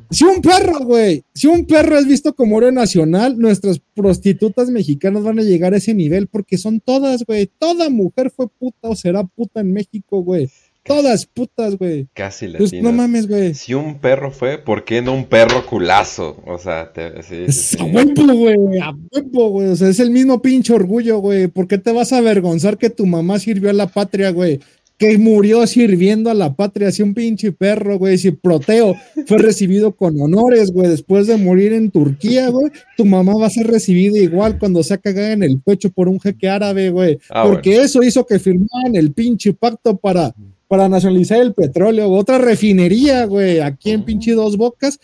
si 0.09 0.23
un 0.23 0.41
perro, 0.41 0.85
güey, 0.85 1.23
si 1.33 1.47
un 1.47 1.65
perro 1.65 1.97
es 1.97 2.07
visto 2.07 2.33
como 2.33 2.57
héroe 2.57 2.71
nacional, 2.71 3.37
nuestras 3.37 3.81
prostitutas 3.93 4.69
mexicanas 4.69 5.23
van 5.23 5.39
a 5.39 5.43
llegar 5.43 5.73
a 5.73 5.77
ese 5.77 5.93
nivel 5.93 6.27
porque 6.27 6.57
son 6.57 6.79
todas, 6.79 7.25
güey. 7.25 7.49
Toda 7.59 7.89
mujer 7.89 8.31
fue 8.33 8.47
puta 8.47 8.89
o 8.89 8.95
será 8.95 9.23
puta 9.23 9.59
en 9.59 9.73
México, 9.73 10.23
güey. 10.23 10.49
Todas 10.85 11.25
putas, 11.25 11.79
güey. 11.79 12.07
Casi 12.13 12.47
le 12.47 12.59
pues, 12.59 12.71
No 12.73 12.91
mames, 12.91 13.27
güey. 13.27 13.55
Si 13.55 13.73
un 13.73 13.97
perro 13.97 14.29
fue, 14.29 14.59
¿por 14.59 14.85
qué 14.85 15.01
no 15.01 15.15
un 15.15 15.25
perro 15.25 15.65
culazo? 15.65 16.37
O 16.45 16.59
sea, 16.59 16.93
te, 16.93 17.23
sí, 17.23 17.51
sí, 17.51 17.77
a 17.79 17.85
huevo, 17.85 18.35
güey. 18.35 18.79
A 18.79 18.95
huevo, 19.11 19.49
güey. 19.49 19.69
O 19.69 19.75
sea, 19.75 19.89
es 19.89 19.99
el 19.99 20.11
mismo 20.11 20.43
pinche 20.43 20.73
orgullo, 20.73 21.17
güey. 21.17 21.47
¿Por 21.47 21.67
qué 21.67 21.79
te 21.79 21.91
vas 21.91 22.13
a 22.13 22.19
avergonzar 22.19 22.77
que 22.77 22.91
tu 22.91 23.07
mamá 23.07 23.39
sirvió 23.39 23.71
a 23.71 23.73
la 23.73 23.87
patria, 23.87 24.29
güey? 24.29 24.59
Que 24.99 25.17
murió 25.17 25.65
sirviendo 25.65 26.29
a 26.29 26.35
la 26.35 26.53
patria, 26.53 26.91
si 26.91 27.01
un 27.01 27.15
pinche 27.15 27.51
perro, 27.51 27.97
güey. 27.97 28.19
Si 28.19 28.29
Proteo 28.29 28.95
fue 29.25 29.39
recibido 29.39 29.95
con 29.95 30.21
honores, 30.21 30.71
güey, 30.71 30.87
después 30.87 31.25
de 31.25 31.37
morir 31.37 31.73
en 31.73 31.89
Turquía, 31.89 32.49
güey, 32.49 32.71
tu 32.95 33.05
mamá 33.05 33.33
va 33.33 33.47
a 33.47 33.49
ser 33.49 33.65
recibida 33.65 34.19
igual 34.19 34.59
cuando 34.59 34.83
sea 34.83 34.99
cagada 34.99 35.31
en 35.31 35.41
el 35.41 35.59
pecho 35.59 35.89
por 35.89 36.07
un 36.07 36.19
jeque 36.19 36.47
árabe, 36.47 36.91
güey. 36.91 37.17
Ah, 37.31 37.43
porque 37.43 37.81
eso 37.81 38.03
hizo 38.03 38.23
que 38.23 38.37
firmaran 38.37 38.95
el 38.95 39.11
pinche 39.13 39.51
pacto 39.51 39.97
para 39.97 40.31
para 40.67 40.89
nacionalizar 40.89 41.41
el 41.41 41.53
petróleo, 41.53 42.11
otra 42.11 42.37
refinería, 42.37 43.25
güey, 43.25 43.59
aquí 43.59 43.91
en 43.91 44.03
pinche 44.03 44.33
Dos 44.33 44.57
Bocas, 44.57 44.99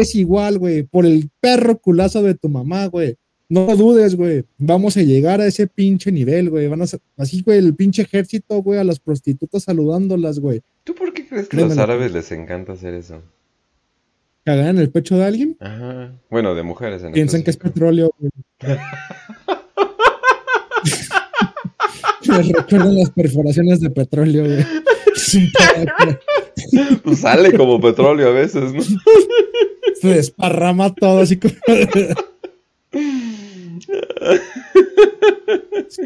es 0.00 0.14
igual, 0.14 0.58
güey, 0.58 0.82
por 0.82 1.06
el 1.06 1.30
perro 1.40 1.78
culazo 1.78 2.22
de 2.22 2.34
tu 2.34 2.48
mamá, 2.48 2.86
güey. 2.86 3.16
No 3.48 3.76
dudes, 3.76 4.16
güey, 4.16 4.44
vamos 4.58 4.96
a 4.96 5.02
llegar 5.02 5.40
a 5.40 5.46
ese 5.46 5.66
pinche 5.66 6.10
nivel, 6.10 6.50
güey. 6.50 6.66
Van 6.66 6.82
a 6.82 6.86
ser, 6.86 7.00
así, 7.16 7.42
güey, 7.42 7.58
el 7.58 7.74
pinche 7.74 8.02
ejército, 8.02 8.62
güey, 8.62 8.80
a 8.80 8.84
las 8.84 8.98
prostitutas 8.98 9.64
saludándolas, 9.64 10.40
güey. 10.40 10.62
¿Tú 10.82 10.94
por 10.94 11.12
qué 11.12 11.26
crees 11.26 11.48
que 11.48 11.56
a 11.58 11.60
los 11.60 11.78
árabes 11.78 12.12
les 12.12 12.32
encanta 12.32 12.72
hacer 12.72 12.94
eso? 12.94 13.22
¿Cagar 14.44 14.70
en 14.70 14.78
el 14.78 14.90
pecho 14.90 15.16
de 15.16 15.24
alguien? 15.24 15.56
Ajá. 15.60 16.12
Bueno, 16.30 16.54
de 16.54 16.62
mujeres. 16.62 17.02
En 17.02 17.12
Piensan 17.12 17.42
que 17.42 17.50
es 17.50 17.56
petróleo, 17.56 18.14
güey. 18.18 18.30
Me 22.28 22.42
recuerdan 22.42 22.94
las 22.96 23.10
perforaciones 23.10 23.80
de 23.80 23.90
petróleo, 23.90 24.44
güey. 24.44 24.64
Pues 27.04 27.20
sale 27.20 27.52
como 27.56 27.80
petróleo 27.80 28.28
a 28.28 28.32
veces, 28.32 28.72
¿no? 28.72 28.82
Se 30.00 30.08
desparrama 30.08 30.94
todo 30.94 31.20
así 31.20 31.38
como. 31.38 31.54
Sí, 35.88 36.02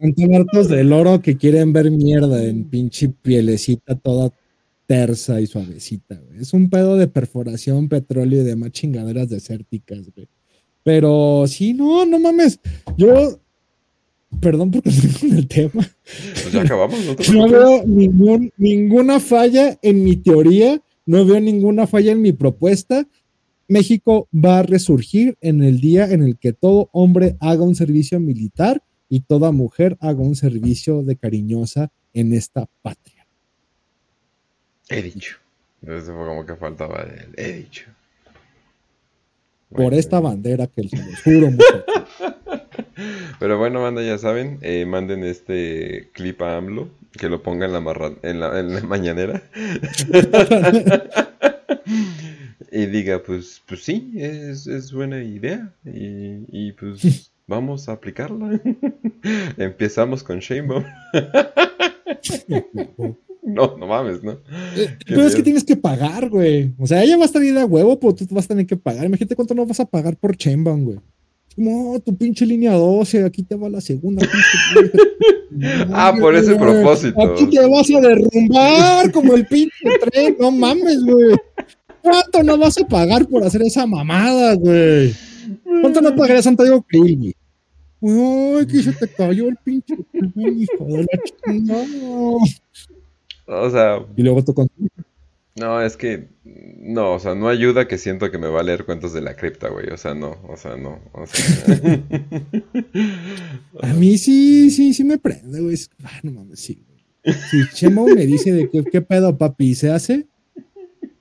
están 0.00 0.34
hartos 0.34 0.68
del 0.68 0.92
oro 0.92 1.20
que 1.20 1.36
quieren 1.36 1.72
ver 1.72 1.90
mierda 1.90 2.44
en 2.44 2.64
pinche 2.64 3.08
pielecita 3.08 3.94
toda 3.96 4.30
tersa 4.86 5.40
y 5.40 5.46
suavecita, 5.46 6.14
güey. 6.16 6.40
Es 6.40 6.54
un 6.54 6.70
pedo 6.70 6.96
de 6.96 7.08
perforación, 7.08 7.88
petróleo 7.88 8.42
y 8.42 8.44
demás 8.44 8.70
chingaderas 8.72 9.28
desérticas, 9.28 10.10
güey. 10.14 10.28
Pero 10.82 11.44
sí, 11.46 11.74
no, 11.74 12.06
no 12.06 12.18
mames. 12.18 12.60
Yo 12.96 13.38
perdón 14.40 14.70
porque 14.70 14.90
estoy 14.90 15.10
con 15.28 15.38
el 15.38 15.48
tema. 15.48 15.88
Pues 16.04 16.52
ya 16.52 16.62
acabamos. 16.62 16.98
No, 17.32 17.48
veo 17.48 17.82
ninguna 18.56 19.20
falla 19.20 19.78
en 19.82 20.04
mi 20.04 20.16
teoría, 20.16 20.82
no 21.06 21.24
veo 21.24 21.40
ninguna 21.40 21.86
falla 21.86 22.12
en 22.12 22.22
mi 22.22 22.32
propuesta. 22.32 23.06
México 23.68 24.28
va 24.32 24.60
a 24.60 24.62
resurgir 24.62 25.36
en 25.40 25.62
el 25.62 25.80
día 25.80 26.10
en 26.10 26.22
el 26.22 26.38
que 26.38 26.52
todo 26.52 26.88
hombre 26.92 27.36
haga 27.40 27.62
un 27.62 27.74
servicio 27.74 28.18
militar 28.18 28.82
y 29.08 29.20
toda 29.20 29.52
mujer 29.52 29.96
haga 30.00 30.20
un 30.20 30.36
servicio 30.36 31.02
de 31.02 31.16
cariñosa 31.16 31.90
en 32.14 32.32
esta 32.32 32.68
patria. 32.82 33.26
He 34.88 35.02
dicho. 35.02 35.36
Eso 35.82 36.06
fue 36.06 36.26
como 36.26 36.44
que 36.44 36.56
faltaba 36.56 37.06
He 37.36 37.52
dicho. 37.52 37.90
Por 39.70 39.92
esta 39.92 40.18
bandera 40.18 40.66
que 40.66 40.82
los 40.84 41.22
juro 41.22 41.50
mucho. 41.50 41.84
Pero 43.38 43.58
bueno, 43.58 43.80
manda, 43.80 44.02
ya 44.02 44.18
saben, 44.18 44.58
eh, 44.62 44.84
manden 44.86 45.24
este 45.24 46.08
clip 46.12 46.42
a 46.42 46.56
AMLO, 46.56 46.88
que 47.12 47.28
lo 47.28 47.42
ponga 47.42 47.66
en 47.66 47.72
la, 47.72 48.12
en 48.22 48.40
la, 48.74 48.80
mañanera. 48.82 49.42
y 52.72 52.86
diga, 52.86 53.22
pues, 53.22 53.62
pues 53.66 53.84
sí, 53.84 54.14
es, 54.16 54.92
buena 54.92 55.22
idea. 55.22 55.72
Y, 55.84 56.72
pues 56.72 57.30
vamos 57.46 57.88
a 57.88 57.92
aplicarla. 57.92 58.60
Empezamos 59.56 60.22
con 60.22 60.40
Shamebaum. 60.40 60.84
no, 63.42 63.76
no 63.76 63.86
mames, 63.86 64.22
¿no? 64.22 64.38
Eh, 64.76 64.96
pero 65.06 65.22
es 65.22 65.34
que 65.34 65.42
tienes 65.42 65.64
que 65.64 65.76
pagar, 65.76 66.28
güey. 66.28 66.72
O 66.78 66.86
sea, 66.86 67.02
ella 67.02 67.16
va 67.16 67.22
a 67.22 67.26
estar 67.26 67.42
a 67.42 67.64
huevo, 67.64 67.98
pero 67.98 68.14
tú 68.14 68.26
vas 68.30 68.44
a 68.46 68.48
tener 68.48 68.66
que 68.66 68.76
pagar. 68.76 69.06
Imagínate 69.06 69.36
cuánto 69.36 69.54
no 69.54 69.66
vas 69.66 69.80
a 69.80 69.86
pagar 69.86 70.16
por 70.16 70.36
Shamebaum, 70.36 70.84
güey. 70.84 70.98
No, 71.58 71.98
tu 71.98 72.16
pinche 72.16 72.46
línea 72.46 72.72
12, 72.72 73.24
aquí 73.24 73.42
te 73.42 73.56
va 73.56 73.68
la 73.68 73.80
segunda. 73.80 74.24
ah, 75.92 76.14
por 76.16 76.36
ese 76.36 76.54
propósito. 76.54 77.20
Aquí 77.20 77.50
te 77.50 77.58
vas 77.66 77.90
a 77.90 78.00
derrumbar 78.00 79.10
como 79.10 79.34
el 79.34 79.44
pinche 79.44 79.74
tren, 80.08 80.36
no 80.38 80.52
mames, 80.52 81.02
güey. 81.02 81.34
¿Cuánto 82.00 82.44
no 82.44 82.58
vas 82.58 82.78
a 82.78 82.86
pagar 82.86 83.26
por 83.26 83.42
hacer 83.42 83.62
esa 83.62 83.86
mamada, 83.86 84.54
güey? 84.54 85.12
¿Cuánto 85.82 86.00
no 86.00 86.14
pagaría 86.14 86.42
Santiago 86.42 86.80
Krill, 86.82 87.34
Uy, 88.00 88.64
que 88.68 88.80
se 88.80 88.92
te 88.92 89.08
cayó 89.08 89.48
el 89.48 89.56
pinche 89.56 89.96
hijo 90.14 90.84
de 90.84 90.98
la 90.98 91.08
chingada. 91.44 91.84
O 93.46 93.70
sea. 93.70 94.06
Y 94.16 94.22
luego 94.22 94.44
tú 94.44 94.54
no, 95.58 95.82
es 95.82 95.96
que 95.96 96.28
no, 96.44 97.14
o 97.14 97.18
sea, 97.18 97.34
no 97.34 97.48
ayuda 97.48 97.88
que 97.88 97.98
siento 97.98 98.30
que 98.30 98.38
me 98.38 98.46
va 98.48 98.60
a 98.60 98.62
leer 98.62 98.84
cuentos 98.84 99.12
de 99.12 99.20
la 99.20 99.34
cripta, 99.34 99.68
güey. 99.68 99.88
O 99.90 99.96
sea, 99.96 100.14
no, 100.14 100.36
o 100.48 100.56
sea, 100.56 100.76
no. 100.76 101.00
a 103.82 103.92
mí 103.94 104.16
sí, 104.18 104.70
sí, 104.70 104.94
sí 104.94 105.02
me 105.04 105.18
prende, 105.18 105.60
güey. 105.60 105.76
Ah, 106.04 106.20
no 106.22 106.30
mames, 106.32 106.60
sí. 106.60 106.84
Si 107.50 107.58
Chemo 107.74 108.06
me 108.06 108.24
dice 108.26 108.52
de 108.52 108.70
qué, 108.70 108.84
qué 108.84 109.02
pedo, 109.02 109.36
papi, 109.36 109.74
¿se 109.74 109.90
hace? 109.90 110.28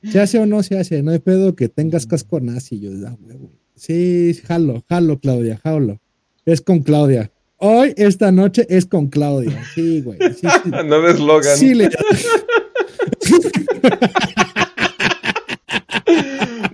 ¿Se 0.03 0.19
hace 0.19 0.37
o 0.39 0.45
no 0.45 0.61
se 0.63 0.79
hace? 0.79 1.03
No 1.03 1.11
hay 1.11 1.19
pedo 1.19 1.55
que 1.55 1.69
tengas 1.69 2.05
casco 2.05 2.39
nazi. 2.39 2.79
Yo, 2.79 2.91
ah, 3.05 3.17
güey. 3.19 3.37
Sí, 3.75 4.39
jalo, 4.45 4.85
jalo, 4.87 5.19
Claudia, 5.19 5.59
jalo. 5.63 5.99
Es 6.45 6.61
con 6.61 6.79
Claudia. 6.79 7.31
Hoy, 7.57 7.93
esta 7.97 8.31
noche, 8.31 8.65
es 8.69 8.85
con 8.85 9.07
Claudia. 9.07 9.61
Sí, 9.73 10.01
güey. 10.01 10.19
Sí, 10.33 10.47
sí. 10.63 10.71
no 10.85 11.07
eslogan. 11.07 11.57
Sí, 11.57 11.73
le... 11.73 11.89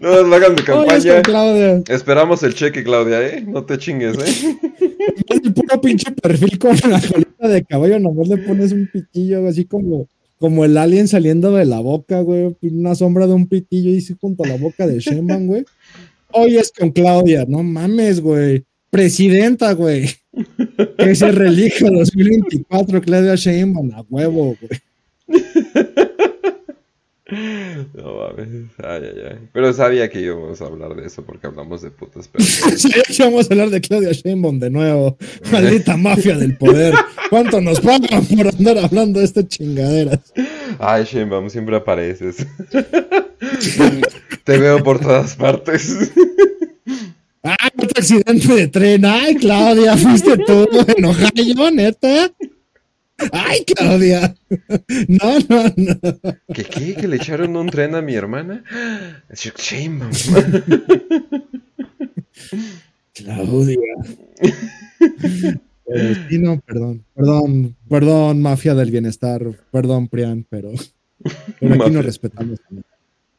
No 0.03 0.23
No 0.23 0.35
hagan 0.35 0.55
de 0.55 0.61
es 0.61 0.67
campaña. 0.67 1.83
Esperamos 1.87 2.43
el 2.43 2.53
cheque, 2.53 2.83
Claudia, 2.83 3.25
¿eh? 3.25 3.41
No 3.47 3.63
te 3.63 3.77
chingues, 3.77 4.17
¿eh? 4.17 4.57
El 5.29 5.53
puro 5.53 5.79
pinche 5.81 6.11
perfil 6.11 6.59
con 6.59 6.75
la 6.89 6.99
colita 6.99 7.47
de 7.47 7.63
caballo, 7.63 7.99
nomás 7.99 8.27
le 8.27 8.37
pones 8.37 8.73
un 8.73 8.89
pitillo 8.91 9.47
así 9.47 9.63
como, 9.65 10.07
como 10.39 10.65
el 10.65 10.77
alien 10.77 11.07
saliendo 11.07 11.53
de 11.53 11.65
la 11.65 11.79
boca, 11.79 12.19
güey. 12.19 12.53
Una 12.61 12.95
sombra 12.95 13.27
de 13.27 13.33
un 13.33 13.47
pitillo 13.47 13.91
y 13.91 14.01
sí 14.01 14.15
junto 14.19 14.43
a 14.43 14.47
la 14.47 14.57
boca 14.57 14.85
de 14.85 14.99
Shenban, 14.99 15.47
güey. 15.47 15.63
Hoy 16.31 16.57
es 16.57 16.71
con 16.77 16.91
Claudia, 16.91 17.45
no 17.47 17.63
mames, 17.63 18.19
güey. 18.19 18.65
Presidenta, 18.89 19.71
güey. 19.73 20.09
Que 20.97 21.15
se 21.15 21.31
relija 21.31 21.89
2024, 21.89 23.01
Claudia 23.01 23.35
Sheinbaum, 23.35 23.91
a 23.93 24.01
huevo, 24.09 24.57
güey. 24.59 24.81
No 27.31 28.17
mames. 28.17 28.69
Ay, 28.79 29.01
ay, 29.03 29.21
ay. 29.31 29.37
Pero 29.53 29.71
sabía 29.71 30.09
que 30.09 30.19
íbamos 30.19 30.61
a 30.61 30.65
hablar 30.65 30.93
de 30.93 31.07
eso 31.07 31.23
porque 31.23 31.47
hablamos 31.47 31.81
de 31.81 31.89
putas, 31.89 32.27
pero. 32.27 32.43
Sabía 32.77 33.03
que 33.03 33.23
vamos 33.23 33.49
a 33.49 33.53
hablar 33.53 33.69
de 33.69 33.79
Claudia 33.79 34.11
Sheinbaum 34.11 34.59
de 34.59 34.69
nuevo. 34.69 35.17
Maldita 35.51 35.95
mafia 35.95 36.37
del 36.37 36.57
poder. 36.57 36.93
¿Cuánto 37.29 37.61
nos 37.61 37.79
pagan 37.79 38.25
por 38.25 38.47
andar 38.47 38.77
hablando 38.77 39.19
de 39.19 39.25
estas 39.25 39.47
chingaderas? 39.47 40.19
Ay, 40.79 41.05
Shenbam, 41.05 41.49
siempre 41.49 41.77
apareces. 41.77 42.45
Te 44.43 44.57
veo 44.57 44.83
por 44.83 44.99
todas 44.99 45.35
partes. 45.35 46.11
¡Ay, 47.41 47.69
otro 47.77 47.99
accidente 47.99 48.53
de 48.53 48.67
tren! 48.67 49.05
¡Ay, 49.05 49.35
Claudia! 49.35 49.95
¿Fuiste 49.95 50.37
tú 50.39 50.67
en 50.95 51.05
Ohio, 51.05 51.71
neta? 51.71 52.31
¡Ay, 53.31 53.63
Claudia! 53.65 54.35
No, 55.07 55.39
no, 55.49 55.63
no. 55.75 55.99
¿Qué 56.53 56.63
qué? 56.63 56.95
¿Que 56.95 57.07
le 57.07 57.15
echaron 57.17 57.55
un 57.55 57.69
tren 57.69 57.95
a 57.95 58.01
mi 58.01 58.15
hermana? 58.15 58.63
Shenbam. 59.33 60.11
Claudia. 63.13 63.77
Pero 65.85 66.15
sí, 66.29 66.39
no, 66.39 66.59
perdón. 66.61 67.03
Perdón, 67.15 67.75
perdón, 67.89 68.41
mafia 68.41 68.73
del 68.75 68.91
bienestar. 68.91 69.41
Perdón, 69.71 70.07
Prian, 70.07 70.45
pero, 70.49 70.71
pero 71.59 71.73
aquí 71.73 71.79
Mafia. 71.79 71.93
nos 71.93 72.05
respetamos. 72.05 72.59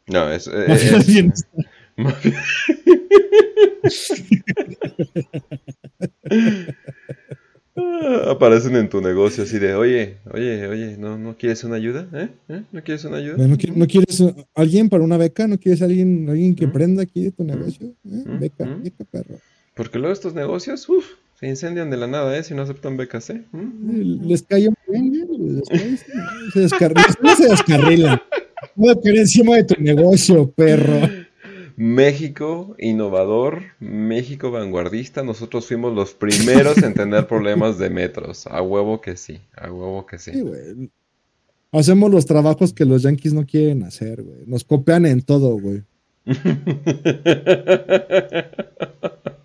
No, 0.06 0.30
es. 0.30 0.46
eh, 0.48 0.64
Mafia 0.68 0.90
del 0.92 1.00
es- 1.00 1.06
bienestar. 1.06 1.66
mafia. 1.96 2.42
Ah, 7.76 8.30
Aparecen 8.30 8.76
en 8.76 8.88
tu 8.88 9.00
negocio 9.00 9.42
así 9.42 9.58
de, 9.58 9.74
oye, 9.74 10.16
oye, 10.32 10.66
oye, 10.68 10.96
¿no, 10.96 11.18
no 11.18 11.36
quieres 11.36 11.64
una 11.64 11.76
ayuda? 11.76 12.06
¿Eh? 12.12 12.28
¿Eh? 12.48 12.62
¿No 12.70 12.82
quieres 12.82 13.04
una 13.04 13.16
ayuda? 13.16 13.36
¿No, 13.36 13.56
no 13.74 13.86
quieres 13.86 14.22
alguien 14.54 14.88
para 14.88 15.02
una 15.02 15.16
beca? 15.16 15.46
¿No 15.48 15.58
quieres 15.58 15.82
alguien, 15.82 16.28
alguien 16.28 16.54
que 16.54 16.66
¿Mm? 16.66 16.68
emprenda 16.70 17.02
aquí 17.02 17.24
de 17.24 17.30
tu 17.32 17.42
negocio? 17.44 17.86
¿Eh? 17.88 17.92
¿Mm? 18.26 18.38
Beca, 18.40 18.64
¿Mm? 18.64 18.82
beca, 18.84 19.04
perro. 19.10 19.34
Porque 19.74 19.98
luego 19.98 20.12
estos 20.12 20.34
negocios, 20.34 20.88
uff, 20.88 21.04
se 21.40 21.48
incendian 21.48 21.90
de 21.90 21.96
la 21.96 22.06
nada, 22.06 22.36
¿eh? 22.38 22.44
Si 22.44 22.54
no 22.54 22.62
aceptan 22.62 22.96
becas, 22.96 23.28
¿eh? 23.30 23.42
¿Mm? 23.50 24.28
Les 24.28 24.42
cayó 24.44 24.70
muy 24.86 25.10
bien, 25.10 25.36
les 25.56 25.68
cae, 25.68 25.98
se 26.52 26.60
descarrilan. 26.60 27.04
Se 27.36 27.48
descarrilan. 27.48 28.20
Voy 28.76 28.90
a 28.90 29.00
caer 29.00 29.16
encima 29.18 29.56
de 29.56 29.64
tu 29.64 29.82
negocio, 29.82 30.48
perro. 30.52 31.08
México 31.76 32.74
innovador, 32.78 33.62
México 33.80 34.50
vanguardista, 34.50 35.22
nosotros 35.22 35.66
fuimos 35.66 35.94
los 35.94 36.14
primeros 36.14 36.78
en 36.78 36.94
tener 36.94 37.26
problemas 37.28 37.78
de 37.78 37.90
metros. 37.90 38.46
A 38.46 38.62
huevo 38.62 39.00
que 39.00 39.16
sí, 39.16 39.40
a 39.56 39.70
huevo 39.70 40.06
que 40.06 40.18
Sí, 40.18 40.32
sí. 40.32 40.40
güey. 40.40 40.90
Hacemos 41.72 42.10
los 42.10 42.26
trabajos 42.26 42.72
que 42.72 42.84
los 42.84 43.02
yankees 43.02 43.32
no 43.32 43.44
quieren 43.44 43.82
hacer, 43.82 44.22
güey. 44.22 44.46
Nos 44.46 44.62
copian 44.64 45.06
en 45.06 45.22
todo, 45.22 45.58
güey. 45.58 45.82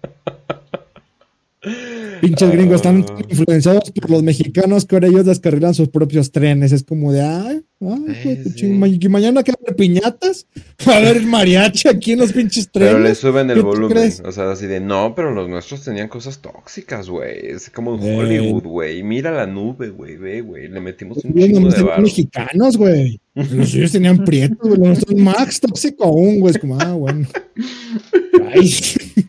Pinches 2.22 2.52
gringos 2.52 2.78
están 2.78 3.06
Ah. 3.10 3.18
influenciados 3.28 3.92
por 3.92 4.10
los 4.10 4.24
mexicanos 4.24 4.86
que 4.86 4.96
ahora 4.96 5.08
ellos 5.08 5.26
descarrilan 5.26 5.74
sus 5.74 5.90
propios 5.90 6.32
trenes. 6.32 6.72
Es 6.72 6.84
como 6.84 7.12
de, 7.12 7.22
ay, 7.22 7.62
ay, 7.82 8.44
Sí, 8.56 8.68
y 8.68 9.10
mañana 9.10 9.44
que 9.44 9.52
haber 9.52 9.76
piñatas, 9.76 10.48
va 10.88 10.94
a 10.94 10.98
haber 10.98 11.22
mariachi 11.24 11.90
aquí 11.90 12.14
en 12.14 12.20
los 12.20 12.32
pinches 12.32 12.72
trenes. 12.72 12.94
Pero 12.94 13.04
le 13.04 13.14
suben 13.14 13.50
el 13.50 13.56
¿Qué 13.58 13.62
tú 13.62 13.68
volumen. 13.68 14.14
O 14.26 14.32
sea, 14.32 14.52
así 14.52 14.68
de, 14.68 14.80
no, 14.80 15.14
pero 15.16 15.32
los 15.32 15.50
nuestros 15.50 15.84
tenían 15.84 16.08
cosas 16.08 16.40
tóxicas, 16.40 17.10
güey. 17.10 17.48
Es 17.48 17.70
como 17.70 17.96
en. 17.96 18.20
Hollywood, 18.20 18.64
güey. 18.64 19.04
Mira 19.04 19.32
la 19.32 19.46
nube, 19.46 19.90
güey, 19.90 20.16
ve, 20.16 20.40
güey. 20.42 20.70
Le 20.70 20.80
metimos 20.80 21.18
un 21.26 21.32
Ellos 21.32 21.46
chingo 21.48 21.60
nomás 21.60 21.76
de 21.76 21.84
barro. 21.84 22.02
mexicanos, 22.04 22.78
güey. 22.78 23.20
Los 23.36 23.70
suyos 23.72 23.92
tenían 23.92 24.24
prietos, 24.24 24.58
güey. 24.62 24.78
Los 24.78 24.88
nuestros 24.88 25.16
Max 25.20 25.60
tóxico 25.60 26.06
aún, 26.06 26.40
güey. 26.40 26.54
Es 26.54 26.60
como, 26.60 26.80
ah, 26.80 26.94
bueno. 26.94 27.28
Ay. 28.54 28.72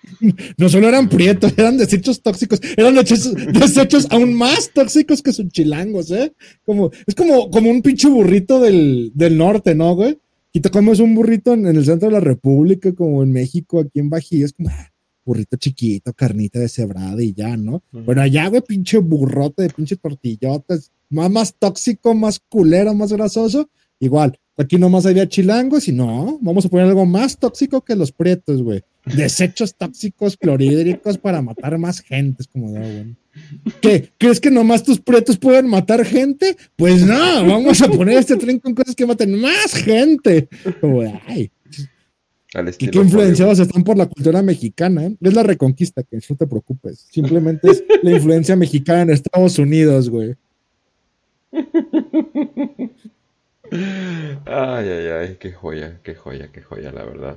No 0.58 0.68
solo 0.68 0.86
eran 0.86 1.08
prietos, 1.08 1.54
eran 1.56 1.78
desechos 1.78 2.20
tóxicos. 2.20 2.60
Eran 2.76 2.94
hechos- 2.98 3.32
desechos 3.54 4.06
aún 4.10 4.34
más 4.34 4.70
tóxicos 4.74 5.22
que 5.22 5.32
sus 5.32 5.48
chilangos, 5.48 6.10
¿eh? 6.10 6.34
Como, 6.66 6.90
es 7.06 7.14
como, 7.14 7.50
como 7.50 7.70
un 7.70 7.80
pinche 7.80 8.06
burrito 8.06 8.60
del, 8.60 9.12
del 9.14 9.38
norte, 9.38 9.74
¿no, 9.74 9.94
güey? 9.94 10.18
Y 10.52 10.60
te 10.60 10.68
comes 10.68 10.98
un 11.00 11.14
burrito 11.14 11.54
en, 11.54 11.66
en 11.66 11.74
el 11.76 11.86
centro 11.86 12.08
de 12.08 12.12
la 12.12 12.20
República, 12.20 12.92
como 12.94 13.22
en 13.22 13.32
México, 13.32 13.80
aquí 13.80 13.98
en 13.98 14.10
Bajío. 14.10 14.44
Es 14.44 14.52
como, 14.52 14.68
ah, 14.68 14.90
burrito 15.24 15.56
chiquito, 15.56 16.12
carnita 16.12 16.58
deshebrada 16.58 17.22
y 17.22 17.32
ya, 17.32 17.56
¿no? 17.56 17.82
Pero 18.04 18.20
allá, 18.20 18.48
güey, 18.48 18.60
pinche 18.60 18.98
burrote 18.98 19.62
de 19.62 19.70
pinche 19.70 19.96
tortillotas, 19.96 20.92
más, 21.08 21.30
más 21.30 21.54
tóxico, 21.58 22.14
más 22.14 22.40
culero, 22.46 22.92
más 22.92 23.10
grasoso. 23.10 23.70
Igual, 23.98 24.38
aquí 24.60 24.78
nomás 24.78 25.06
había 25.06 25.28
chilangos 25.28 25.88
y 25.88 25.92
no, 25.92 26.38
vamos 26.40 26.66
a 26.66 26.68
poner 26.68 26.86
algo 26.86 27.06
más 27.06 27.38
tóxico 27.38 27.80
que 27.80 27.96
los 27.96 28.12
prietos, 28.12 28.62
güey. 28.62 28.82
Desechos 29.16 29.74
tóxicos 29.74 30.36
clorhídricos 30.36 31.18
para 31.18 31.40
matar 31.40 31.78
más 31.78 32.00
gente. 32.00 32.42
Es 32.42 32.48
como, 32.48 32.70
de, 32.72 32.80
bueno. 32.80 33.16
¿Qué? 33.80 34.10
¿Crees 34.18 34.40
que 34.40 34.50
nomás 34.50 34.82
tus 34.82 35.00
prietos 35.00 35.38
pueden 35.38 35.66
matar 35.66 36.04
gente? 36.04 36.56
Pues 36.76 37.06
no, 37.06 37.46
vamos 37.46 37.80
a 37.80 37.88
poner 37.88 38.18
este 38.18 38.36
tren 38.36 38.58
con 38.58 38.74
cosas 38.74 38.94
que 38.94 39.06
maten 39.06 39.40
más 39.40 39.72
gente. 39.72 40.48
Como, 40.80 41.02
de, 41.02 41.20
ay, 41.26 41.50
qué 42.78 42.90
influenciados 42.92 43.58
están 43.60 43.84
por 43.84 43.96
la 43.96 44.06
cultura 44.06 44.42
mexicana. 44.42 45.06
¿eh? 45.06 45.16
Es 45.20 45.32
la 45.32 45.42
reconquista, 45.42 46.02
que 46.02 46.18
no 46.28 46.36
te 46.36 46.46
preocupes. 46.46 47.06
Simplemente 47.10 47.70
es 47.70 47.84
la 48.02 48.10
influencia 48.10 48.56
mexicana 48.56 49.02
en 49.02 49.10
Estados 49.10 49.58
Unidos, 49.58 50.10
güey. 50.10 50.34
Ay, 53.72 54.88
ay, 54.88 55.06
ay, 55.06 55.36
qué 55.38 55.52
joya, 55.52 56.00
qué 56.02 56.14
joya, 56.14 56.50
qué 56.52 56.62
joya, 56.62 56.92
la 56.92 57.04
verdad. 57.04 57.36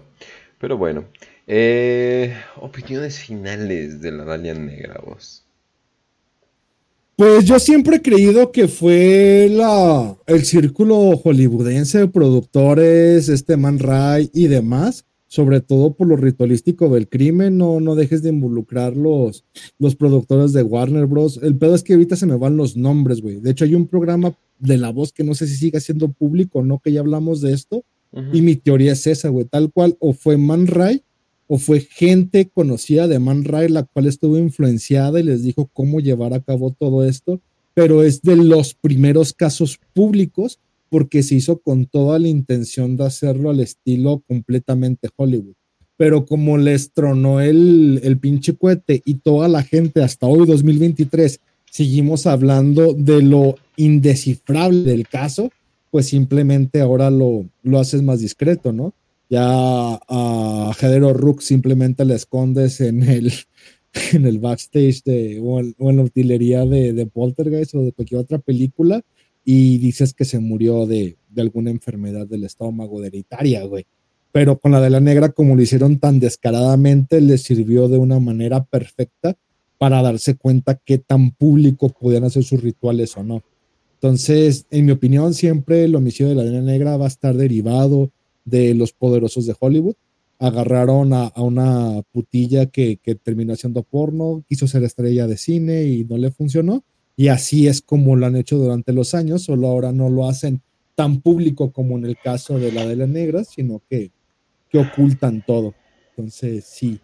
Pero 0.59 0.77
bueno, 0.77 1.05
eh, 1.45 2.33
opiniones 2.57 3.19
finales 3.19 4.01
de 4.01 4.11
la 4.11 4.23
Dalia 4.23 4.53
Negra, 4.53 4.99
vos. 5.05 5.43
Pues 7.15 7.45
yo 7.45 7.59
siempre 7.59 7.97
he 7.97 8.01
creído 8.01 8.51
que 8.51 8.67
fue 8.67 9.47
la, 9.51 10.17
el 10.25 10.45
círculo 10.45 11.15
hollywoodense 11.17 11.99
de 11.99 12.07
productores, 12.07 13.29
este 13.29 13.55
Man 13.55 13.77
Ray 13.77 14.31
y 14.33 14.47
demás, 14.47 15.05
sobre 15.27 15.61
todo 15.61 15.93
por 15.93 16.07
lo 16.07 16.15
ritualístico 16.15 16.89
del 16.89 17.07
crimen, 17.07 17.57
no, 17.57 17.79
no 17.79 17.93
dejes 17.93 18.23
de 18.23 18.29
involucrar 18.29 18.97
los, 18.97 19.45
los 19.77 19.95
productores 19.95 20.53
de 20.53 20.63
Warner 20.63 21.05
Bros. 21.05 21.39
El 21.43 21.55
pedo 21.55 21.75
es 21.75 21.83
que 21.83 21.93
ahorita 21.93 22.15
se 22.15 22.25
me 22.25 22.35
van 22.35 22.57
los 22.57 22.75
nombres, 22.75 23.21
güey. 23.21 23.39
De 23.39 23.51
hecho, 23.51 23.65
hay 23.65 23.75
un 23.75 23.87
programa 23.87 24.35
de 24.63 24.77
La 24.77 24.89
Voz 24.89 25.11
que 25.11 25.23
no 25.23 25.35
sé 25.35 25.47
si 25.47 25.55
siga 25.55 25.79
siendo 25.79 26.11
público 26.11 26.59
o 26.59 26.63
no, 26.63 26.79
que 26.79 26.91
ya 26.91 27.01
hablamos 27.01 27.41
de 27.41 27.53
esto, 27.53 27.83
y 28.31 28.43
mi 28.43 28.55
teoría 28.55 28.91
es 28.91 29.07
esa, 29.07 29.29
güey, 29.29 29.45
tal 29.45 29.71
cual, 29.71 29.97
o 29.99 30.13
fue 30.13 30.37
Man 30.37 30.67
Ray 30.67 31.01
o 31.47 31.57
fue 31.57 31.79
gente 31.79 32.47
conocida 32.47 33.07
de 33.07 33.17
Man 33.17 33.43
Ray 33.43 33.69
la 33.69 33.83
cual 33.83 34.05
estuvo 34.05 34.37
influenciada 34.37 35.19
y 35.19 35.23
les 35.23 35.41
dijo 35.41 35.67
cómo 35.73 35.99
llevar 35.99 36.33
a 36.33 36.39
cabo 36.39 36.75
todo 36.77 37.05
esto, 37.05 37.41
pero 37.73 38.03
es 38.03 38.21
de 38.21 38.35
los 38.35 38.75
primeros 38.75 39.33
casos 39.33 39.79
públicos 39.93 40.59
porque 40.89 41.23
se 41.23 41.35
hizo 41.35 41.57
con 41.57 41.87
toda 41.87 42.19
la 42.19 42.27
intención 42.27 42.97
de 42.97 43.05
hacerlo 43.05 43.49
al 43.49 43.59
estilo 43.61 44.23
completamente 44.27 45.09
Hollywood. 45.15 45.55
Pero 45.97 46.25
como 46.25 46.57
les 46.57 46.91
tronó 46.91 47.41
el, 47.41 47.99
el 48.03 48.19
pinche 48.19 48.55
cohete 48.55 49.01
y 49.05 49.15
toda 49.15 49.47
la 49.47 49.63
gente 49.63 50.03
hasta 50.03 50.27
hoy, 50.27 50.45
2023, 50.45 51.39
seguimos 51.73 52.27
hablando 52.27 52.93
de 52.93 53.23
lo 53.23 53.55
indescifrable 53.77 54.83
del 54.83 55.07
caso, 55.07 55.49
pues 55.89 56.07
simplemente 56.07 56.81
ahora 56.81 57.09
lo, 57.09 57.47
lo 57.63 57.79
haces 57.79 58.03
más 58.03 58.19
discreto, 58.19 58.71
¿no? 58.71 58.93
Ya 59.27 59.41
a 59.43 60.71
Hedero 60.79 61.13
Rook 61.13 61.41
simplemente 61.41 62.05
le 62.05 62.13
escondes 62.13 62.79
en 62.79 63.01
el, 63.01 63.33
en 64.13 64.27
el 64.27 64.37
backstage 64.37 65.01
de, 65.03 65.39
o, 65.43 65.61
en, 65.61 65.97
la 65.97 66.03
utilería 66.03 66.63
de, 66.63 66.93
de 66.93 67.05
Poltergeist 67.07 67.73
o 67.73 67.81
de 67.81 67.91
cualquier 67.91 68.21
otra 68.21 68.37
película 68.37 69.01
y 69.43 69.79
dices 69.79 70.13
que 70.13 70.25
se 70.25 70.37
murió 70.37 70.85
de, 70.85 71.17
de 71.31 71.41
alguna 71.41 71.71
enfermedad 71.71 72.27
del 72.27 72.43
estómago 72.43 73.03
hereditaria, 73.03 73.63
güey. 73.63 73.87
Pero 74.31 74.59
con 74.59 74.73
la 74.73 74.79
de 74.79 74.91
la 74.91 74.99
negra, 74.99 75.29
como 75.29 75.55
lo 75.55 75.61
hicieron 75.63 75.97
tan 75.97 76.19
descaradamente, 76.19 77.19
le 77.19 77.39
sirvió 77.39 77.87
de 77.87 77.97
una 77.97 78.19
manera 78.19 78.63
perfecta 78.63 79.35
para 79.83 80.01
darse 80.01 80.37
cuenta 80.37 80.75
qué 80.75 80.97
tan 80.97 81.31
público 81.31 81.89
podían 81.89 82.23
hacer 82.23 82.45
sus 82.45 82.61
rituales 82.61 83.17
o 83.17 83.23
no. 83.23 83.43
Entonces, 83.95 84.65
en 84.71 84.85
mi 84.85 84.93
opinión, 84.93 85.33
siempre 85.33 85.83
el 85.83 85.93
homicidio 85.93 86.29
de 86.29 86.35
la 86.35 86.45
Dana 86.45 86.61
Negra 86.61 86.95
va 86.95 87.03
a 87.03 87.09
estar 87.09 87.35
derivado 87.35 88.09
de 88.45 88.75
los 88.75 88.93
poderosos 88.93 89.45
de 89.45 89.53
Hollywood. 89.59 89.95
agarraron 90.39 91.11
a, 91.11 91.33
una 91.35 92.01
putilla 92.13 92.67
que, 92.67 92.97
terminó 93.23 93.51
haciendo 93.51 93.83
porno, 93.83 94.45
quiso 94.47 94.69
ser 94.69 94.85
estrella 94.85 95.27
de 95.27 95.35
cine 95.35 95.83
y 95.83 96.05
no 96.05 96.15
le 96.17 96.31
funcionó. 96.31 96.85
Y 97.17 97.27
así 97.27 97.67
es 97.67 97.81
como 97.81 98.15
lo 98.15 98.25
han 98.25 98.37
hecho 98.37 98.57
durante 98.57 98.93
los 98.93 99.13
años, 99.13 99.43
solo 99.43 99.67
ahora 99.67 99.91
no 99.91 100.09
lo 100.09 100.29
hacen 100.29 100.61
tan 100.95 101.19
público 101.19 101.73
como 101.73 101.97
en 101.97 102.05
el 102.05 102.15
caso 102.17 102.57
de 102.57 102.71
la 102.71 102.87
de 102.87 102.95
las 102.95 103.09
negras, 103.09 103.49
sino 103.53 103.81
que, 103.89 104.11
que 104.69 104.77
ocultan 104.77 105.43
todo. 105.45 105.73
Entonces, 106.11 106.63
sí, 106.63 107.01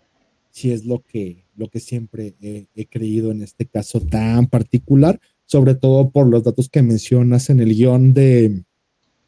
sí 0.49 0.71
es 0.71 0.85
lo 0.85 1.03
que, 1.05 1.43
lo 1.59 1.67
que 1.67 1.81
siempre 1.81 2.33
he, 2.41 2.85
creído 2.85 3.31
en 3.31 3.43
este 3.43 3.65
caso 3.65 3.99
tan 3.99 4.47
particular, 4.47 5.19
sobre 5.45 5.75
todo 5.75 6.09
por 6.09 6.27
los 6.27 6.43
datos 6.43 6.69
que 6.69 6.81
mencionas 6.81 7.49
en 7.49 7.59
el 7.59 7.75
guion 7.75 8.13
de, 8.13 8.63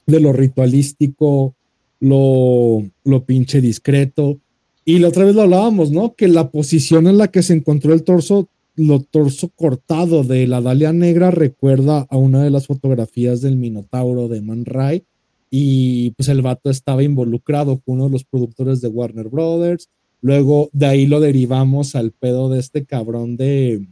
de 0.08 0.20
lo 0.20 0.32
ritualístico, 0.32 1.56
lo, 2.00 2.84
lo 3.04 3.26
pinche 3.26 3.60
discreto. 3.60 4.40
Y 4.86 5.00
la 5.00 5.10
otra 5.10 5.26
vez 5.26 5.36
lo 5.36 5.42
hablábamos, 5.42 5.92
¿no? 5.92 6.16
Que 6.16 6.30
la 6.30 6.50
posición 6.50 7.08
en 7.08 7.18
la 7.18 7.28
que 7.28 7.44
se 7.44 7.54
encontró 7.54 7.94
el 7.94 8.04
torso, 8.04 8.48
lo 8.76 9.02
torso 9.02 9.50
cortado 9.50 10.24
de 10.24 10.48
la 10.48 10.62
Dalia 10.62 10.94
Negra 10.94 11.32
recuerda 11.32 12.08
a 12.10 12.16
una 12.18 12.44
de 12.44 12.50
las 12.50 12.68
fotografías 12.68 13.42
del 13.42 13.58
Minotauro 13.58 14.30
de 14.30 14.42
Man 14.42 14.64
Ray. 14.66 15.04
Y 15.50 16.12
pues 16.12 16.30
el 16.30 16.42
vato 16.42 16.70
estaba 16.70 17.04
involucrado 17.04 17.82
con 17.82 17.96
uno 17.96 18.06
de 18.06 18.12
los 18.12 18.24
productores 18.24 18.80
de 18.80 18.88
Warner 18.88 19.28
Brothers. 19.28 19.90
Luego 20.22 20.70
de 20.72 20.86
ahí 20.86 21.08
lo 21.08 21.20
derivamos 21.20 21.96
al 21.96 22.12
pedo 22.12 22.50
de 22.50 22.60
este 22.60 22.86
cabrón 22.86 23.38
de. 23.38 23.86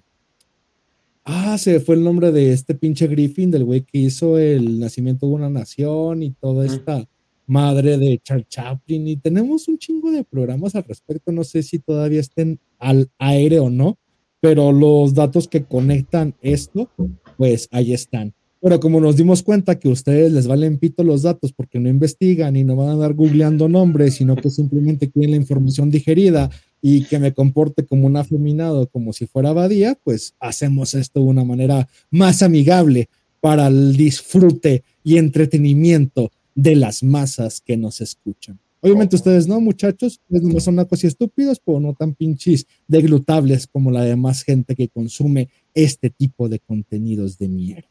Ah, 1.26 1.58
se 1.58 1.80
fue 1.80 1.96
el 1.96 2.04
nombre 2.04 2.32
de 2.32 2.54
este 2.54 2.76
pinche 2.76 3.08
Griffin, 3.08 3.52
del 3.52 3.64
güey 3.64 3.82
que 3.82 4.00
hizo 4.00 4.38
el 4.38 4.80
nacimiento 4.80 5.28
de 5.28 5.34
una 5.34 5.50
nación 5.50 6.24
y 6.24 6.32
toda 6.32 6.66
esta 6.66 7.08
madre 7.50 7.98
de 7.98 8.20
Charles 8.24 8.48
Chaplin 8.48 9.08
y 9.08 9.18
tenemos 9.18 9.68
un 9.68 9.78
chingo 9.80 10.12
de 10.12 10.24
programas 10.24 10.76
al 10.76 10.84
respecto, 10.84 11.32
no 11.32 11.44
sé 11.44 11.64
si 11.64 11.80
todavía 11.80 12.20
estén 12.20 12.60
al 12.78 13.10
aire 13.18 13.60
o 13.60 13.72
no, 13.72 13.98
pero 14.40 14.72
los 14.72 15.16
datos 15.16 15.48
que 15.48 15.64
conectan 15.64 16.36
esto, 16.42 16.90
pues 17.38 17.68
ahí 17.72 17.94
están. 17.94 18.34
Pero 18.62 18.80
como 18.80 19.00
nos 19.00 19.16
dimos 19.16 19.42
cuenta 19.42 19.80
que 19.80 19.88
a 19.88 19.92
ustedes 19.92 20.32
les 20.34 20.46
valen 20.46 20.80
pito 20.80 21.04
los 21.04 21.22
datos 21.22 21.54
porque 21.54 21.80
no 21.80 21.88
investigan 21.88 22.58
y 22.58 22.66
no 22.66 22.76
van 22.76 22.90
a 22.90 22.92
andar 22.94 23.14
googleando 23.14 23.70
nombres, 23.70 24.16
sino 24.16 24.36
que 24.36 24.50
simplemente 24.50 25.10
quieren 25.10 25.32
la 25.32 25.38
información 25.38 25.90
digerida 25.90 26.50
y 26.82 27.06
que 27.06 27.20
me 27.20 27.34
comporte 27.34 27.86
como 27.86 28.08
un 28.08 28.18
afeminado, 28.18 28.88
como 28.88 29.14
si 29.14 29.28
fuera 29.28 29.50
abadía, 29.50 29.98
pues 30.04 30.36
hacemos 30.40 30.94
esto 30.94 31.22
de 31.22 31.26
una 31.26 31.46
manera 31.46 31.88
más 32.12 32.42
amigable 32.42 33.10
para 33.40 33.68
el 33.68 33.96
disfrute 33.96 34.84
y 35.04 35.18
entretenimiento 35.18 36.32
de 36.54 36.76
las 36.76 37.04
masas 37.04 37.62
que 37.62 37.78
nos 37.78 38.02
escuchan. 38.02 38.60
Obviamente 38.82 39.18
ustedes 39.18 39.48
no, 39.48 39.60
muchachos, 39.60 40.22
no 40.30 40.60
son 40.60 40.76
nacos 40.76 41.04
y 41.04 41.08
estúpidos, 41.08 41.60
pero 41.64 41.80
no 41.82 41.94
tan 41.94 42.16
pinches 42.16 42.66
deglutables 42.88 43.68
como 43.68 43.92
la 43.92 44.06
demás 44.06 44.44
gente 44.44 44.76
que 44.76 44.88
consume 44.88 45.50
este 45.74 46.10
tipo 46.10 46.48
de 46.48 46.60
contenidos 46.60 47.38
de 47.38 47.50
mierda. 47.50 47.89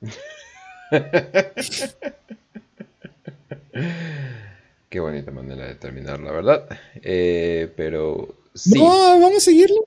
Qué 4.88 5.00
bonita 5.00 5.30
manera 5.30 5.66
de 5.66 5.74
terminar, 5.74 6.20
la 6.20 6.32
verdad. 6.32 6.66
Eh, 7.02 7.70
pero 7.76 8.34
sí. 8.54 8.78
No, 8.78 9.20
vamos 9.20 9.36
a 9.36 9.40
seguirlo. 9.40 9.86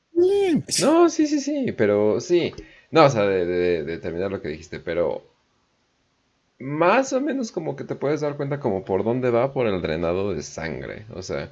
No, 0.81 1.09
sí, 1.09 1.27
sí, 1.27 1.39
sí, 1.39 1.71
pero 1.71 2.19
sí. 2.19 2.53
No, 2.91 3.05
o 3.05 3.09
sea, 3.09 3.25
de 3.25 3.97
terminar 3.99 4.31
lo 4.31 4.41
que 4.41 4.49
dijiste, 4.49 4.79
pero 4.79 5.23
más 6.59 7.13
o 7.13 7.21
menos 7.21 7.51
como 7.51 7.75
que 7.75 7.85
te 7.85 7.95
puedes 7.95 8.21
dar 8.21 8.35
cuenta 8.37 8.59
como 8.59 8.83
por 8.85 9.03
dónde 9.03 9.29
va 9.31 9.53
por 9.53 9.65
el 9.67 9.81
drenado 9.81 10.33
de 10.33 10.43
sangre. 10.43 11.05
O 11.13 11.21
sea, 11.23 11.51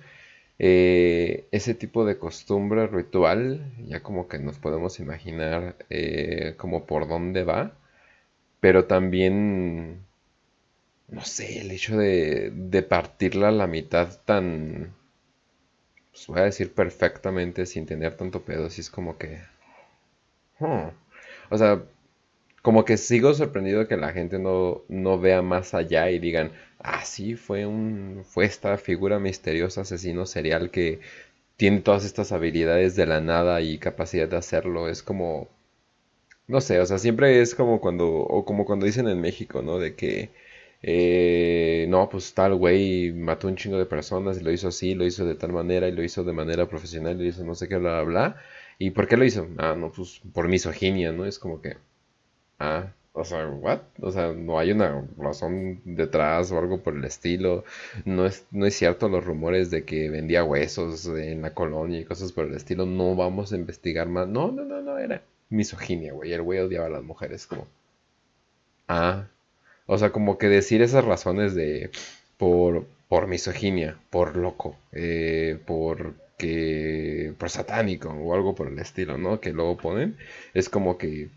eh, 0.59 1.47
ese 1.51 1.73
tipo 1.73 2.05
de 2.05 2.17
costumbre 2.19 2.87
ritual, 2.87 3.73
ya 3.87 4.03
como 4.03 4.27
que 4.27 4.39
nos 4.39 4.59
podemos 4.59 4.99
imaginar 4.99 5.75
eh, 5.89 6.55
como 6.57 6.85
por 6.85 7.07
dónde 7.07 7.43
va. 7.43 7.77
Pero 8.59 8.85
también, 8.85 10.05
no 11.09 11.21
sé, 11.25 11.59
el 11.59 11.71
hecho 11.71 11.97
de, 11.97 12.49
de 12.53 12.81
partirla 12.81 13.49
a 13.49 13.51
la 13.51 13.67
mitad 13.67 14.19
tan, 14.23 14.93
pues 16.11 16.27
voy 16.27 16.39
a 16.41 16.43
decir 16.43 16.73
perfectamente 16.73 17.65
sin 17.65 17.85
tener 17.85 18.17
tanto 18.17 18.41
pedo, 18.43 18.69
si 18.69 18.81
es 18.81 18.89
como 18.89 19.17
que... 19.17 19.39
O 21.49 21.57
sea, 21.57 21.83
como 22.61 22.85
que 22.85 22.97
sigo 22.97 23.33
sorprendido 23.33 23.87
que 23.87 23.97
la 23.97 24.13
gente 24.13 24.39
no, 24.39 24.83
no 24.89 25.19
vea 25.19 25.41
más 25.41 25.73
allá 25.73 26.09
y 26.11 26.19
digan, 26.19 26.51
ah, 26.79 27.03
sí, 27.05 27.35
fue, 27.35 27.65
un, 27.65 28.23
fue 28.25 28.45
esta 28.45 28.77
figura 28.77 29.19
misteriosa, 29.19 29.81
asesino 29.81 30.25
serial 30.25 30.71
que 30.71 30.99
tiene 31.57 31.81
todas 31.81 32.05
estas 32.05 32.31
habilidades 32.33 32.95
de 32.95 33.07
la 33.07 33.21
nada 33.21 33.61
y 33.61 33.79
capacidad 33.79 34.27
de 34.29 34.37
hacerlo. 34.37 34.89
Es 34.89 35.03
como, 35.03 35.49
no 36.47 36.61
sé, 36.61 36.79
o 36.79 36.85
sea, 36.85 36.97
siempre 36.97 37.41
es 37.41 37.55
como 37.55 37.81
cuando, 37.81 38.07
o 38.09 38.45
como 38.45 38.65
cuando 38.65 38.85
dicen 38.85 39.07
en 39.07 39.19
México, 39.21 39.61
¿no? 39.61 39.79
De 39.79 39.95
que, 39.95 40.29
eh, 40.81 41.85
no, 41.89 42.09
pues 42.09 42.33
tal 42.33 42.55
güey 42.55 43.11
mató 43.13 43.47
un 43.47 43.55
chingo 43.57 43.77
de 43.77 43.85
personas 43.85 44.39
y 44.39 44.43
lo 44.43 44.51
hizo 44.51 44.69
así, 44.69 44.95
lo 44.95 45.05
hizo 45.05 45.25
de 45.25 45.35
tal 45.35 45.51
manera 45.53 45.87
y 45.87 45.91
lo 45.91 46.03
hizo 46.03 46.23
de 46.23 46.33
manera 46.33 46.67
profesional 46.69 47.15
y 47.19 47.23
lo 47.23 47.29
hizo 47.29 47.43
no 47.43 47.55
sé 47.55 47.67
qué, 47.67 47.77
bla, 47.77 48.01
bla, 48.01 48.03
bla. 48.03 48.41
¿Y 48.79 48.91
por 48.91 49.07
qué 49.07 49.17
lo 49.17 49.25
hizo? 49.25 49.47
Ah, 49.57 49.75
no, 49.77 49.91
pues 49.91 50.21
por 50.33 50.47
misoginia, 50.47 51.11
¿no? 51.11 51.25
Es 51.25 51.39
como 51.39 51.61
que... 51.61 51.77
Ah, 52.59 52.93
o 53.13 53.23
sea, 53.25 53.47
¿what? 53.47 53.81
O 54.01 54.11
sea, 54.11 54.33
no 54.33 54.59
hay 54.59 54.71
una 54.71 55.07
razón 55.17 55.81
detrás 55.85 56.51
o 56.51 56.59
algo 56.59 56.83
por 56.83 56.95
el 56.95 57.03
estilo. 57.05 57.65
No 58.05 58.25
es, 58.27 58.45
no 58.51 58.65
es 58.67 58.75
cierto 58.75 59.09
los 59.09 59.25
rumores 59.25 59.71
de 59.71 59.85
que 59.85 60.09
vendía 60.09 60.43
huesos 60.43 61.07
en 61.07 61.41
la 61.41 61.53
colonia 61.53 61.99
y 61.99 62.05
cosas 62.05 62.31
por 62.31 62.45
el 62.47 62.55
estilo. 62.55 62.85
No 62.85 63.15
vamos 63.15 63.53
a 63.53 63.57
investigar 63.57 64.07
más. 64.09 64.27
No, 64.27 64.51
no, 64.51 64.63
no, 64.65 64.81
no, 64.81 64.97
era 64.99 65.23
misoginia, 65.49 66.13
güey. 66.13 66.33
El 66.33 66.41
güey 66.41 66.59
odiaba 66.59 66.87
a 66.87 66.89
las 66.89 67.03
mujeres 67.03 67.47
como... 67.47 67.67
Ah. 68.87 69.27
O 69.85 69.97
sea, 69.97 70.11
como 70.11 70.37
que 70.37 70.47
decir 70.47 70.81
esas 70.81 71.05
razones 71.05 71.55
de... 71.55 71.91
Por, 72.37 72.85
por 73.07 73.27
misoginia, 73.27 73.97
por 74.09 74.35
loco, 74.37 74.77
eh, 74.91 75.59
por 75.65 76.15
que... 76.37 77.33
por 77.37 77.49
satánico 77.49 78.09
o 78.09 78.33
algo 78.35 78.55
por 78.55 78.67
el 78.67 78.79
estilo, 78.79 79.17
¿no? 79.17 79.39
Que 79.39 79.51
luego 79.53 79.77
ponen. 79.77 80.17
Es 80.53 80.69
como 80.69 80.97
que 80.97 81.29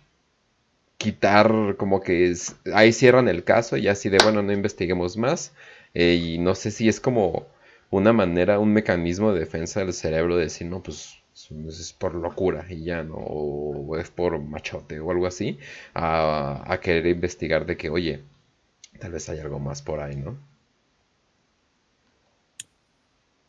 quitar, 0.98 1.76
como 1.78 2.02
que 2.02 2.34
ahí 2.74 2.92
cierran 2.92 3.28
el 3.28 3.42
caso 3.44 3.78
y 3.78 3.88
así 3.88 4.10
de, 4.10 4.18
bueno, 4.22 4.42
no 4.42 4.52
investiguemos 4.52 5.16
más. 5.16 5.52
Eh, 5.94 6.14
y 6.14 6.38
no 6.38 6.54
sé 6.54 6.70
si 6.70 6.88
es 6.88 7.00
como 7.00 7.46
una 7.90 8.12
manera, 8.12 8.58
un 8.58 8.72
mecanismo 8.72 9.32
de 9.32 9.40
defensa 9.40 9.80
del 9.80 9.94
cerebro 9.94 10.36
de 10.36 10.44
decir, 10.44 10.66
no, 10.68 10.82
pues 10.82 11.19
es 11.68 11.92
por 11.92 12.14
locura 12.14 12.66
y 12.68 12.84
ya, 12.84 13.02
¿no? 13.02 13.16
O 13.16 13.96
es 13.98 14.10
por 14.10 14.38
machote 14.40 15.00
o 15.00 15.10
algo 15.10 15.26
así, 15.26 15.58
a, 15.94 16.64
a 16.66 16.80
querer 16.80 17.06
investigar 17.06 17.66
de 17.66 17.76
que, 17.76 17.90
oye, 17.90 18.22
tal 18.98 19.12
vez 19.12 19.28
hay 19.28 19.38
algo 19.38 19.58
más 19.58 19.82
por 19.82 20.00
ahí, 20.00 20.16
¿no? 20.16 20.50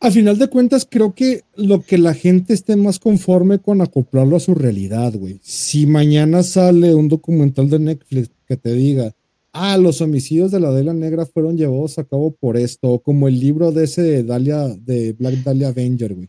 a 0.02 0.10
final 0.10 0.36
de 0.36 0.48
cuentas, 0.48 0.84
creo 0.88 1.14
que 1.14 1.44
lo 1.54 1.82
que 1.82 1.96
la 1.96 2.12
gente 2.12 2.54
esté 2.54 2.74
más 2.74 2.98
conforme 2.98 3.60
con 3.60 3.80
acoplarlo 3.80 4.36
a 4.36 4.40
su 4.40 4.52
realidad, 4.52 5.14
güey. 5.14 5.38
Si 5.42 5.86
mañana 5.86 6.42
sale 6.42 6.92
un 6.92 7.08
documental 7.08 7.70
de 7.70 7.78
Netflix 7.78 8.30
que 8.48 8.56
te 8.56 8.72
diga, 8.72 9.14
ah, 9.52 9.78
los 9.78 10.00
homicidios 10.00 10.50
de 10.50 10.58
la 10.58 10.72
Dela 10.72 10.92
Negra 10.92 11.24
fueron 11.24 11.56
llevados 11.56 12.00
a 12.00 12.04
cabo 12.04 12.32
por 12.32 12.56
esto, 12.56 12.90
o 12.90 12.98
como 12.98 13.28
el 13.28 13.38
libro 13.38 13.70
de 13.70 13.84
ese 13.84 14.02
de 14.02 14.24
Dalia, 14.24 14.66
de 14.70 15.12
Black 15.12 15.36
Dahlia 15.44 15.68
Avenger, 15.68 16.14
güey. 16.14 16.28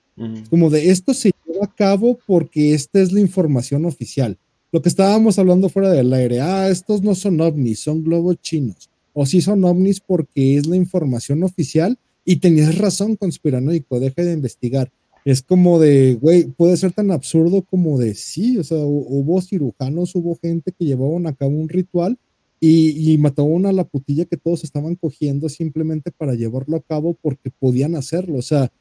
Como 0.52 0.70
de 0.70 0.92
esto 0.92 1.16
se 1.16 1.32
lleva 1.46 1.66
a 1.66 1.76
cabo 1.76 2.20
porque 2.26 2.74
esta 2.74 3.00
es 3.00 3.12
la 3.12 3.20
información 3.20 3.86
oficial. 3.86 4.38
Lo 4.72 4.82
que 4.82 4.90
estábamos 4.90 5.38
hablando 5.38 5.70
fuera 5.70 5.92
del 5.92 6.12
aire, 6.14 6.42
ah, 6.42 6.70
estos 6.70 7.04
no 7.04 7.14
son 7.14 7.40
ovnis, 7.42 7.80
son 7.80 8.04
globos 8.04 8.42
chinos. 8.42 8.90
O 9.14 9.26
sí 9.26 9.42
son 9.42 9.64
ovnis 9.64 10.00
porque 10.00 10.58
es 10.58 10.66
la 10.66 10.76
información 10.76 11.44
oficial 11.44 12.00
y 12.26 12.38
tenías 12.38 12.78
razón, 12.78 13.16
conspiranoico, 13.16 14.00
deja 14.00 14.24
de 14.24 14.34
investigar. 14.34 14.92
Es 15.26 15.42
como 15.42 15.80
de, 15.80 16.16
güey, 16.16 16.46
puede 16.46 16.76
ser 16.76 16.92
tan 16.92 17.12
absurdo 17.12 17.62
como 17.62 17.98
de, 18.00 18.16
sí, 18.16 18.58
o 18.58 18.64
sea, 18.64 18.80
hubo 18.80 19.40
cirujanos, 19.42 20.16
hubo 20.16 20.38
gente 20.42 20.72
que 20.72 20.86
llevaban 20.86 21.28
a 21.28 21.34
cabo 21.34 21.52
un 21.52 21.70
ritual 21.70 22.18
y, 22.60 23.14
y 23.14 23.18
mataban 23.18 23.66
a 23.66 23.72
la 23.72 23.84
putilla 23.84 24.26
que 24.26 24.38
todos 24.38 24.64
estaban 24.64 24.96
cogiendo 24.96 25.50
simplemente 25.50 26.12
para 26.12 26.34
llevarlo 26.34 26.78
a 26.78 26.82
cabo 26.82 27.16
porque 27.22 27.52
podían 27.52 27.96
hacerlo. 27.96 28.38
O 28.38 28.42
sea, 28.42 28.72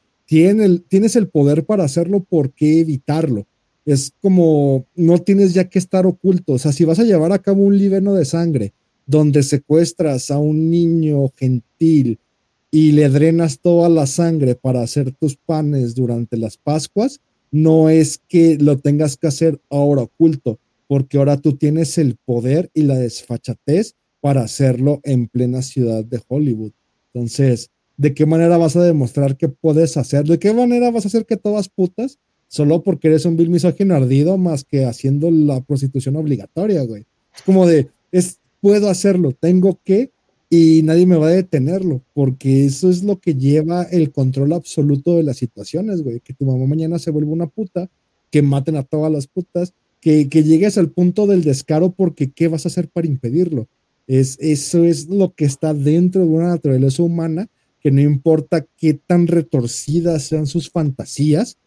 tienes 0.87 1.15
el 1.15 1.27
poder 1.29 1.65
para 1.65 1.83
hacerlo, 1.83 2.23
¿por 2.23 2.51
qué 2.51 2.79
evitarlo? 2.79 3.45
Es 3.85 4.13
como, 4.21 4.85
no 4.95 5.17
tienes 5.19 5.53
ya 5.53 5.67
que 5.69 5.79
estar 5.79 6.05
oculto. 6.05 6.53
O 6.53 6.59
sea, 6.59 6.71
si 6.71 6.85
vas 6.85 6.99
a 6.99 7.03
llevar 7.03 7.31
a 7.31 7.39
cabo 7.39 7.63
un 7.63 7.77
libeno 7.77 8.13
de 8.13 8.25
sangre 8.25 8.73
donde 9.05 9.43
secuestras 9.43 10.31
a 10.31 10.37
un 10.37 10.69
niño 10.69 11.29
gentil, 11.35 12.19
y 12.73 12.91
le 12.93 13.07
drenas 13.07 13.59
toda 13.59 13.87
la 13.87 14.07
sangre 14.07 14.55
para 14.55 14.81
hacer 14.81 15.11
tus 15.11 15.35
panes 15.35 15.93
durante 15.93 16.37
las 16.37 16.57
Pascuas, 16.57 17.21
no 17.51 17.87
es 17.87 18.19
que 18.27 18.57
lo 18.57 18.79
tengas 18.79 19.15
que 19.15 19.27
hacer 19.27 19.61
ahora 19.69 20.01
oculto, 20.01 20.57
porque 20.87 21.19
ahora 21.19 21.37
tú 21.37 21.55
tienes 21.55 21.99
el 21.99 22.15
poder 22.25 22.71
y 22.73 22.81
la 22.81 22.95
desfachatez 22.95 23.93
para 24.21 24.41
hacerlo 24.41 25.01
en 25.03 25.27
plena 25.27 25.61
ciudad 25.61 26.03
de 26.03 26.19
Hollywood. 26.27 26.71
Entonces, 27.13 27.69
¿De 27.97 28.13
qué 28.13 28.25
manera 28.25 28.57
vas 28.57 28.75
a 28.75 28.83
demostrar 28.83 29.37
que 29.37 29.49
puedes 29.49 29.97
hacer? 29.97 30.25
¿De 30.25 30.39
qué 30.39 30.53
manera 30.53 30.91
vas 30.91 31.05
a 31.05 31.07
hacer 31.07 31.25
que 31.25 31.37
todas 31.37 31.69
putas 31.69 32.19
solo 32.47 32.83
porque 32.83 33.07
eres 33.07 33.25
un 33.25 33.37
vil 33.37 33.49
misógino 33.49 33.95
ardido 33.95 34.37
más 34.37 34.63
que 34.63 34.85
haciendo 34.85 35.31
la 35.31 35.61
prostitución 35.61 36.15
obligatoria, 36.15 36.83
güey? 36.83 37.05
Es 37.35 37.41
como 37.43 37.65
de, 37.65 37.89
es, 38.11 38.39
puedo 38.61 38.89
hacerlo, 38.89 39.33
tengo 39.33 39.79
que, 39.83 40.11
y 40.49 40.81
nadie 40.83 41.07
me 41.07 41.17
va 41.17 41.27
a 41.27 41.31
detenerlo, 41.31 42.01
porque 42.13 42.65
eso 42.65 42.89
es 42.89 43.03
lo 43.03 43.19
que 43.19 43.33
lleva 43.35 43.83
el 43.83 44.11
control 44.11 44.53
absoluto 44.53 45.17
de 45.17 45.23
las 45.23 45.37
situaciones, 45.37 46.03
güey. 46.03 46.19
Que 46.19 46.33
tu 46.33 46.45
mamá 46.45 46.65
mañana 46.67 46.99
se 46.99 47.09
vuelva 47.09 47.31
una 47.31 47.47
puta, 47.47 47.89
que 48.29 48.41
maten 48.41 48.75
a 48.75 48.83
todas 48.83 49.11
las 49.11 49.27
putas, 49.27 49.73
que, 49.99 50.29
que 50.29 50.43
llegues 50.43 50.77
al 50.77 50.91
punto 50.91 51.27
del 51.27 51.43
descaro 51.43 51.91
porque 51.91 52.31
¿qué 52.31 52.47
vas 52.47 52.65
a 52.65 52.69
hacer 52.69 52.87
para 52.89 53.07
impedirlo? 53.07 53.67
Es, 54.05 54.37
eso 54.39 54.83
es 54.83 55.07
lo 55.07 55.33
que 55.33 55.45
está 55.45 55.73
dentro 55.73 56.21
de 56.21 56.27
una 56.27 56.49
naturaleza 56.49 57.03
humana, 57.03 57.47
que 57.83 57.91
no 57.91 58.01
importa 58.01 58.65
qué 58.77 58.93
tan 58.93 59.27
retorcidas 59.27 60.23
sean 60.23 60.47
sus 60.47 60.69
fantasías, 60.69 61.57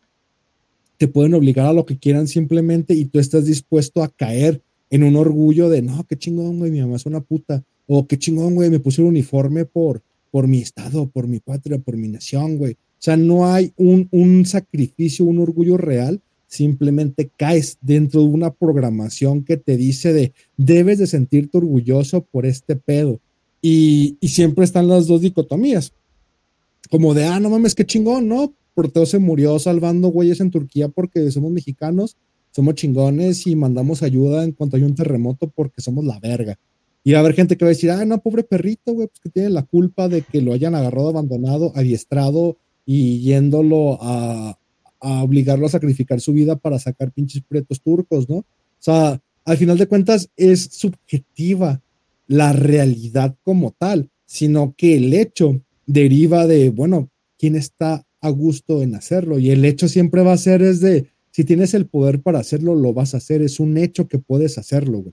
te 0.97 1.09
pueden 1.09 1.35
obligar 1.35 1.67
a 1.67 1.73
lo 1.73 1.85
que 1.85 1.99
quieran 1.99 2.27
simplemente 2.27 2.95
y 2.95 3.05
tú 3.05 3.19
estás 3.19 3.45
dispuesto 3.45 4.03
a 4.03 4.09
caer 4.09 4.63
en 4.91 5.03
un 5.03 5.17
orgullo 5.17 5.69
de, 5.69 5.83
no, 5.83 6.05
qué 6.09 6.17
chingón, 6.17 6.59
güey, 6.59 6.71
mi 6.71 6.81
mamá 6.81 6.97
es 6.97 7.07
una 7.07 7.21
puta, 7.21 7.63
o 7.87 8.07
qué 8.07 8.19
chingón, 8.19 8.55
güey, 8.55 8.71
me 8.71 8.81
puse 8.81 9.03
un 9.03 9.09
uniforme 9.09 9.65
por, 9.65 10.03
por 10.31 10.49
mi 10.49 10.61
estado, 10.61 11.07
por 11.07 11.27
mi 11.27 11.41
patria, 11.41 11.79
por 11.79 11.97
mi 11.97 12.09
nación, 12.09 12.57
güey. 12.57 12.73
O 12.73 13.03
sea, 13.07 13.17
no 13.17 13.47
hay 13.47 13.73
un, 13.77 14.09
un 14.11 14.47
sacrificio, 14.47 15.25
un 15.25 15.39
orgullo 15.39 15.77
real, 15.77 16.21
simplemente 16.47 17.29
caes 17.37 17.79
dentro 17.81 18.23
de 18.23 18.29
una 18.29 18.53
programación 18.53 19.45
que 19.45 19.57
te 19.57 19.77
dice 19.77 20.13
de, 20.13 20.33
debes 20.57 20.99
de 20.99 21.07
sentirte 21.07 21.59
orgulloso 21.59 22.23
por 22.23 22.47
este 22.47 22.77
pedo. 22.77 23.21
Y, 23.61 24.17
y 24.21 24.29
siempre 24.29 24.65
están 24.65 24.89
las 24.89 25.07
dos 25.07 25.21
dicotomías, 25.21 25.93
como 26.91 27.15
de, 27.15 27.25
ah, 27.25 27.41
no 27.41 27.51
mames, 27.51 27.75
qué 27.75 27.85
chingón, 27.85 28.29
¿no? 28.29 28.55
Proteo 28.75 29.07
se 29.07 29.19
murió 29.19 29.59
salvando 29.59 30.09
güeyes 30.09 30.41
en 30.41 30.51
Turquía 30.51 30.89
porque 30.89 31.31
somos 31.31 31.51
mexicanos 31.51 32.17
somos 32.57 32.75
chingones 32.75 33.47
y 33.47 33.55
mandamos 33.55 34.03
ayuda 34.03 34.43
en 34.43 34.53
cuanto 34.53 34.79
hay 34.79 34.83
un 34.83 34.95
terremoto 34.95 35.53
porque 35.55 35.83
somos 35.83 36.07
la 36.07 36.19
verga. 36.19 36.59
Y 37.05 37.13
va 37.13 37.19
a 37.19 37.21
haber 37.21 37.35
gente 37.35 37.59
que 37.59 37.67
va 37.67 37.69
a 37.69 37.75
decir, 37.75 37.91
ah, 37.91 38.03
no, 38.07 38.19
pobre 38.23 38.45
perrito, 38.45 38.95
güey, 38.95 39.09
pues 39.09 39.21
que 39.21 39.29
tiene 39.29 39.51
la 39.51 39.63
culpa 39.63 40.09
de 40.09 40.23
que 40.23 40.41
lo 40.41 40.55
hayan 40.55 40.75
agarrado, 40.75 41.11
abandonado, 41.11 41.73
adiestrado 41.75 42.57
y 42.87 43.21
yéndolo 43.21 43.99
a, 44.01 44.59
a 45.01 45.23
obligarlo 45.23 45.67
a 45.67 45.69
sacrificar 45.69 46.23
su 46.23 46.33
vida 46.33 46.57
para 46.57 46.79
sacar 46.79 47.13
pinches 47.13 47.43
pretos 47.47 47.83
turcos, 47.83 48.27
¿no? 48.27 48.37
O 48.37 48.47
sea, 48.79 49.21
al 49.45 49.57
final 49.59 49.77
de 49.77 49.87
cuentas 49.87 50.31
es 50.35 50.63
subjetiva 50.73 51.83
la 52.27 52.55
realidad 52.55 53.37
como 53.43 53.73
tal, 53.73 54.09
sino 54.25 54.75
que 54.79 54.97
el 54.97 55.13
hecho 55.13 55.61
deriva 55.87 56.47
de, 56.47 56.71
bueno, 56.71 57.11
quién 57.39 57.57
está 57.57 58.05
a 58.21 58.31
gusto 58.31 58.83
en 58.83 58.95
hacerlo. 58.95 59.39
Y 59.39 59.51
el 59.51 59.65
hecho 59.65 59.89
siempre 59.89 60.23
va 60.23 60.33
a 60.33 60.39
ser 60.39 60.63
es 60.63 60.81
de, 60.81 61.09
si 61.31 61.45
tienes 61.45 61.75
el 61.75 61.87
poder 61.87 62.21
para 62.21 62.41
hacerlo, 62.41 62.75
lo 62.75 62.93
vas 62.93 63.15
a 63.15 63.19
hacer. 63.19 63.43
Es 63.43 63.61
un 63.61 63.77
hecho 63.79 64.09
que 64.09 64.19
puedes 64.19 64.59
hacerlo. 64.59 65.05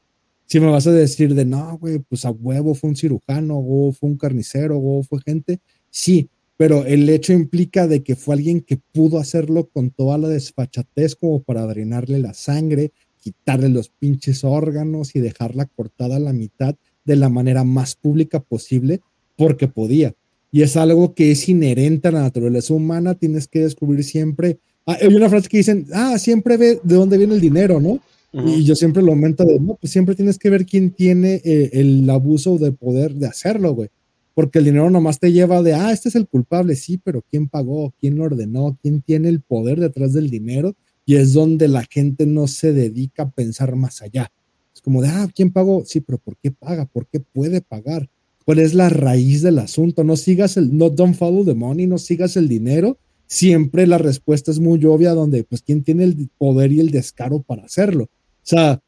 Si 0.46 0.60
me 0.60 0.68
vas 0.68 0.88
a 0.88 0.92
decir 0.92 1.36
de, 1.36 1.46
no, 1.46 1.80
pues 2.10 2.26
a 2.26 2.32
huevo 2.32 2.76
fue 2.76 2.92
un 2.92 2.96
cirujano, 2.96 3.58
o 3.58 3.92
fue 3.92 4.10
un 4.10 4.18
carnicero, 4.18 4.80
o 4.80 5.04
fue 5.04 5.20
gente, 5.22 5.60
sí, 5.90 6.30
pero 6.58 6.86
el 6.86 7.10
hecho 7.10 7.34
implica 7.34 7.88
de 7.88 8.04
que 8.04 8.16
fue 8.16 8.36
alguien 8.36 8.62
que 8.62 8.78
pudo 8.78 9.20
hacerlo 9.20 9.70
con 9.70 9.90
toda 9.90 10.18
la 10.18 10.28
desfachatez 10.28 11.16
como 11.16 11.42
para 11.42 11.66
drenarle 11.66 12.20
la 12.20 12.34
sangre, 12.34 12.92
quitarle 13.20 13.70
los 13.70 13.90
pinches 13.90 14.44
órganos 14.44 15.16
y 15.16 15.20
dejarla 15.20 15.66
cortada 15.66 16.18
a 16.18 16.20
la 16.20 16.34
mitad 16.34 16.76
de 17.06 17.16
la 17.16 17.30
manera 17.30 17.64
más 17.64 17.96
pública 17.96 18.40
posible 18.40 19.02
porque 19.36 19.68
podía. 19.68 20.14
Y 20.54 20.62
es 20.62 20.78
algo 20.78 21.14
que 21.14 21.32
es 21.32 21.50
inherente 21.50 22.08
a 22.08 22.12
la 22.12 22.22
naturaleza 22.22 22.74
humana, 22.74 23.16
tienes 23.16 23.50
que 23.50 23.60
descubrir 23.60 24.06
siempre 24.06 24.60
Ah, 24.86 24.98
hay 25.02 25.16
una 25.16 25.30
frase 25.30 25.48
que 25.48 25.58
dicen, 25.58 25.88
ah, 25.94 26.18
siempre 26.20 26.58
ve 26.58 26.80
de 26.84 26.96
dónde 26.96 27.18
viene 27.18 27.36
el 27.36 27.42
dinero, 27.42 27.80
¿no? 27.80 28.00
Y 28.34 28.64
yo 28.64 28.76
siempre 28.76 29.04
lo 29.04 29.12
aumento 29.12 29.46
de, 29.46 29.60
no, 29.60 29.76
pues 29.76 29.94
siempre 29.94 30.16
tienes 30.16 30.40
que 30.40 30.50
ver 30.50 30.66
quién 30.66 30.90
tiene 30.90 31.40
eh, 31.44 31.70
el 31.74 32.10
abuso 32.10 32.58
de 32.58 32.72
poder 32.72 33.14
de 33.14 33.28
hacerlo, 33.28 33.76
güey. 33.76 33.90
Porque 34.34 34.58
el 34.58 34.66
dinero 34.66 34.90
nomás 34.90 35.20
te 35.20 35.32
lleva 35.32 35.62
de, 35.62 35.76
ah, 35.76 35.92
este 35.92 36.10
es 36.10 36.16
el 36.16 36.28
culpable, 36.28 36.76
sí, 36.76 36.98
pero 36.98 37.24
¿quién 37.30 37.48
pagó? 37.48 37.94
¿Quién 38.00 38.18
lo 38.18 38.24
ordenó? 38.24 38.76
¿Quién 38.82 39.04
tiene 39.04 39.30
el 39.30 39.42
poder 39.42 39.80
detrás 39.80 40.14
del 40.14 40.32
dinero? 40.32 40.74
Y 41.06 41.16
es 41.18 41.34
donde 41.34 41.68
la 41.68 41.84
gente 41.84 42.26
no 42.26 42.48
se 42.48 42.74
dedica 42.74 43.24
a 43.24 43.30
pensar 43.30 43.76
más 43.76 44.02
allá. 44.02 44.32
Es 44.74 44.82
como 44.82 45.04
de, 45.04 45.10
ah, 45.10 45.30
¿quién 45.34 45.52
pagó? 45.52 45.84
Sí, 45.86 46.02
pero 46.02 46.18
¿por 46.18 46.36
qué 46.38 46.50
paga? 46.50 46.86
¿Por 46.86 47.06
qué 47.06 47.20
puede 47.20 47.62
pagar? 47.62 48.10
¿Cuál 48.46 48.60
es 48.60 48.74
la 48.74 48.90
raíz 48.90 49.42
del 49.42 49.60
asunto? 49.60 50.04
No 50.04 50.18
sigas 50.18 50.58
el, 50.58 50.78
no, 50.78 50.90
don't 50.90 51.16
follow 51.16 51.46
the 51.46 51.54
money, 51.54 51.88
no 51.88 51.98
sigas 51.98 52.36
el 52.36 52.48
dinero, 52.48 52.98
siempre 53.28 53.88
la 53.88 53.98
respuesta 53.98 54.52
es 54.52 54.60
muy 54.60 54.84
obvia, 54.86 55.12
donde 55.12 55.44
pues 55.44 55.62
quién 55.62 55.84
tiene 55.84 56.04
el 56.04 56.30
poder 56.38 56.72
y 56.72 56.80
el 56.80 56.92
descaro 56.92 57.42
para 57.42 57.64
hacerlo. 57.64 58.04
O 58.06 58.46
sea, 58.46 58.82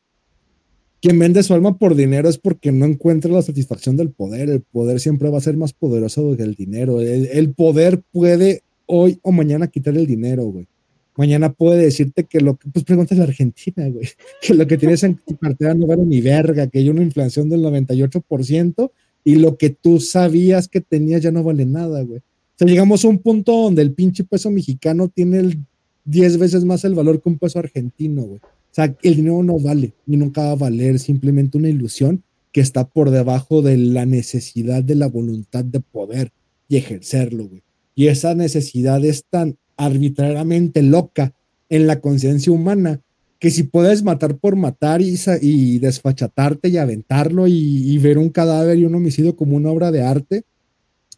quien 1.02 1.19
vende 1.19 1.44
su 1.44 1.53
alma 1.53 1.77
por 1.77 1.95
dinero 1.95 2.27
es 2.27 2.38
porque 2.38 2.72
no 2.72 2.86
encuentra 2.86 3.32
la 3.32 3.41
satisfacción 3.41 3.95
del 3.95 4.10
poder. 4.10 4.49
El 4.49 4.61
poder 4.61 4.99
siempre 4.99 5.30
va 5.30 5.38
a 5.38 5.41
ser 5.41 5.56
más 5.56 5.72
poderoso 5.72 6.36
que 6.36 6.44
el 6.44 6.56
dinero. 6.56 6.99
El, 6.99 7.53
poder 7.53 8.02
puede 8.11 8.64
hoy 8.88 9.19
o 9.22 9.32
mañana 9.32 9.68
quitar 9.68 9.95
el 9.95 10.07
dinero, 10.07 10.45
güey. 10.45 10.68
Mañana 11.15 11.53
puede 11.53 11.82
decirte 11.84 12.23
que 12.26 12.41
lo 12.41 12.57
que, 12.57 12.69
pues 12.69 12.84
pregúntale 12.84 13.22
a 13.22 13.26
Argentina, 13.26 13.88
güey, 13.88 14.07
que 14.41 14.53
lo 14.53 14.68
que 14.68 14.77
tienes 14.77 15.03
en 15.03 15.15
tu 15.15 15.38
cartera 15.38 15.73
no 15.73 15.88
vale 15.88 16.03
ni 16.06 16.22
verga, 16.22 16.68
que 16.68 16.80
hay 16.80 16.90
una 16.90 17.03
inflación 17.03 17.49
del 17.49 17.61
98% 17.61 18.91
y 19.26 19.35
lo 19.35 19.57
que 19.57 19.72
tú 19.72 19.99
sabías 19.99 20.69
que 20.69 20.80
tenías 20.80 21.22
ya 21.22 21.31
no 21.31 21.43
vale 21.43 21.65
nada, 21.65 22.03
güey. 22.03 22.19
O 22.19 22.57
sea, 22.57 22.68
llegamos 22.68 23.03
a 23.03 23.10
un 23.10 23.18
punto 23.18 23.52
donde 23.64 23.81
el 23.81 23.91
pinche 23.91 24.23
peso 24.23 24.49
mexicano 24.49 25.10
tiene 25.10 25.39
el 25.39 25.65
10 26.06 26.38
veces 26.38 26.64
más 26.64 26.85
el 26.85 26.93
valor 26.93 27.22
que 27.22 27.27
un 27.27 27.39
peso 27.39 27.60
argentino, 27.60 28.22
güey. 28.22 28.38
O 28.38 28.73
sea, 28.76 28.95
el 29.02 29.15
dinero 29.15 29.41
no 29.41 29.60
vale 29.60 29.93
y 30.06 30.15
nunca 30.15 30.43
va 30.43 30.52
a 30.52 30.56
valer, 30.56 30.99
simplemente 30.99 31.57
una 31.57 31.69
ilusión 31.69 32.23
que 32.52 32.61
está 32.61 32.88
por 32.88 33.10
debajo 33.10 33.61
de 33.61 33.77
la 33.77 34.06
necesidad 34.06 34.84
de 34.84 34.95
la 34.95 35.07
voluntad 35.07 35.65
de 35.65 35.80
poder 35.80 36.31
y 36.69 36.77
ejercerlo, 36.77 37.47
güey. 37.47 37.64
Y 37.95 38.07
esa 38.07 38.35
necesidad 38.35 39.03
es 39.03 39.26
tan 39.30 39.57
arbitrariamente 39.76 40.84
loca 40.84 41.34
en 41.69 41.88
la 41.88 41.99
conciencia 41.99 42.53
humana 42.53 43.02
que 43.45 43.51
si 43.51 43.61
puedes 43.61 44.01
matar 44.01 44.39
por 44.39 44.55
matar 44.55 45.03
y, 45.03 45.19
y 45.39 45.77
desfachatarte 45.77 46.67
y 46.69 46.77
aventarlo 46.77 47.45
y, 47.45 47.53
y, 47.53 47.95
ver 47.99 48.17
un 48.17 48.30
cadáver 48.30 48.80
y 48.80 48.85
un 48.85 48.95
homicidio 48.95 49.35
como 49.35 49.55
una 49.55 49.69
obra 49.69 49.91
de 49.91 50.01
arte, 50.01 50.45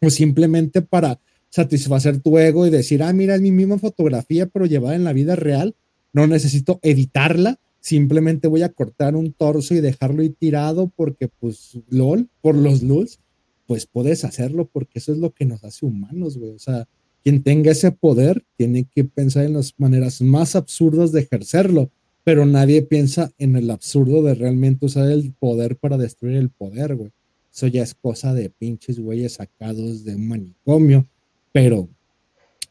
o 0.02 0.10
simplemente 0.10 0.82
para 0.82 1.18
satisfacer 1.48 2.20
tu 2.20 2.36
ego 2.36 2.66
y 2.66 2.70
decir, 2.70 3.02
ah, 3.02 3.14
mira, 3.14 3.34
es 3.34 3.40
mi 3.40 3.50
misma 3.50 3.78
fotografía, 3.78 4.44
pero 4.44 4.66
llevada 4.66 4.94
en 4.94 5.04
la 5.04 5.14
vida 5.14 5.36
real, 5.36 5.74
no 6.12 6.26
necesito 6.26 6.80
editarla, 6.82 7.60
simplemente 7.80 8.46
voy 8.46 8.60
a 8.60 8.74
cortar 8.74 9.16
un 9.16 9.32
torso 9.32 9.74
y 9.74 9.80
dejarlo 9.80 10.20
ahí 10.20 10.28
tirado 10.28 10.92
porque, 10.94 11.28
pues, 11.28 11.78
LOL, 11.88 12.28
por 12.42 12.56
los 12.56 12.82
LULs, 12.82 13.20
pues 13.66 13.86
puedes 13.86 14.26
hacerlo 14.26 14.68
porque 14.70 14.98
eso 14.98 15.12
es 15.12 15.18
lo 15.18 15.30
que 15.30 15.46
nos 15.46 15.64
hace 15.64 15.86
humanos, 15.86 16.36
güey. 16.36 16.50
O 16.50 16.58
sea, 16.58 16.86
quien 17.24 17.42
tenga 17.42 17.70
ese 17.70 17.90
poder 17.90 18.44
tiene 18.58 18.84
que 18.84 19.04
pensar 19.04 19.46
en 19.46 19.54
las 19.54 19.72
maneras 19.78 20.20
más 20.20 20.56
absurdas 20.56 21.10
de 21.10 21.22
ejercerlo, 21.22 21.90
pero 22.28 22.44
nadie 22.44 22.82
piensa 22.82 23.32
en 23.38 23.56
el 23.56 23.70
absurdo 23.70 24.22
de 24.22 24.34
realmente 24.34 24.84
usar 24.84 25.10
el 25.10 25.32
poder 25.32 25.76
para 25.76 25.96
destruir 25.96 26.36
el 26.36 26.50
poder, 26.50 26.94
güey. 26.94 27.10
Eso 27.50 27.68
ya 27.68 27.82
es 27.82 27.94
cosa 27.94 28.34
de 28.34 28.50
pinches 28.50 29.00
güeyes 29.00 29.32
sacados 29.32 30.04
de 30.04 30.14
un 30.14 30.28
manicomio 30.28 31.06
pero, 31.54 31.88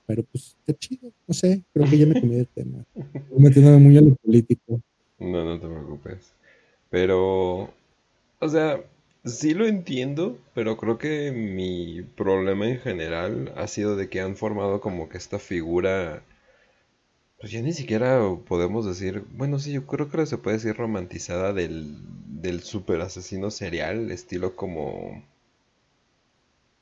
pero 0.06 0.22
pues 0.22 0.56
está 0.60 0.78
chido, 0.78 1.12
no 1.26 1.34
sé, 1.34 1.64
creo 1.74 1.90
que 1.90 1.98
ya 1.98 2.06
me 2.06 2.22
comí 2.22 2.36
el 2.36 2.46
tema. 2.46 2.86
Metiéndome 3.36 3.78
muy 3.78 3.98
a 3.98 4.02
lo 4.02 4.14
político. 4.14 4.80
No, 5.18 5.44
no 5.44 5.60
te 5.60 5.68
preocupes. 5.68 6.34
Pero, 6.92 7.74
o 8.38 8.50
sea, 8.50 8.80
sí 9.26 9.56
lo 9.56 9.66
entiendo, 9.66 10.38
pero 10.54 10.78
creo 10.78 11.00
que 11.00 11.32
mi 11.32 12.04
problema 12.16 12.70
en 12.70 12.78
general 12.78 13.52
ha 13.56 13.66
sido 13.66 13.96
de 13.96 14.08
que 14.08 14.22
han 14.22 14.36
formado 14.36 14.82
como 14.82 15.10
que 15.10 15.18
esta 15.18 15.40
figura, 15.40 16.22
pues 17.40 17.52
ya 17.52 17.62
ni 17.62 17.74
siquiera 17.74 18.22
podemos 18.48 18.86
decir, 18.86 19.24
bueno, 19.32 19.60
sí, 19.60 19.72
yo 19.72 19.86
creo 19.86 20.10
que 20.10 20.26
se 20.26 20.38
puede 20.38 20.58
decir 20.58 20.76
romantizada 20.76 21.54
del, 21.54 21.98
del 22.42 22.62
super 22.62 23.02
asesino 23.02 23.52
serial, 23.52 24.12
estilo 24.12 24.56
como 24.56 25.24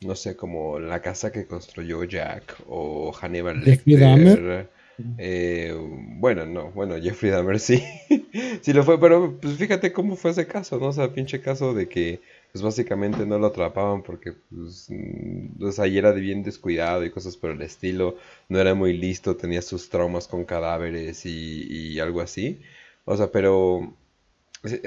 no 0.01 0.15
sé, 0.15 0.35
como 0.35 0.79
la 0.79 1.01
casa 1.01 1.31
que 1.31 1.45
construyó 1.45 2.03
Jack 2.03 2.57
o 2.67 3.11
Hannibal 3.11 3.63
Lecter. 3.63 4.69
Eh, 5.17 5.75
bueno, 6.19 6.45
no, 6.45 6.71
bueno, 6.71 6.95
Jeffrey 7.01 7.29
Dahmer 7.29 7.59
sí, 7.59 7.83
sí 8.61 8.71
lo 8.71 8.83
fue, 8.83 8.99
pero 8.99 9.37
pues 9.41 9.57
fíjate 9.57 9.91
cómo 9.91 10.15
fue 10.15 10.31
ese 10.31 10.47
caso, 10.47 10.79
¿no? 10.79 10.87
O 10.87 10.93
sea, 10.93 11.11
pinche 11.11 11.41
caso 11.41 11.73
de 11.73 11.89
que 11.89 12.21
pues 12.55 12.63
básicamente 12.63 13.25
no 13.25 13.37
lo 13.37 13.47
atrapaban 13.47 14.01
porque 14.01 14.31
pues, 14.31 14.85
mm, 14.89 15.59
pues 15.59 15.77
ahí 15.77 15.97
era 15.97 16.13
bien 16.13 16.41
descuidado 16.41 17.03
y 17.03 17.11
cosas 17.11 17.35
por 17.35 17.51
el 17.51 17.61
estilo, 17.61 18.15
no 18.47 18.59
era 18.61 18.73
muy 18.73 18.97
listo, 18.97 19.35
tenía 19.35 19.61
sus 19.61 19.89
traumas 19.89 20.29
con 20.29 20.45
cadáveres 20.45 21.25
y, 21.25 21.65
y 21.69 21.99
algo 21.99 22.21
así, 22.21 22.61
o 23.03 23.17
sea, 23.17 23.29
pero, 23.29 23.93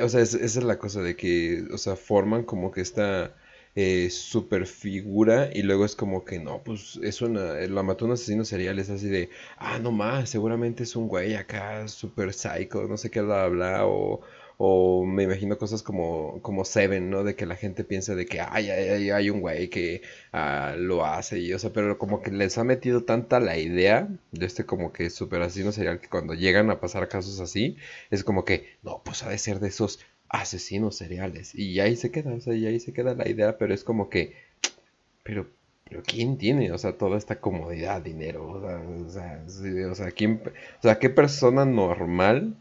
o 0.03 0.09
sea, 0.09 0.23
esa 0.23 0.39
es 0.39 0.57
la 0.63 0.79
cosa 0.79 1.03
de 1.03 1.15
que, 1.17 1.65
o 1.71 1.77
sea, 1.79 1.97
forman 1.97 2.45
como 2.45 2.71
que 2.71 2.81
esta 2.81 3.37
eh, 3.75 4.09
super 4.11 4.67
figura 4.67 5.51
y 5.53 5.63
luego 5.63 5.85
es 5.85 5.95
como 5.95 6.25
que 6.25 6.39
no, 6.41 6.63
pues 6.65 6.99
es 7.03 7.21
una, 7.23 7.55
la 7.55 7.83
mató 7.83 8.07
un 8.07 8.13
asesino 8.13 8.45
serial, 8.47 8.79
es 8.79 8.91
así 8.91 9.09
de, 9.09 9.29
ah, 9.59 9.79
no 9.79 9.93
más, 9.93 10.31
seguramente 10.31 10.85
es 10.85 10.97
un 10.97 11.07
güey 11.09 11.35
acá 11.35 11.87
super 11.89 12.33
psycho, 12.33 12.85
no 12.89 12.97
sé 12.97 13.11
qué 13.11 13.21
habla, 13.21 13.87
o, 13.87 14.23
o 14.61 15.05
me 15.07 15.23
imagino 15.23 15.57
cosas 15.57 15.83
como, 15.85 16.43
como 16.43 16.65
Seven, 16.65 17.11
¿no? 17.11 17.23
De 17.25 17.37
que 17.37 17.47
la 17.47 17.55
gente 17.57 17.85
piensa 17.85 18.17
de 18.17 18.27
que 18.27 18.41
ay, 18.41 18.71
ay, 18.71 19.11
hay 19.11 19.31
un 19.31 19.41
güey 19.41 19.71
que 19.71 20.03
ah, 20.33 20.75
lo 20.77 21.07
hace 21.07 21.39
y, 21.39 21.53
o 21.53 21.59
sea, 21.61 21.73
pero 21.73 21.97
como 21.97 22.23
que 22.23 22.33
les 22.33 22.59
ha 22.59 22.65
metido 22.65 23.05
tanta 23.05 23.39
la 23.39 23.57
idea 23.57 24.09
de 24.33 24.47
este 24.47 24.67
como 24.67 24.93
que 24.93 25.11
super 25.11 25.43
asesino 25.43 25.71
serial 25.73 26.01
que 26.01 26.09
cuando 26.09 26.35
llegan 26.35 26.71
a 26.71 26.81
pasar 26.81 27.09
casos 27.09 27.39
así, 27.41 27.77
es 28.11 28.25
como 28.25 28.45
que, 28.45 28.67
no, 28.83 29.01
pues 29.05 29.23
ha 29.23 29.31
de 29.31 29.39
ser 29.39 29.61
de 29.61 29.69
esos 29.69 30.01
asesinos 30.29 30.97
seriales. 30.97 31.55
Y 31.55 31.79
ahí 31.81 31.97
se 31.97 32.11
queda, 32.11 32.35
o 32.35 32.41
sea, 32.41 32.55
y 32.55 32.67
ahí 32.67 32.81
se 32.81 32.93
queda 32.93 33.15
la 33.15 33.29
idea, 33.29 33.59
pero 33.59 33.73
es 33.75 33.85
como 33.85 34.11
que, 34.11 34.35
pero, 35.23 35.47
pero 35.85 36.03
¿quién 36.03 36.39
tiene, 36.39 36.73
o 36.73 36.79
sea, 36.79 36.99
toda 36.99 37.17
esta 37.19 37.41
comodidad, 37.41 38.03
dinero? 38.03 38.49
O 38.49 38.61
sea, 39.11 39.45
o 39.47 39.49
sea, 39.49 39.91
o 39.91 39.95
sea, 39.95 40.11
¿quién, 40.11 40.43
o 40.79 40.83
sea, 40.83 40.99
¿qué 40.99 41.11
persona 41.11 41.65
normal 41.65 42.57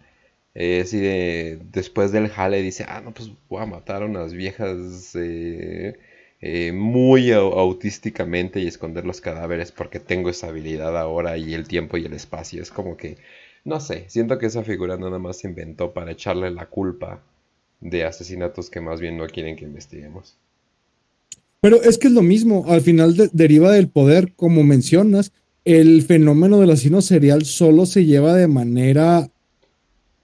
eh, 0.60 1.60
después 1.72 2.12
del 2.12 2.30
jale 2.30 2.64
dice, 2.64 2.84
ah, 2.88 3.00
no, 3.02 3.14
pues 3.14 3.30
voy 3.48 3.62
a 3.62 3.68
matar 3.68 4.02
a 4.02 4.08
unas 4.08 4.34
viejas 4.34 5.12
eh, 5.16 6.00
eh, 6.42 6.72
muy 6.72 7.32
autísticamente 7.32 8.60
y 8.60 8.68
esconder 8.68 9.06
los 9.06 9.22
cadáveres 9.22 9.72
porque 9.72 10.00
tengo 10.00 10.32
esa 10.32 10.48
habilidad 10.48 10.98
ahora 10.98 11.38
y 11.38 11.54
el 11.54 11.68
tiempo 11.68 11.98
y 11.98 12.06
el 12.06 12.14
espacio. 12.14 12.64
Es 12.64 12.72
como 12.72 12.98
que, 12.98 13.18
no 13.66 13.80
sé, 13.80 14.06
siento 14.08 14.40
que 14.40 14.48
esa 14.48 14.64
figura 14.64 14.98
nada 14.98 15.20
más 15.20 15.38
se 15.38 15.48
inventó 15.48 15.94
para 15.94 16.12
echarle 16.12 16.50
la 16.50 16.66
culpa 16.66 17.22
de 17.80 18.06
asesinatos 18.06 18.72
que 18.72 18.82
más 18.82 19.00
bien 19.00 19.16
no 19.16 19.28
quieren 19.28 19.56
que 19.56 19.66
investiguemos. 19.66 20.38
Pero 21.62 21.84
es 21.84 22.00
que 22.00 22.08
es 22.08 22.14
lo 22.14 22.24
mismo, 22.24 22.66
al 22.68 22.82
final 22.82 23.30
deriva 23.32 23.72
del 23.72 23.90
poder, 23.90 24.34
como 24.36 24.64
mencionas, 24.64 25.32
el 25.66 26.02
fenómeno 26.02 26.60
del 26.60 26.72
asesino 26.72 27.04
serial 27.04 27.46
solo 27.46 27.86
se 27.86 28.06
lleva 28.06 28.34
de 28.34 28.48
manera 28.48 29.30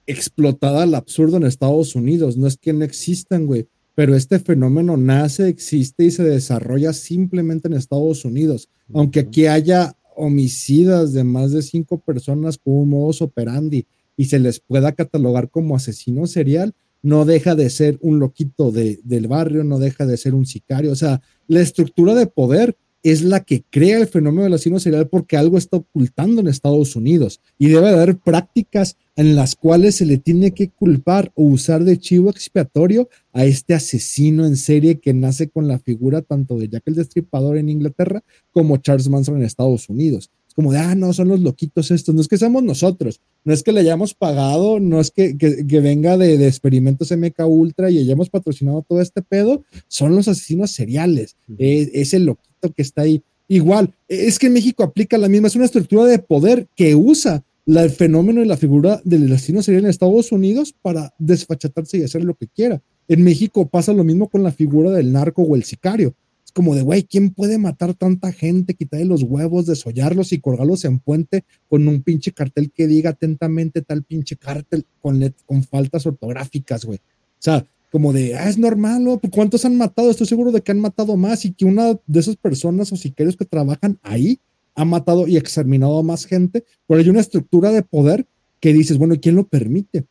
explotada 0.05 0.83
al 0.83 0.95
absurdo 0.95 1.37
en 1.37 1.43
Estados 1.43 1.95
Unidos. 1.95 2.37
No 2.37 2.47
es 2.47 2.57
que 2.57 2.73
no 2.73 2.83
existan, 2.83 3.45
güey, 3.45 3.67
pero 3.95 4.15
este 4.15 4.39
fenómeno 4.39 4.97
nace, 4.97 5.47
existe 5.47 6.05
y 6.05 6.11
se 6.11 6.23
desarrolla 6.23 6.93
simplemente 6.93 7.67
en 7.67 7.75
Estados 7.75 8.25
Unidos. 8.25 8.69
Aunque 8.93 9.21
aquí 9.21 9.45
haya 9.45 9.95
homicidas 10.15 11.13
de 11.13 11.23
más 11.23 11.51
de 11.51 11.61
cinco 11.61 11.99
personas 11.99 12.57
con 12.57 12.73
un 12.73 12.89
modus 12.89 13.21
operandi 13.21 13.85
y 14.15 14.25
se 14.25 14.39
les 14.39 14.59
pueda 14.59 14.91
catalogar 14.91 15.49
como 15.49 15.75
asesino 15.75 16.27
serial, 16.27 16.73
no 17.01 17.25
deja 17.25 17.55
de 17.55 17.69
ser 17.69 17.97
un 18.01 18.19
loquito 18.19 18.71
de, 18.71 18.99
del 19.03 19.27
barrio, 19.27 19.63
no 19.63 19.77
deja 19.77 20.05
de 20.05 20.17
ser 20.17 20.33
un 20.33 20.45
sicario. 20.45 20.91
O 20.91 20.95
sea, 20.95 21.21
la 21.47 21.59
estructura 21.59 22.15
de 22.15 22.27
poder 22.27 22.77
es 23.03 23.21
la 23.21 23.41
que 23.41 23.63
crea 23.69 23.97
el 23.97 24.07
fenómeno 24.07 24.43
del 24.43 24.53
asesino 24.53 24.79
serial 24.79 25.09
porque 25.09 25.35
algo 25.35 25.57
está 25.57 25.77
ocultando 25.77 26.39
en 26.41 26.47
Estados 26.47 26.95
Unidos 26.95 27.41
y 27.59 27.67
debe 27.67 27.89
haber 27.89 28.17
prácticas 28.17 28.97
en 29.17 29.35
las 29.35 29.55
cuales 29.55 29.95
se 29.95 30.05
le 30.05 30.17
tiene 30.17 30.53
que 30.53 30.69
culpar 30.69 31.31
o 31.35 31.43
usar 31.43 31.83
de 31.83 31.99
chivo 31.99 32.29
expiatorio 32.29 33.09
a 33.33 33.45
este 33.45 33.73
asesino 33.73 34.45
en 34.45 34.55
serie 34.55 34.99
que 34.99 35.13
nace 35.13 35.49
con 35.49 35.67
la 35.67 35.79
figura 35.79 36.21
tanto 36.21 36.57
de 36.57 36.69
Jack 36.69 36.83
el 36.85 36.95
Destripador 36.95 37.57
en 37.57 37.69
Inglaterra 37.69 38.23
como 38.51 38.77
Charles 38.77 39.09
Manson 39.09 39.35
en 39.35 39.43
Estados 39.43 39.89
Unidos. 39.89 40.31
Es 40.47 40.53
como 40.53 40.71
de, 40.71 40.79
ah, 40.79 40.95
no, 40.95 41.11
son 41.13 41.27
los 41.27 41.41
loquitos 41.41 41.91
estos, 41.91 42.15
no 42.15 42.21
es 42.21 42.27
que 42.27 42.37
seamos 42.37 42.63
nosotros, 42.63 43.19
no 43.45 43.53
es 43.53 43.63
que 43.63 43.71
le 43.71 43.81
hayamos 43.81 44.13
pagado, 44.13 44.79
no 44.79 44.99
es 44.99 45.11
que, 45.11 45.35
venga 45.81 46.17
de, 46.17 46.37
de, 46.37 46.47
experimentos 46.47 47.11
MK 47.11 47.39
Ultra 47.45 47.89
y 47.89 47.99
hayamos 47.99 48.29
patrocinado 48.29 48.83
todo 48.87 49.01
este 49.01 49.21
pedo, 49.21 49.63
son 49.87 50.15
los 50.15 50.27
asesinos 50.27 50.71
seriales, 50.71 51.35
es 51.57 52.13
el 52.13 52.25
loquito 52.25 52.71
que 52.73 52.81
está 52.81 53.03
ahí. 53.03 53.21
Igual, 53.47 53.93
es 54.07 54.39
que 54.39 54.49
México 54.49 54.83
aplica 54.83 55.17
la 55.17 55.29
misma, 55.29 55.47
es 55.47 55.55
una 55.55 55.65
estructura 55.65 56.05
de 56.05 56.19
poder 56.19 56.67
que 56.75 56.95
usa 56.95 57.43
el 57.65 57.89
fenómeno 57.89 58.41
y 58.41 58.45
la 58.45 58.57
figura 58.57 59.01
del 59.03 59.31
asesino 59.31 59.61
serial 59.61 59.85
en 59.85 59.89
Estados 59.89 60.31
Unidos 60.31 60.73
para 60.81 61.13
desfachatarse 61.17 61.97
y 61.97 62.03
hacer 62.03 62.23
lo 62.23 62.35
que 62.35 62.47
quiera. 62.47 62.81
En 63.07 63.23
México 63.23 63.67
pasa 63.67 63.93
lo 63.93 64.03
mismo 64.03 64.29
con 64.29 64.43
la 64.43 64.51
figura 64.51 64.91
del 64.91 65.11
narco 65.11 65.43
o 65.43 65.55
el 65.55 65.63
sicario. 65.63 66.15
Como 66.53 66.75
de, 66.75 66.83
güey, 66.83 67.03
¿quién 67.03 67.31
puede 67.31 67.57
matar 67.57 67.95
tanta 67.95 68.31
gente, 68.31 68.75
quitarle 68.75 69.05
los 69.05 69.23
huevos, 69.23 69.65
desollarlos 69.65 70.31
y 70.33 70.39
colgarlos 70.39 70.85
en 70.85 70.99
puente 70.99 71.43
con 71.67 71.87
un 71.87 72.03
pinche 72.03 72.31
cartel 72.31 72.71
que 72.71 72.85
diga 72.85 73.11
atentamente 73.11 73.81
tal 73.81 74.03
pinche 74.03 74.35
cartel 74.35 74.85
con, 75.01 75.33
con 75.45 75.63
faltas 75.63 76.05
ortográficas, 76.05 76.85
güey? 76.85 76.99
O 76.99 77.39
sea, 77.39 77.65
como 77.91 78.11
de, 78.11 78.35
ah, 78.35 78.49
es 78.49 78.57
normal, 78.57 79.03
¿no? 79.03 79.19
¿Cuántos 79.31 79.65
han 79.65 79.75
matado? 79.75 80.09
Estoy 80.09 80.25
seguro 80.25 80.51
de 80.51 80.61
que 80.61 80.71
han 80.71 80.79
matado 80.79 81.15
más 81.15 81.45
y 81.45 81.53
que 81.53 81.65
una 81.65 81.99
de 82.07 82.19
esas 82.19 82.35
personas 82.35 82.91
o 82.91 82.95
sicarios 82.95 83.37
que 83.37 83.45
trabajan 83.45 83.99
ahí 84.01 84.39
ha 84.75 84.85
matado 84.85 85.27
y 85.27 85.37
exterminado 85.37 85.99
a 85.99 86.03
más 86.03 86.25
gente, 86.25 86.63
pero 86.87 86.99
hay 86.99 87.09
una 87.09 87.19
estructura 87.19 87.71
de 87.71 87.83
poder 87.83 88.25
que 88.59 88.73
dices, 88.73 88.97
bueno, 88.97 89.15
¿quién 89.21 89.35
lo 89.35 89.43
permite? 89.43 90.05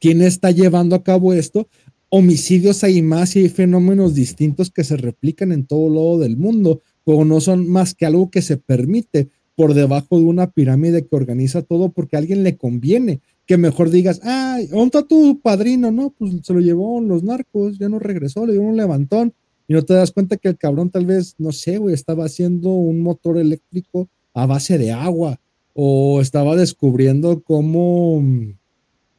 ¿Quién 0.00 0.22
está 0.22 0.50
llevando 0.50 0.96
a 0.96 1.02
cabo 1.02 1.32
esto? 1.32 1.68
Homicidios 2.16 2.84
hay 2.84 3.02
más 3.02 3.34
y 3.34 3.40
hay 3.40 3.48
fenómenos 3.48 4.14
distintos 4.14 4.70
que 4.70 4.84
se 4.84 4.96
replican 4.96 5.50
en 5.50 5.66
todo 5.66 5.92
lado 5.92 6.20
del 6.20 6.36
mundo, 6.36 6.80
pero 7.04 7.24
no 7.24 7.40
son 7.40 7.68
más 7.68 7.92
que 7.92 8.06
algo 8.06 8.30
que 8.30 8.40
se 8.40 8.56
permite 8.56 9.30
por 9.56 9.74
debajo 9.74 10.20
de 10.20 10.24
una 10.24 10.52
pirámide 10.52 11.04
que 11.04 11.16
organiza 11.16 11.62
todo 11.62 11.88
porque 11.88 12.14
a 12.14 12.20
alguien 12.20 12.44
le 12.44 12.56
conviene 12.56 13.18
que 13.46 13.56
mejor 13.56 13.90
digas, 13.90 14.20
ay, 14.22 14.68
¿dónde 14.68 14.84
está 14.84 15.02
tu 15.02 15.40
padrino? 15.40 15.90
No, 15.90 16.14
pues 16.16 16.34
se 16.44 16.54
lo 16.54 16.60
llevó 16.60 17.00
los 17.00 17.24
narcos, 17.24 17.80
ya 17.80 17.88
no 17.88 17.98
regresó, 17.98 18.46
le 18.46 18.52
dio 18.52 18.62
un 18.62 18.76
levantón 18.76 19.34
y 19.66 19.72
no 19.74 19.82
te 19.82 19.94
das 19.94 20.12
cuenta 20.12 20.36
que 20.36 20.46
el 20.46 20.56
cabrón 20.56 20.90
tal 20.90 21.06
vez, 21.06 21.34
no 21.38 21.50
sé, 21.50 21.78
güey, 21.78 21.96
estaba 21.96 22.26
haciendo 22.26 22.68
un 22.68 23.00
motor 23.00 23.38
eléctrico 23.38 24.08
a 24.34 24.46
base 24.46 24.78
de 24.78 24.92
agua 24.92 25.40
o 25.72 26.20
estaba 26.20 26.54
descubriendo 26.54 27.42
cómo 27.42 28.20
mm, 28.20 28.52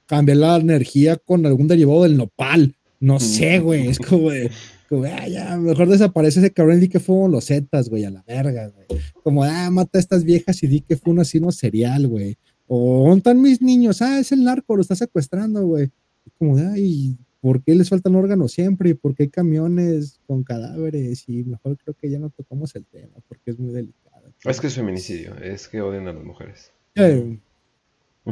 cambiar 0.05 0.37
la 0.37 0.55
energía 0.55 1.17
con 1.17 1.45
algún 1.45 1.67
derivado 1.67 2.03
del 2.03 2.15
nopal. 2.15 2.73
No 3.05 3.19
sé, 3.19 3.59
güey, 3.59 3.87
es 3.87 3.99
como 3.99 4.31
de, 4.31 4.49
como, 4.89 5.03
ah, 5.03 5.27
ya, 5.27 5.55
mejor 5.57 5.87
desaparece 5.87 6.39
ese 6.39 6.51
cabrón 6.51 6.77
y 6.77 6.79
di 6.81 6.89
que 6.89 6.99
fueron 6.99 7.31
los 7.31 7.45
zetas, 7.45 7.87
güey, 7.87 8.03
a 8.03 8.09
la 8.09 8.23
verga, 8.23 8.69
güey. 8.69 8.87
Como, 9.21 9.43
ah, 9.43 9.69
mata 9.69 9.99
a 9.99 10.01
estas 10.01 10.23
viejas 10.23 10.63
y 10.63 10.67
di 10.67 10.81
que 10.81 10.97
fue 10.97 11.13
un 11.13 11.19
asino 11.19 11.51
serial, 11.51 12.07
güey. 12.07 12.35
O, 12.65 13.03
¿dónde 13.03 13.17
están 13.17 13.43
mis 13.43 13.61
niños? 13.61 14.01
Ah, 14.01 14.17
es 14.17 14.31
el 14.31 14.43
narco, 14.43 14.75
lo 14.75 14.81
está 14.81 14.95
secuestrando, 14.95 15.67
güey. 15.67 15.91
Como, 16.39 16.57
ay, 16.57 17.15
¿por 17.41 17.61
qué 17.63 17.75
les 17.75 17.89
faltan 17.89 18.15
órganos 18.15 18.53
siempre? 18.53 18.89
¿Y 18.89 18.93
por 18.95 19.13
qué 19.13 19.23
hay 19.23 19.29
camiones 19.29 20.19
con 20.25 20.43
cadáveres? 20.43 21.29
Y 21.29 21.43
mejor 21.43 21.77
creo 21.77 21.93
que 21.93 22.09
ya 22.09 22.17
no 22.17 22.31
tocamos 22.31 22.75
el 22.75 22.85
tema, 22.85 23.17
porque 23.27 23.51
es 23.51 23.59
muy 23.59 23.71
delicado. 23.71 24.33
Es 24.43 24.59
que 24.59 24.65
es 24.65 24.73
feminicidio, 24.73 25.35
es 25.35 25.67
que 25.67 25.79
odian 25.79 26.07
a 26.07 26.13
las 26.13 26.23
mujeres. 26.23 26.71
Eh, 26.95 27.37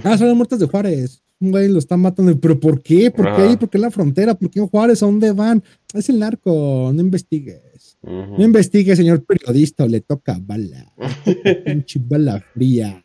ah, 0.03 0.17
son 0.17 0.29
las 0.29 0.35
muertas 0.35 0.57
de 0.57 0.65
Juárez. 0.65 1.22
Un 1.43 1.51
güey 1.51 1.67
lo 1.67 1.79
están 1.79 1.99
matando. 1.99 2.39
¿Pero 2.39 2.57
por 2.57 2.81
qué? 2.81 3.11
¿Por 3.11 3.25
qué 3.35 3.41
ahí? 3.41 3.57
¿Por 3.57 3.69
qué 3.69 3.77
la 3.77 3.91
frontera? 3.91 4.33
¿Por 4.33 4.49
qué 4.49 4.59
en 4.59 4.67
Juárez? 4.67 5.03
¿A 5.03 5.07
dónde 5.07 5.33
van? 5.33 5.61
Es 5.93 6.07
el 6.07 6.19
narco, 6.19 6.91
no 6.93 7.01
investigues. 7.01 7.97
No 8.01 8.43
investigue, 8.43 8.95
señor 8.95 9.25
periodista, 9.25 9.85
le 9.85 9.99
toca 9.99 10.37
bala. 10.41 10.93
Pinche 11.65 11.99
bala 12.01 12.39
fría. 12.53 13.03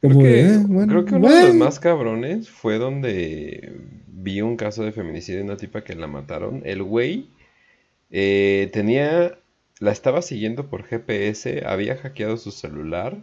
Creo 0.00 0.18
que, 0.18 0.40
eh, 0.40 0.58
creo 0.88 1.04
que 1.04 1.14
uno 1.14 1.28
de 1.28 1.46
los 1.48 1.54
más 1.54 1.78
cabrones 1.78 2.48
fue 2.48 2.78
donde 2.78 3.72
vi 4.08 4.40
un 4.40 4.56
caso 4.56 4.82
de 4.82 4.92
feminicidio 4.92 5.40
de 5.40 5.44
una 5.44 5.56
tipa 5.56 5.84
que 5.84 5.94
la 5.94 6.06
mataron. 6.06 6.62
El 6.64 6.82
güey 6.82 7.30
eh, 8.10 8.70
tenía, 8.72 9.38
la 9.78 9.92
estaba 9.92 10.22
siguiendo 10.22 10.68
por 10.68 10.84
GPS, 10.84 11.64
había 11.66 11.96
hackeado 11.96 12.36
su 12.36 12.50
celular, 12.50 13.22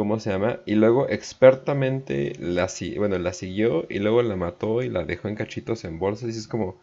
¿cómo 0.00 0.18
se 0.18 0.30
llama? 0.30 0.60
Y 0.64 0.76
luego 0.76 1.08
expertamente 1.10 2.32
la, 2.38 2.68
bueno, 2.96 3.18
la 3.18 3.34
siguió 3.34 3.86
y 3.90 3.98
luego 3.98 4.22
la 4.22 4.34
mató 4.34 4.82
y 4.82 4.88
la 4.88 5.04
dejó 5.04 5.28
en 5.28 5.34
cachitos 5.36 5.84
en 5.84 5.98
bolsas. 5.98 6.34
Y 6.34 6.38
es 6.38 6.48
como, 6.48 6.80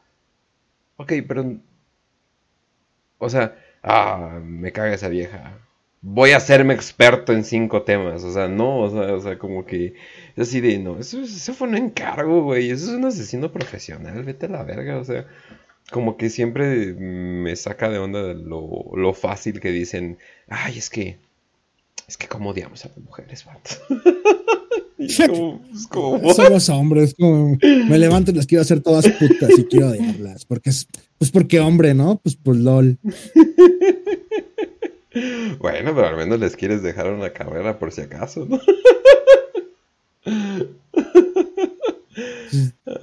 ok, 0.98 1.14
pero, 1.28 1.58
o 3.18 3.30
sea, 3.30 3.58
ah, 3.84 4.40
me 4.44 4.72
caga 4.72 4.94
esa 4.94 5.10
vieja 5.10 5.68
voy 6.02 6.32
a 6.32 6.38
hacerme 6.38 6.74
experto 6.74 7.34
en 7.34 7.44
cinco 7.44 7.84
temas. 7.84 8.24
O 8.24 8.32
sea, 8.32 8.48
no, 8.48 8.80
o 8.80 9.20
sea, 9.20 9.38
como 9.38 9.66
que 9.66 9.96
es 10.36 10.48
así 10.48 10.62
de, 10.62 10.78
no, 10.80 11.00
eso, 11.00 11.26
fue 11.54 11.68
un 11.68 11.76
encargo, 11.78 12.44
güey. 12.44 12.72
Eso 12.72 12.86
es 12.86 12.98
un 12.98 13.06
asesino 13.06 13.52
profesional, 13.52 14.24
vete 14.24 14.46
a 14.48 14.50
la 14.50 14.64
verga. 14.64 14.98
O 15.00 15.04
sea, 15.04 15.28
como 15.92 16.18
que 16.18 16.30
siempre 16.30 16.94
me 16.94 17.56
saca 17.56 17.90
de 17.90 18.00
onda 18.00 18.34
lo, 18.34 18.92
lo 18.96 19.14
fácil 19.14 19.60
que 19.60 19.72
dicen, 19.72 20.18
ay, 20.48 20.78
es 20.78 20.90
que, 20.90 21.20
es 22.08 22.18
que 22.18 22.28
como 22.28 22.50
odiamos 22.52 22.86
a 22.86 22.90
las 22.90 22.98
mujeres, 23.00 23.46
vato. 23.46 23.72
como, 25.90 26.34
Somos 26.34 26.70
hombres, 26.70 27.14
como 27.18 27.58
me 27.62 27.98
levanto 27.98 28.32
y 28.32 28.34
las 28.34 28.48
quiero 28.48 28.62
hacer 28.64 28.82
todas 28.82 29.08
putas 29.08 29.52
y 29.58 29.64
quiero 29.66 29.90
odiarlas. 29.90 30.46
Porque 30.46 30.70
es, 30.72 30.88
pues 31.18 31.32
porque 31.32 31.60
hombre, 31.60 31.94
¿no? 31.94 32.20
Pues 32.24 32.36
pues 32.36 32.58
lol. 32.58 32.98
Bueno, 35.60 35.96
pero 35.96 36.08
al 36.08 36.18
menos 36.18 36.40
les 36.40 36.56
quieres 36.56 36.84
dejar 36.84 37.12
una 37.12 37.32
carrera 37.32 37.80
por 37.80 37.92
si 37.92 38.02
acaso, 38.02 38.46
¿no? 38.46 38.60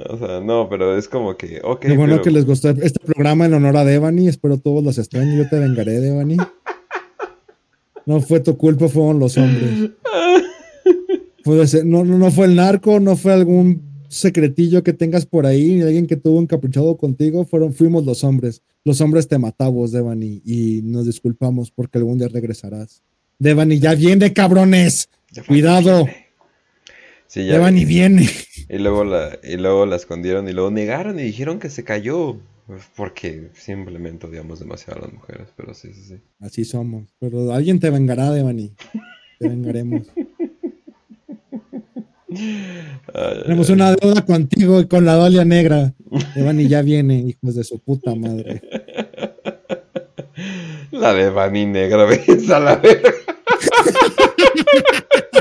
O 0.09 0.19
sea, 0.19 0.41
no, 0.41 0.69
pero 0.69 0.97
es 0.97 1.09
como 1.09 1.37
que, 1.37 1.61
ok. 1.63 1.81
Qué 1.81 1.97
bueno 1.97 2.15
pero- 2.15 2.23
que 2.23 2.31
les 2.31 2.47
gustó 2.47 2.71
este 2.71 2.99
programa 3.05 3.47
en 3.47 3.55
honor 3.55 3.77
a 3.77 3.85
Devani. 3.85 4.29
Espero 4.29 4.59
todos 4.59 4.83
los 4.83 4.99
extraños. 4.99 5.37
Yo 5.37 5.49
te 5.49 5.59
vengaré, 5.59 6.01
Devani. 6.01 6.37
No 8.07 8.21
fue 8.21 8.41
tu 8.41 8.57
culpa, 8.57 8.89
fueron 8.89 9.19
los 9.19 9.37
hombres. 9.39 9.91
Puede 11.43 11.67
ser, 11.67 11.85
no, 11.85 12.05
no, 12.05 12.19
no 12.19 12.31
fue 12.31 12.47
el 12.47 12.57
narco, 12.57 13.01
no 13.01 13.17
fue 13.17 13.33
algún 13.33 13.83
secretillo 14.09 14.83
que 14.83 14.93
tengas 14.93 15.27
por 15.27 15.47
ahí, 15.47 15.75
ni 15.75 15.83
alguien 15.83 16.07
que 16.07 16.17
tuvo 16.17 16.41
encaprichado 16.41 16.97
contigo, 16.97 17.45
fueron, 17.45 17.73
fuimos 17.73 18.05
los 18.05 18.25
hombres. 18.25 18.63
Los 18.85 19.01
hombres 19.01 19.29
te 19.29 19.39
matamos, 19.39 19.93
Devani, 19.93 20.41
y 20.45 20.81
nos 20.85 21.07
disculpamos 21.07 21.71
porque 21.71 21.99
algún 21.99 22.19
día 22.19 22.29
regresarás. 22.29 23.03
Devani, 23.39 23.79
ya 23.79 23.95
viene, 23.95 24.33
cabrones. 24.33 25.09
Cuidado, 25.47 26.07
Sí, 27.27 27.45
ya. 27.47 27.55
Devani 27.55 27.85
viene. 27.85 28.29
Y 28.69 28.79
luego 28.79 29.05
la, 29.05 29.39
y 29.43 29.57
luego 29.57 29.87
la 29.87 29.97
escondieron 29.97 30.49
y 30.49 30.53
luego 30.53 30.71
negaron 30.71 31.19
y 31.19 31.25
dijeron 31.25 31.59
que 31.59 31.69
se 31.69 31.85
cayó. 31.85 32.39
Porque 32.97 33.51
simplemente 33.55 34.27
odiamos 34.27 34.59
demasiado 34.59 35.01
a 35.01 35.05
las 35.05 35.13
mujeres, 35.13 35.49
pero 35.57 35.75
sí, 35.75 35.93
sí, 35.93 36.03
sí. 36.03 36.21
Así 36.41 36.65
somos. 36.65 37.15
Pero 37.19 37.53
alguien 37.53 37.79
te 37.79 37.91
vengará, 37.91 38.31
Devani. 38.31 38.75
Te 39.39 39.49
vengaremos. 39.49 40.07
Ay, 43.13 43.43
Tenemos 43.43 43.71
una 43.71 43.95
deuda 43.95 44.25
contigo 44.25 44.81
y 44.81 44.89
con 44.89 45.05
la 45.05 45.15
dolia 45.15 45.45
negra. 45.45 45.95
Devani 46.35 46.67
ya 46.67 46.83
viene, 46.83 47.19
hijos 47.19 47.55
de 47.55 47.65
su 47.65 47.79
puta 47.81 48.15
madre. 48.15 48.63
La 50.91 51.13
de 51.13 51.29
Bani 51.29 51.67
Negra, 51.67 52.05
ves 52.07 52.51
a 52.51 52.61
la 52.61 52.77
verga. 52.77 53.11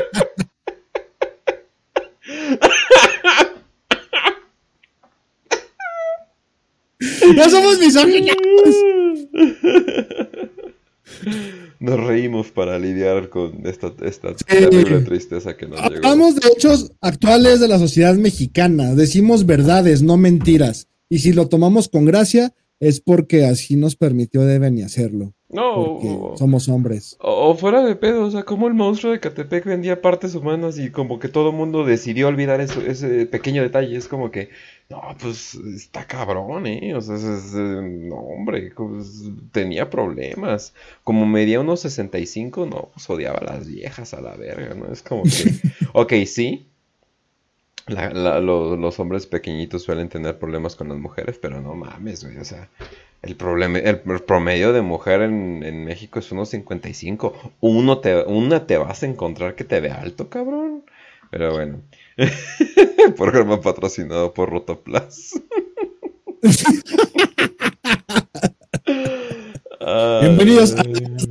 ¡No 7.35 7.49
somos 7.49 7.79
misóginos! 7.79 8.35
Nos 11.79 11.99
reímos 11.99 12.51
para 12.51 12.79
lidiar 12.79 13.29
con 13.29 13.65
esta, 13.67 13.91
esta 14.03 14.33
terrible 14.35 15.01
tristeza 15.01 15.57
que 15.57 15.67
nos 15.67 15.79
llegó. 15.81 15.95
Hablamos 15.97 16.35
de 16.35 16.47
hechos 16.55 16.93
actuales 17.01 17.59
de 17.59 17.67
la 17.67 17.77
sociedad 17.79 18.15
mexicana. 18.15 18.95
Decimos 18.95 19.45
verdades, 19.45 20.01
no 20.01 20.15
mentiras. 20.17 20.87
Y 21.09 21.19
si 21.19 21.33
lo 21.33 21.49
tomamos 21.49 21.89
con 21.89 22.05
gracia, 22.05 22.53
es 22.79 22.99
porque 23.01 23.45
así 23.45 23.75
nos 23.75 23.95
permitió 23.95 24.41
Devani 24.41 24.83
hacerlo. 24.83 25.33
No, 25.49 25.75
Porque 25.75 26.07
o, 26.09 26.35
somos 26.35 26.67
hombres. 26.67 27.15
o 27.19 27.53
fuera 27.53 27.85
de 27.85 27.95
pedo, 27.95 28.23
o 28.25 28.31
sea, 28.31 28.41
como 28.41 28.67
el 28.67 28.73
monstruo 28.73 29.11
de 29.11 29.19
Catepec 29.19 29.65
vendía 29.65 30.01
partes 30.01 30.33
humanas 30.33 30.79
y 30.79 30.89
como 30.89 31.19
que 31.19 31.29
todo 31.29 31.51
el 31.51 31.55
mundo 31.55 31.85
decidió 31.85 32.27
olvidar 32.27 32.59
eso, 32.59 32.81
ese 32.81 33.27
pequeño 33.27 33.61
detalle. 33.61 33.95
Es 33.95 34.07
como 34.07 34.31
que, 34.31 34.49
no, 34.89 35.01
pues 35.19 35.55
está 35.55 36.05
cabrón, 36.05 36.67
¿eh? 36.67 36.93
O 36.95 37.01
sea, 37.01 37.15
es- 37.15 37.23
es, 37.23 37.53
no, 37.53 38.15
hombre, 38.17 38.71
pues, 38.75 39.23
tenía 39.51 39.89
problemas. 39.89 40.73
Como 41.03 41.25
medía 41.25 41.59
unos 41.61 41.81
65, 41.81 42.65
no, 42.65 42.89
pues 42.93 43.09
odiaba 43.09 43.39
a 43.39 43.43
las 43.55 43.67
viejas 43.67 44.13
a 44.13 44.21
la 44.21 44.35
verga, 44.35 44.75
¿no? 44.75 44.91
Es 44.91 45.01
como 45.01 45.23
que, 45.23 45.29
ok, 45.93 46.13
sí. 46.27 46.67
la- 47.87 48.11
la- 48.13 48.39
lo- 48.39 48.77
los 48.77 48.99
hombres 48.99 49.25
pequeñitos 49.27 49.83
suelen 49.83 50.07
tener 50.09 50.37
problemas 50.39 50.75
con 50.75 50.87
las 50.89 50.97
mujeres, 50.97 51.37
pero 51.41 51.59
no 51.61 51.73
mames, 51.75 52.23
güey, 52.23 52.37
o 52.37 52.45
sea, 52.45 52.69
el 53.21 53.35
problema, 53.35 53.77
el 53.79 53.99
promedio 53.99 54.71
de 54.73 54.81
mujer 54.81 55.21
en, 55.21 55.63
en 55.63 55.83
México 55.85 56.19
es 56.19 56.31
unos 56.31 56.49
55. 56.49 57.33
Uno 57.61 57.99
te, 57.99 58.23
una 58.23 58.67
te 58.67 58.77
vas 58.77 59.03
a 59.03 59.05
encontrar 59.05 59.55
que 59.55 59.63
te 59.63 59.79
ve 59.81 59.91
alto, 59.91 60.29
cabrón. 60.29 60.83
Pero 61.29 61.53
bueno. 61.53 61.81
Programa 63.17 63.61
patrocinado 63.61 64.33
por 64.33 64.49
Rotoplas. 64.49 65.31
Bienvenidos 70.21 70.75
a 70.75 70.83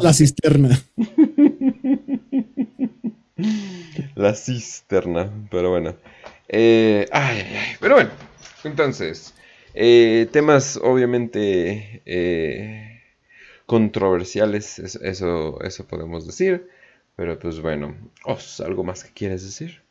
la 0.03 0.13
cisterna. 0.13 0.79
La 4.15 4.35
cisterna, 4.35 5.31
pero 5.51 5.71
bueno. 5.71 5.97
Eh, 6.49 7.07
ay, 7.13 7.45
pero 7.81 7.95
bueno, 7.95 8.11
entonces, 8.65 9.35
eh, 9.75 10.29
temas 10.33 10.79
obviamente 10.83 12.03
eh, 12.05 13.01
controversiales, 13.67 14.79
es- 14.79 14.97
eso, 14.97 15.61
eso 15.63 15.87
podemos 15.87 16.27
decir, 16.27 16.69
pero 17.17 17.39
pues 17.39 17.61
bueno, 17.61 17.97
Os, 18.25 18.61
¿algo 18.61 18.85
más 18.85 19.05
que 19.05 19.13
quieres 19.13 19.43
decir? 19.45 19.82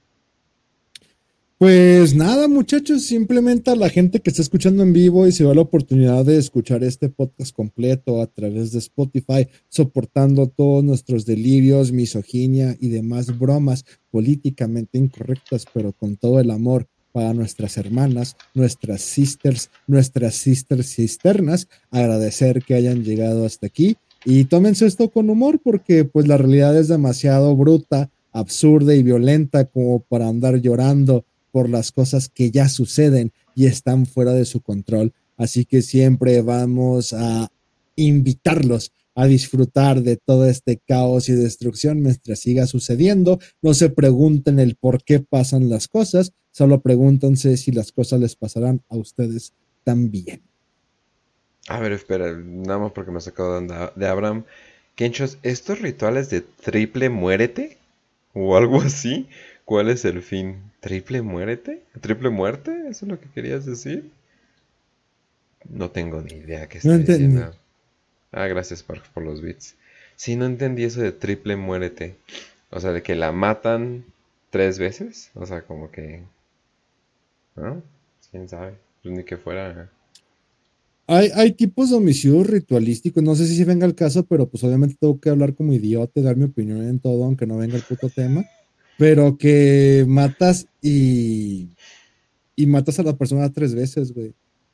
Pues 1.61 2.15
nada, 2.15 2.47
muchachos, 2.47 3.03
simplemente 3.03 3.69
a 3.69 3.75
la 3.75 3.87
gente 3.87 4.19
que 4.19 4.31
está 4.31 4.41
escuchando 4.41 4.81
en 4.81 4.93
vivo 4.93 5.27
y 5.27 5.31
se 5.31 5.43
da 5.43 5.53
la 5.53 5.61
oportunidad 5.61 6.25
de 6.25 6.39
escuchar 6.39 6.83
este 6.83 7.07
podcast 7.07 7.55
completo 7.55 8.19
a 8.19 8.25
través 8.25 8.71
de 8.71 8.79
Spotify, 8.79 9.47
soportando 9.69 10.47
todos 10.47 10.83
nuestros 10.83 11.23
delirios, 11.27 11.91
misoginia 11.91 12.75
y 12.79 12.89
demás 12.89 13.37
bromas 13.37 13.85
políticamente 14.09 14.97
incorrectas, 14.97 15.67
pero 15.71 15.93
con 15.93 16.17
todo 16.17 16.39
el 16.39 16.49
amor 16.49 16.87
para 17.11 17.31
nuestras 17.35 17.77
hermanas, 17.77 18.37
nuestras 18.55 19.01
sisters, 19.01 19.69
nuestras 19.85 20.33
sisters 20.33 20.95
cisternas, 20.95 21.67
agradecer 21.91 22.63
que 22.63 22.73
hayan 22.73 23.03
llegado 23.03 23.45
hasta 23.45 23.67
aquí. 23.67 23.97
Y 24.25 24.45
tómense 24.45 24.87
esto 24.87 25.11
con 25.11 25.29
humor 25.29 25.59
porque 25.63 26.05
pues 26.05 26.27
la 26.27 26.37
realidad 26.37 26.75
es 26.75 26.87
demasiado 26.87 27.55
bruta, 27.55 28.09
absurda 28.31 28.95
y 28.95 29.03
violenta 29.03 29.65
como 29.65 29.99
para 29.99 30.27
andar 30.27 30.59
llorando 30.59 31.23
por 31.51 31.69
las 31.69 31.91
cosas 31.91 32.29
que 32.29 32.51
ya 32.51 32.69
suceden 32.69 33.31
y 33.55 33.65
están 33.65 34.05
fuera 34.05 34.33
de 34.33 34.45
su 34.45 34.61
control. 34.61 35.13
Así 35.37 35.65
que 35.65 35.81
siempre 35.81 36.41
vamos 36.41 37.13
a 37.13 37.51
invitarlos 37.95 38.91
a 39.15 39.25
disfrutar 39.25 40.01
de 40.01 40.17
todo 40.17 40.47
este 40.47 40.77
caos 40.77 41.29
y 41.29 41.33
destrucción 41.33 42.01
mientras 42.01 42.39
siga 42.39 42.65
sucediendo. 42.67 43.39
No 43.61 43.73
se 43.73 43.89
pregunten 43.89 44.59
el 44.59 44.75
por 44.75 45.03
qué 45.03 45.19
pasan 45.19 45.69
las 45.69 45.87
cosas, 45.87 46.33
solo 46.51 46.81
pregúntense 46.81 47.57
si 47.57 47.71
las 47.71 47.91
cosas 47.91 48.19
les 48.19 48.35
pasarán 48.35 48.81
a 48.89 48.95
ustedes 48.95 49.53
también. 49.83 50.41
A 51.67 51.79
ver, 51.79 51.91
espera, 51.91 52.31
nada 52.37 52.79
más 52.79 52.91
porque 52.91 53.11
me 53.11 53.17
ha 53.17 53.21
sacado 53.21 53.61
de 53.95 54.07
Abraham. 54.07 54.45
Kenchos, 54.95 55.37
¿estos 55.43 55.79
rituales 55.79 56.29
de 56.29 56.41
triple 56.41 57.09
muérete? 57.09 57.77
¿O 58.33 58.55
algo 58.55 58.81
así? 58.81 59.27
¿Cuál 59.65 59.89
es 59.89 60.05
el 60.05 60.21
fin? 60.21 60.71
¿Triple 60.79 61.21
muérete? 61.21 61.83
¿Triple 61.99 62.29
muerte? 62.29 62.71
¿Eso 62.89 63.05
es 63.05 63.11
lo 63.11 63.19
que 63.19 63.29
querías 63.29 63.65
decir? 63.65 64.11
No 65.69 65.91
tengo 65.91 66.21
ni 66.21 66.33
idea 66.33 66.67
qué 66.67 66.79
No 66.83 66.93
entendí. 66.93 67.27
diciendo. 67.27 67.55
Ah, 68.31 68.47
gracias 68.47 68.83
Parks 68.83 69.09
por 69.09 69.23
los 69.23 69.41
bits. 69.41 69.75
Sí, 70.15 70.35
no 70.35 70.45
entendí 70.45 70.83
eso 70.83 71.01
de 71.01 71.11
triple 71.11 71.55
muérete. 71.55 72.15
O 72.69 72.79
sea, 72.79 72.91
de 72.91 73.03
que 73.03 73.15
la 73.15 73.31
matan 73.31 74.05
tres 74.49 74.79
veces. 74.79 75.31
O 75.35 75.45
sea, 75.45 75.61
como 75.61 75.91
que... 75.91 76.23
¿No? 77.55 77.81
¿Quién 78.31 78.47
sabe? 78.47 78.75
Pues 79.03 79.15
ni 79.15 79.23
que 79.23 79.37
fuera... 79.37 79.89
Hay, 81.07 81.29
hay 81.35 81.51
tipos 81.51 81.89
de 81.89 81.97
homicidios 81.97 82.47
ritualísticos, 82.47 83.21
no 83.21 83.35
sé 83.35 83.45
si 83.45 83.61
venga 83.65 83.85
el 83.85 83.95
caso, 83.95 84.25
pero 84.25 84.47
pues 84.47 84.63
obviamente 84.63 84.95
tengo 84.97 85.19
que 85.19 85.29
hablar 85.29 85.53
como 85.55 85.73
idiota 85.73 86.21
dar 86.21 86.37
mi 86.37 86.45
opinión 86.45 86.87
en 86.87 86.99
todo, 86.99 87.25
aunque 87.25 87.45
no 87.45 87.57
venga 87.57 87.75
el 87.75 87.81
puto 87.81 88.07
tema, 88.09 88.45
pero 89.01 89.35
que 89.35 90.05
matas 90.07 90.67
y, 90.79 91.69
y 92.55 92.67
matas 92.67 92.99
a 92.99 93.03
la 93.03 93.17
persona 93.17 93.51
tres 93.51 93.73
veces, 93.73 94.13
güey. 94.13 94.33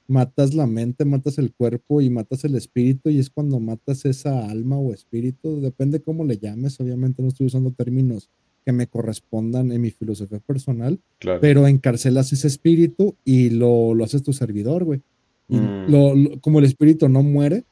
Matas 0.10 0.54
la 0.54 0.68
mente, 0.68 1.06
matas 1.06 1.38
el 1.38 1.54
cuerpo 1.54 2.02
y 2.02 2.10
matas 2.10 2.44
el 2.44 2.56
espíritu 2.56 3.10
y 3.10 3.20
es 3.20 3.30
cuando 3.30 3.58
matas 3.62 4.04
esa 4.04 4.50
alma 4.50 4.78
o 4.78 4.94
espíritu, 4.94 5.62
depende 5.62 6.02
cómo 6.02 6.26
le 6.26 6.38
llames, 6.38 6.78
obviamente 6.82 7.22
no 7.22 7.30
estoy 7.30 7.48
usando 7.48 7.72
términos 7.72 8.30
que 8.66 8.74
me 8.74 8.88
correspondan 8.88 9.72
en 9.72 9.80
mi 9.82 9.92
filosofía 9.92 10.40
personal, 10.40 11.00
Claro. 11.20 11.40
pero 11.40 11.66
encarcelas 11.66 12.34
ese 12.34 12.48
espíritu 12.48 13.16
y 13.24 13.50
lo, 13.52 13.94
lo 13.94 14.04
haces 14.04 14.24
tu 14.24 14.34
servidor, 14.34 14.84
güey. 14.84 15.02
Mm. 15.48 15.90
lo- 15.90 16.16
lo- 16.16 16.42
como 16.42 16.60
el 16.60 16.66
espíritu 16.66 17.08
no 17.08 17.24
muere, 17.24 17.64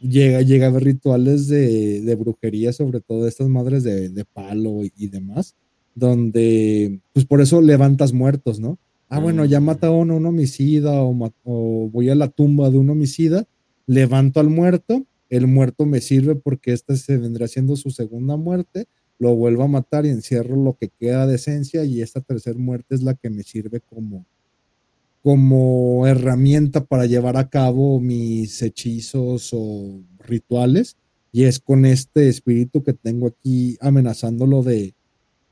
llega, 0.00 0.42
llega 0.42 0.66
a 0.66 0.70
haber 0.70 0.82
rituales 0.82 1.46
de, 1.46 2.00
de 2.00 2.14
brujería, 2.16 2.72
sobre 2.72 3.00
todo 3.00 3.22
de 3.22 3.28
estas 3.28 3.48
madres 3.48 3.84
de, 3.84 4.08
de 4.08 4.24
palo 4.24 4.82
y, 4.84 4.92
y 4.96 5.06
demás, 5.06 5.54
donde, 5.94 7.00
pues 7.12 7.26
por 7.26 7.40
eso 7.40 7.60
levantas 7.60 8.12
muertos, 8.12 8.60
¿no? 8.60 8.78
Ah, 9.08 9.18
bueno, 9.20 9.44
ya 9.44 9.60
Mm. 9.60 9.64
mata 9.64 9.86
a 9.88 9.90
uno, 9.90 10.16
un 10.16 10.26
homicida, 10.26 11.02
o 11.02 11.90
voy 11.92 12.08
a 12.08 12.14
la 12.14 12.28
tumba 12.28 12.70
de 12.70 12.78
un 12.78 12.90
homicida, 12.90 13.44
levanto 13.86 14.40
al 14.40 14.48
muerto, 14.48 15.04
el 15.28 15.46
muerto 15.46 15.86
me 15.86 16.00
sirve 16.00 16.34
porque 16.34 16.72
esta 16.72 16.96
se 16.96 17.18
vendrá 17.18 17.46
siendo 17.48 17.76
su 17.76 17.90
segunda 17.90 18.36
muerte, 18.36 18.86
lo 19.18 19.34
vuelvo 19.36 19.62
a 19.64 19.68
matar 19.68 20.06
y 20.06 20.10
encierro 20.10 20.56
lo 20.56 20.74
que 20.76 20.88
queda 20.88 21.26
de 21.26 21.36
esencia 21.36 21.84
y 21.84 22.00
esta 22.02 22.20
tercera 22.20 22.58
muerte 22.58 22.94
es 22.94 23.02
la 23.02 23.14
que 23.14 23.30
me 23.30 23.42
sirve 23.42 23.80
como, 23.80 24.24
como 25.22 26.06
herramienta 26.06 26.84
para 26.84 27.06
llevar 27.06 27.36
a 27.36 27.48
cabo 27.48 28.00
mis 28.00 28.60
hechizos 28.62 29.50
o 29.52 30.00
rituales. 30.26 30.96
Y 31.34 31.44
es 31.44 31.60
con 31.60 31.86
este 31.86 32.28
espíritu 32.28 32.82
que 32.82 32.92
tengo 32.92 33.28
aquí 33.28 33.78
amenazándolo 33.80 34.62
de, 34.62 34.94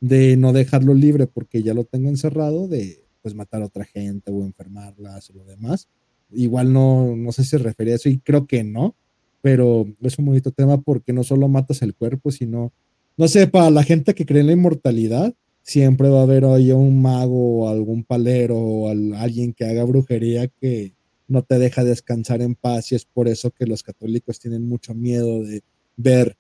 de 0.01 0.37
no 0.37 0.53
dejarlo 0.53 0.95
libre 0.95 1.27
porque 1.27 1.63
ya 1.63 1.75
lo 1.75 1.85
tengo 1.85 2.09
encerrado, 2.09 2.69
de 2.69 3.05
pues 3.23 3.35
matar 3.35 3.63
a 3.63 3.67
otra 3.67 3.85
gente 3.85 4.31
o 4.31 4.45
enfermarlas 4.45 5.31
o 5.31 5.35
lo 5.35 5.45
demás. 5.45 5.89
Igual 6.33 6.73
no, 6.73 7.15
no 7.17 7.33
sé 7.33 7.45
si 7.45 7.51
se 7.51 7.59
refería 7.59 7.95
a 7.95 7.97
eso 7.97 8.09
y 8.09 8.19
creo 8.19 8.47
que 8.47 8.65
no, 8.65 8.95
pero 9.43 9.87
es 10.03 10.19
un 10.19 10.27
bonito 10.27 10.51
tema 10.53 10.81
porque 10.81 11.13
no 11.13 11.23
solo 11.23 11.49
matas 11.49 11.83
el 11.83 11.95
cuerpo, 11.95 12.31
sino, 12.31 12.73
no 13.17 13.29
sé, 13.29 13.47
para 13.47 13.71
la 13.71 13.83
gente 13.83 14.15
que 14.15 14.27
cree 14.27 14.41
en 14.41 14.47
la 14.47 14.53
inmortalidad, 14.53 15.35
siempre 15.63 16.09
va 16.09 16.21
a 16.21 16.25
haber 16.25 16.45
ahí 16.45 16.73
un 16.73 17.01
mago 17.03 17.65
o 17.65 17.69
algún 17.69 18.05
palero 18.05 18.59
o 18.59 18.89
alguien 18.89 19.53
que 19.53 19.65
haga 19.65 19.85
brujería 19.85 20.49
que 20.49 20.95
no 21.29 21.43
te 21.43 21.59
deja 21.59 21.85
descansar 21.85 22.43
en 22.43 22.55
paz 22.55 22.91
y 22.91 22.97
es 22.97 23.05
por 23.05 23.29
eso 23.29 23.51
que 23.51 23.67
los 23.67 23.83
católicos 23.83 24.41
tienen 24.41 24.69
mucho 24.69 24.95
miedo 24.95 25.43
de 25.43 25.63
ver 25.97 26.37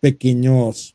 pequeños 0.00 0.93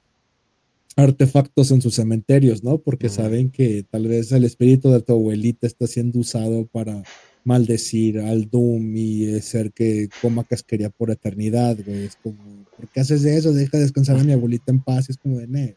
artefactos 1.03 1.71
en 1.71 1.81
sus 1.81 1.95
cementerios, 1.95 2.63
¿no? 2.63 2.79
Porque 2.79 3.09
saben 3.09 3.49
que 3.49 3.85
tal 3.89 4.07
vez 4.07 4.31
el 4.31 4.43
espíritu 4.43 4.91
de 4.91 5.01
tu 5.01 5.13
abuelita 5.13 5.67
está 5.67 5.87
siendo 5.87 6.19
usado 6.19 6.65
para 6.67 7.03
maldecir 7.43 8.19
al 8.19 8.49
Doom 8.49 8.95
y 8.95 9.41
ser 9.41 9.71
que 9.71 10.09
coma 10.21 10.43
casquería 10.43 10.89
por 10.89 11.11
eternidad, 11.11 11.77
güey. 11.85 12.05
Es 12.05 12.15
como, 12.15 12.65
¿por 12.75 12.87
qué 12.89 12.99
haces 12.99 13.23
eso? 13.25 13.53
Deja 13.53 13.77
descansar 13.77 14.19
a 14.19 14.23
mi 14.23 14.33
abuelita 14.33 14.71
en 14.71 14.81
paz. 14.81 15.09
es 15.09 15.17
como 15.17 15.39
de, 15.39 15.75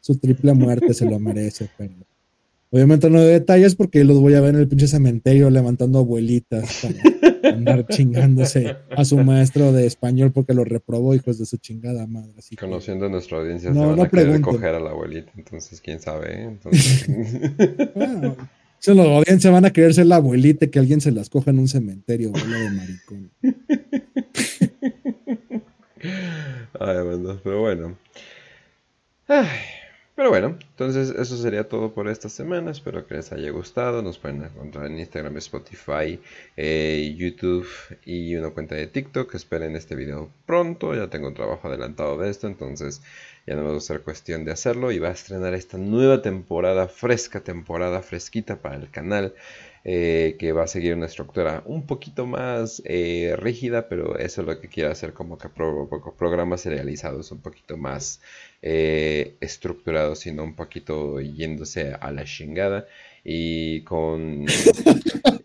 su 0.00 0.16
triple 0.18 0.52
muerte 0.52 0.94
se 0.94 1.04
lo 1.04 1.18
merece, 1.18 1.68
pero 1.78 1.94
obviamente 2.70 3.08
no 3.10 3.20
de 3.20 3.32
detalles 3.32 3.74
porque 3.74 4.04
los 4.04 4.20
voy 4.20 4.34
a 4.34 4.40
ver 4.40 4.54
en 4.54 4.60
el 4.60 4.68
pinche 4.68 4.88
cementerio 4.88 5.50
levantando 5.50 6.00
abuelitas 6.00 6.82
para 6.82 7.35
andar 7.46 7.86
chingándose 7.86 8.76
a 8.90 9.04
su 9.04 9.18
maestro 9.24 9.72
de 9.72 9.86
español 9.86 10.32
porque 10.32 10.54
lo 10.54 10.64
reprobó, 10.64 11.14
hijos 11.14 11.38
de 11.38 11.46
su 11.46 11.58
chingada 11.58 12.06
madre. 12.06 12.32
Así 12.38 12.56
Conociendo 12.56 13.06
a 13.06 13.08
nuestra 13.08 13.38
audiencia, 13.38 13.70
no, 13.70 13.80
se 13.80 13.86
van 13.86 14.00
a 14.00 14.08
querer 14.08 14.40
coger 14.40 14.74
a 14.74 14.80
la 14.80 14.90
abuelita, 14.90 15.30
entonces 15.36 15.80
quién 15.80 16.00
sabe, 16.00 16.32
¿eh? 16.32 16.44
entonces... 16.44 17.06
Los 18.86 19.08
audiencia 19.08 19.50
van 19.50 19.64
a 19.64 19.72
querer 19.72 19.94
ser 19.94 20.06
la 20.06 20.14
abuelita 20.16 20.66
que 20.68 20.78
alguien 20.78 21.00
se 21.00 21.10
las 21.10 21.28
coja 21.28 21.50
en 21.50 21.58
un 21.58 21.66
cementerio, 21.66 22.30
de 22.30 22.70
maricón. 22.70 23.32
Ay, 26.78 27.04
bueno, 27.04 27.40
pero 27.42 27.62
bueno. 27.62 27.98
Ay, 29.26 29.48
pero 30.16 30.30
bueno, 30.30 30.56
entonces 30.70 31.10
eso 31.10 31.36
sería 31.36 31.68
todo 31.68 31.92
por 31.92 32.08
esta 32.08 32.30
semana. 32.30 32.70
Espero 32.70 33.06
que 33.06 33.16
les 33.16 33.30
haya 33.32 33.50
gustado. 33.50 34.00
Nos 34.00 34.18
pueden 34.18 34.42
encontrar 34.42 34.86
en 34.86 34.98
Instagram, 34.98 35.36
Spotify, 35.36 36.18
eh, 36.56 37.14
YouTube 37.18 37.68
y 38.06 38.34
una 38.34 38.48
cuenta 38.48 38.74
de 38.74 38.86
TikTok. 38.86 39.34
Esperen 39.34 39.76
este 39.76 39.94
video 39.94 40.30
pronto. 40.46 40.94
Ya 40.94 41.10
tengo 41.10 41.28
un 41.28 41.34
trabajo 41.34 41.68
adelantado 41.68 42.16
de 42.16 42.30
esto, 42.30 42.46
entonces 42.46 43.02
ya 43.46 43.56
no 43.56 43.64
va 43.64 43.76
a 43.76 43.80
ser 43.80 44.00
cuestión 44.00 44.46
de 44.46 44.52
hacerlo. 44.52 44.90
Y 44.90 44.98
va 44.98 45.08
a 45.08 45.12
estrenar 45.12 45.52
esta 45.52 45.76
nueva 45.76 46.22
temporada, 46.22 46.88
fresca 46.88 47.40
temporada, 47.40 48.00
fresquita 48.00 48.56
para 48.62 48.76
el 48.76 48.90
canal. 48.90 49.34
Eh, 49.88 50.34
que 50.40 50.50
va 50.50 50.64
a 50.64 50.66
seguir 50.66 50.94
una 50.94 51.06
estructura 51.06 51.62
un 51.64 51.86
poquito 51.86 52.26
más 52.26 52.82
eh, 52.84 53.36
rígida, 53.38 53.88
pero 53.88 54.18
eso 54.18 54.40
es 54.40 54.46
lo 54.48 54.60
que 54.60 54.66
quiero 54.68 54.90
hacer 54.90 55.12
como 55.12 55.38
que 55.38 55.48
programas 55.48 56.62
serializados 56.62 57.30
un 57.30 57.40
poquito 57.40 57.76
más 57.76 58.20
eh, 58.62 59.36
estructurados, 59.40 60.18
sino 60.18 60.42
un 60.42 60.56
poquito 60.56 61.20
yéndose 61.20 61.92
a 62.00 62.10
la 62.10 62.24
chingada. 62.24 62.88
Y 63.22 63.82
con 63.82 64.46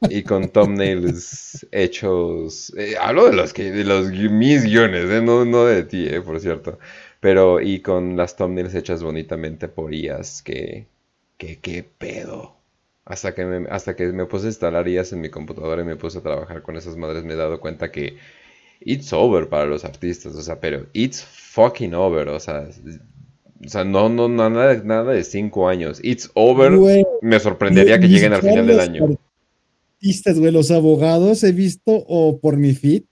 y 0.09 0.23
con 0.23 0.49
thumbnails 0.49 1.67
hechos 1.71 2.73
hablo 2.99 3.25
de 3.29 3.33
los 3.33 3.53
que 3.53 3.71
de 3.71 3.83
los 3.83 4.09
mis 4.09 4.63
guiones 4.63 5.05
no, 5.23 5.45
no 5.45 5.65
de 5.65 5.83
ti 5.83 6.07
por 6.25 6.39
cierto. 6.39 6.79
Pero 7.19 7.61
y 7.61 7.81
con 7.81 8.17
las 8.17 8.35
thumbnails 8.35 8.73
hechas 8.73 9.03
bonitamente 9.03 9.67
por 9.67 9.93
IAS 9.93 10.41
que 10.41 10.87
que 11.37 11.59
qué 11.59 11.83
pedo 11.83 12.60
hasta 13.05 13.33
que, 13.33 13.45
me, 13.45 13.69
hasta 13.69 13.95
que 13.95 14.07
me 14.07 14.25
puse 14.25 14.45
a 14.45 14.49
instalar 14.49 14.87
IAS 14.87 15.13
en 15.13 15.21
mi 15.21 15.29
computadora 15.29 15.81
y 15.81 15.85
me 15.85 15.95
puse 15.95 16.19
a 16.19 16.21
trabajar 16.21 16.61
con 16.61 16.77
esas 16.77 16.95
madres, 16.95 17.23
me 17.23 17.33
he 17.33 17.37
dado 17.37 17.59
cuenta 17.59 17.91
que 17.91 18.17
it's 18.79 19.11
over 19.13 19.49
para 19.49 19.65
los 19.65 19.85
artistas, 19.85 20.35
o 20.35 20.41
sea, 20.41 20.59
pero 20.59 20.87
it's 20.93 21.23
fucking 21.23 21.93
over, 21.93 22.29
o 22.29 22.39
sea, 22.39 22.69
o 23.63 23.69
sea 23.69 23.83
no, 23.83 24.09
no, 24.09 24.27
nada, 24.27 24.81
nada 24.83 25.13
de 25.13 25.23
cinco 25.23 25.67
años, 25.67 25.99
it's 26.03 26.29
over, 26.35 26.71
me 27.21 27.39
sorprendería 27.39 27.99
que 27.99 28.07
lleguen 28.07 28.33
al 28.33 28.41
final 28.41 28.67
del 28.67 28.79
año. 28.79 29.17
Artistas, 29.95 30.39
güey, 30.39 30.51
los 30.51 30.71
abogados 30.71 31.43
he 31.43 31.51
visto, 31.51 31.91
o 31.91 32.39
por 32.39 32.57
mi 32.57 32.73
feed, 32.73 33.03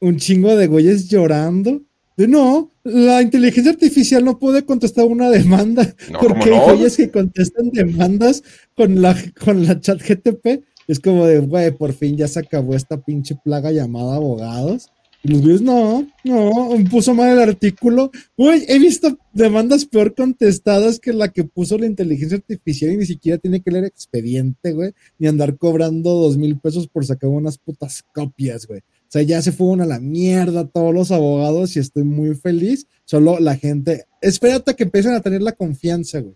un 0.00 0.16
chingo 0.18 0.56
de 0.56 0.66
güeyes 0.66 1.08
llorando 1.08 1.82
no, 2.16 2.70
la 2.82 3.20
inteligencia 3.20 3.72
artificial 3.72 4.24
no 4.24 4.38
puede 4.38 4.64
contestar 4.64 5.04
una 5.04 5.28
demanda 5.28 5.94
porque 6.20 6.54
hay 6.54 6.60
güeyes 6.60 6.96
que 6.96 7.10
contestan 7.10 7.70
demandas 7.70 8.42
con 8.74 9.02
la, 9.02 9.14
con 9.44 9.66
la 9.66 9.78
chat 9.80 10.00
GTP. 10.00 10.64
Es 10.88 11.00
como 11.00 11.26
de, 11.26 11.40
güey, 11.40 11.72
por 11.72 11.92
fin 11.92 12.16
ya 12.16 12.28
se 12.28 12.38
acabó 12.38 12.74
esta 12.74 13.02
pinche 13.02 13.36
plaga 13.44 13.70
llamada 13.70 14.16
abogados. 14.16 14.88
Y 15.22 15.28
los 15.28 15.42
güeyes, 15.42 15.60
no, 15.60 16.06
no, 16.24 16.76
puso 16.90 17.12
mal 17.12 17.32
el 17.32 17.40
artículo. 17.40 18.12
Güey, 18.36 18.64
he 18.68 18.78
visto 18.78 19.18
demandas 19.32 19.84
peor 19.84 20.14
contestadas 20.14 21.00
que 21.00 21.12
la 21.12 21.28
que 21.32 21.44
puso 21.44 21.76
la 21.76 21.86
inteligencia 21.86 22.38
artificial 22.38 22.92
y 22.92 22.96
ni 22.98 23.06
siquiera 23.06 23.36
tiene 23.36 23.60
que 23.60 23.72
leer 23.72 23.84
expediente, 23.84 24.72
güey, 24.72 24.92
ni 25.18 25.26
andar 25.26 25.58
cobrando 25.58 26.14
dos 26.14 26.36
mil 26.36 26.58
pesos 26.60 26.86
por 26.86 27.04
sacar 27.04 27.28
unas 27.28 27.58
putas 27.58 28.04
copias, 28.14 28.66
güey. 28.66 28.82
O 29.06 29.08
sea, 29.08 29.22
ya 29.22 29.40
se 29.40 29.52
fueron 29.52 29.82
a 29.82 29.86
la 29.86 30.00
mierda 30.00 30.66
todos 30.66 30.92
los 30.92 31.12
abogados 31.12 31.76
y 31.76 31.78
estoy 31.78 32.02
muy 32.02 32.34
feliz. 32.34 32.86
Solo 33.04 33.38
la 33.38 33.56
gente, 33.56 34.06
espérate 34.20 34.72
a 34.72 34.74
que 34.74 34.82
empiecen 34.82 35.14
a 35.14 35.20
tener 35.20 35.42
la 35.42 35.52
confianza, 35.52 36.20
güey. 36.20 36.34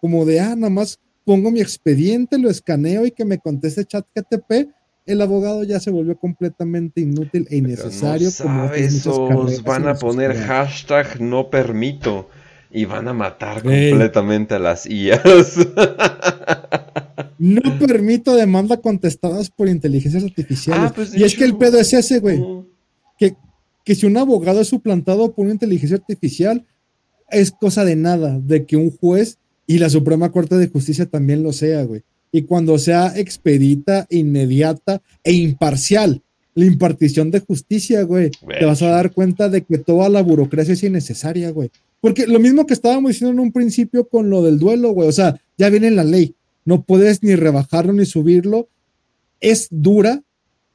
Como 0.00 0.24
de, 0.24 0.40
ah, 0.40 0.54
nada 0.54 0.70
más 0.70 1.00
pongo 1.24 1.50
mi 1.50 1.60
expediente, 1.60 2.38
lo 2.38 2.48
escaneo 2.48 3.06
y 3.06 3.10
que 3.10 3.24
me 3.24 3.38
conteste 3.38 3.84
chat 3.84 4.06
KTP. 4.14 4.70
El 5.04 5.20
abogado 5.20 5.64
ya 5.64 5.80
se 5.80 5.90
volvió 5.90 6.16
completamente 6.16 7.00
inútil 7.00 7.48
e 7.50 7.56
innecesario. 7.56 8.26
No 8.26 8.30
sabes, 8.30 9.04
van 9.64 9.88
a 9.88 9.94
poner 9.94 10.34
hashtag 10.34 11.20
no 11.20 11.50
permito 11.50 12.28
y 12.70 12.84
van 12.84 13.08
a 13.08 13.12
matar 13.12 13.62
completamente 13.62 14.54
a 14.54 14.60
las 14.60 14.86
IAs. 14.86 15.58
No 17.42 17.76
permito 17.76 18.36
demanda 18.36 18.76
contestadas 18.76 19.50
por 19.50 19.68
inteligencias 19.68 20.22
artificiales. 20.22 20.90
Ah, 20.90 20.92
pues, 20.94 21.12
y 21.12 21.24
es 21.24 21.34
que 21.34 21.42
el 21.42 21.56
pedo 21.56 21.80
es 21.80 21.92
ese, 21.92 22.20
güey. 22.20 22.40
Que, 23.18 23.34
que 23.84 23.96
si 23.96 24.06
un 24.06 24.16
abogado 24.16 24.60
es 24.60 24.68
suplantado 24.68 25.32
por 25.32 25.46
una 25.46 25.54
inteligencia 25.54 25.96
artificial, 25.96 26.64
es 27.28 27.50
cosa 27.50 27.84
de 27.84 27.96
nada, 27.96 28.38
de 28.38 28.64
que 28.64 28.76
un 28.76 28.96
juez 28.96 29.38
y 29.66 29.78
la 29.78 29.90
Suprema 29.90 30.30
Corte 30.30 30.56
de 30.56 30.68
Justicia 30.68 31.06
también 31.06 31.42
lo 31.42 31.52
sea, 31.52 31.82
güey. 31.82 32.02
Y 32.30 32.42
cuando 32.42 32.78
sea 32.78 33.12
expedita, 33.16 34.06
inmediata 34.08 35.02
e 35.24 35.32
imparcial 35.32 36.22
la 36.54 36.64
impartición 36.64 37.30
de 37.30 37.40
justicia, 37.40 38.02
güey, 38.02 38.30
te 38.30 38.64
vas 38.64 38.82
a 38.82 38.88
dar 38.88 39.12
cuenta 39.12 39.48
de 39.48 39.62
que 39.62 39.78
toda 39.78 40.08
la 40.08 40.22
burocracia 40.22 40.74
es 40.74 40.82
innecesaria, 40.82 41.50
güey. 41.50 41.70
Porque 42.00 42.26
lo 42.26 42.38
mismo 42.38 42.66
que 42.66 42.74
estábamos 42.74 43.12
diciendo 43.12 43.32
en 43.32 43.40
un 43.40 43.52
principio 43.52 44.06
con 44.06 44.28
lo 44.28 44.42
del 44.42 44.58
duelo, 44.58 44.92
güey, 44.92 45.08
o 45.08 45.12
sea, 45.12 45.40
ya 45.56 45.70
viene 45.70 45.90
la 45.90 46.04
ley, 46.04 46.34
no 46.64 46.84
puedes 46.84 47.22
ni 47.22 47.34
rebajarlo 47.34 47.92
ni 47.92 48.06
subirlo, 48.06 48.68
es 49.40 49.68
dura, 49.70 50.22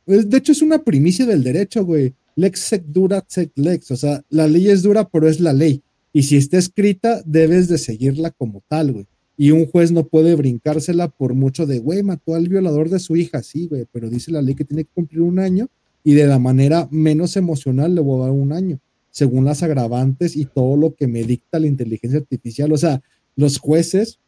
de 0.05 0.37
hecho 0.37 0.51
es 0.51 0.61
una 0.61 0.83
primicia 0.83 1.25
del 1.25 1.43
derecho, 1.43 1.85
güey, 1.85 2.13
lex 2.35 2.59
sec 2.59 2.83
dura 2.85 3.23
sec 3.27 3.51
lex, 3.55 3.91
o 3.91 3.95
sea, 3.95 4.23
la 4.29 4.47
ley 4.47 4.69
es 4.69 4.83
dura, 4.83 5.07
pero 5.07 5.27
es 5.27 5.39
la 5.39 5.53
ley, 5.53 5.81
y 6.13 6.23
si 6.23 6.37
está 6.37 6.57
escrita, 6.57 7.21
debes 7.25 7.67
de 7.67 7.77
seguirla 7.77 8.31
como 8.31 8.63
tal, 8.67 8.91
güey. 8.91 9.05
Y 9.39 9.51
un 9.51 9.67
juez 9.67 9.91
no 9.91 10.07
puede 10.07 10.33
brincársela 10.33 11.09
por 11.09 11.35
mucho 11.35 11.67
de, 11.67 11.77
güey, 11.77 12.01
mató 12.01 12.33
al 12.33 12.49
violador 12.49 12.89
de 12.89 12.97
su 12.97 13.15
hija, 13.15 13.43
sí, 13.43 13.67
güey, 13.67 13.85
pero 13.91 14.09
dice 14.09 14.31
la 14.31 14.41
ley 14.41 14.55
que 14.55 14.65
tiene 14.65 14.83
que 14.83 14.89
cumplir 14.95 15.21
un 15.21 15.37
año 15.37 15.67
y 16.03 16.15
de 16.15 16.25
la 16.25 16.39
manera 16.39 16.87
menos 16.89 17.37
emocional 17.37 17.93
le 17.93 18.01
voy 18.01 18.19
a 18.19 18.25
dar 18.25 18.31
un 18.31 18.51
año, 18.51 18.79
según 19.11 19.45
las 19.45 19.61
agravantes 19.61 20.35
y 20.35 20.45
todo 20.45 20.75
lo 20.75 20.95
que 20.95 21.05
me 21.05 21.23
dicta 21.23 21.59
la 21.59 21.67
inteligencia 21.67 22.19
artificial. 22.19 22.71
O 22.71 22.77
sea, 22.77 23.01
los 23.35 23.59
jueces 23.59 24.19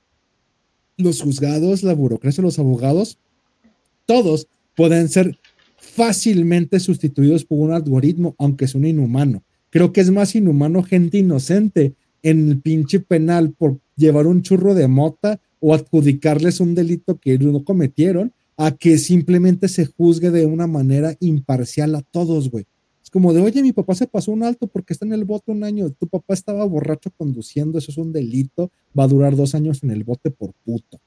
los 0.99 1.21
juzgados, 1.21 1.84
la 1.84 1.93
burocracia, 1.93 2.43
los 2.43 2.59
abogados, 2.59 3.17
todos 4.05 4.47
pueden 4.76 5.09
ser 5.09 5.38
fácilmente 5.77 6.80
sustituidos 6.80 7.45
por 7.45 7.59
un 7.59 7.73
algoritmo, 7.73 8.35
aunque 8.38 8.65
es 8.65 8.76
un 8.76 8.85
inhumano. 8.85 9.43
Creo 9.69 9.93
que 9.93 10.01
es 10.01 10.11
más 10.11 10.35
inhumano 10.35 10.84
gente 10.84 11.17
inocente 11.17 11.93
en 12.21 12.49
el 12.49 12.59
pinche 12.59 12.99
penal 12.99 13.51
por 13.51 13.80
llevar 13.95 14.27
un 14.27 14.41
churro 14.41 14.76
de 14.76 14.88
mota 14.88 15.39
o 15.59 15.73
adjudicarles 15.73 16.59
un 16.59 16.76
delito 16.76 17.17
que 17.17 17.38
no 17.38 17.63
cometieron, 17.63 18.34
a 18.57 18.71
que 18.71 18.97
simplemente 18.97 19.69
se 19.69 19.85
juzgue 19.85 20.31
de 20.31 20.45
una 20.45 20.67
manera 20.67 21.15
imparcial 21.21 21.95
a 21.95 22.01
todos, 22.01 22.49
güey 22.49 22.65
como 23.10 23.34
de, 23.34 23.41
oye, 23.41 23.61
mi 23.61 23.72
papá 23.72 23.95
se 23.95 24.07
pasó 24.07 24.31
un 24.31 24.44
alto 24.44 24.68
porque 24.68 24.94
está 24.94 25.06
en 25.06 25.14
el 25.14 25.26
bote 25.26 25.52
un 25.52 25.64
año, 25.64 25.90
tu 25.91 26.07
papá 26.07 26.34
estaba 26.34 26.65
borracho 26.65 27.11
conduciendo, 27.15 27.77
eso 27.77 27.91
es 27.91 27.98
un 27.98 28.11
delito, 28.11 28.72
va 28.98 29.06
a 29.06 29.07
durar 29.07 29.36
dos 29.36 29.56
años 29.56 29.84
en 29.84 29.91
el 29.91 30.03
bote 30.03 30.31
por 30.31 30.53
puto, 30.65 30.99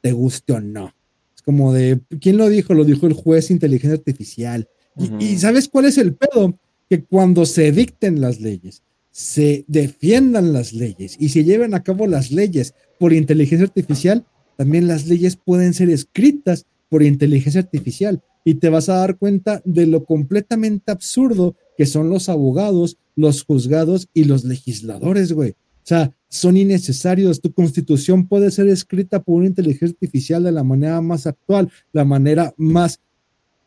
te 0.00 0.12
guste 0.12 0.52
o 0.54 0.60
no. 0.60 0.92
Es 1.34 1.42
como 1.42 1.72
de, 1.72 2.00
¿quién 2.20 2.36
lo 2.36 2.48
dijo? 2.48 2.74
Lo 2.74 2.84
dijo 2.84 3.06
el 3.06 3.12
juez 3.12 3.50
inteligencia 3.50 3.96
artificial. 3.96 4.68
y, 4.96 5.24
y, 5.24 5.38
¿sabes 5.38 5.68
cuál 5.68 5.84
es 5.84 5.98
el 5.98 6.14
pedo? 6.14 6.58
Que 6.88 7.04
cuando 7.04 7.44
se 7.44 7.70
dicten 7.72 8.20
las 8.20 8.40
leyes, 8.40 8.82
se 9.10 9.64
defiendan 9.66 10.52
las 10.52 10.72
leyes 10.72 11.16
y 11.18 11.30
se 11.30 11.44
lleven 11.44 11.74
a 11.74 11.82
cabo 11.82 12.06
las 12.06 12.30
leyes 12.30 12.74
por 12.98 13.12
inteligencia 13.12 13.66
artificial, 13.66 14.26
también 14.56 14.86
las 14.86 15.06
leyes 15.06 15.36
pueden 15.36 15.74
ser 15.74 15.90
escritas 15.90 16.66
por 16.88 17.02
inteligencia 17.02 17.60
artificial 17.60 18.22
y 18.46 18.54
te 18.54 18.68
vas 18.68 18.88
a 18.88 18.98
dar 18.98 19.18
cuenta 19.18 19.60
de 19.64 19.86
lo 19.86 20.04
completamente 20.04 20.92
absurdo 20.92 21.56
que 21.76 21.84
son 21.84 22.08
los 22.10 22.28
abogados, 22.28 22.96
los 23.16 23.42
juzgados 23.42 24.08
y 24.14 24.22
los 24.22 24.44
legisladores, 24.44 25.32
güey. 25.32 25.50
O 25.50 25.82
sea, 25.82 26.12
son 26.28 26.56
innecesarios. 26.56 27.40
Tu 27.40 27.52
constitución 27.52 28.28
puede 28.28 28.52
ser 28.52 28.68
escrita 28.68 29.20
por 29.20 29.34
una 29.34 29.48
inteligencia 29.48 29.94
artificial 29.94 30.44
de 30.44 30.52
la 30.52 30.62
manera 30.62 31.00
más 31.00 31.26
actual, 31.26 31.72
la 31.92 32.04
manera 32.04 32.54
más 32.56 33.00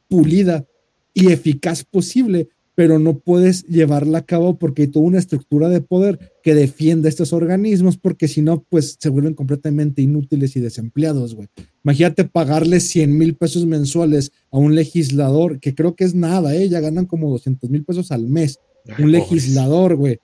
pulida 0.07 0.65
y 1.14 1.30
eficaz 1.30 1.84
posible, 1.84 2.47
pero 2.80 2.97
no 2.97 3.19
puedes 3.19 3.65
llevarla 3.65 4.19
a 4.19 4.26
cabo 4.26 4.57
porque 4.57 4.84
hay 4.84 4.88
toda 4.88 5.06
una 5.06 5.19
estructura 5.19 5.68
de 5.68 5.81
poder 5.81 6.31
que 6.41 6.56
defiende 6.56 7.10
estos 7.10 7.34
organismos, 7.34 7.97
porque 7.97 8.30
si 8.30 8.41
no, 8.41 8.64
pues 8.69 8.95
se 8.97 9.10
vuelven 9.10 9.34
completamente 9.34 10.01
inútiles 10.01 10.56
y 10.56 10.61
desempleados, 10.61 11.35
güey. 11.35 11.49
Imagínate 11.84 12.23
pagarle 12.23 12.80
100 12.80 13.18
mil 13.18 13.35
pesos 13.35 13.65
mensuales 13.65 14.31
a 14.49 14.60
un 14.60 14.76
legislador, 14.76 15.60
que 15.60 15.76
creo 15.76 15.93
que 15.93 16.06
es 16.06 16.15
nada, 16.15 16.56
¿eh? 16.56 16.69
Ya 16.69 16.80
ganan 16.80 17.06
como 17.06 17.30
200 17.30 17.69
mil 17.69 17.84
pesos 17.84 18.14
al 18.14 18.30
mes. 18.30 18.60
un 18.97 19.11
legislador, 19.11 19.97
güey, 19.97 20.19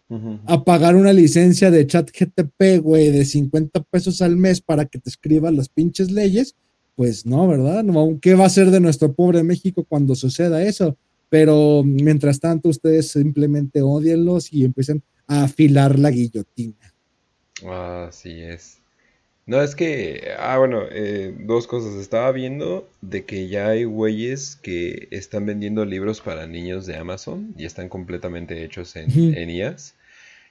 a 0.45 0.63
pagar 0.63 0.95
una 0.95 1.11
licencia 1.11 1.69
de 1.69 1.85
chat 1.85 2.09
GTP, 2.09 2.81
güey, 2.81 3.11
de 3.11 3.25
50 3.25 3.83
pesos 3.83 4.21
al 4.21 4.37
mes 4.37 4.61
para 4.61 4.85
que 4.85 4.97
te 4.97 5.09
escriba 5.09 5.51
las 5.51 5.67
pinches 5.67 6.09
leyes, 6.09 6.55
pues 6.95 7.25
no, 7.25 7.49
¿verdad? 7.49 7.83
¿Qué 8.21 8.33
va 8.33 8.45
a 8.45 8.49
ser 8.49 8.71
de 8.71 8.79
nuestro 8.79 9.13
pobre 9.13 9.43
México 9.43 9.83
cuando 9.83 10.15
suceda 10.15 10.63
eso? 10.63 10.97
Pero 11.29 11.83
mientras 11.83 12.39
tanto, 12.39 12.69
ustedes 12.69 13.11
simplemente 13.11 13.81
odienlos 13.81 14.51
y 14.53 14.63
empiezan 14.63 15.01
a 15.27 15.43
afilar 15.43 15.97
la 15.97 16.11
guillotina. 16.11 16.93
Así 17.63 18.41
es. 18.41 18.79
No, 19.47 19.61
es 19.61 19.75
que, 19.75 20.29
ah, 20.39 20.57
bueno, 20.57 20.83
eh, 20.91 21.35
dos 21.41 21.67
cosas. 21.67 21.95
Estaba 21.95 22.31
viendo 22.31 22.89
de 23.01 23.25
que 23.25 23.47
ya 23.47 23.69
hay 23.69 23.83
güeyes 23.83 24.55
que 24.55 25.07
están 25.11 25.45
vendiendo 25.45 25.85
libros 25.85 26.21
para 26.21 26.47
niños 26.47 26.87
de 26.87 26.97
Amazon 26.97 27.53
y 27.57 27.65
están 27.65 27.89
completamente 27.89 28.63
hechos 28.63 28.95
en, 28.95 29.07
en 29.35 29.49
IAS. 29.49 29.93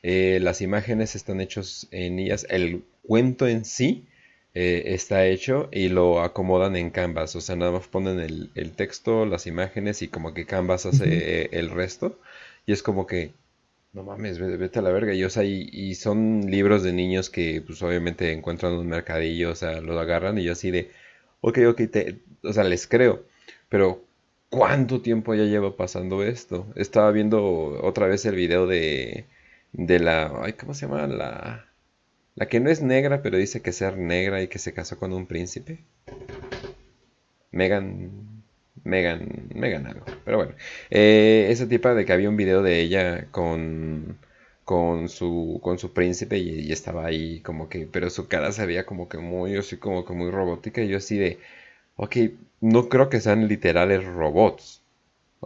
Eh, 0.05 0.39
las 0.41 0.61
imágenes 0.61 1.17
están 1.17 1.41
hechos 1.41 1.89
en 1.91 2.21
IAS. 2.21 2.47
El 2.49 2.85
cuento 3.03 3.49
en 3.49 3.65
sí 3.65 4.05
eh, 4.55 4.95
está 4.95 5.27
hecho 5.27 5.69
y 5.73 5.89
lo 5.89 6.23
acomodan 6.23 6.77
en 6.77 6.91
Canvas. 6.91 7.37
O 7.37 7.41
sea, 7.41 7.57
nada 7.57 7.73
más 7.73 7.89
ponen 7.89 8.21
el, 8.21 8.73
texto, 8.73 9.27
las 9.27 9.47
imágenes 9.47 10.03
y 10.03 10.09
como 10.09 10.35
que 10.35 10.47
Canvas 10.47 10.87
hace 10.87 11.49
el 11.53 11.71
resto. 11.71 12.19
Y 12.67 12.73
es 12.73 12.83
como 12.83 13.07
que, 13.07 13.33
no 13.93 14.05
mames, 14.05 14.39
vete, 14.39 14.79
a 14.79 14.83
la 14.83 14.91
verga. 14.91 15.15
Y, 15.15 15.25
o 15.25 15.31
sea, 15.31 15.45
y, 15.45 15.95
son 15.97 16.51
libros 16.51 16.83
de 16.83 16.93
niños 16.93 17.31
que 17.31 17.63
pues 17.67 17.83
obviamente 17.83 18.33
encuentran 18.33 18.75
un 18.75 18.89
mercadillo, 18.89 19.51
o 19.53 19.55
sea, 19.57 19.81
lo 19.81 19.99
agarran 20.01 20.39
y 20.39 20.45
yo 20.45 20.53
así 20.53 20.71
de, 20.71 20.91
ok, 21.41 21.59
ok, 21.69 21.83
te, 21.91 22.21
o 22.43 22.53
sea, 22.53 22.65
les 22.65 22.87
creo. 22.87 23.25
Pero, 23.69 24.05
¿cuánto 24.51 25.01
tiempo 25.03 25.35
ya 25.35 25.45
lleva 25.45 25.77
pasando 25.77 26.23
esto? 26.23 26.67
Estaba 26.77 27.11
viendo 27.13 27.43
otra 27.83 28.07
vez 28.07 28.25
el 28.27 28.37
video 28.37 28.67
de, 28.67 29.27
de 29.73 29.99
la, 30.01 30.33
ay, 30.43 30.55
¿cómo 30.55 30.75
se 30.75 30.87
llama? 30.87 31.07
La 31.07 31.67
la 32.37 32.47
que 32.47 32.61
no 32.61 32.71
es 32.71 32.83
negra, 32.83 33.23
pero 33.23 33.39
dice 33.39 33.63
que 33.63 33.73
ser 33.73 33.97
negra 33.97 34.43
y 34.43 34.49
que 34.49 34.59
se 34.59 34.73
casó 34.75 34.99
con 34.99 35.13
un 35.13 35.27
príncipe. 35.27 35.85
Megan. 37.53 38.43
Megan. 38.83 39.49
Megan 39.55 39.87
algo. 39.87 40.05
Pero 40.25 40.39
bueno. 40.39 40.55
Eh, 40.91 41.47
esa 41.51 41.69
tipa 41.69 41.95
de 41.95 42.05
que 42.05 42.13
había 42.13 42.29
un 42.29 42.37
video 42.37 42.63
de 42.63 42.81
ella 42.81 43.27
con. 43.31 44.19
Con 44.65 45.11
su, 45.11 45.61
con 45.63 45.79
su 45.79 45.93
príncipe 45.93 46.39
y, 46.39 46.73
estaba 46.73 47.05
ahí 47.05 47.41
como 47.41 47.69
que, 47.69 47.87
pero 47.87 48.09
su 48.09 48.29
cara 48.29 48.51
se 48.51 48.65
veía 48.65 48.87
como 48.87 49.11
que 49.11 49.19
muy, 49.19 49.57
así 49.59 49.77
como 49.77 50.07
que 50.07 50.15
muy 50.15 50.31
robótica 50.31 50.81
y 50.81 50.89
yo 50.89 50.97
así 50.97 51.19
de, 51.19 51.39
ok, 51.97 52.17
no 52.63 52.89
creo 52.89 53.11
que 53.11 53.21
sean 53.21 53.47
literales 53.49 54.05
robots, 54.05 54.83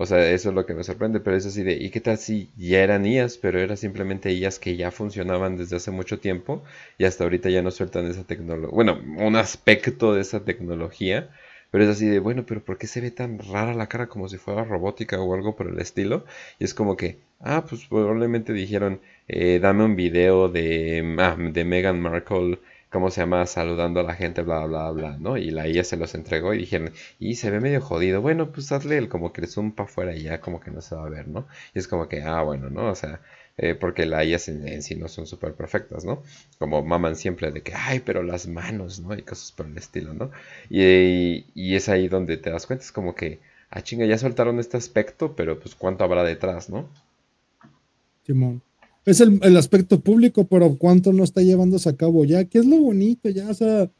o 0.00 0.06
sea, 0.06 0.30
eso 0.30 0.50
es 0.50 0.54
lo 0.54 0.64
que 0.64 0.74
me 0.74 0.84
sorprende, 0.84 1.18
pero 1.18 1.36
es 1.36 1.44
así 1.44 1.64
de, 1.64 1.72
¿y 1.72 1.90
qué 1.90 2.00
tal 2.00 2.18
si 2.18 2.50
ya 2.56 2.84
eran 2.84 3.04
IAS, 3.04 3.36
pero 3.38 3.58
eran 3.58 3.76
simplemente 3.76 4.32
IAS 4.32 4.60
que 4.60 4.76
ya 4.76 4.92
funcionaban 4.92 5.56
desde 5.56 5.74
hace 5.76 5.90
mucho 5.90 6.20
tiempo 6.20 6.62
y 6.98 7.04
hasta 7.04 7.24
ahorita 7.24 7.50
ya 7.50 7.62
no 7.62 7.72
sueltan 7.72 8.06
esa 8.06 8.24
tecnología, 8.24 8.70
bueno, 8.72 9.00
un 9.18 9.34
aspecto 9.34 10.14
de 10.14 10.20
esa 10.20 10.44
tecnología, 10.44 11.30
pero 11.72 11.82
es 11.84 11.90
así 11.90 12.06
de, 12.06 12.20
bueno, 12.20 12.46
pero 12.46 12.64
¿por 12.64 12.78
qué 12.78 12.86
se 12.86 13.00
ve 13.00 13.10
tan 13.10 13.40
rara 13.40 13.74
la 13.74 13.88
cara 13.88 14.06
como 14.08 14.28
si 14.28 14.38
fuera 14.38 14.64
robótica 14.64 15.20
o 15.20 15.34
algo 15.34 15.56
por 15.56 15.68
el 15.68 15.78
estilo? 15.80 16.24
Y 16.60 16.64
es 16.64 16.74
como 16.74 16.96
que, 16.96 17.18
ah, 17.40 17.64
pues 17.68 17.84
probablemente 17.86 18.52
dijeron, 18.52 19.00
eh, 19.26 19.58
dame 19.60 19.84
un 19.84 19.96
video 19.96 20.48
de, 20.48 21.16
ah, 21.18 21.36
de 21.38 21.64
Meghan 21.64 22.00
Markle 22.00 22.58
¿cómo 22.90 23.10
se 23.10 23.20
llama? 23.20 23.46
Saludando 23.46 24.00
a 24.00 24.02
la 24.02 24.14
gente, 24.14 24.42
bla, 24.42 24.64
bla, 24.66 24.90
bla, 24.90 25.16
¿no? 25.18 25.36
Y 25.36 25.50
la 25.50 25.68
IA 25.68 25.84
se 25.84 25.96
los 25.96 26.14
entregó 26.14 26.54
y 26.54 26.58
dijeron, 26.58 26.92
y 27.18 27.36
se 27.36 27.50
ve 27.50 27.60
medio 27.60 27.80
jodido, 27.80 28.20
bueno, 28.22 28.50
pues 28.52 28.72
hazle 28.72 28.98
el 28.98 29.08
como 29.08 29.32
que 29.32 29.46
zoom 29.46 29.72
para 29.72 29.88
afuera 29.88 30.14
y 30.16 30.22
ya 30.22 30.40
como 30.40 30.60
que 30.60 30.70
no 30.70 30.80
se 30.80 30.94
va 30.96 31.04
a 31.06 31.08
ver, 31.08 31.28
¿no? 31.28 31.46
Y 31.74 31.78
es 31.78 31.88
como 31.88 32.08
que, 32.08 32.22
ah, 32.22 32.42
bueno, 32.42 32.70
¿no? 32.70 32.90
O 32.90 32.94
sea, 32.94 33.20
eh, 33.56 33.74
porque 33.74 34.06
las 34.06 34.24
IA 34.26 34.38
en, 34.72 34.82
sí 34.82 34.94
no 34.96 35.08
son 35.08 35.26
súper 35.26 35.54
perfectas, 35.54 36.04
¿no? 36.04 36.22
Como 36.58 36.82
maman 36.82 37.16
siempre 37.16 37.50
de 37.50 37.62
que, 37.62 37.72
ay, 37.74 38.00
pero 38.00 38.22
las 38.22 38.46
manos, 38.46 39.00
¿no? 39.00 39.14
Y 39.14 39.22
cosas 39.22 39.52
por 39.52 39.66
el 39.66 39.76
estilo, 39.76 40.14
¿no? 40.14 40.30
Y, 40.70 41.46
y 41.54 41.74
es 41.76 41.88
ahí 41.88 42.08
donde 42.08 42.36
te 42.36 42.50
das 42.50 42.66
cuenta, 42.66 42.84
es 42.84 42.92
como 42.92 43.14
que, 43.14 43.40
ah, 43.70 43.82
chinga, 43.82 44.06
ya 44.06 44.18
soltaron 44.18 44.58
este 44.60 44.76
aspecto, 44.76 45.34
pero 45.36 45.58
pues 45.58 45.74
cuánto 45.74 46.04
habrá 46.04 46.24
detrás, 46.24 46.70
¿no? 46.70 46.88
Simón 48.24 48.62
es 49.04 49.20
el, 49.20 49.56
aspecto 49.56 50.00
público, 50.00 50.46
pero 50.46 50.76
cuánto 50.76 51.12
no 51.12 51.24
está 51.24 51.42
llevándose 51.42 51.88
a 51.88 51.96
cabo 51.96 52.24
ya, 52.24 52.44
que 52.44 52.58
es 52.58 52.66
lo 52.66 52.76
bonito, 52.78 53.28
ya, 53.30 53.48
o 53.48 53.54
sea, 53.54 53.90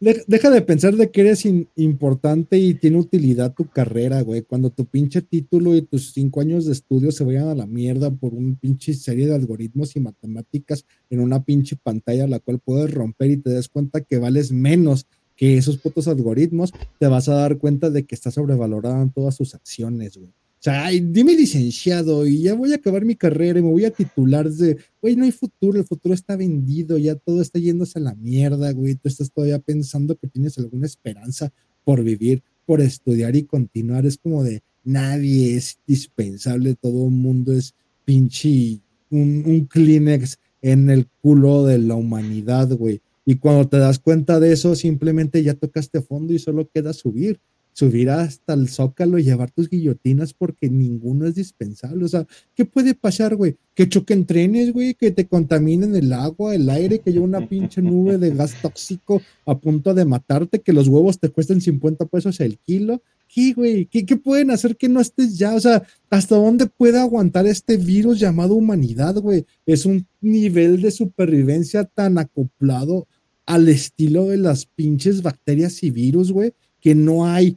deja 0.00 0.50
de 0.50 0.62
pensar 0.62 0.96
de 0.96 1.10
que 1.10 1.22
eres 1.22 1.44
importante 1.76 2.58
y 2.58 2.74
tiene 2.74 2.98
utilidad 2.98 3.54
tu 3.54 3.68
carrera, 3.68 4.20
güey, 4.22 4.42
cuando 4.42 4.70
tu 4.70 4.84
pinche 4.84 5.22
título 5.22 5.74
y 5.74 5.82
tus 5.82 6.12
cinco 6.12 6.40
años 6.40 6.66
de 6.66 6.72
estudio 6.72 7.10
se 7.12 7.24
vayan 7.24 7.48
a 7.48 7.54
la 7.54 7.66
mierda 7.66 8.10
por 8.10 8.34
un 8.34 8.56
pinche 8.56 8.94
serie 8.94 9.26
de 9.26 9.34
algoritmos 9.34 9.96
y 9.96 10.00
matemáticas 10.00 10.84
en 11.10 11.20
una 11.20 11.42
pinche 11.42 11.76
pantalla 11.76 12.26
la 12.26 12.38
cual 12.38 12.60
puedes 12.60 12.92
romper 12.92 13.30
y 13.30 13.36
te 13.38 13.52
das 13.52 13.68
cuenta 13.68 14.02
que 14.02 14.18
vales 14.18 14.52
menos 14.52 15.06
que 15.38 15.56
esos 15.56 15.78
putos 15.78 16.08
algoritmos, 16.08 16.72
te 16.98 17.06
vas 17.06 17.28
a 17.28 17.34
dar 17.34 17.58
cuenta 17.58 17.90
de 17.90 18.04
que 18.04 18.16
está 18.16 18.32
sobrevalorada 18.32 19.00
en 19.00 19.10
todas 19.10 19.36
sus 19.36 19.54
acciones, 19.54 20.16
güey. 20.16 20.32
O 20.58 20.60
sea, 20.60 20.88
dime 20.90 21.34
licenciado 21.34 22.26
y 22.26 22.42
ya 22.42 22.54
voy 22.54 22.72
a 22.72 22.76
acabar 22.76 23.04
mi 23.04 23.14
carrera 23.14 23.60
y 23.60 23.62
me 23.62 23.70
voy 23.70 23.84
a 23.84 23.92
titular 23.92 24.50
de, 24.50 24.76
güey, 25.00 25.14
no 25.14 25.22
hay 25.22 25.30
futuro, 25.30 25.78
el 25.78 25.86
futuro 25.86 26.12
está 26.12 26.34
vendido, 26.34 26.98
ya 26.98 27.14
todo 27.14 27.40
está 27.40 27.60
yéndose 27.60 28.00
a 28.00 28.02
la 28.02 28.16
mierda, 28.16 28.72
güey, 28.72 28.96
tú 28.96 29.08
estás 29.08 29.30
todavía 29.30 29.60
pensando 29.60 30.16
que 30.16 30.26
tienes 30.26 30.58
alguna 30.58 30.86
esperanza 30.86 31.52
por 31.84 32.02
vivir, 32.02 32.42
por 32.66 32.80
estudiar 32.80 33.36
y 33.36 33.44
continuar, 33.44 34.04
es 34.04 34.18
como 34.18 34.42
de, 34.42 34.62
nadie 34.82 35.54
es 35.54 35.78
dispensable, 35.86 36.74
todo 36.74 37.04
el 37.04 37.12
mundo 37.12 37.52
es 37.52 37.74
pinche, 38.04 38.80
un, 39.10 39.44
un 39.46 39.66
Kleenex 39.66 40.38
en 40.60 40.90
el 40.90 41.06
culo 41.22 41.66
de 41.66 41.78
la 41.78 41.94
humanidad, 41.94 42.68
güey. 42.72 43.00
Y 43.24 43.36
cuando 43.36 43.68
te 43.68 43.76
das 43.76 44.00
cuenta 44.00 44.40
de 44.40 44.52
eso, 44.52 44.74
simplemente 44.74 45.40
ya 45.44 45.54
tocaste 45.54 46.00
fondo 46.00 46.32
y 46.32 46.40
solo 46.40 46.68
queda 46.68 46.92
subir 46.92 47.38
subir 47.78 48.10
hasta 48.10 48.54
el 48.54 48.68
zócalo 48.68 49.18
y 49.18 49.22
llevar 49.22 49.52
tus 49.52 49.70
guillotinas 49.70 50.34
porque 50.34 50.68
ninguno 50.68 51.26
es 51.26 51.36
dispensable. 51.36 52.04
O 52.04 52.08
sea, 52.08 52.26
¿qué 52.56 52.64
puede 52.64 52.92
pasar, 52.92 53.36
güey? 53.36 53.54
Que 53.72 53.88
choquen 53.88 54.26
trenes, 54.26 54.72
güey, 54.72 54.94
que 54.94 55.12
te 55.12 55.28
contaminen 55.28 55.94
el 55.94 56.12
agua, 56.12 56.56
el 56.56 56.68
aire, 56.70 56.98
que 56.98 57.10
haya 57.10 57.20
una 57.20 57.46
pinche 57.46 57.80
nube 57.80 58.18
de 58.18 58.34
gas 58.34 58.60
tóxico 58.60 59.22
a 59.46 59.56
punto 59.56 59.94
de 59.94 60.04
matarte, 60.04 60.58
que 60.58 60.72
los 60.72 60.88
huevos 60.88 61.20
te 61.20 61.28
cuesten 61.28 61.60
50 61.60 62.06
pesos 62.06 62.40
el 62.40 62.58
kilo. 62.58 63.00
¿Qué, 63.32 63.52
güey? 63.52 63.86
¿Qué, 63.86 64.04
¿Qué 64.04 64.16
pueden 64.16 64.50
hacer 64.50 64.76
que 64.76 64.88
no 64.88 65.00
estés 65.00 65.38
ya? 65.38 65.54
O 65.54 65.60
sea, 65.60 65.84
¿hasta 66.10 66.34
dónde 66.34 66.66
puede 66.66 66.98
aguantar 66.98 67.46
este 67.46 67.76
virus 67.76 68.18
llamado 68.18 68.54
humanidad, 68.54 69.14
güey? 69.18 69.46
Es 69.66 69.86
un 69.86 70.04
nivel 70.20 70.82
de 70.82 70.90
supervivencia 70.90 71.84
tan 71.84 72.18
acoplado 72.18 73.06
al 73.46 73.68
estilo 73.68 74.26
de 74.26 74.38
las 74.38 74.66
pinches 74.66 75.22
bacterias 75.22 75.80
y 75.84 75.92
virus, 75.92 76.32
güey, 76.32 76.54
que 76.80 76.96
no 76.96 77.24
hay 77.24 77.56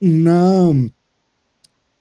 una... 0.00 0.72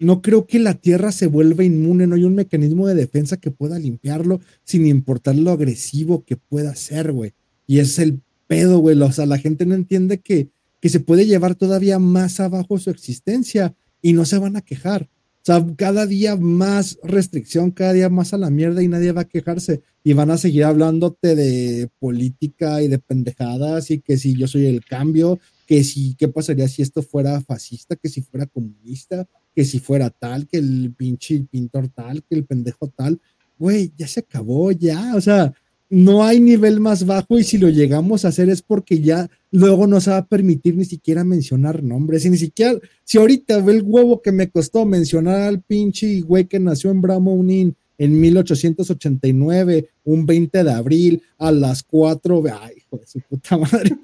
No 0.01 0.21
creo 0.21 0.47
que 0.47 0.59
la 0.59 0.75
Tierra 0.75 1.11
se 1.11 1.27
vuelva 1.27 1.65
inmune, 1.65 2.07
no 2.07 2.15
hay 2.15 2.23
un 2.23 2.35
mecanismo 2.35 2.87
de 2.87 2.95
defensa 2.95 3.35
que 3.35 3.51
pueda 3.51 3.77
limpiarlo 3.77 4.39
sin 4.63 4.87
importar 4.87 5.35
lo 5.35 5.51
agresivo 5.51 6.23
que 6.23 6.37
pueda 6.37 6.73
ser, 6.75 7.11
güey. 7.11 7.33
Y 7.67 7.79
es 7.79 7.99
el 7.99 8.21
pedo, 8.47 8.79
güey. 8.79 8.99
O 9.01 9.11
sea, 9.11 9.25
la 9.25 9.37
gente 9.37 9.65
no 9.65 9.75
entiende 9.75 10.19
que, 10.19 10.47
que 10.79 10.87
se 10.87 11.01
puede 11.01 11.25
llevar 11.25 11.55
todavía 11.55 11.99
más 11.99 12.39
abajo 12.39 12.79
su 12.79 12.89
existencia 12.89 13.75
y 14.01 14.13
no 14.13 14.23
se 14.23 14.37
van 14.37 14.55
a 14.55 14.61
quejar. 14.61 15.09
O 15.41 15.45
sea, 15.45 15.65
cada 15.77 16.05
día 16.05 16.35
más 16.35 16.97
restricción, 17.03 17.71
cada 17.71 17.93
día 17.93 18.09
más 18.09 18.33
a 18.33 18.37
la 18.37 18.49
mierda 18.49 18.83
y 18.83 18.87
nadie 18.87 19.11
va 19.11 19.21
a 19.21 19.27
quejarse. 19.27 19.81
Y 20.03 20.13
van 20.13 20.31
a 20.31 20.37
seguir 20.37 20.63
hablándote 20.63 21.35
de 21.35 21.89
política 21.99 22.81
y 22.81 22.87
de 22.87 22.99
pendejadas 22.99 23.91
y 23.91 23.99
que 23.99 24.17
si 24.17 24.35
yo 24.35 24.47
soy 24.47 24.65
el 24.65 24.83
cambio 24.83 25.39
que 25.69 25.83
si, 25.83 26.15
¿qué 26.15 26.27
pasaría 26.27 26.67
si 26.67 26.81
esto 26.81 27.03
fuera 27.03 27.39
fascista, 27.41 27.95
que 27.95 28.09
si 28.09 28.23
fuera 28.23 28.47
comunista, 28.47 29.27
que 29.53 29.63
si 29.63 29.77
fuera 29.77 30.09
tal, 30.09 30.47
que 30.47 30.57
el 30.57 30.95
pinche 30.97 31.39
pintor 31.41 31.89
tal, 31.89 32.23
que 32.23 32.33
el 32.33 32.43
pendejo 32.43 32.87
tal? 32.87 33.21
Güey, 33.59 33.93
ya 33.95 34.07
se 34.07 34.21
acabó, 34.21 34.71
ya, 34.71 35.15
o 35.15 35.21
sea, 35.21 35.53
no 35.87 36.23
hay 36.23 36.39
nivel 36.39 36.79
más 36.79 37.05
bajo 37.05 37.37
y 37.37 37.43
si 37.43 37.59
lo 37.59 37.69
llegamos 37.69 38.25
a 38.25 38.29
hacer 38.29 38.49
es 38.49 38.63
porque 38.63 38.99
ya 38.99 39.29
luego 39.51 39.85
no 39.85 40.01
se 40.01 40.09
va 40.09 40.17
a 40.17 40.25
permitir 40.25 40.75
ni 40.75 40.85
siquiera 40.85 41.23
mencionar 41.23 41.83
nombres 41.83 42.25
y 42.25 42.31
ni 42.31 42.37
siquiera, 42.37 42.73
si 43.03 43.19
ahorita 43.19 43.61
ve 43.61 43.73
el 43.73 43.83
huevo 43.83 44.23
que 44.23 44.31
me 44.31 44.49
costó 44.49 44.87
mencionar 44.87 45.41
al 45.41 45.61
pinche 45.61 46.21
güey 46.21 46.45
que 46.45 46.59
nació 46.59 46.89
en 46.89 47.01
Bramounin 47.01 47.75
en 47.99 48.17
1889, 48.17 49.89
un 50.05 50.25
20 50.25 50.63
de 50.63 50.71
abril, 50.71 51.21
a 51.37 51.51
las 51.51 51.83
4, 51.83 52.43
ay, 52.61 52.77
hijo 52.77 52.97
de 52.97 53.05
su 53.05 53.19
puta 53.19 53.57
madre, 53.57 53.97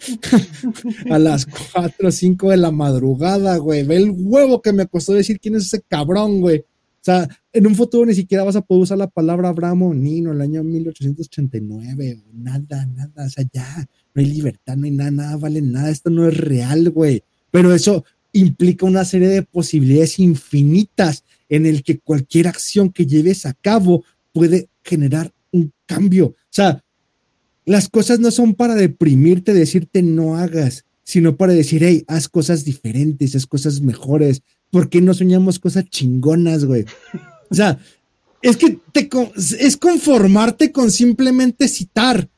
a 1.10 1.18
las 1.18 1.48
4 1.74 2.10
o 2.10 2.12
5 2.12 2.50
de 2.50 2.58
la 2.58 2.72
madrugada, 2.72 3.56
güey, 3.56 3.84
ve 3.84 3.96
el 3.96 4.12
huevo 4.14 4.62
que 4.62 4.74
me 4.74 4.86
costó 4.86 5.14
decir 5.14 5.40
quién 5.40 5.56
es 5.56 5.64
ese 5.64 5.82
cabrón, 5.82 6.42
güey. 6.42 6.60
O 6.60 7.06
sea, 7.06 7.30
en 7.54 7.68
un 7.68 7.76
futuro 7.76 8.06
ni 8.06 8.16
siquiera 8.16 8.44
vas 8.44 8.58
a 8.58 8.62
poder 8.62 8.84
usar 8.84 8.98
la 8.98 9.08
palabra 9.08 9.48
Abramo 9.48 9.94
Nino, 9.94 10.34
el 10.34 10.42
año 10.42 10.62
1889, 10.62 12.22
nada, 12.34 12.86
nada, 12.88 13.26
o 13.26 13.30
sea, 13.30 13.46
ya, 13.54 13.88
no 14.14 14.22
hay 14.22 14.26
libertad, 14.26 14.76
no 14.76 14.86
hay 14.86 14.92
nada, 14.92 15.12
nada 15.12 15.38
vale 15.38 15.62
nada, 15.62 15.90
esto 15.90 16.10
no 16.10 16.28
es 16.28 16.36
real, 16.36 16.90
güey. 16.90 17.24
Pero 17.50 17.74
eso 17.74 18.04
implica 18.34 18.86
una 18.86 19.06
serie 19.06 19.30
de 19.30 19.44
posibilidades 19.44 20.20
infinitas 20.20 21.24
en 21.50 21.66
el 21.66 21.84
que 21.84 22.00
cualquier 22.00 22.48
acción 22.48 22.92
que 22.92 23.06
lleves 23.06 23.46
a 23.46 23.54
cabo 23.54 24.04
puede 24.32 24.70
generar 24.84 25.34
un 25.52 25.72
cambio. 25.86 26.28
O 26.28 26.36
sea, 26.50 26.84
las 27.66 27.90
cosas 27.90 28.20
no 28.20 28.32
son 28.32 28.54
para 28.54 28.76
deprimirte, 28.76 29.54
decirte 29.54 30.02
no 30.04 30.38
hagas, 30.38 30.86
sino 31.04 31.36
para 31.36 31.54
decir, 31.54 31.84
hey, 31.84 32.04
haz 32.08 32.28
cosas 32.28 32.66
diferentes, 32.66 33.36
haz 33.36 33.46
cosas 33.46 33.82
mejores, 33.82 34.42
¿por 34.72 34.90
qué 34.90 35.02
no 35.02 35.14
soñamos 35.14 35.60
cosas 35.60 35.86
chingonas, 35.90 36.66
güey? 36.66 36.86
O 37.50 37.56
sea, 37.56 37.80
es 38.42 38.58
que 38.58 38.80
te, 38.92 39.10
es 39.60 39.78
conformarte 39.78 40.72
con 40.72 40.92
simplemente 40.92 41.68
citar 41.68 42.30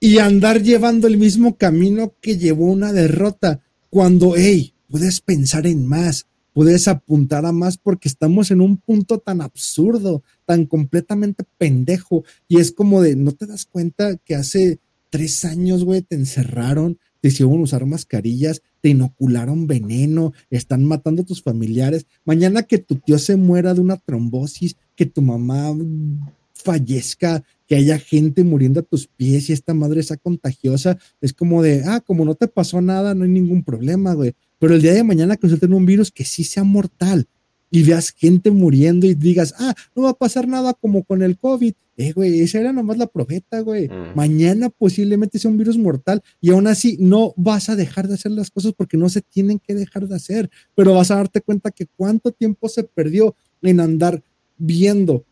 y 0.00 0.18
andar 0.18 0.62
llevando 0.62 1.06
el 1.06 1.16
mismo 1.16 1.56
camino 1.56 2.14
que 2.20 2.36
llevó 2.36 2.66
una 2.66 2.92
derrota, 2.92 3.60
cuando, 3.88 4.34
hey, 4.36 4.72
puedes 4.88 5.20
pensar 5.20 5.66
en 5.66 5.86
más, 5.86 6.26
puedes 6.52 6.88
apuntar 6.88 7.46
a 7.46 7.52
más 7.52 7.78
porque 7.78 8.08
estamos 8.08 8.50
en 8.50 8.60
un 8.60 8.76
punto 8.76 9.18
tan 9.18 9.40
absurdo, 9.40 10.22
tan 10.44 10.66
completamente 10.66 11.44
pendejo, 11.58 12.24
y 12.48 12.58
es 12.58 12.72
como 12.72 13.02
de, 13.02 13.16
¿no 13.16 13.32
te 13.32 13.46
das 13.46 13.66
cuenta 13.66 14.16
que 14.16 14.34
hace 14.34 14.78
tres 15.10 15.44
años, 15.44 15.84
güey, 15.84 16.02
te 16.02 16.16
encerraron, 16.16 16.98
te 17.20 17.28
hicieron 17.28 17.60
usar 17.60 17.86
mascarillas, 17.86 18.62
te 18.80 18.88
inocularon 18.88 19.66
veneno, 19.66 20.32
están 20.50 20.84
matando 20.84 21.22
a 21.22 21.24
tus 21.24 21.42
familiares. 21.42 22.06
Mañana 22.24 22.64
que 22.64 22.78
tu 22.78 22.96
tío 22.96 23.18
se 23.18 23.36
muera 23.36 23.74
de 23.74 23.80
una 23.80 23.96
trombosis, 23.96 24.76
que 24.96 25.06
tu 25.06 25.22
mamá 25.22 25.72
fallezca, 26.52 27.44
que 27.66 27.76
haya 27.76 27.98
gente 27.98 28.42
muriendo 28.42 28.80
a 28.80 28.82
tus 28.82 29.06
pies 29.06 29.50
y 29.50 29.52
esta 29.52 29.72
madre 29.72 30.02
sea 30.02 30.16
contagiosa, 30.16 30.98
es 31.20 31.32
como 31.32 31.62
de, 31.62 31.84
ah, 31.86 32.00
como 32.00 32.24
no 32.24 32.34
te 32.34 32.48
pasó 32.48 32.80
nada, 32.80 33.14
no 33.14 33.24
hay 33.24 33.30
ningún 33.30 33.62
problema, 33.62 34.14
güey. 34.14 34.34
Pero 34.62 34.76
el 34.76 34.80
día 34.80 34.94
de 34.94 35.02
mañana 35.02 35.36
que 35.36 35.48
suelten 35.48 35.74
un 35.74 35.84
virus 35.84 36.12
que 36.12 36.24
sí 36.24 36.44
sea 36.44 36.62
mortal, 36.62 37.26
y 37.68 37.82
veas 37.82 38.10
gente 38.10 38.52
muriendo 38.52 39.06
y 39.06 39.14
digas, 39.14 39.54
ah, 39.58 39.74
no 39.96 40.02
va 40.04 40.10
a 40.10 40.14
pasar 40.14 40.46
nada 40.46 40.72
como 40.74 41.02
con 41.02 41.22
el 41.22 41.36
COVID. 41.36 41.72
Eh, 41.96 42.12
güey, 42.12 42.40
esa 42.40 42.60
era 42.60 42.72
nomás 42.72 42.98
la 42.98 43.06
profeta, 43.06 43.60
güey. 43.60 43.88
Mm. 43.88 44.14
Mañana 44.14 44.68
posiblemente 44.68 45.38
sea 45.40 45.50
un 45.50 45.56
virus 45.56 45.78
mortal 45.78 46.22
y 46.40 46.50
aún 46.50 46.68
así 46.68 46.96
no 47.00 47.32
vas 47.36 47.70
a 47.70 47.76
dejar 47.76 48.06
de 48.06 48.14
hacer 48.14 48.30
las 48.30 48.50
cosas 48.50 48.72
porque 48.76 48.96
no 48.96 49.08
se 49.08 49.22
tienen 49.22 49.58
que 49.58 49.74
dejar 49.74 50.06
de 50.06 50.14
hacer, 50.14 50.50
pero 50.76 50.94
vas 50.94 51.10
a 51.10 51.16
darte 51.16 51.40
cuenta 51.40 51.72
que 51.72 51.86
cuánto 51.96 52.30
tiempo 52.30 52.68
se 52.68 52.84
perdió 52.84 53.34
en 53.62 53.80
andar 53.80 54.22
viendo 54.58 55.24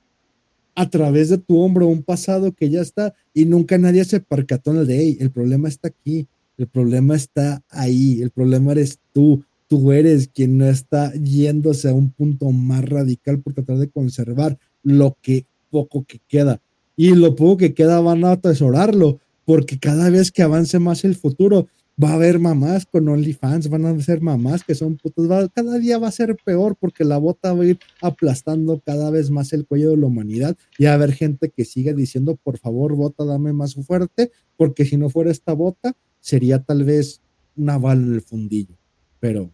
a 0.75 0.89
través 0.91 1.29
de 1.29 1.39
tu 1.39 1.61
hombro 1.61 1.87
un 1.87 2.03
pasado 2.03 2.53
que 2.53 2.69
ya 2.69 2.81
está 2.81 3.15
y 3.33 3.45
nunca 3.45 3.79
nadie 3.79 4.05
se 4.05 4.19
percató 4.19 4.73
en 4.73 4.79
el 4.79 4.87
de, 4.87 4.99
hey, 4.99 5.19
el 5.21 5.31
problema 5.31 5.69
está 5.69 5.89
aquí, 5.89 6.27
el 6.61 6.69
problema 6.69 7.17
está 7.17 7.63
ahí, 7.71 8.21
el 8.21 8.31
problema 8.31 8.73
eres 8.73 8.99
tú, 9.15 9.43
tú 9.67 9.93
eres 9.93 10.29
quien 10.29 10.59
no 10.59 10.67
está 10.67 11.11
yéndose 11.15 11.89
a 11.89 11.95
un 11.95 12.11
punto 12.11 12.51
más 12.51 12.85
radical 12.85 13.41
por 13.41 13.55
tratar 13.55 13.79
de 13.79 13.89
conservar 13.89 14.59
lo 14.83 15.17
que 15.23 15.47
poco 15.71 16.05
que 16.05 16.21
queda. 16.29 16.61
Y 16.97 17.15
lo 17.15 17.35
poco 17.35 17.57
que 17.57 17.73
queda 17.73 18.01
van 18.01 18.25
a 18.27 18.33
atesorarlo, 18.33 19.21
porque 19.47 19.79
cada 19.79 20.11
vez 20.11 20.31
que 20.31 20.43
avance 20.43 20.79
más 20.79 21.03
el 21.05 21.15
futuro, 21.15 21.67
va 22.03 22.11
a 22.11 22.15
haber 22.15 22.39
mamás 22.39 22.85
con 22.85 23.09
OnlyFans, 23.09 23.69
van 23.69 23.85
a 23.85 24.01
ser 24.01 24.21
mamás 24.21 24.65
que 24.65 24.75
son 24.75 24.97
putos, 24.97 25.29
cada 25.55 25.79
día 25.79 25.99
va 25.99 26.09
a 26.09 26.13
ser 26.13 26.37
peor 26.45 26.77
porque 26.79 27.05
la 27.05 27.19
bota 27.19 27.53
va 27.53 27.63
a 27.63 27.67
ir 27.67 27.79
aplastando 28.01 28.81
cada 28.85 29.11
vez 29.11 29.31
más 29.31 29.53
el 29.53 29.67
cuello 29.67 29.91
de 29.91 29.97
la 29.99 30.07
humanidad 30.07 30.57
y 30.79 30.85
va 30.85 30.93
a 30.93 30.95
haber 30.95 31.13
gente 31.13 31.51
que 31.51 31.65
sigue 31.65 31.95
diciendo, 31.95 32.39
por 32.43 32.59
favor, 32.59 32.95
bota, 32.97 33.25
dame 33.25 33.53
más 33.53 33.75
fuerte, 33.75 34.31
porque 34.57 34.85
si 34.85 34.97
no 34.97 35.11
fuera 35.11 35.31
esta 35.31 35.53
bota, 35.53 35.95
sería 36.21 36.63
tal 36.63 36.85
vez 36.85 37.21
una 37.57 37.79
bala 37.79 38.03
en 38.03 38.15
el 38.15 38.23
fundillo. 38.23 38.77
Pero 39.19 39.51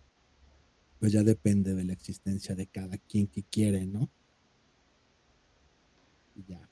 pues 0.99 1.13
ya 1.13 1.23
depende 1.23 1.75
de 1.75 1.85
la 1.85 1.93
existencia 1.93 2.55
de 2.55 2.67
cada 2.67 2.99
quien 2.99 3.27
que 3.27 3.43
quiere, 3.43 3.87
¿no? 3.87 4.11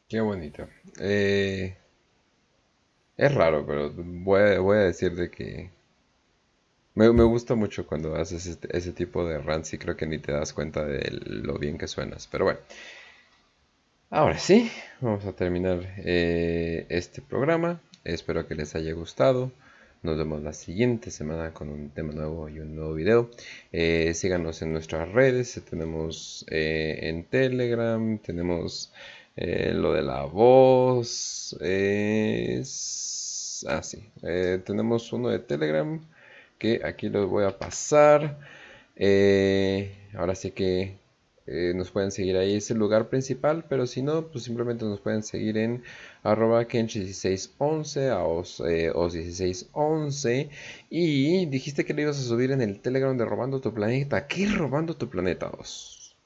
Qué 0.08 0.20
bonito. 0.20 0.68
Eh, 1.00 1.76
es 3.16 3.34
raro, 3.34 3.66
pero 3.66 3.92
voy 3.92 4.40
a, 4.40 4.80
decir 4.80 5.14
de 5.14 5.30
que 5.30 5.70
me, 6.94 7.08
gusta 7.08 7.54
mucho 7.54 7.86
cuando 7.86 8.14
haces 8.14 8.46
este, 8.46 8.76
ese 8.76 8.92
tipo 8.92 9.26
de 9.26 9.38
rants 9.38 9.72
y 9.72 9.78
creo 9.78 9.96
que 9.96 10.06
ni 10.06 10.18
te 10.18 10.32
das 10.32 10.52
cuenta 10.52 10.84
de 10.84 11.10
lo 11.10 11.58
bien 11.58 11.78
que 11.78 11.88
suenas. 11.88 12.28
Pero 12.30 12.44
bueno, 12.44 12.60
ahora 14.10 14.38
sí, 14.38 14.70
vamos 15.00 15.24
a 15.24 15.32
terminar 15.32 15.94
eh, 15.98 16.86
este 16.90 17.22
programa. 17.22 17.80
Espero 18.04 18.46
que 18.46 18.54
les 18.54 18.74
haya 18.74 18.92
gustado. 18.92 19.52
Nos 20.04 20.18
vemos 20.18 20.42
la 20.42 20.52
siguiente 20.52 21.10
semana 21.10 21.54
con 21.54 21.70
un 21.70 21.88
tema 21.88 22.12
nuevo 22.12 22.46
y 22.50 22.60
un 22.60 22.76
nuevo 22.76 22.92
video. 22.92 23.30
Eh, 23.72 24.12
síganos 24.12 24.60
en 24.60 24.74
nuestras 24.74 25.10
redes. 25.12 25.58
Tenemos 25.70 26.44
eh, 26.50 26.98
en 27.04 27.24
Telegram. 27.24 28.18
Tenemos 28.18 28.92
eh, 29.34 29.72
lo 29.74 29.94
de 29.94 30.02
la 30.02 30.24
voz. 30.24 31.56
Es... 31.58 33.64
Ah, 33.66 33.82
sí. 33.82 34.06
tenemos 34.66 35.10
uno 35.14 35.30
de 35.30 35.38
Telegram. 35.38 35.98
Que 36.58 36.82
aquí 36.84 37.08
los 37.08 37.26
voy 37.30 37.44
a 37.44 37.58
pasar. 37.58 38.38
ahora 40.14 40.34
sí 40.34 40.50
que 40.50 40.98
eh, 41.46 41.74
nos 41.74 41.90
pueden 41.90 42.10
seguir 42.10 42.38
ahí, 42.38 42.56
es 42.56 42.70
el 42.70 42.78
lugar 42.78 43.10
principal, 43.10 43.66
pero 43.68 43.86
si 43.86 44.00
no, 44.00 44.28
pues 44.28 44.44
simplemente 44.44 44.86
nos 44.86 45.00
pueden 45.00 45.22
seguir 45.22 45.58
en 45.58 45.82
arroba 46.22 46.66
kench1611 46.66 48.10
a 48.10 48.24
os1611 48.24 50.30
eh, 50.30 50.48
y 50.88 51.44
dijiste 51.46 51.84
que 51.84 51.92
le 51.92 52.00
ibas 52.02 52.18
a 52.18 52.22
subir 52.22 52.50
en 52.50 52.62
el 52.62 52.80
telegram 52.80 53.18
de 53.18 53.26
Robando 53.26 53.60
tu 53.60 53.74
Planeta. 53.74 54.26
¿Qué 54.26 54.44
es 54.44 54.56
Robando 54.56 54.96
tu 54.96 55.10
Planeta, 55.10 55.50
Os? 55.50 56.16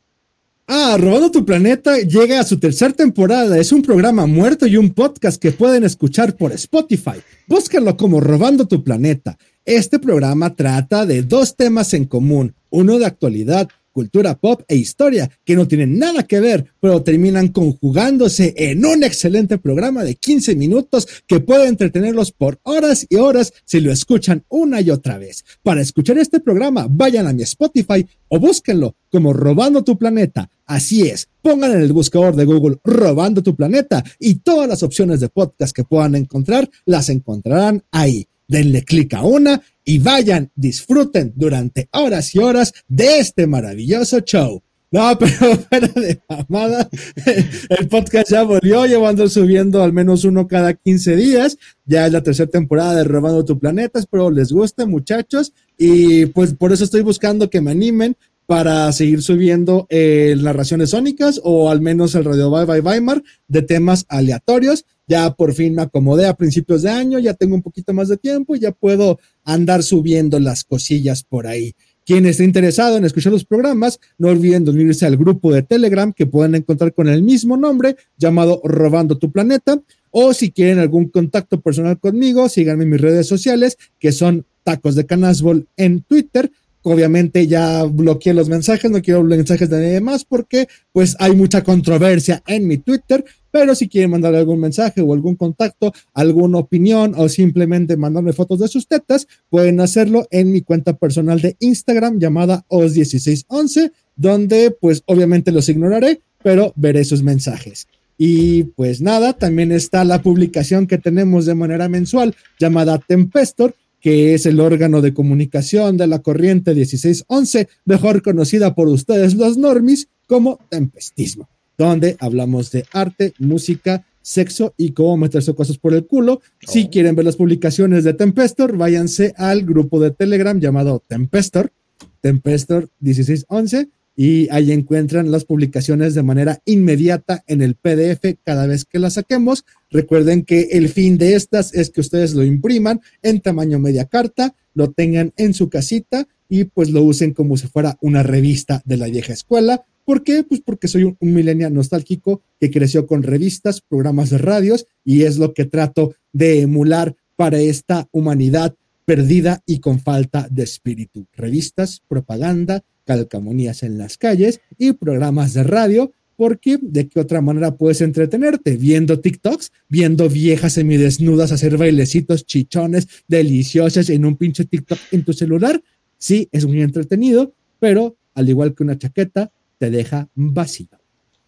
Ah, 0.68 0.96
Robando 1.00 1.32
tu 1.32 1.44
Planeta 1.44 1.98
llega 1.98 2.38
a 2.38 2.44
su 2.44 2.60
tercera 2.60 2.92
temporada. 2.92 3.58
Es 3.58 3.72
un 3.72 3.82
programa 3.82 4.24
muerto 4.26 4.66
y 4.66 4.76
un 4.76 4.94
podcast 4.94 5.42
que 5.42 5.50
pueden 5.50 5.82
escuchar 5.82 6.36
por 6.36 6.52
Spotify. 6.52 7.18
Búsquenlo 7.48 7.96
como 7.96 8.20
Robando 8.20 8.68
tu 8.68 8.84
Planeta. 8.84 9.36
Este 9.64 9.98
programa 9.98 10.54
trata 10.54 11.06
de 11.06 11.22
dos 11.22 11.56
temas 11.56 11.92
en 11.94 12.04
común, 12.04 12.54
uno 12.70 12.98
de 12.98 13.06
actualidad 13.06 13.68
cultura 13.98 14.38
pop 14.38 14.62
e 14.68 14.76
historia 14.76 15.28
que 15.44 15.56
no 15.56 15.66
tienen 15.66 15.98
nada 15.98 16.22
que 16.22 16.38
ver, 16.38 16.66
pero 16.78 17.02
terminan 17.02 17.48
conjugándose 17.48 18.54
en 18.56 18.86
un 18.86 19.02
excelente 19.02 19.58
programa 19.58 20.04
de 20.04 20.14
15 20.14 20.54
minutos 20.54 21.08
que 21.26 21.40
puede 21.40 21.66
entretenerlos 21.66 22.30
por 22.30 22.60
horas 22.62 23.04
y 23.08 23.16
horas 23.16 23.52
si 23.64 23.80
lo 23.80 23.90
escuchan 23.90 24.44
una 24.50 24.80
y 24.80 24.90
otra 24.90 25.18
vez. 25.18 25.44
Para 25.64 25.80
escuchar 25.80 26.16
este 26.16 26.38
programa, 26.38 26.86
vayan 26.88 27.26
a 27.26 27.32
mi 27.32 27.42
Spotify 27.42 28.06
o 28.28 28.38
búsquenlo 28.38 28.94
como 29.10 29.32
Robando 29.32 29.82
tu 29.82 29.98
Planeta. 29.98 30.48
Así 30.64 31.02
es, 31.02 31.28
pongan 31.42 31.72
en 31.72 31.80
el 31.80 31.92
buscador 31.92 32.36
de 32.36 32.44
Google 32.44 32.76
Robando 32.84 33.42
tu 33.42 33.56
Planeta 33.56 34.04
y 34.20 34.36
todas 34.36 34.68
las 34.68 34.84
opciones 34.84 35.18
de 35.18 35.28
podcast 35.28 35.74
que 35.74 35.82
puedan 35.82 36.14
encontrar 36.14 36.70
las 36.84 37.08
encontrarán 37.08 37.82
ahí 37.90 38.28
denle 38.48 38.82
clic 38.82 39.14
a 39.14 39.22
una 39.22 39.62
y 39.84 39.98
vayan, 40.00 40.50
disfruten 40.56 41.32
durante 41.36 41.88
horas 41.92 42.34
y 42.34 42.38
horas 42.40 42.72
de 42.88 43.20
este 43.20 43.46
maravilloso 43.46 44.20
show. 44.20 44.62
No, 44.90 45.16
pero 45.18 45.56
fuera 45.56 45.88
de 45.88 46.20
mamada, 46.28 46.88
el 47.78 47.88
podcast 47.88 48.30
ya 48.30 48.42
volvió, 48.42 48.86
llevando 48.86 49.28
subiendo 49.28 49.82
al 49.82 49.92
menos 49.92 50.24
uno 50.24 50.48
cada 50.48 50.74
15 50.74 51.16
días. 51.16 51.58
Ya 51.84 52.06
es 52.06 52.12
la 52.12 52.22
tercera 52.22 52.50
temporada 52.50 52.96
de 52.96 53.04
Robando 53.04 53.44
tu 53.44 53.58
Planeta, 53.58 53.98
espero 53.98 54.30
les 54.30 54.50
guste 54.50 54.86
muchachos. 54.86 55.52
Y 55.76 56.26
pues 56.26 56.54
por 56.54 56.72
eso 56.72 56.84
estoy 56.84 57.02
buscando 57.02 57.50
que 57.50 57.60
me 57.60 57.70
animen 57.70 58.16
para 58.46 58.90
seguir 58.92 59.20
subiendo 59.20 59.86
eh, 59.90 60.34
narraciones 60.38 60.90
sónicas 60.90 61.38
o 61.44 61.70
al 61.70 61.82
menos 61.82 62.14
el 62.14 62.24
Radio 62.24 62.50
Bye 62.50 62.64
Bye 62.64 62.80
Weimar 62.80 63.22
de 63.46 63.60
temas 63.60 64.06
aleatorios. 64.08 64.86
Ya 65.08 65.34
por 65.34 65.54
fin 65.54 65.74
me 65.74 65.82
acomodé 65.82 66.26
a 66.26 66.36
principios 66.36 66.82
de 66.82 66.90
año, 66.90 67.18
ya 67.18 67.34
tengo 67.34 67.54
un 67.54 67.62
poquito 67.62 67.92
más 67.94 68.08
de 68.08 68.18
tiempo 68.18 68.54
y 68.54 68.60
ya 68.60 68.72
puedo 68.72 69.18
andar 69.42 69.82
subiendo 69.82 70.38
las 70.38 70.64
cosillas 70.64 71.24
por 71.24 71.46
ahí. 71.46 71.74
Quien 72.08 72.24
esté 72.24 72.44
interesado 72.44 72.96
en 72.96 73.04
escuchar 73.04 73.32
los 73.32 73.44
programas, 73.44 74.00
no 74.16 74.28
olviden 74.28 74.66
unirse 74.66 75.04
al 75.04 75.18
grupo 75.18 75.52
de 75.52 75.62
Telegram 75.62 76.10
que 76.10 76.24
pueden 76.24 76.54
encontrar 76.54 76.94
con 76.94 77.06
el 77.06 77.22
mismo 77.22 77.58
nombre 77.58 77.96
llamado 78.16 78.62
Robando 78.64 79.18
tu 79.18 79.30
Planeta 79.30 79.82
O 80.10 80.32
si 80.32 80.50
quieren 80.50 80.78
algún 80.78 81.10
contacto 81.10 81.60
personal 81.60 81.98
conmigo, 81.98 82.48
síganme 82.48 82.84
en 82.84 82.90
mis 82.90 83.00
redes 83.02 83.26
sociales, 83.26 83.76
que 83.98 84.12
son 84.12 84.46
Tacos 84.62 84.94
de 84.94 85.04
Canasbol 85.04 85.68
en 85.76 86.00
Twitter. 86.00 86.50
Obviamente 86.80 87.46
ya 87.46 87.84
bloqueé 87.84 88.32
los 88.32 88.48
mensajes, 88.48 88.90
no 88.90 89.02
quiero 89.02 89.22
mensajes 89.22 89.68
de 89.68 89.76
nadie 89.76 90.00
más 90.00 90.24
porque 90.24 90.66
pues 90.92 91.14
hay 91.18 91.36
mucha 91.36 91.62
controversia 91.62 92.42
en 92.46 92.66
mi 92.66 92.78
Twitter, 92.78 93.22
pero 93.50 93.74
si 93.74 93.88
quieren 93.88 94.10
mandar 94.10 94.34
algún 94.34 94.60
mensaje 94.60 95.00
o 95.00 95.12
algún 95.12 95.36
contacto, 95.36 95.92
alguna 96.14 96.58
opinión 96.58 97.14
o 97.16 97.28
simplemente 97.28 97.96
mandarme 97.96 98.32
fotos 98.32 98.60
de 98.60 98.68
sus 98.68 98.86
tetas, 98.86 99.26
pueden 99.50 99.80
hacerlo 99.80 100.26
en 100.30 100.52
mi 100.52 100.62
cuenta 100.62 100.94
personal 100.94 101.40
de 101.40 101.56
Instagram 101.60 102.18
llamada 102.18 102.64
os1611, 102.68 103.92
donde 104.16 104.70
pues 104.70 105.02
obviamente 105.06 105.52
los 105.52 105.68
ignoraré, 105.68 106.20
pero 106.42 106.72
veré 106.76 107.04
sus 107.04 107.22
mensajes. 107.22 107.86
Y 108.16 108.64
pues 108.64 109.00
nada, 109.00 109.32
también 109.32 109.70
está 109.70 110.04
la 110.04 110.22
publicación 110.22 110.88
que 110.88 110.98
tenemos 110.98 111.46
de 111.46 111.54
manera 111.54 111.88
mensual 111.88 112.34
llamada 112.58 112.98
Tempestor, 112.98 113.76
que 114.00 114.34
es 114.34 114.46
el 114.46 114.60
órgano 114.60 115.00
de 115.00 115.14
comunicación 115.14 115.96
de 115.96 116.06
la 116.08 116.20
corriente 116.20 116.74
1611, 116.74 117.68
mejor 117.84 118.22
conocida 118.22 118.74
por 118.74 118.88
ustedes 118.88 119.34
los 119.34 119.56
normis 119.56 120.08
como 120.26 120.58
Tempestismo, 120.68 121.48
donde 121.78 122.16
hablamos 122.18 122.70
de 122.72 122.84
arte, 122.92 123.32
música, 123.38 124.04
sexo 124.20 124.74
y 124.76 124.90
cómo 124.90 125.16
meterse 125.16 125.54
cosas 125.54 125.78
por 125.78 125.94
el 125.94 126.06
culo. 126.06 126.42
Si 126.60 126.84
Oh. 126.84 126.90
quieren 126.90 127.16
ver 127.16 127.24
las 127.24 127.36
publicaciones 127.36 128.04
de 128.04 128.12
Tempestor, 128.12 128.76
váyanse 128.76 129.32
al 129.38 129.64
grupo 129.64 130.00
de 130.00 130.10
Telegram 130.10 130.60
llamado 130.60 131.02
Tempestor, 131.06 131.72
Tempestor 132.20 132.90
1611, 133.00 133.88
y 134.16 134.48
ahí 134.50 134.72
encuentran 134.72 135.30
las 135.30 135.44
publicaciones 135.44 136.12
de 136.14 136.24
manera 136.24 136.60
inmediata 136.64 137.44
en 137.46 137.62
el 137.62 137.76
PDF 137.76 138.36
cada 138.42 138.66
vez 138.66 138.84
que 138.84 138.98
las 138.98 139.14
saquemos. 139.14 139.64
Recuerden 139.90 140.44
que 140.44 140.62
el 140.72 140.88
fin 140.88 141.18
de 141.18 141.36
estas 141.36 141.72
es 141.72 141.90
que 141.90 142.00
ustedes 142.00 142.34
lo 142.34 142.42
impriman 142.42 143.00
en 143.22 143.40
tamaño 143.40 143.78
media 143.78 144.06
carta, 144.06 144.56
lo 144.74 144.90
tengan 144.90 145.32
en 145.36 145.54
su 145.54 145.68
casita 145.70 146.26
y 146.48 146.64
pues 146.64 146.90
lo 146.90 147.02
usen 147.04 147.32
como 147.32 147.56
si 147.56 147.68
fuera 147.68 147.96
una 148.00 148.24
revista 148.24 148.82
de 148.84 148.96
la 148.96 149.06
vieja 149.06 149.32
escuela. 149.32 149.84
¿Por 150.08 150.24
qué? 150.24 150.42
Pues 150.42 150.62
porque 150.62 150.88
soy 150.88 151.02
un, 151.02 151.18
un 151.20 151.34
millennial 151.34 151.74
nostálgico 151.74 152.40
que 152.58 152.70
creció 152.70 153.06
con 153.06 153.22
revistas, 153.22 153.82
programas 153.82 154.30
de 154.30 154.38
radios 154.38 154.86
y 155.04 155.24
es 155.24 155.36
lo 155.36 155.52
que 155.52 155.66
trato 155.66 156.14
de 156.32 156.62
emular 156.62 157.14
para 157.36 157.60
esta 157.60 158.08
humanidad 158.10 158.74
perdida 159.04 159.62
y 159.66 159.80
con 159.80 160.00
falta 160.00 160.48
de 160.50 160.62
espíritu. 160.62 161.26
Revistas, 161.36 162.00
propaganda, 162.08 162.84
calcamonías 163.04 163.82
en 163.82 163.98
las 163.98 164.16
calles 164.16 164.62
y 164.78 164.92
programas 164.92 165.52
de 165.52 165.64
radio, 165.64 166.10
porque 166.36 166.78
de 166.80 167.06
qué 167.06 167.20
otra 167.20 167.42
manera 167.42 167.76
puedes 167.76 168.00
entretenerte 168.00 168.78
viendo 168.78 169.20
TikToks, 169.20 169.72
viendo 169.90 170.30
viejas 170.30 170.72
semidesnudas 170.72 171.52
hacer 171.52 171.76
bailecitos 171.76 172.46
chichones 172.46 173.08
deliciosas 173.28 174.08
en 174.08 174.24
un 174.24 174.36
pinche 174.36 174.64
TikTok 174.64 174.98
en 175.12 175.22
tu 175.22 175.34
celular. 175.34 175.82
Sí, 176.16 176.48
es 176.50 176.64
muy 176.64 176.80
entretenido, 176.80 177.52
pero 177.78 178.16
al 178.32 178.48
igual 178.48 178.74
que 178.74 178.84
una 178.84 178.96
chaqueta, 178.96 179.52
te 179.78 179.90
deja 179.90 180.28
vacío. 180.34 180.88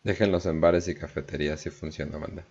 Déjenlos 0.02 0.46
en 0.46 0.60
bares 0.60 0.88
y 0.88 0.94
cafeterías 0.94 1.60
si 1.60 1.70
funciona, 1.70 2.16
banda. 2.16 2.44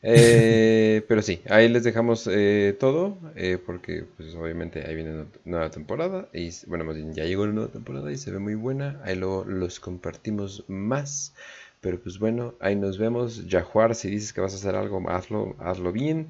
Eh, 0.00 1.02
pero 1.08 1.22
sí, 1.22 1.40
ahí 1.48 1.68
les 1.68 1.82
dejamos 1.82 2.28
eh, 2.30 2.76
todo, 2.78 3.18
eh, 3.34 3.58
porque 3.64 4.04
pues 4.16 4.32
obviamente 4.36 4.86
ahí 4.86 4.94
viene 4.94 5.12
una 5.12 5.26
nueva 5.44 5.70
temporada, 5.70 6.28
y 6.32 6.50
bueno, 6.68 6.84
más 6.84 6.94
bien 6.94 7.14
ya 7.14 7.24
llegó 7.24 7.46
la 7.46 7.52
nueva 7.52 7.72
temporada 7.72 8.12
y 8.12 8.16
se 8.16 8.30
ve 8.30 8.38
muy 8.38 8.54
buena, 8.54 9.00
ahí 9.04 9.16
luego 9.16 9.44
los 9.44 9.80
compartimos 9.80 10.64
más, 10.68 11.34
pero 11.80 12.00
pues 12.00 12.20
bueno, 12.20 12.54
ahí 12.60 12.76
nos 12.76 12.96
vemos, 12.96 13.42
Jaguar, 13.48 13.96
si 13.96 14.08
dices 14.08 14.32
que 14.32 14.40
vas 14.40 14.52
a 14.52 14.56
hacer 14.56 14.76
algo, 14.76 15.02
hazlo, 15.10 15.56
hazlo 15.58 15.90
bien, 15.90 16.28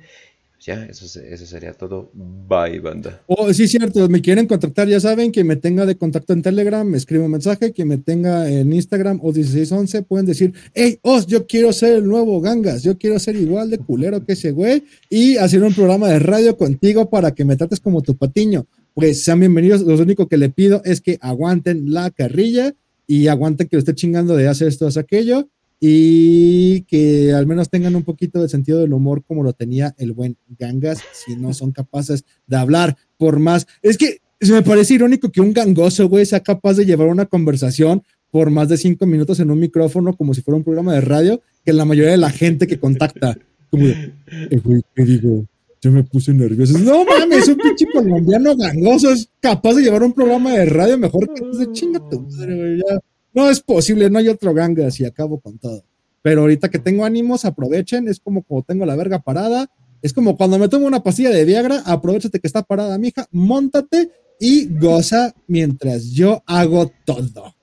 ya, 0.61 0.85
eso, 0.87 1.21
eso 1.21 1.47
sería 1.47 1.73
todo, 1.73 2.11
bye 2.15 2.81
banda. 2.81 3.23
Oh, 3.27 3.53
sí, 3.53 3.69
cierto, 3.69 4.09
me 4.09 4.21
quieren 4.21 4.47
contactar, 4.47 4.89
ya 4.89 4.99
saben, 4.99 5.31
que 5.31 5.45
me 5.45 5.57
tenga 5.57 5.87
de 5.87 5.97
contacto 5.97 6.33
en 6.33 6.43
Telegram, 6.43 6.87
me 6.87 6.97
escribe 6.97 7.25
un 7.25 7.31
mensaje, 7.31 7.73
que 7.73 7.85
me 7.85 7.99
tenga 7.99 8.51
en 8.51 8.73
Instagram 8.73 9.21
o 9.23 9.33
1611, 9.33 10.03
pueden 10.03 10.27
decir, 10.27 10.53
hey, 10.75 10.99
Os, 11.03 11.27
yo 11.27 11.47
quiero 11.47 11.73
ser 11.73 11.95
el 11.95 12.07
nuevo 12.07 12.41
Gangas, 12.41 12.83
yo 12.83 12.99
quiero 12.99 13.19
ser 13.21 13.37
igual 13.37 13.71
de 13.71 13.79
culero 13.79 14.25
que 14.25 14.33
ese 14.33 14.51
güey 14.51 14.83
y 15.09 15.37
hacer 15.37 15.63
un 15.63 15.75
programa 15.75 16.09
de 16.09 16.19
radio 16.19 16.57
contigo 16.57 17.09
para 17.09 17.33
que 17.33 17.45
me 17.45 17.57
trates 17.57 17.79
como 17.79 18.03
tu 18.03 18.17
patiño. 18.17 18.67
Pues 18.95 19.23
sean 19.23 19.39
bienvenidos, 19.39 19.83
lo 19.83 19.95
único 19.95 20.27
que 20.27 20.39
le 20.39 20.51
pido 20.51 20.83
es 20.85 21.01
que 21.01 21.19
aguanten 21.21 21.93
la 21.93 22.11
carrilla 22.11 22.75
y 23.07 23.29
aguanten 23.29 23.69
que 23.69 23.77
lo 23.77 23.81
esté 23.81 23.95
chingando 23.95 24.35
de 24.35 24.49
hacer 24.49 24.67
esto, 24.67 24.89
hacer 24.89 25.05
aquello 25.05 25.49
y 25.81 26.83
que 26.83 27.33
al 27.33 27.47
menos 27.47 27.71
tengan 27.71 27.95
un 27.97 28.03
poquito 28.03 28.43
de 28.43 28.49
sentido 28.49 28.81
del 28.81 28.93
humor 28.93 29.23
como 29.25 29.43
lo 29.43 29.53
tenía 29.53 29.95
el 29.99 30.13
buen 30.13 30.37
Gangas, 30.59 30.99
si 31.13 31.37
no 31.37 31.55
son 31.55 31.73
capaces 31.73 32.25
de 32.47 32.57
hablar 32.57 32.97
por 33.17 33.39
más. 33.39 33.67
Es 33.83 33.97
que 33.97 34.19
se 34.41 34.53
me 34.53 34.63
parece 34.63 34.95
irónico 34.95 35.31
que 35.31 35.41
un 35.41 35.53
gangoso, 35.53 36.09
güey, 36.09 36.27
sea 36.27 36.41
capaz 36.41 36.75
de 36.75 36.87
llevar 36.87 37.09
una 37.09 37.27
conversación 37.27 38.03
por 38.31 38.51
más 38.51 38.69
de 38.69 38.77
cinco 38.77 39.07
minutos 39.07 39.41
en 39.41 39.51
un 39.51 39.59
micrófono 39.59 40.17
como 40.17 40.35
si 40.35 40.43
fuera 40.43 40.57
un 40.57 40.65
programa 40.65 40.95
de 40.95 41.01
radio, 41.01 41.41
que 41.65 41.73
la 41.73 41.85
mayoría 41.85 42.11
de 42.13 42.19
la 42.19 42.31
gente 42.31 42.67
que 42.67 42.79
contacta, 42.79 43.39
como 43.71 43.87
de, 43.87 44.13
"Eh, 44.51 44.61
güey, 44.63 44.83
¿qué 44.95 45.05
digo? 45.05 45.45
Yo 45.81 45.93
me 45.93 46.03
puse 46.03 46.35
nervioso. 46.35 46.77
No 46.79 47.05
mames, 47.05 47.49
un 47.49 47.57
pinche 47.57 47.87
colombiano 47.93 48.57
gangoso 48.57 49.13
es 49.13 49.29
capaz 49.41 49.75
de 49.75 49.83
llevar 49.83 50.03
un 50.03 50.13
programa 50.13 50.53
de 50.55 50.67
radio 50.67 50.99
mejor 50.99 51.33
que 51.33 51.57
de 51.57 51.73
chinga 51.73 52.01
tu 52.11 52.21
madre, 52.21 52.57
güey. 52.57 52.79
ya. 52.79 52.99
No 53.39 53.49
es 53.49 53.61
posible, 53.61 54.11
no 54.11 54.19
hay 54.19 54.29
otro 54.29 54.53
gangas 54.53 54.99
y 54.99 55.05
acabo 55.05 55.39
con 55.39 55.59
todo. 55.59 55.85
Pero 56.23 56.41
ahorita 56.41 56.71
que 56.71 56.81
tengo 56.81 57.05
ánimos, 57.05 57.45
aprovechen. 57.45 58.09
Es 58.09 58.19
como 58.19 58.43
cuando 58.43 58.67
tengo 58.67 58.85
la 58.85 58.97
verga 58.97 59.21
parada. 59.21 59.71
Es 60.03 60.13
como 60.13 60.37
cuando 60.37 60.59
me 60.59 60.69
tomo 60.69 60.89
una 60.89 61.05
pastilla 61.05 61.31
de 61.31 61.45
Viagra, 61.45 61.85
aprovechate 61.87 62.41
que 62.41 62.49
está 62.49 62.65
parada, 62.65 62.99
mija, 62.99 63.29
montate 63.31 64.11
y 64.41 64.67
goza 64.81 65.33
mientras 65.47 66.11
yo 66.11 66.43
hago 66.47 66.91
todo. 67.05 67.55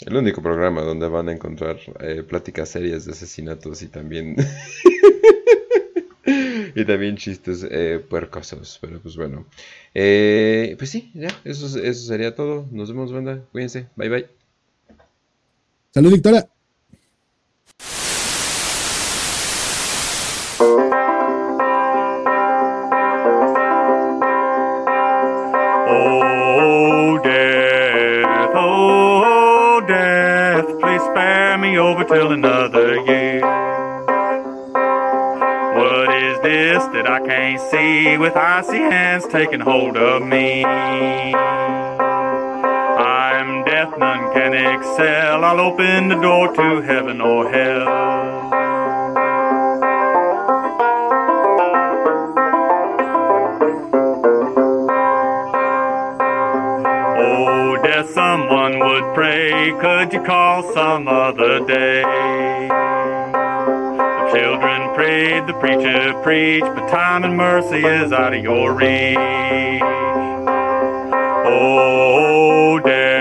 El 0.00 0.16
único 0.16 0.42
programa 0.42 0.82
donde 0.82 1.06
van 1.06 1.28
a 1.28 1.32
encontrar 1.32 1.76
eh, 2.00 2.24
pláticas 2.24 2.70
serias 2.70 3.04
de 3.04 3.12
asesinatos 3.12 3.82
y 3.82 3.86
también 3.86 4.34
y 6.74 6.84
también 6.84 7.16
chistes 7.16 7.64
eh, 7.70 8.04
puercosos, 8.10 8.78
pero 8.80 9.00
pues 9.00 9.16
bueno. 9.16 9.46
Eh, 9.94 10.74
pues 10.76 10.90
sí, 10.90 11.12
ya, 11.14 11.28
eso, 11.44 11.66
eso 11.78 12.06
sería 12.08 12.34
todo. 12.34 12.66
Nos 12.72 12.90
vemos, 12.90 13.12
banda. 13.12 13.44
Cuídense. 13.52 13.86
Bye 13.94 14.08
bye. 14.08 14.39
Salud, 15.92 16.10
Victoria. 16.12 16.46
Oh, 25.72 27.18
oh, 28.54 29.80
death, 29.88 30.66
please 30.78 31.02
spare 31.02 31.58
me 31.58 31.76
over 31.76 32.04
till 32.04 32.30
another 32.30 32.94
year. 33.06 33.40
What 35.74 36.14
is 36.22 36.38
this 36.42 36.84
that 36.94 37.08
I 37.08 37.18
can't 37.26 37.60
see 37.68 38.16
with 38.16 38.36
icy 38.36 38.78
hands 38.78 39.26
taking 39.26 39.58
hold 39.58 39.96
of 39.96 40.22
me? 40.22 40.64
Can 44.80 44.90
excel. 44.92 45.44
I'll 45.44 45.60
open 45.60 46.08
the 46.08 46.16
door 46.16 46.52
to 46.54 46.80
heaven 46.82 47.20
or 47.20 47.50
hell. 47.50 47.88
Oh, 57.18 57.76
death, 57.82 58.10
someone 58.10 58.78
would 58.78 59.14
pray. 59.14 59.72
Could 59.80 60.12
you 60.12 60.22
call 60.22 60.62
some 60.72 61.08
other 61.08 61.64
day? 61.66 62.02
The 63.92 64.30
children 64.34 64.94
prayed, 64.94 65.46
the 65.46 65.54
preacher 65.54 66.14
preached, 66.22 66.64
but 66.64 66.88
time 66.88 67.24
and 67.24 67.36
mercy 67.36 67.84
is 67.84 68.12
out 68.12 68.34
of 68.34 68.42
your 68.42 68.72
reach. 68.72 69.16
Oh, 71.52 72.78
death, 72.84 73.19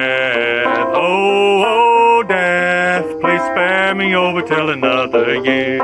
me 4.00 4.16
over 4.16 4.42
till 4.42 4.70
another 4.70 5.36
year. 5.44 5.82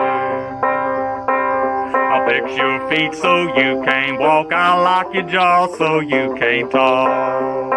I'll 2.07 2.25
fix 2.25 2.55
your 2.55 2.89
feet 2.89 3.13
so 3.13 3.41
you 3.57 3.83
can't 3.83 4.17
walk. 4.17 4.53
I'll 4.53 4.81
lock 4.81 5.13
your 5.13 5.23
jaw 5.23 5.67
so 5.75 5.99
you 5.99 6.33
can't 6.39 6.71
talk. 6.71 7.73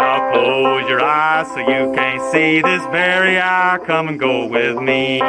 I'll 0.00 0.32
close 0.32 0.88
your 0.88 1.02
eyes 1.02 1.48
so 1.48 1.58
you 1.58 1.92
can't 1.92 2.22
see 2.32 2.62
this 2.62 2.82
very 2.92 3.40
eye. 3.40 3.80
Come 3.84 4.06
and 4.06 4.20
go 4.20 4.46
with 4.46 4.76
me. 4.76 5.20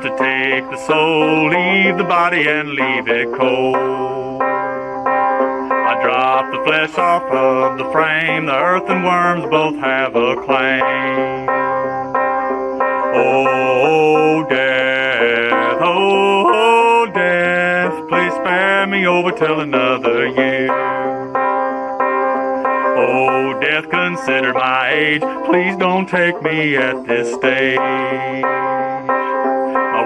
To 0.00 0.08
take 0.16 0.64
the 0.70 0.78
soul, 0.86 1.50
leave 1.50 1.98
the 1.98 2.04
body 2.04 2.48
and 2.48 2.70
leave 2.70 3.06
it 3.06 3.28
cold. 3.36 4.40
I 4.42 6.00
drop 6.02 6.50
the 6.50 6.62
flesh 6.64 6.96
off 6.96 7.24
of 7.24 7.76
the 7.76 7.84
frame, 7.92 8.46
the 8.46 8.54
earth 8.54 8.88
and 8.88 9.04
worms 9.04 9.44
both 9.50 9.76
have 9.76 10.16
a 10.16 10.36
claim. 10.36 11.46
Oh, 13.12 14.46
death, 14.48 15.78
oh, 15.82 16.44
oh, 16.46 17.06
death, 17.12 18.08
please 18.08 18.32
spare 18.32 18.86
me 18.86 19.06
oh, 19.06 19.18
over 19.18 19.32
till 19.32 19.60
another 19.60 20.28
year. 20.28 20.70
Oh, 22.96 23.58
death, 23.60 23.90
consider 23.90 24.54
my 24.54 24.92
age. 24.92 25.22
Please 25.44 25.76
don't 25.76 26.08
take 26.08 26.40
me 26.42 26.76
at 26.76 27.06
this 27.06 27.34
stage. 27.34 28.79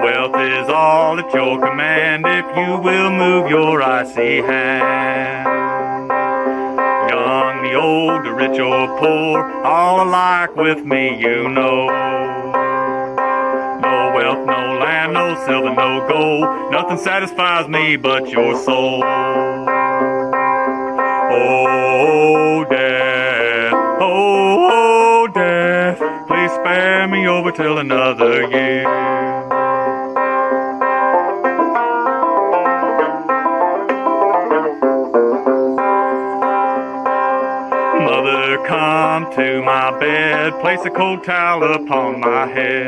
Wealth 0.05 0.35
is 0.35 0.69
all 0.69 1.17
at 1.17 1.33
your 1.33 1.59
command 1.59 2.25
if 2.27 2.45
you 2.55 2.77
will 2.77 3.09
move 3.09 3.49
your 3.49 3.81
icy 3.81 4.39
hand. 4.39 5.47
Young, 7.09 7.63
the 7.63 7.73
old, 7.73 8.23
the 8.23 8.31
rich 8.31 8.59
or 8.59 8.99
poor, 8.99 9.43
all 9.63 10.07
alike 10.07 10.55
with 10.55 10.85
me, 10.85 11.19
you 11.19 11.49
know. 11.49 11.87
No 13.81 14.11
wealth, 14.13 14.45
no 14.45 14.77
land, 14.79 15.13
no 15.13 15.43
silver, 15.43 15.73
no 15.73 16.07
gold. 16.07 16.71
Nothing 16.71 16.99
satisfies 16.99 17.67
me 17.67 17.95
but 17.95 18.29
your 18.29 18.55
soul. 18.63 19.01
Oh, 21.33 22.63
death, 22.69 23.73
oh, 23.73 25.27
death, 25.33 25.97
please 26.27 26.51
spare 26.51 27.07
me 27.07 27.27
over 27.27 27.51
till 27.51 27.79
another 27.79 28.47
year. 28.51 29.24
Come 38.67 39.31
to 39.33 39.61
my 39.61 39.97
bed, 39.99 40.59
place 40.59 40.79
a 40.85 40.89
cold 40.89 41.23
towel 41.23 41.63
upon 41.75 42.19
my 42.19 42.47
head. 42.47 42.87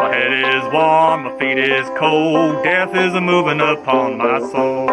My 0.00 0.14
head 0.14 0.32
is 0.32 0.72
warm, 0.72 1.24
my 1.24 1.38
feet 1.38 1.58
is 1.58 1.88
cold, 1.98 2.62
death 2.64 2.94
is 2.94 3.14
a 3.14 3.20
moving 3.20 3.60
upon 3.60 4.18
my 4.18 4.40
soul. 4.40 4.88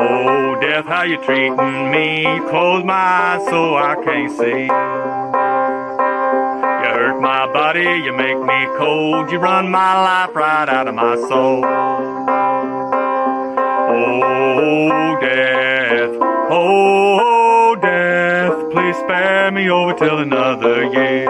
Oh, 0.00 0.58
death, 0.60 0.84
how 0.86 1.02
you 1.04 1.16
treating 1.24 1.90
me? 1.90 2.40
Close 2.50 2.84
my 2.84 2.94
eyes 2.94 3.44
so 3.46 3.76
I 3.76 3.96
can't 4.04 4.30
see. 4.30 5.13
Hurt 7.14 7.22
my 7.22 7.46
body, 7.52 8.02
you 8.04 8.12
make 8.12 8.40
me 8.40 8.66
cold, 8.76 9.30
you 9.30 9.38
run 9.38 9.70
my 9.70 9.94
life 10.02 10.34
right 10.34 10.68
out 10.68 10.88
of 10.88 10.96
my 10.96 11.14
soul. 11.14 11.64
Oh, 13.94 15.16
death, 15.20 16.10
oh, 16.50 17.76
death, 17.80 18.72
please 18.72 18.96
spare 18.96 19.52
me 19.52 19.70
over 19.70 19.94
till 19.94 20.18
another 20.18 20.90
year. 20.90 21.28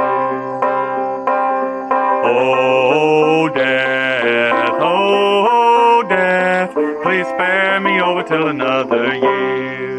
Oh, 2.25 3.51
death, 3.55 4.79
oh, 4.81 6.03
death, 6.09 6.73
please 7.03 7.27
spare 7.27 7.79
me 7.81 8.01
over 8.01 8.23
till 8.23 8.47
another 8.47 9.15
year. 9.17 9.94